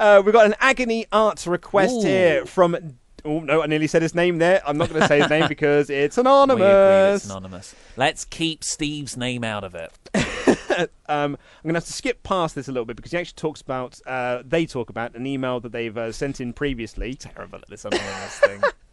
Uh, 0.00 0.20
we've 0.24 0.32
got 0.32 0.46
an 0.46 0.54
agony 0.58 1.06
aunt 1.12 1.46
request 1.46 1.94
Ooh. 1.94 2.02
here 2.04 2.44
from. 2.44 2.76
Oh, 3.24 3.38
no, 3.38 3.62
I 3.62 3.66
nearly 3.66 3.86
said 3.86 4.02
his 4.02 4.16
name 4.16 4.38
there. 4.38 4.60
I'm 4.66 4.76
not 4.76 4.88
going 4.88 5.00
to 5.00 5.06
say 5.06 5.20
his 5.20 5.30
name 5.30 5.46
because 5.48 5.90
it's 5.90 6.16
We 6.16 6.22
agree 6.22 6.32
anonymous. 6.32 7.22
it's 7.22 7.30
anonymous. 7.30 7.74
Let's 7.96 8.24
keep 8.24 8.64
Steve's 8.64 9.16
name 9.16 9.44
out 9.44 9.62
of 9.62 9.76
it. 9.76 9.92
um, 11.08 11.36
I'm 11.36 11.62
going 11.62 11.74
to 11.74 11.78
have 11.78 11.84
to 11.84 11.92
skip 11.92 12.22
past 12.22 12.54
this 12.54 12.68
a 12.68 12.72
little 12.72 12.84
bit 12.84 12.96
because 12.96 13.12
he 13.12 13.18
actually 13.18 13.36
talks 13.36 13.60
about. 13.60 14.00
Uh, 14.06 14.42
they 14.44 14.66
talk 14.66 14.90
about 14.90 15.14
an 15.14 15.26
email 15.26 15.60
that 15.60 15.72
they've 15.72 15.96
uh, 15.96 16.12
sent 16.12 16.40
in 16.40 16.52
previously. 16.52 17.14
Terrible 17.14 17.58
at 17.58 17.68
this 17.68 17.84
anonymous 17.84 18.38
thing. 18.38 18.62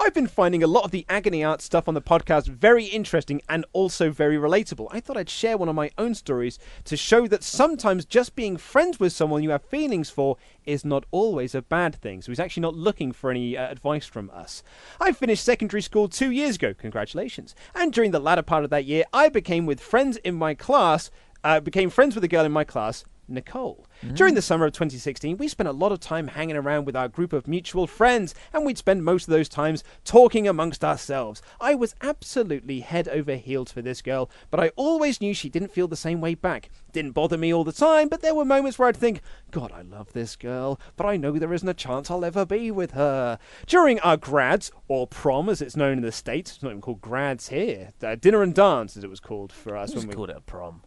I've 0.00 0.14
been 0.14 0.26
finding 0.26 0.62
a 0.62 0.66
lot 0.66 0.84
of 0.84 0.90
the 0.90 1.06
agony 1.08 1.42
aunt 1.42 1.60
stuff 1.60 1.88
on 1.88 1.94
the 1.94 2.02
podcast 2.02 2.48
very 2.48 2.84
interesting 2.84 3.40
and 3.48 3.64
also 3.72 4.10
very 4.10 4.36
relatable. 4.36 4.88
I 4.90 5.00
thought 5.00 5.16
I'd 5.16 5.30
share 5.30 5.56
one 5.56 5.68
of 5.68 5.74
my 5.74 5.90
own 5.98 6.14
stories 6.14 6.58
to 6.84 6.96
show 6.96 7.26
that 7.28 7.42
sometimes 7.42 8.04
just 8.04 8.36
being 8.36 8.56
friends 8.56 9.00
with 9.00 9.12
someone 9.12 9.42
you 9.42 9.50
have 9.50 9.64
feelings 9.64 10.10
for 10.10 10.36
is 10.64 10.84
not 10.84 11.04
always 11.10 11.54
a 11.54 11.62
bad 11.62 11.94
thing. 11.94 12.22
So 12.22 12.30
he's 12.30 12.40
actually 12.40 12.62
not 12.62 12.74
looking 12.74 13.12
for 13.12 13.30
any 13.30 13.56
uh, 13.56 13.70
advice 13.70 14.06
from 14.06 14.30
us. 14.30 14.62
I 15.00 15.12
finished 15.12 15.44
secondary 15.44 15.82
school 15.82 16.08
two 16.08 16.30
years 16.30 16.56
ago. 16.56 16.74
Congratulations. 16.74 17.54
And 17.74 17.92
during 17.92 18.10
the 18.10 18.20
latter 18.20 18.42
part 18.42 18.64
of 18.64 18.70
that 18.70 18.84
year, 18.84 19.04
I 19.12 19.28
became 19.28 19.66
with 19.66 19.80
friends 19.80 20.16
in 20.18 20.34
my 20.34 20.54
class. 20.54 21.10
Uh, 21.44 21.60
became 21.60 21.90
friends 21.90 22.14
with 22.14 22.24
a 22.24 22.28
girl 22.28 22.44
in 22.44 22.52
my 22.52 22.64
class 22.64 23.04
Nicole. 23.28 23.86
During 24.14 24.34
the 24.34 24.42
summer 24.42 24.66
of 24.66 24.72
2016, 24.72 25.38
we 25.38 25.48
spent 25.48 25.68
a 25.68 25.72
lot 25.72 25.92
of 25.92 26.00
time 26.00 26.28
hanging 26.28 26.56
around 26.56 26.84
with 26.84 26.94
our 26.94 27.08
group 27.08 27.32
of 27.32 27.48
mutual 27.48 27.86
friends, 27.86 28.34
and 28.52 28.64
we'd 28.64 28.78
spend 28.78 29.04
most 29.04 29.26
of 29.26 29.32
those 29.32 29.48
times 29.48 29.82
talking 30.04 30.46
amongst 30.46 30.84
ourselves. 30.84 31.40
I 31.60 31.74
was 31.74 31.94
absolutely 32.02 32.80
head 32.80 33.08
over 33.08 33.36
heels 33.36 33.72
for 33.72 33.82
this 33.82 34.02
girl, 34.02 34.30
but 34.50 34.60
I 34.60 34.68
always 34.76 35.20
knew 35.20 35.32
she 35.34 35.48
didn't 35.48 35.72
feel 35.72 35.88
the 35.88 35.96
same 35.96 36.20
way 36.20 36.34
back. 36.34 36.70
Didn't 36.92 37.12
bother 37.12 37.38
me 37.38 37.52
all 37.52 37.64
the 37.64 37.72
time, 37.72 38.08
but 38.08 38.20
there 38.20 38.34
were 38.34 38.44
moments 38.44 38.78
where 38.78 38.88
I'd 38.88 38.96
think, 38.96 39.20
God, 39.50 39.72
I 39.72 39.82
love 39.82 40.12
this 40.12 40.36
girl, 40.36 40.80
but 40.96 41.06
I 41.06 41.16
know 41.16 41.32
there 41.32 41.52
isn't 41.52 41.68
a 41.68 41.74
chance 41.74 42.10
I'll 42.10 42.24
ever 42.24 42.44
be 42.44 42.70
with 42.70 42.92
her. 42.92 43.38
During 43.66 43.98
our 44.00 44.16
grads, 44.16 44.70
or 44.88 45.06
prom 45.06 45.48
as 45.48 45.60
it's 45.60 45.76
known 45.76 45.98
in 45.98 46.02
the 46.02 46.12
States, 46.12 46.52
it's 46.54 46.62
not 46.62 46.70
even 46.70 46.80
called 46.80 47.00
grads 47.00 47.48
here, 47.48 47.92
uh, 48.02 48.14
dinner 48.14 48.42
and 48.42 48.54
dance 48.54 48.96
as 48.96 49.04
it 49.04 49.10
was 49.10 49.20
called 49.20 49.52
for 49.52 49.76
us 49.76 49.90
Just 49.92 49.98
when 49.98 50.08
we 50.08 50.14
called 50.14 50.30
it 50.30 50.36
a 50.36 50.40
prom. 50.40 50.82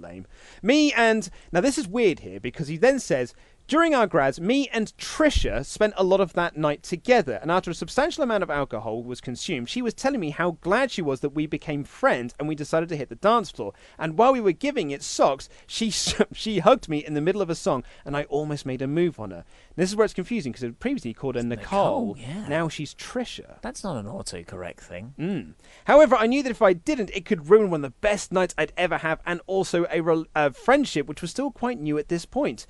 Lame. 0.00 0.26
Me 0.62 0.92
and 0.92 1.28
now 1.52 1.60
this 1.60 1.78
is 1.78 1.88
weird 1.88 2.20
here 2.20 2.40
because 2.40 2.68
he 2.68 2.76
then 2.76 2.98
says 2.98 3.34
during 3.70 3.94
our 3.94 4.08
grads, 4.08 4.40
me 4.40 4.68
and 4.72 4.92
Trisha 4.98 5.64
spent 5.64 5.94
a 5.96 6.02
lot 6.02 6.20
of 6.20 6.32
that 6.32 6.56
night 6.56 6.82
together, 6.82 7.38
and 7.40 7.52
after 7.52 7.70
a 7.70 7.74
substantial 7.74 8.24
amount 8.24 8.42
of 8.42 8.50
alcohol 8.50 9.04
was 9.04 9.20
consumed, 9.20 9.68
she 9.68 9.80
was 9.80 9.94
telling 9.94 10.18
me 10.18 10.30
how 10.30 10.58
glad 10.60 10.90
she 10.90 11.00
was 11.00 11.20
that 11.20 11.36
we 11.36 11.46
became 11.46 11.84
friends 11.84 12.34
and 12.36 12.48
we 12.48 12.56
decided 12.56 12.88
to 12.88 12.96
hit 12.96 13.10
the 13.10 13.14
dance 13.14 13.48
floor. 13.48 13.72
And 13.96 14.18
while 14.18 14.32
we 14.32 14.40
were 14.40 14.50
giving 14.50 14.90
it 14.90 15.04
socks, 15.04 15.48
she 15.68 15.90
she 16.32 16.58
hugged 16.58 16.88
me 16.88 16.98
in 16.98 17.14
the 17.14 17.20
middle 17.20 17.40
of 17.40 17.48
a 17.48 17.54
song, 17.54 17.84
and 18.04 18.16
I 18.16 18.24
almost 18.24 18.66
made 18.66 18.82
a 18.82 18.88
move 18.88 19.20
on 19.20 19.30
her. 19.30 19.44
This 19.76 19.88
is 19.88 19.94
where 19.94 20.04
it's 20.04 20.14
confusing 20.14 20.50
because 20.50 20.68
previously 20.80 21.14
called 21.14 21.36
her 21.36 21.42
Nicole. 21.44 22.16
Nicole, 22.16 22.16
yeah. 22.18 22.48
Now 22.48 22.68
she's 22.68 22.92
Trisha. 22.92 23.60
That's 23.62 23.84
not 23.84 23.96
an 23.96 24.06
autocorrect 24.06 24.80
thing. 24.80 25.14
Mm. 25.16 25.54
However, 25.84 26.16
I 26.16 26.26
knew 26.26 26.42
that 26.42 26.50
if 26.50 26.60
I 26.60 26.72
didn't, 26.72 27.10
it 27.14 27.24
could 27.24 27.48
ruin 27.48 27.70
one 27.70 27.84
of 27.84 27.92
the 27.92 27.98
best 28.00 28.32
nights 28.32 28.52
I'd 28.58 28.72
ever 28.76 28.98
have, 28.98 29.20
and 29.24 29.40
also 29.46 29.84
a, 29.84 30.24
a 30.34 30.52
friendship 30.52 31.06
which 31.06 31.22
was 31.22 31.30
still 31.30 31.52
quite 31.52 31.78
new 31.78 31.98
at 31.98 32.08
this 32.08 32.26
point. 32.26 32.66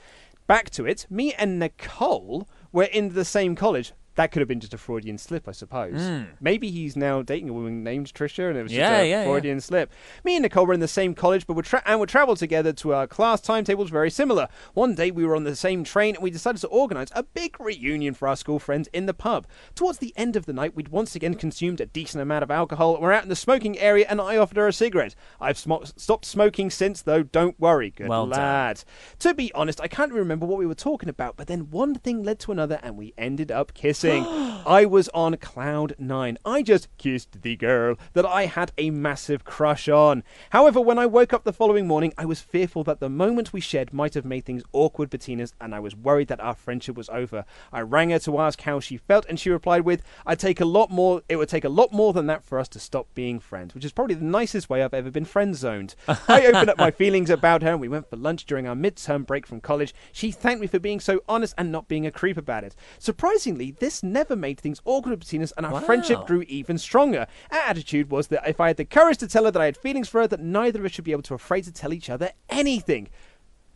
Back 0.51 0.71
to 0.71 0.85
it, 0.85 1.07
me 1.09 1.33
and 1.35 1.61
Nicole 1.61 2.49
were 2.73 2.83
in 2.83 3.15
the 3.15 3.25
same 3.25 3.55
college. 3.55 3.93
That 4.21 4.33
could 4.33 4.41
have 4.41 4.49
been 4.49 4.61
just 4.61 4.75
a 4.75 4.79
Freudian 4.79 5.17
slip, 5.17 5.49
I 5.49 5.53
suppose. 5.53 5.99
Hmm. 5.99 6.25
Maybe 6.43 6.71
he's 6.71 6.95
now 6.95 7.23
dating 7.23 7.49
a 7.49 7.53
woman 7.55 7.83
named 7.83 8.13
Trisha, 8.13 8.51
and 8.51 8.59
it 8.59 8.63
was 8.63 8.71
just. 8.71 8.79
Yeah, 8.79 8.99
a 9.01 9.05
yeah, 9.09 9.23
yeah. 9.23 9.25
Freudian 9.25 9.61
slip. 9.63 9.91
Me 10.25 10.37
and 10.37 10.43
Nicole 10.43 10.67
were 10.67 10.75
in 10.75 10.81
the 10.81 10.87
same 10.89 11.15
college, 11.15 11.47
but 11.47 11.55
would 11.55 11.65
tra- 11.65 11.83
and 11.87 11.99
we 12.01 12.07
travelled 12.07 12.37
together 12.37 12.73
to 12.75 12.93
our 12.93 13.07
class 13.07 13.41
timetables 13.41 13.89
very 13.89 14.11
similar. 14.11 14.47
One 14.75 14.95
day 14.95 15.11
we 15.11 15.25
were 15.25 15.35
on 15.35 15.45
the 15.45 15.57
same 15.57 15.85
train, 15.85 16.15
and 16.17 16.23
we 16.23 16.31
decided 16.31 16.61
to 16.61 16.69
organise 16.69 17.09
a 17.15 17.23
big 17.23 17.59
reunion 17.59 18.13
for 18.13 18.29
our 18.29 18.37
school 18.37 18.59
friends 18.59 18.89
in 18.93 19.07
the 19.07 19.15
pub. 19.15 19.47
Towards 19.75 19.99
the 19.99 20.13
end 20.17 20.37
of 20.37 20.45
the 20.45 20.53
night, 20.53 20.77
we'd 20.77 20.89
once 20.89 21.15
again 21.15 21.35
consumed 21.35 21.81
a 21.81 21.87
decent 21.87 22.21
amount 22.21 22.43
of 22.43 22.51
alcohol. 22.51 23.01
We're 23.01 23.13
out 23.13 23.23
in 23.23 23.31
the 23.31 23.37
smoking 23.37 23.79
area, 23.79 24.05
and 24.09 24.21
I 24.21 24.37
offered 24.37 24.59
her 24.59 24.69
a 24.69 24.73
cigarette. 24.73 25.15
I've 25.41 25.57
sm- 25.59 25.85
stopped 25.97 26.27
smoking 26.27 26.69
since, 26.69 27.01
though. 27.01 27.23
Don't 27.23 27.59
worry, 27.59 27.91
good 27.91 28.09
Well 28.09 28.27
done. 28.27 28.39
lad. 28.39 28.85
To 29.21 29.33
be 29.33 29.51
honest, 29.55 29.81
I 29.81 29.89
can't 29.89 30.13
remember 30.13 30.45
what 30.45 30.59
we 30.59 30.67
were 30.67 30.75
talking 30.75 31.09
about, 31.09 31.37
but 31.39 31.47
then 31.47 31.71
one 31.71 31.95
thing 31.95 32.23
led 32.23 32.39
to 32.41 32.53
another, 32.53 32.79
and 32.83 32.99
we 32.99 33.15
ended 33.17 33.51
up 33.51 33.73
kissing. 33.73 34.10
I 34.67 34.85
was 34.85 35.09
on 35.11 35.37
cloud 35.39 35.95
nine. 35.99 36.37
I 36.45 36.63
just 36.63 36.89
kissed 36.99 37.43
the 37.43 37.57
girl 37.57 37.97
that 38.13 38.27
I 38.27 38.45
had 38.47 38.73
a 38.77 38.91
massive 38.91 39.43
crush 39.43 39.89
on. 39.89 40.23
However, 40.51 40.81
when 40.81 40.99
I 40.99 41.07
woke 41.07 41.33
up 41.33 41.45
the 41.45 41.53
following 41.53 41.87
morning, 41.87 42.13
I 42.19 42.27
was 42.27 42.41
fearful 42.41 42.85
that 42.85 43.01
the 43.01 43.09
moment 43.09 43.53
we 43.53 43.61
shared 43.61 43.93
might 43.93 44.15
have 44.15 44.25
made 44.25 44.45
things 44.45 44.63
awkward 44.73 45.09
between 45.09 45.41
us, 45.41 45.55
and 45.61 45.75
I 45.75 45.81
was 45.81 45.97
worried 45.97 46.29
that 46.29 46.41
our 46.41 46.55
friendship 46.55 46.97
was 46.97 47.09
over. 47.09 47.45
I 47.73 47.81
rang 47.81 48.11
her 48.11 48.19
to 48.21 48.39
ask 48.39 48.61
how 48.63 48.81
she 48.81 48.97
felt, 48.99 49.25
and 49.29 49.41
she 49.41 49.51
replied 49.51 49.83
with, 49.83 50.03
"I'd 50.27 50.39
take 50.39 50.61
a 50.61 50.67
lot 50.67 50.91
more. 50.91 51.23
It 51.29 51.37
would 51.37 51.49
take 51.49 51.65
a 51.65 51.71
lot 51.71 51.93
more 51.93 52.13
than 52.13 52.27
that 52.27 52.45
for 52.45 52.59
us 52.59 52.69
to 52.69 52.79
stop 52.79 53.07
being 53.15 53.41
friends," 53.41 53.75
which 53.75 53.85
is 53.85 53.93
probably 53.93 54.15
the 54.17 54.25
nicest 54.25 54.69
way 54.69 54.83
I've 54.83 54.95
ever 54.95 55.11
been 55.11 55.25
friend 55.25 55.57
zoned. 55.57 55.95
I 56.29 56.47
opened 56.47 56.71
up 56.71 56.79
my 56.79 56.91
feelings 56.91 57.31
about 57.31 57.63
her, 57.63 57.73
and 57.73 57.81
we 57.81 57.89
went 57.89 58.11
for 58.11 58.17
lunch 58.17 58.45
during 58.45 58.67
our 58.67 58.75
midterm 58.75 59.27
break 59.27 59.47
from 59.47 59.61
college. 59.61 59.95
She 60.13 60.31
thanked 60.31 60.61
me 60.61 60.67
for 60.67 60.79
being 60.79 61.01
so 61.01 61.21
honest 61.29 61.55
and 61.57 61.73
not 61.73 61.89
being 61.89 62.07
a 62.07 62.11
creep 62.11 62.37
about 62.37 62.65
it. 62.65 62.77
Surprisingly, 62.99 63.71
this 63.71 64.00
never 64.03 64.37
made 64.37 64.61
things 64.61 64.81
awkward 64.85 65.19
between 65.19 65.43
us, 65.43 65.53
and 65.57 65.67
our 65.67 65.81
friendship 65.81 66.27
grew 66.27 66.43
even 66.43 66.79
stronger. 66.79 67.27
Our 67.51 67.61
attitude 67.61 68.11
was 68.11 68.29
that 68.29 68.49
if 68.49 68.61
I 68.61 68.69
had 68.69 68.77
the 68.77 68.85
courage 68.85 69.19
to 69.19 69.29
tell 69.29 69.45
her 69.45 69.51
that 69.51 69.63
I 69.63 69.67
had 69.67 69.77
feelings 69.77 70.09
for 70.09 70.21
her, 70.21 70.27
that 70.29 70.41
neither 70.41 70.81
of 70.81 70.87
us 70.87 70.93
should 70.93 71.05
be 71.05 71.13
able 71.13 71.23
to 71.23 71.35
afraid 71.35 71.65
to 71.65 71.73
tell 71.73 71.93
each 71.93 72.11
other 72.11 72.31
anything. 72.49 73.09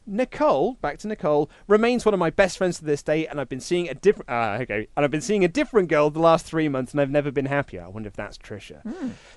Nicole, 0.06 0.74
back 0.74 0.98
to 0.98 1.08
Nicole, 1.08 1.50
remains 1.66 2.04
one 2.04 2.12
of 2.12 2.20
my 2.20 2.30
best 2.30 2.58
friends 2.58 2.78
to 2.78 2.84
this 2.84 3.02
day, 3.02 3.26
and 3.26 3.40
I've 3.40 3.48
been 3.48 3.60
seeing 3.60 3.88
a 3.88 3.94
different. 3.94 4.28
Ah, 4.28 4.56
okay, 4.56 4.88
and 4.96 5.04
I've 5.04 5.10
been 5.10 5.20
seeing 5.20 5.44
a 5.44 5.48
different 5.48 5.88
girl 5.88 6.10
the 6.10 6.20
last 6.20 6.44
three 6.44 6.68
months, 6.68 6.92
and 6.92 7.00
I've 7.00 7.10
never 7.10 7.30
been 7.30 7.46
happier. 7.46 7.82
I 7.82 7.88
wonder 7.88 8.08
if 8.08 8.14
that's 8.14 8.36
Trisha. 8.36 8.82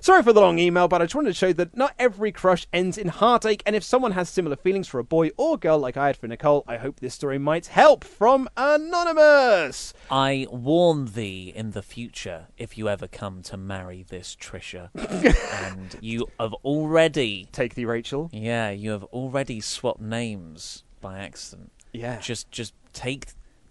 Sorry 0.00 0.22
for 0.22 0.32
the 0.32 0.40
long 0.40 0.58
email, 0.58 0.88
but 0.88 1.00
I 1.00 1.06
just 1.06 1.14
wanted 1.14 1.30
to 1.30 1.34
show 1.34 1.52
that 1.54 1.76
not 1.76 1.94
every 1.98 2.32
crush 2.32 2.66
ends 2.72 2.98
in 2.98 3.08
heartache, 3.08 3.62
and 3.64 3.74
if 3.74 3.82
someone 3.82 4.12
has 4.12 4.28
similar 4.28 4.56
feelings 4.56 4.88
for 4.88 4.98
a 4.98 5.04
boy 5.04 5.30
or 5.36 5.56
girl 5.56 5.78
like 5.78 5.96
I 5.96 6.08
had 6.08 6.16
for 6.16 6.28
Nicole, 6.28 6.64
I 6.66 6.76
hope 6.76 7.00
this 7.00 7.14
story 7.14 7.38
might 7.38 7.66
help. 7.66 8.04
From 8.04 8.48
Anonymous. 8.56 9.94
I 10.10 10.46
warn 10.50 11.06
thee 11.06 11.52
in 11.54 11.70
the 11.70 11.82
future 11.82 12.48
if 12.56 12.76
you 12.76 12.88
ever 12.88 13.06
come 13.06 13.42
to 13.44 13.56
marry 13.56 14.02
this 14.02 14.36
Trisha. 14.38 14.90
and 15.64 15.96
you 16.00 16.26
have 16.38 16.52
already. 16.64 17.48
Take 17.52 17.74
thee, 17.74 17.84
Rachel. 17.84 18.28
Yeah, 18.32 18.70
you 18.70 18.90
have 18.90 19.04
already 19.04 19.60
swapped 19.60 20.00
names 20.00 20.57
by 21.00 21.18
accident. 21.18 21.72
Yeah. 21.92 22.18
Just 22.20 22.50
just 22.50 22.74
take 22.92 23.26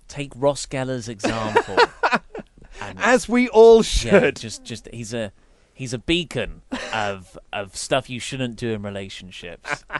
take 0.07 0.31
Ross 0.35 0.65
Geller's 0.65 1.09
example. 1.09 1.77
and 2.81 2.99
As 2.99 3.27
we 3.27 3.47
all 3.49 3.77
yeah, 3.77 3.81
should. 3.81 4.35
just 4.37 4.63
just 4.63 4.87
he's 4.91 5.13
a 5.13 5.31
he's 5.73 5.93
a 5.93 5.99
beacon 5.99 6.61
of 6.93 7.37
of 7.53 7.75
stuff 7.75 8.09
you 8.09 8.19
shouldn't 8.19 8.55
do 8.55 8.71
in 8.71 8.81
relationships. 8.81 9.83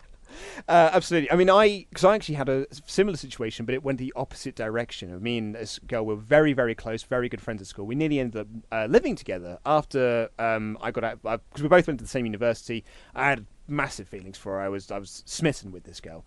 Uh, 0.68 0.90
absolutely. 0.94 1.32
I 1.32 1.36
mean, 1.36 1.50
I 1.50 1.86
because 1.90 2.04
I 2.04 2.16
actually 2.16 2.36
had 2.36 2.50
a 2.50 2.68
similar 2.86 3.18
situation, 3.18 3.66
but 3.66 3.74
it 3.74 3.84
went 3.84 3.98
the 4.00 4.14
opposite 4.16 4.56
direction. 4.56 5.22
Me 5.22 5.38
and 5.38 5.56
this 5.56 5.80
girl 5.80 6.06
were 6.06 6.16
very, 6.16 6.54
very 6.54 6.76
close, 6.76 7.04
very 7.04 7.30
good 7.30 7.42
friends 7.42 7.62
at 7.62 7.68
school. 7.68 7.86
We 7.86 7.96
nearly 7.96 8.20
ended 8.20 8.42
up 8.42 8.48
uh, 8.72 8.86
living 8.90 9.16
together 9.16 9.60
after 9.66 10.30
um, 10.40 10.78
I 10.82 10.92
got 10.92 11.04
out 11.04 11.22
because 11.22 11.64
we 11.64 11.68
both 11.68 11.88
went 11.88 12.00
to 12.00 12.04
the 12.06 12.10
same 12.10 12.26
university. 12.26 12.84
I 13.16 13.30
had 13.30 13.46
massive 13.68 14.08
feelings 14.08 14.38
for 14.38 14.54
her. 14.54 14.62
I 14.62 14.70
was 14.70 14.92
I 14.92 15.00
was 15.00 15.24
smitten 15.26 15.72
with 15.72 15.84
this 15.84 16.00
girl, 16.00 16.26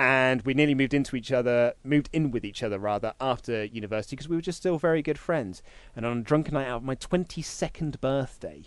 and 0.00 0.40
we 0.42 0.54
nearly 0.54 0.74
moved 0.74 0.94
into 0.94 1.14
each 1.14 1.30
other, 1.30 1.74
moved 1.84 2.08
in 2.10 2.30
with 2.30 2.42
each 2.42 2.62
other 2.62 2.78
rather 2.78 3.12
after 3.20 3.64
university 3.64 4.16
because 4.16 4.30
we 4.30 4.34
were 4.36 4.40
just 4.40 4.56
still 4.56 4.78
very 4.78 5.02
good 5.02 5.18
friends. 5.18 5.62
And 5.94 6.06
on 6.06 6.18
a 6.18 6.22
drunken 6.22 6.54
night 6.54 6.68
out, 6.68 6.78
of 6.78 6.84
my 6.84 6.94
twenty 6.94 7.42
second 7.42 8.00
birthday, 8.00 8.62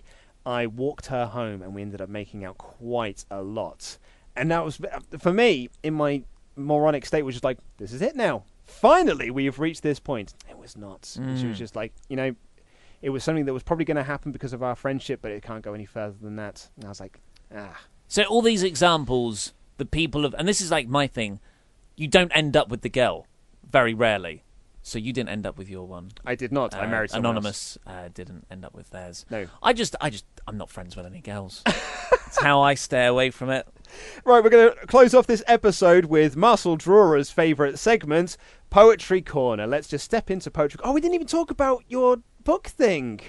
I 0.45 0.67
walked 0.67 1.07
her 1.07 1.25
home, 1.25 1.63
and 1.63 1.73
we 1.73 1.81
ended 1.81 2.01
up 2.01 2.09
making 2.09 2.45
out 2.45 2.59
quite 2.59 3.25
a 3.31 3.41
lot. 3.41 3.97
And 4.35 4.51
that 4.51 4.63
was 4.63 4.79
for 5.17 5.33
me 5.33 5.69
in 5.81 5.95
my 5.95 6.21
moronic 6.55 7.03
state 7.03 7.23
was 7.23 7.33
just 7.33 7.43
like, 7.43 7.57
this 7.77 7.93
is 7.93 8.03
it 8.03 8.15
now. 8.15 8.43
Finally, 8.65 9.31
we 9.31 9.45
have 9.45 9.57
reached 9.57 9.81
this 9.81 9.99
point. 9.99 10.35
It 10.47 10.57
was 10.59 10.77
not. 10.77 11.05
She 11.15 11.19
Mm. 11.19 11.49
was 11.49 11.57
just 11.57 11.75
like, 11.75 11.93
you 12.09 12.15
know, 12.15 12.35
it 13.01 13.09
was 13.09 13.23
something 13.23 13.45
that 13.45 13.53
was 13.53 13.63
probably 13.63 13.85
going 13.85 13.97
to 13.97 14.03
happen 14.03 14.31
because 14.31 14.53
of 14.53 14.61
our 14.61 14.75
friendship, 14.75 15.19
but 15.23 15.31
it 15.31 15.41
can't 15.41 15.63
go 15.63 15.73
any 15.73 15.85
further 15.85 16.15
than 16.21 16.35
that. 16.35 16.69
And 16.75 16.85
I 16.85 16.89
was 16.89 16.99
like, 16.99 17.19
ah. 17.55 17.81
So 18.07 18.21
all 18.23 18.43
these 18.43 18.61
examples, 18.61 19.53
the 19.77 19.85
people 19.85 20.25
of, 20.25 20.33
and 20.37 20.47
this 20.47 20.61
is 20.61 20.71
like 20.71 20.87
my 20.87 21.07
thing, 21.07 21.39
you 21.95 22.07
don't 22.07 22.31
end 22.35 22.55
up 22.57 22.69
with 22.69 22.81
the 22.81 22.89
girl, 22.89 23.27
very 23.69 23.93
rarely. 23.93 24.43
So 24.85 24.99
you 24.99 25.13
didn't 25.13 25.29
end 25.29 25.45
up 25.45 25.57
with 25.57 25.69
your 25.69 25.87
one. 25.87 26.11
I 26.25 26.35
did 26.35 26.51
not. 26.51 26.75
I 26.75 26.85
Uh, 26.85 26.87
married 26.89 27.09
someone 27.11 27.31
anonymous. 27.37 27.77
Uh, 27.87 28.09
didn't 28.13 28.45
end 28.51 28.65
up 28.65 28.73
with 28.73 28.89
theirs. 28.89 29.25
No. 29.29 29.45
I 29.61 29.71
just, 29.71 29.95
I 30.01 30.09
just, 30.09 30.25
I'm 30.45 30.57
not 30.57 30.69
friends 30.69 30.97
with 30.97 31.05
any 31.05 31.21
girls. 31.21 31.61
That's 31.65 32.41
how 32.41 32.59
I 32.61 32.73
stay 32.73 33.05
away 33.05 33.29
from 33.31 33.49
it. 33.49 33.65
Right, 34.25 34.43
we're 34.43 34.49
going 34.49 34.73
to 34.73 34.87
close 34.87 35.13
off 35.13 35.27
this 35.27 35.43
episode 35.45 36.05
with 36.05 36.35
Marcel 36.35 36.75
Drawer's 36.75 37.29
favourite 37.29 37.77
segment, 37.77 38.37
Poetry 38.71 39.21
Corner. 39.21 39.67
Let's 39.67 39.87
just 39.87 40.03
step 40.03 40.31
into 40.31 40.49
Poetry 40.49 40.79
Oh, 40.83 40.93
we 40.93 40.99
didn't 40.99 41.13
even 41.13 41.27
talk 41.27 41.51
about 41.51 41.83
your 41.87 42.17
book 42.43 42.65
thing. 42.67 43.19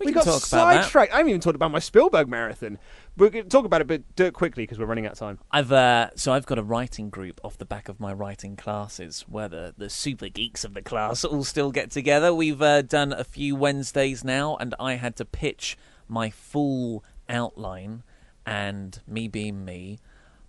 We 0.00 0.06
We, 0.06 0.12
got 0.12 0.24
talk 0.24 0.46
about 0.46 0.72
that. 0.72 0.82
sidetracked. 0.84 1.12
I 1.12 1.18
haven't 1.18 1.30
even 1.30 1.40
talked 1.40 1.54
about 1.56 1.70
my 1.70 1.78
Spielberg 1.78 2.28
marathon. 2.28 2.78
We're 3.16 3.30
going 3.30 3.44
to 3.44 3.50
talk 3.50 3.64
about 3.64 3.80
it, 3.80 3.86
but 3.86 4.02
do 4.16 4.24
it 4.24 4.34
quickly 4.34 4.64
because 4.64 4.78
we're 4.78 4.86
running 4.86 5.06
out 5.06 5.12
of 5.12 5.18
time. 5.18 5.38
I've 5.52 5.70
uh, 5.70 6.10
so 6.16 6.32
I've 6.32 6.46
got 6.46 6.58
a 6.58 6.62
writing 6.62 7.10
group 7.10 7.40
off 7.44 7.56
the 7.58 7.64
back 7.64 7.88
of 7.88 8.00
my 8.00 8.12
writing 8.12 8.56
classes, 8.56 9.24
where 9.28 9.48
the, 9.48 9.72
the 9.78 9.88
super 9.88 10.28
geeks 10.28 10.64
of 10.64 10.74
the 10.74 10.82
class 10.82 11.24
all 11.24 11.44
still 11.44 11.70
get 11.70 11.90
together. 11.90 12.34
We've 12.34 12.60
uh, 12.60 12.82
done 12.82 13.12
a 13.12 13.24
few 13.24 13.54
Wednesdays 13.54 14.24
now, 14.24 14.56
and 14.56 14.74
I 14.80 14.94
had 14.94 15.16
to 15.16 15.24
pitch 15.24 15.76
my 16.08 16.28
full 16.30 17.04
outline, 17.28 18.02
and 18.44 19.00
me 19.06 19.28
being 19.28 19.64
me, 19.64 19.98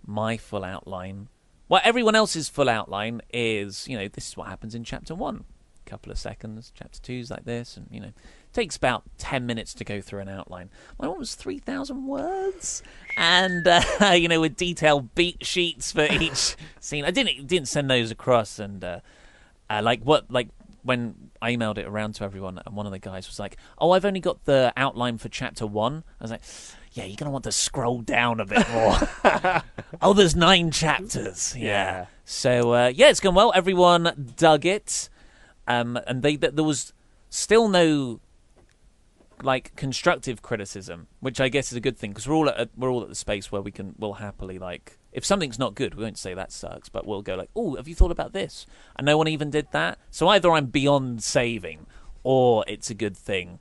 my 0.04 0.36
full 0.36 0.64
outline. 0.64 1.28
Well, 1.68 1.80
everyone 1.84 2.14
else's 2.14 2.48
full 2.48 2.68
outline 2.68 3.22
is, 3.32 3.88
you 3.88 3.98
know, 3.98 4.06
this 4.08 4.28
is 4.28 4.36
what 4.36 4.48
happens 4.48 4.74
in 4.74 4.84
chapter 4.84 5.14
one. 5.14 5.44
Couple 5.84 6.10
of 6.10 6.18
seconds. 6.18 6.72
Chapter 6.74 7.00
two's 7.00 7.30
like 7.30 7.44
this, 7.44 7.76
and 7.76 7.86
you 7.92 8.00
know, 8.00 8.12
takes 8.56 8.74
about 8.74 9.04
ten 9.18 9.44
minutes 9.46 9.74
to 9.74 9.84
go 9.84 10.00
through 10.00 10.20
an 10.20 10.28
outline. 10.28 10.70
My 10.98 11.06
one 11.06 11.18
was 11.18 11.34
three 11.34 11.58
thousand 11.58 12.06
words, 12.06 12.82
and 13.16 13.68
uh, 13.68 13.82
you 14.14 14.28
know, 14.28 14.40
with 14.40 14.56
detailed 14.56 15.14
beat 15.14 15.46
sheets 15.46 15.92
for 15.92 16.06
each 16.10 16.56
scene. 16.80 17.04
I 17.04 17.10
didn't 17.10 17.46
didn't 17.46 17.68
send 17.68 17.90
those 17.90 18.10
across, 18.10 18.58
and 18.58 18.82
uh, 18.82 19.00
uh, 19.68 19.80
like 19.84 20.02
what 20.02 20.30
like 20.30 20.48
when 20.82 21.30
I 21.42 21.54
emailed 21.54 21.78
it 21.78 21.86
around 21.86 22.14
to 22.14 22.24
everyone, 22.24 22.60
and 22.64 22.74
one 22.74 22.86
of 22.86 22.92
the 22.92 22.98
guys 22.98 23.28
was 23.28 23.38
like, 23.38 23.58
"Oh, 23.78 23.90
I've 23.90 24.06
only 24.06 24.20
got 24.20 24.44
the 24.46 24.72
outline 24.76 25.18
for 25.18 25.28
chapter 25.28 25.66
one." 25.66 26.02
I 26.18 26.24
was 26.24 26.30
like, 26.30 26.42
"Yeah, 26.92 27.04
you're 27.04 27.16
gonna 27.16 27.30
want 27.30 27.44
to 27.44 27.52
scroll 27.52 28.00
down 28.00 28.40
a 28.40 28.46
bit 28.46 28.66
more." 28.70 29.62
oh, 30.00 30.14
there's 30.14 30.34
nine 30.34 30.70
chapters. 30.70 31.54
Yeah. 31.56 31.66
Yeah. 31.66 32.06
So 32.24 32.72
uh, 32.72 32.92
yeah, 32.94 33.10
it's 33.10 33.20
gone 33.20 33.34
well. 33.34 33.52
Everyone 33.54 34.32
dug 34.36 34.64
it, 34.64 35.10
um, 35.68 35.98
and 36.06 36.22
they 36.22 36.38
th- 36.38 36.54
there 36.54 36.64
was 36.64 36.94
still 37.28 37.68
no 37.68 38.20
like 39.42 39.74
constructive 39.76 40.42
criticism, 40.42 41.06
which 41.20 41.40
I 41.40 41.48
guess 41.48 41.70
is 41.72 41.76
a 41.76 41.80
good 41.80 41.96
thing 41.98 42.10
because 42.10 42.26
we're 42.28 42.34
all 42.36 42.48
at 42.48 42.58
a, 42.60 42.68
we're 42.76 42.90
all 42.90 43.02
at 43.02 43.08
the 43.08 43.14
space 43.14 43.50
where 43.52 43.62
we 43.62 43.70
can 43.70 43.94
we'll 43.98 44.14
happily 44.14 44.58
like 44.58 44.98
if 45.12 45.24
something's 45.24 45.58
not 45.58 45.74
good, 45.74 45.94
we 45.94 46.02
won't 46.04 46.18
say 46.18 46.34
that 46.34 46.52
sucks, 46.52 46.88
but 46.88 47.06
we'll 47.06 47.22
go 47.22 47.34
like, 47.36 47.50
oh, 47.56 47.76
have 47.76 47.88
you 47.88 47.94
thought 47.94 48.10
about 48.10 48.32
this? 48.32 48.66
And 48.96 49.06
no 49.06 49.16
one 49.16 49.28
even 49.28 49.50
did 49.50 49.68
that. 49.72 49.98
So 50.10 50.28
either 50.28 50.50
I'm 50.50 50.66
beyond 50.66 51.22
saving, 51.22 51.86
or 52.22 52.64
it's 52.68 52.90
a 52.90 52.94
good 52.94 53.16
thing. 53.16 53.58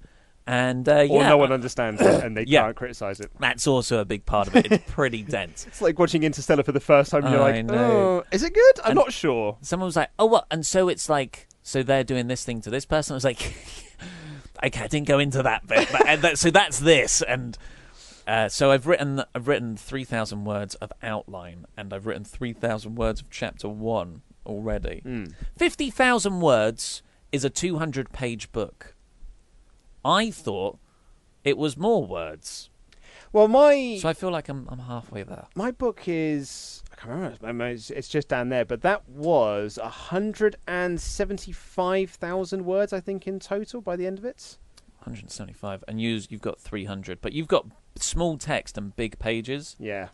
And 0.47 0.87
uh, 0.87 1.07
Or 1.09 1.21
yeah, 1.21 1.29
no 1.29 1.37
one 1.37 1.51
understands 1.51 1.99
it 2.01 2.23
and 2.23 2.37
they 2.37 2.43
Yeah. 2.45 2.63
can't 2.65 2.75
criticise 2.75 3.19
it. 3.19 3.31
that's 3.39 3.65
also 3.65 3.97
a 3.99 4.05
big 4.05 4.25
part 4.27 4.47
of 4.47 4.55
it. 4.55 4.71
It's 4.71 4.91
pretty 4.91 5.23
dense. 5.37 5.65
It's 5.65 5.81
like 5.81 5.97
watching 5.97 6.21
Interstellar 6.23 6.61
for 6.61 6.71
the 6.71 6.79
first 6.79 7.09
time 7.09 7.23
and 7.25 7.33
you're 7.33 7.41
I 7.41 7.51
like, 7.53 7.65
know. 7.65 7.73
oh, 7.73 8.23
is 8.31 8.43
it 8.43 8.53
good? 8.53 8.79
I'm 8.83 8.91
And- 8.91 8.95
not 8.95 9.11
sure. 9.11 9.57
Someone 9.61 9.85
was 9.87 9.95
like, 9.95 10.11
"Oh, 10.19 10.25
what?" 10.27 10.45
And 10.51 10.63
so 10.65 10.87
it's 10.87 11.09
like, 11.09 11.47
so 11.63 11.81
they're 11.81 12.03
doing 12.03 12.27
this 12.27 12.43
thing 12.45 12.61
to 12.61 12.69
this 12.69 12.85
person. 12.85 13.13
I 13.13 13.15
was 13.15 13.23
like, 13.23 13.55
"Okay, 14.65 14.83
I 14.83 14.87
didn't 14.87 15.07
go 15.07 15.19
into 15.19 15.43
that 15.43 15.67
bit." 15.67 15.87
But, 15.91 16.07
and 16.07 16.21
that, 16.21 16.39
so 16.39 16.49
that's 16.51 16.79
this, 16.79 17.21
and 17.21 17.57
uh, 18.27 18.49
so 18.49 18.71
I've 18.71 18.87
written, 18.87 19.23
I've 19.33 19.47
written 19.47 19.77
three 19.77 20.03
thousand 20.03 20.45
words 20.45 20.75
of 20.75 20.91
outline, 21.03 21.65
and 21.77 21.93
I've 21.93 22.05
written 22.05 22.23
three 22.23 22.53
thousand 22.53 22.95
words 22.95 23.21
of 23.21 23.29
chapter 23.29 23.67
one 23.69 24.21
already. 24.45 25.01
Hmm. 25.03 25.25
Fifty 25.57 25.89
thousand 25.89 26.41
words 26.41 27.01
is 27.31 27.43
a 27.45 27.49
two 27.49 27.77
hundred 27.77 28.11
page 28.11 28.51
book. 28.51 28.95
I 30.03 30.31
thought 30.31 30.77
it 31.43 31.57
was 31.57 31.77
more 31.77 32.05
words, 32.05 32.69
Well, 33.33 33.47
my 33.47 33.97
so 34.01 34.07
I 34.09 34.13
feel 34.13 34.31
like 34.31 34.49
I'm 34.49 34.67
I'm 34.69 34.79
halfway 34.79 35.23
there. 35.23 35.45
my 35.55 35.71
book 35.71 36.03
is 36.07 36.83
can't 37.05 37.21
can't 37.21 37.41
remember. 37.41 37.67
It's, 37.67 37.89
it's 37.89 38.07
just 38.07 38.27
down 38.27 38.49
there, 38.49 38.65
but 38.65 38.81
that 38.81 39.07
was 39.09 39.79
175,000 39.81 42.65
words, 42.65 42.93
I 42.93 42.99
think, 42.99 43.27
in 43.27 43.39
total 43.39 43.81
by 43.81 43.95
the 43.95 44.05
end 44.07 44.19
of 44.19 44.25
it. 44.25 44.57
175, 44.99 45.83
and 45.87 46.01
you 46.01 46.21
you've 46.29 46.41
got 46.41 46.59
300, 46.59 47.21
but 47.21 47.33
you've 47.33 47.47
got 47.47 47.67
small 47.95 48.37
text 48.37 48.77
and 48.77 48.95
big 48.95 49.19
pages. 49.19 49.75
Yeah. 49.79 50.09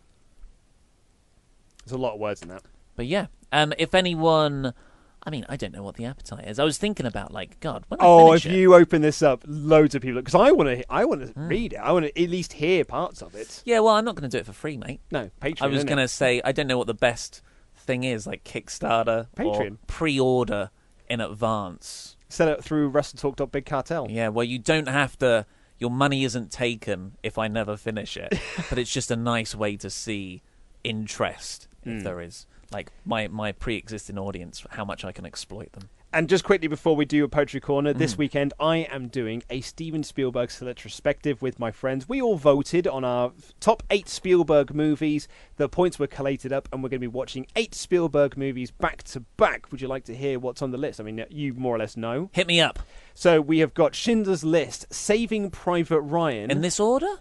There's 1.86 1.94
a 1.94 1.98
lot 1.98 2.16
of 2.16 2.20
words 2.20 2.42
in 2.42 2.50
that. 2.50 2.64
But 2.96 3.06
yeah, 3.06 3.28
um, 3.52 3.74
if 3.78 3.94
anyone, 3.96 4.74
I 5.24 5.30
mean, 5.30 5.46
I 5.50 5.56
don't 5.56 5.72
know 5.74 5.84
what 5.84 5.96
the 5.98 6.06
appetite 6.06 6.48
is. 6.48 6.58
I 6.58 6.64
was 6.64 6.78
thinking 6.80 7.06
about 7.06 7.32
like, 7.32 7.60
God, 7.60 7.84
when 7.90 8.00
I 8.02 8.04
Oh, 8.06 8.28
finish 8.30 8.46
if 8.46 8.46
it- 8.46 8.50
Oh, 8.50 8.54
if 8.54 8.60
you 8.60 8.76
open 8.76 9.02
this 9.04 9.22
up, 9.22 9.44
loads 9.48 9.94
of 9.94 10.02
people 10.02 10.20
because 10.22 10.34
I 10.36 10.52
want 10.52 10.70
to. 10.70 10.84
I 10.92 11.06
want 11.06 11.22
to 11.22 11.28
Hmm. 11.28 11.48
read 11.48 11.74
it. 11.74 11.78
I 11.78 11.92
want 11.92 12.06
to 12.08 12.22
at 12.24 12.30
least 12.30 12.54
hear 12.54 12.84
parts 12.86 13.22
of 13.22 13.36
it. 13.36 13.62
yeah, 13.66 13.80
well, 13.80 13.96
I'm 13.96 14.06
not 14.06 14.16
going 14.16 14.30
to 14.30 14.36
do 14.36 14.40
it 14.40 14.46
for 14.48 14.54
free, 14.54 14.78
mate. 14.78 15.00
No, 15.12 15.30
Patreon. 15.42 15.62
I 15.62 15.68
was 15.68 15.84
going 15.84 16.00
to 16.00 16.08
say 16.08 16.42
I 16.44 16.52
don't 16.52 16.66
know 16.68 16.78
what 16.78 16.88
the 16.88 16.94
best 16.96 17.42
thing 17.76 18.04
is, 18.04 18.26
like 18.26 18.44
Kickstarter 18.44 19.28
or 19.40 19.54
Patreon. 19.62 19.78
pre-order 19.88 20.72
in 21.10 21.20
advance. 21.22 22.16
set 22.30 22.48
it 22.48 22.64
through 22.64 22.90
WrestleTalk. 22.92 23.66
Cartel. 23.66 24.08
Yeah, 24.10 24.30
well, 24.30 24.46
you 24.46 24.58
don't 24.58 24.88
have 24.88 25.18
to. 25.20 25.46
Your 25.80 25.92
money 25.92 26.24
isn't 26.24 26.52
taken 26.52 27.18
if 27.24 27.38
I 27.38 27.48
never 27.48 27.76
finish 27.76 28.16
it, 28.18 28.40
but 28.70 28.78
it's 28.80 28.92
just 28.92 29.12
a 29.12 29.16
nice 29.16 29.54
way 29.54 29.76
to 29.78 29.90
see 29.90 30.42
interest 30.84 31.68
if 31.84 31.92
Hmm. 32.00 32.00
there 32.04 32.22
is. 32.22 32.46
Like 32.72 32.92
my 33.06 33.28
my 33.28 33.52
pre-existing 33.52 34.18
audience, 34.18 34.66
how 34.72 34.86
much 34.86 35.04
I 35.04 35.12
can 35.12 35.26
exploit 35.26 35.72
them. 35.74 35.90
And 36.14 36.28
just 36.28 36.44
quickly 36.44 36.68
before 36.68 36.98
we 36.98 37.06
do 37.06 37.24
a 37.24 37.30
poetry 37.30 37.62
corner, 37.62 37.94
Mm. 37.94 37.98
this 37.98 38.18
weekend 38.18 38.54
I 38.60 38.80
am 38.92 39.08
doing 39.08 39.44
a 39.50 39.62
Steven 39.62 40.04
Spielberg 40.04 40.52
retrospective 40.62 41.42
with 41.42 41.58
my 41.58 41.72
friends. 41.72 42.10
We 42.10 42.22
all 42.22 42.36
voted 42.36 42.86
on 42.86 43.06
our 43.06 43.32
top 43.62 43.82
eight 43.90 44.10
Spielberg 44.10 44.74
movies. 44.76 45.30
The 45.56 45.70
points 45.70 46.00
were 46.00 46.08
collated 46.08 46.52
up, 46.52 46.68
and 46.74 46.84
we're 46.84 46.90
going 46.90 47.00
to 47.00 47.08
be 47.08 47.08
watching 47.08 47.48
eight 47.56 47.74
Spielberg 47.74 48.36
movies 48.36 48.72
back 48.72 49.04
to 49.04 49.22
back. 49.38 49.72
Would 49.72 49.80
you 49.82 49.88
like 49.88 50.04
to 50.06 50.16
hear 50.16 50.38
what's 50.38 50.62
on 50.62 50.72
the 50.72 50.78
list? 50.78 51.00
I 51.00 51.04
mean, 51.04 51.24
you 51.30 51.54
more 51.54 51.76
or 51.76 51.80
less 51.80 51.96
know. 51.96 52.30
Hit 52.34 52.46
me 52.48 52.60
up 52.60 52.80
So 53.14 53.40
we 53.40 53.60
have 53.60 53.74
got 53.74 53.96
Schindler's 53.96 54.44
List, 54.44 54.94
Saving 54.94 55.50
Private 55.50 56.02
Ryan. 56.02 56.52
in 56.52 56.60
this 56.60 56.78
order. 56.80 57.20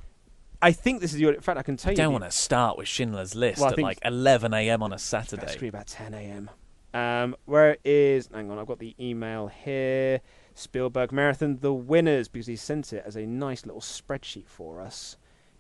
I 0.63 0.73
think 0.73 1.01
this 1.01 1.13
is 1.15 1.21
your. 1.21 1.33
In 1.33 1.41
fact, 1.41 1.59
I 1.59 1.63
can 1.63 1.77
tell 1.77 1.91
I 1.91 1.93
you. 1.93 1.97
don't 1.97 2.07
the- 2.13 2.21
want 2.21 2.25
to 2.25 2.31
start 2.31 2.77
with 2.79 2.89
Schindler's 2.89 3.35
List 3.35 3.61
Well, 3.61 3.71
at 3.71 3.79
like 3.79 3.99
11 4.05 4.53
a.m. 4.55 4.83
on 4.83 4.91
a 4.93 4.95
That's 4.95 5.03
Saturday. 5.03 5.59
be 5.59 5.69
about 5.69 5.87
10 5.87 6.13
a.m. 6.15 6.51
Um, 6.93 7.37
where 7.47 7.77
is? 7.85 8.29
Hang 8.33 8.51
on, 8.51 8.59
I've 8.59 8.67
got 8.67 8.79
the 8.79 8.95
email 9.01 9.47
here. 9.49 10.21
Spielberg 10.55 11.13
Marathon, 11.13 11.59
the 11.61 11.73
winners, 11.73 12.29
because 12.29 12.47
he 12.49 12.57
sent 12.57 12.93
it 12.93 13.03
as 13.07 13.17
a 13.17 13.25
nice 13.25 13.65
little 13.65 13.81
spreadsheet 13.81 14.49
for 14.49 14.81
us, 14.81 15.17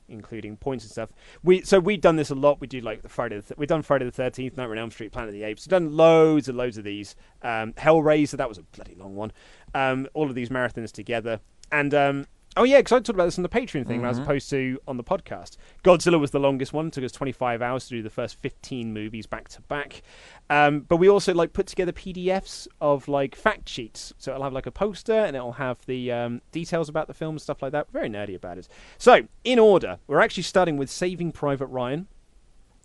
including 0.08 0.56
points 0.56 0.84
and 0.84 0.90
stuff. 0.90 1.10
We 1.42 1.62
so 1.62 1.78
we've 1.78 2.00
done 2.00 2.16
this 2.16 2.28
a 2.30 2.34
lot. 2.34 2.60
We 2.60 2.66
do 2.66 2.80
like 2.80 3.02
the 3.02 3.08
Friday. 3.08 3.36
The 3.36 3.42
th- 3.42 3.58
we've 3.58 3.68
done 3.68 3.82
Friday 3.82 4.04
the 4.04 4.10
Thirteenth, 4.10 4.56
Nightmare 4.56 4.72
on 4.72 4.78
Elm 4.78 4.90
Street, 4.90 5.12
Planet 5.12 5.28
of 5.28 5.34
the 5.34 5.44
Apes. 5.44 5.64
We've 5.64 5.70
done 5.70 5.96
loads 5.96 6.48
and 6.48 6.58
loads 6.58 6.76
of 6.76 6.84
these. 6.84 7.14
Um, 7.42 7.72
Hellraiser, 7.74 8.36
that 8.36 8.48
was 8.48 8.58
a 8.58 8.62
bloody 8.62 8.96
long 8.96 9.14
one. 9.14 9.32
Um, 9.72 10.08
all 10.12 10.28
of 10.28 10.34
these 10.34 10.50
marathons 10.50 10.90
together, 10.92 11.40
and 11.72 11.94
um, 11.94 12.26
oh 12.56 12.64
yeah, 12.64 12.78
because 12.78 12.92
I 12.92 12.96
talked 12.96 13.08
about 13.10 13.24
this 13.26 13.38
on 13.38 13.42
the 13.42 13.48
Patreon 13.48 13.86
thing 13.86 14.04
as 14.04 14.18
opposed 14.18 14.50
to 14.50 14.78
on 14.88 14.96
the 14.96 15.04
podcast. 15.04 15.56
Godzilla 15.84 16.18
was 16.18 16.30
the 16.30 16.40
longest 16.40 16.72
one; 16.72 16.88
it 16.88 16.92
took 16.92 17.04
us 17.04 17.12
twenty 17.12 17.32
five 17.32 17.62
hours 17.62 17.84
to 17.88 17.90
do 17.96 18.02
the 18.02 18.10
first 18.10 18.36
fifteen 18.38 18.92
movies 18.92 19.26
back 19.26 19.48
to 19.50 19.62
back. 19.62 20.02
Um, 20.48 20.80
but 20.80 20.96
we 20.96 21.08
also 21.08 21.32
like 21.32 21.52
put 21.52 21.66
together 21.66 21.92
PDFs 21.92 22.66
of 22.80 23.06
like 23.08 23.34
fact 23.36 23.68
sheets, 23.68 24.12
so 24.18 24.32
it'll 24.32 24.42
have 24.44 24.52
like 24.52 24.66
a 24.66 24.72
poster 24.72 25.12
and 25.12 25.36
it'll 25.36 25.52
have 25.52 25.78
the 25.86 26.10
um, 26.12 26.42
details 26.52 26.88
about 26.88 27.06
the 27.06 27.14
film, 27.14 27.34
and 27.34 27.42
stuff 27.42 27.62
like 27.62 27.72
that. 27.72 27.90
Very 27.92 28.08
nerdy 28.08 28.34
about 28.34 28.58
it. 28.58 28.68
So 28.98 29.22
in 29.44 29.58
order, 29.58 29.98
we're 30.06 30.20
actually 30.20 30.42
starting 30.42 30.76
with 30.76 30.90
Saving 30.90 31.32
Private 31.32 31.66
Ryan. 31.66 32.08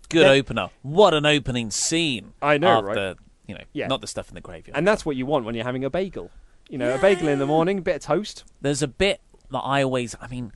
Good 0.08 0.24
Then- 0.24 0.38
opener. 0.38 0.68
What 0.82 1.14
an 1.14 1.26
opening 1.26 1.70
scene. 1.72 2.34
I 2.40 2.58
know, 2.58 2.78
after, 2.78 2.86
right? 3.08 3.16
You 3.48 3.54
know, 3.56 3.64
Yeah. 3.72 3.88
not 3.88 4.00
the 4.00 4.06
stuff 4.06 4.28
in 4.28 4.34
the 4.36 4.40
graveyard. 4.40 4.76
And 4.76 4.86
that's 4.86 5.04
what 5.04 5.16
you 5.16 5.26
want 5.26 5.44
when 5.44 5.54
you're 5.56 5.64
having 5.64 5.84
a 5.84 5.90
bagel. 5.90 6.30
You 6.68 6.78
know, 6.78 6.94
a 6.94 6.98
bagel 6.98 7.28
in 7.28 7.38
the 7.38 7.46
morning, 7.46 7.78
a 7.78 7.80
bit 7.80 7.96
of 7.96 8.02
toast. 8.02 8.44
There's 8.60 8.82
a 8.82 8.88
bit 8.88 9.20
that 9.50 9.60
I 9.60 9.82
always. 9.82 10.14
I 10.20 10.26
mean, 10.28 10.52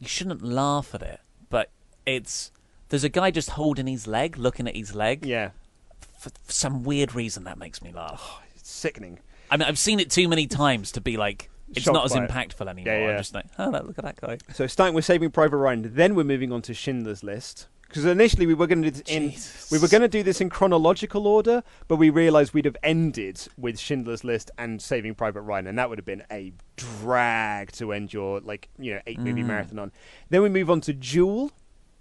you 0.00 0.08
shouldn't 0.08 0.42
laugh 0.42 0.94
at 0.94 1.02
it, 1.02 1.20
but 1.50 1.70
it's. 2.04 2.50
There's 2.88 3.04
a 3.04 3.08
guy 3.08 3.30
just 3.32 3.50
holding 3.50 3.86
his 3.88 4.06
leg, 4.06 4.36
looking 4.38 4.68
at 4.68 4.76
his 4.76 4.94
leg. 4.94 5.26
Yeah, 5.26 5.50
For, 6.18 6.30
for 6.30 6.52
some 6.52 6.84
weird 6.84 7.14
reason, 7.16 7.42
that 7.44 7.58
makes 7.58 7.82
me 7.82 7.90
laugh. 7.92 8.22
Oh, 8.24 8.42
it's 8.54 8.70
sickening. 8.70 9.18
I 9.50 9.56
mean, 9.56 9.66
I've 9.66 9.78
seen 9.78 9.98
it 9.98 10.08
too 10.10 10.28
many 10.28 10.46
times 10.46 10.92
to 10.92 11.00
be 11.00 11.16
like, 11.16 11.50
it's 11.68 11.80
Shocked 11.82 11.94
not 11.94 12.04
as 12.04 12.12
by 12.12 12.24
it. 12.24 12.30
impactful 12.30 12.68
anymore. 12.68 12.92
Yeah, 12.94 13.00
yeah. 13.06 13.10
I'm 13.12 13.18
just 13.18 13.34
like, 13.34 13.46
oh, 13.58 13.70
look 13.70 13.98
at 13.98 14.04
that 14.04 14.20
guy. 14.20 14.38
So 14.52 14.68
starting 14.68 14.94
with 14.94 15.04
Saving 15.04 15.32
Private 15.32 15.56
Ryan, 15.56 15.94
then 15.96 16.14
we're 16.14 16.22
moving 16.24 16.52
on 16.52 16.62
to 16.62 16.74
Schindler's 16.74 17.24
List. 17.24 17.66
Because 17.96 18.10
initially 18.10 18.44
we 18.44 18.52
were 18.52 18.66
going 18.66 18.82
to 18.82 18.90
do 18.90 19.02
this 19.02 19.10
in 19.10 19.32
we 19.70 19.78
were 19.78 19.88
going 19.88 20.02
to 20.02 20.08
do 20.08 20.22
this 20.22 20.42
in 20.42 20.50
chronological 20.50 21.26
order, 21.26 21.62
but 21.88 21.96
we 21.96 22.10
realised 22.10 22.52
we'd 22.52 22.66
have 22.66 22.76
ended 22.82 23.48
with 23.56 23.78
Schindler's 23.78 24.22
List 24.22 24.50
and 24.58 24.82
Saving 24.82 25.14
Private 25.14 25.40
Ryan, 25.40 25.66
and 25.66 25.78
that 25.78 25.88
would 25.88 25.96
have 25.96 26.04
been 26.04 26.22
a 26.30 26.52
drag 26.76 27.72
to 27.72 27.94
end 27.94 28.12
your 28.12 28.40
like 28.40 28.68
you 28.78 28.92
know 28.92 29.00
eight 29.06 29.18
movie 29.18 29.42
mm. 29.42 29.46
marathon 29.46 29.78
on. 29.78 29.92
Then 30.28 30.42
we 30.42 30.50
move 30.50 30.68
on 30.68 30.82
to 30.82 30.92
Duel, 30.92 31.52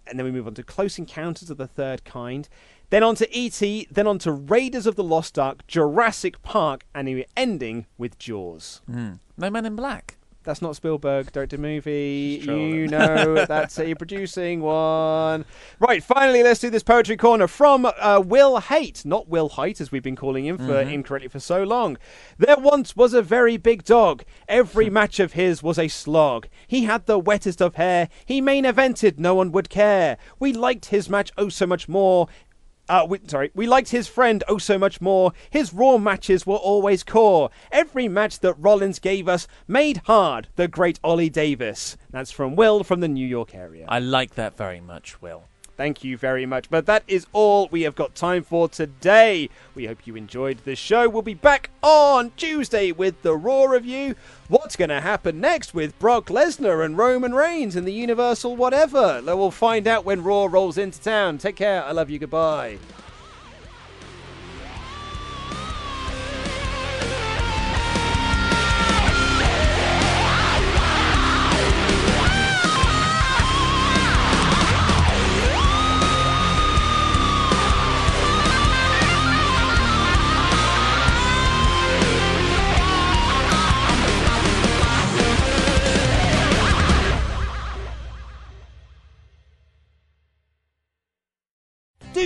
and 0.05 0.19
then 0.19 0.25
we 0.25 0.33
move 0.33 0.47
on 0.47 0.53
to 0.55 0.63
Close 0.63 0.99
Encounters 0.99 1.49
of 1.49 1.55
the 1.55 1.65
Third 1.65 2.03
Kind, 2.03 2.49
then 2.89 3.01
on 3.01 3.15
to 3.15 3.33
E.T., 3.33 3.87
then 3.89 4.05
on 4.05 4.19
to 4.19 4.33
Raiders 4.33 4.85
of 4.85 4.97
the 4.97 5.03
Lost 5.03 5.39
Ark, 5.39 5.65
Jurassic 5.65 6.41
Park, 6.41 6.85
and 6.93 7.07
we're 7.07 7.23
ending 7.37 7.85
with 7.97 8.19
Jaws. 8.19 8.81
Mm. 8.91 9.19
No 9.37 9.49
Man 9.49 9.65
in 9.65 9.77
Black. 9.77 10.17
That's 10.45 10.61
not 10.61 10.75
Spielberg 10.75 11.31
directed 11.31 11.59
movie. 11.59 12.39
You 12.43 12.87
know 12.87 13.45
that's 13.45 13.79
a 13.79 13.95
producing 13.95 14.61
one. 14.61 15.43
Right, 15.79 16.03
finally, 16.03 16.43
let's 16.43 16.59
do 16.59 16.69
this 16.69 16.83
poetry 16.83 17.17
corner 17.17 17.47
from 17.47 17.85
uh, 17.85 18.21
Will 18.23 18.59
Haight, 18.59 19.03
not 19.05 19.27
Will 19.27 19.49
Height 19.49 19.81
as 19.81 19.91
we've 19.91 20.03
been 20.03 20.15
calling 20.15 20.45
him 20.45 20.59
for 20.59 20.79
incorrectly 20.79 21.29
for 21.29 21.39
so 21.39 21.63
long. 21.63 21.97
There 22.37 22.57
once 22.57 22.95
was 22.95 23.15
a 23.15 23.23
very 23.23 23.57
big 23.57 23.83
dog. 23.83 24.23
Every 24.47 24.89
match 24.91 25.19
of 25.19 25.33
his 25.33 25.63
was 25.63 25.79
a 25.79 25.87
slog. 25.87 26.47
He 26.67 26.83
had 26.83 27.07
the 27.07 27.17
wettest 27.19 27.59
of 27.59 27.75
hair. 27.75 28.07
He 28.23 28.39
main 28.39 28.65
evented, 28.65 29.17
no 29.17 29.33
one 29.33 29.51
would 29.51 29.69
care. 29.69 30.17
We 30.39 30.53
liked 30.53 30.85
his 30.85 31.09
match 31.09 31.31
oh 31.37 31.49
so 31.49 31.65
much 31.65 31.89
more. 31.89 32.27
Uh, 32.87 33.05
we, 33.09 33.19
sorry, 33.27 33.51
we 33.55 33.65
liked 33.65 33.89
his 33.89 34.07
friend 34.07 34.43
oh 34.47 34.57
so 34.57 34.77
much 34.77 35.01
more. 35.01 35.33
His 35.49 35.73
raw 35.73 35.97
matches 35.97 36.45
were 36.45 36.55
always 36.55 37.03
core. 37.03 37.49
Every 37.71 38.07
match 38.07 38.39
that 38.39 38.53
Rollins 38.59 38.99
gave 38.99 39.27
us 39.27 39.47
made 39.67 40.01
hard 40.05 40.49
the 40.55 40.67
great 40.67 40.99
Ollie 41.03 41.29
Davis. 41.29 41.97
That's 42.11 42.31
from 42.31 42.55
Will 42.55 42.83
from 42.83 42.99
the 42.99 43.07
New 43.07 43.25
York 43.25 43.55
area. 43.55 43.85
I 43.89 43.99
like 43.99 44.35
that 44.35 44.55
very 44.55 44.81
much, 44.81 45.21
Will. 45.21 45.45
Thank 45.77 46.03
you 46.03 46.17
very 46.17 46.45
much. 46.45 46.69
But 46.69 46.85
that 46.85 47.03
is 47.07 47.27
all 47.33 47.67
we 47.69 47.81
have 47.81 47.95
got 47.95 48.15
time 48.15 48.43
for 48.43 48.69
today. 48.69 49.49
We 49.73 49.87
hope 49.87 50.07
you 50.07 50.15
enjoyed 50.15 50.59
the 50.63 50.75
show. 50.75 51.09
We'll 51.09 51.21
be 51.21 51.33
back 51.33 51.69
on 51.81 52.31
Tuesday 52.37 52.91
with 52.91 53.21
the 53.23 53.35
Raw 53.35 53.65
review. 53.65 54.15
What's 54.47 54.75
going 54.75 54.89
to 54.89 55.01
happen 55.01 55.41
next 55.41 55.73
with 55.73 55.97
Brock 55.99 56.27
Lesnar 56.27 56.83
and 56.85 56.97
Roman 56.97 57.33
Reigns 57.33 57.75
and 57.75 57.85
the 57.85 57.93
Universal 57.93 58.55
whatever? 58.55 59.21
We'll 59.25 59.51
find 59.51 59.85
out 59.87 60.05
when 60.05 60.23
Raw 60.23 60.45
rolls 60.45 60.77
into 60.77 61.01
town. 61.01 61.37
Take 61.39 61.57
care. 61.57 61.83
I 61.83 61.91
love 61.91 62.09
you. 62.09 62.19
Goodbye. 62.19 62.77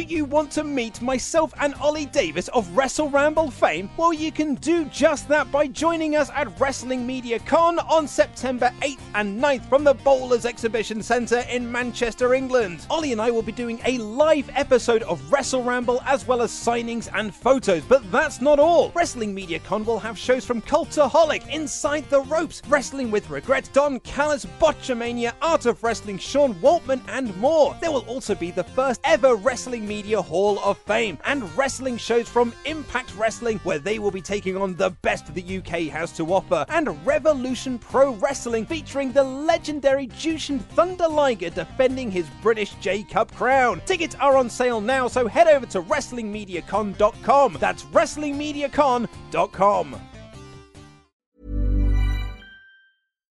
You 0.03 0.25
want 0.25 0.51
to 0.51 0.63
meet 0.63 1.01
myself 1.01 1.53
and 1.59 1.73
Ollie 1.75 2.05
Davis 2.05 2.47
of 2.49 2.69
Wrestle 2.77 3.09
Ramble 3.09 3.51
fame? 3.51 3.89
Well, 3.97 4.13
you 4.13 4.31
can 4.31 4.55
do 4.55 4.85
just 4.85 5.27
that 5.27 5.51
by 5.51 5.67
joining 5.67 6.15
us 6.15 6.29
at 6.35 6.59
Wrestling 6.59 7.05
Media 7.05 7.39
Con 7.39 7.79
on 7.79 8.07
September 8.07 8.71
8th 8.81 8.99
and 9.15 9.41
9th 9.41 9.67
from 9.67 9.83
the 9.83 9.93
Bowlers 9.93 10.45
Exhibition 10.45 11.03
Centre 11.03 11.43
in 11.49 11.69
Manchester, 11.71 12.33
England. 12.33 12.85
Ollie 12.89 13.11
and 13.11 13.21
I 13.21 13.31
will 13.31 13.41
be 13.41 13.51
doing 13.51 13.81
a 13.85 13.97
live 13.97 14.49
episode 14.55 15.03
of 15.03 15.31
Wrestle 15.31 15.63
Ramble 15.63 16.01
as 16.05 16.25
well 16.25 16.41
as 16.41 16.51
signings 16.51 17.09
and 17.13 17.33
photos, 17.33 17.83
but 17.83 18.09
that's 18.11 18.41
not 18.41 18.59
all. 18.59 18.91
Wrestling 18.95 19.33
Media 19.33 19.59
Con 19.59 19.83
will 19.83 19.99
have 19.99 20.17
shows 20.17 20.45
from 20.45 20.61
Cultaholic, 20.61 21.47
Inside 21.53 22.09
the 22.09 22.21
Ropes, 22.21 22.61
Wrestling 22.67 23.11
with 23.11 23.29
Regret, 23.29 23.69
Don 23.73 23.99
Callis, 24.01 24.45
Botchamania, 24.59 25.33
Art 25.41 25.65
of 25.65 25.83
Wrestling, 25.83 26.17
Sean 26.17 26.53
Waltman, 26.55 27.01
and 27.09 27.35
more. 27.37 27.75
There 27.81 27.91
will 27.91 28.05
also 28.07 28.35
be 28.35 28.51
the 28.51 28.63
first 28.63 29.01
ever 29.03 29.35
Wrestling 29.35 29.87
Media 29.89 30.21
Hall 30.21 30.59
of 30.59 30.77
Fame, 30.77 31.17
and 31.25 31.43
wrestling 31.57 31.97
shows 31.97 32.29
from 32.29 32.53
Impact 32.65 33.15
Wrestling, 33.15 33.57
where 33.63 33.79
they 33.79 33.97
will 33.97 34.11
be 34.11 34.21
taking 34.21 34.55
on 34.55 34.75
the 34.75 34.91
best 35.01 35.33
the 35.33 35.57
UK 35.57 35.91
has 35.91 36.11
to 36.13 36.31
offer, 36.31 36.63
and 36.69 37.03
Revolution 37.05 37.79
Pro 37.79 38.13
Wrestling, 38.13 38.67
featuring 38.67 39.11
the 39.11 39.23
legendary 39.23 40.05
Jushin 40.07 40.61
Thunder 40.61 41.07
Liger 41.07 41.49
defending 41.49 42.11
his 42.11 42.27
British 42.41 42.75
J 42.75 43.01
Cup 43.03 43.33
crown. 43.33 43.81
Tickets 43.87 44.15
are 44.19 44.37
on 44.37 44.47
sale 44.49 44.79
now, 44.79 45.07
so 45.07 45.27
head 45.27 45.47
over 45.47 45.65
to 45.65 45.81
WrestlingMediaCon.com. 45.81 47.57
That's 47.59 47.81
WrestlingMediaCon.com. 47.83 50.08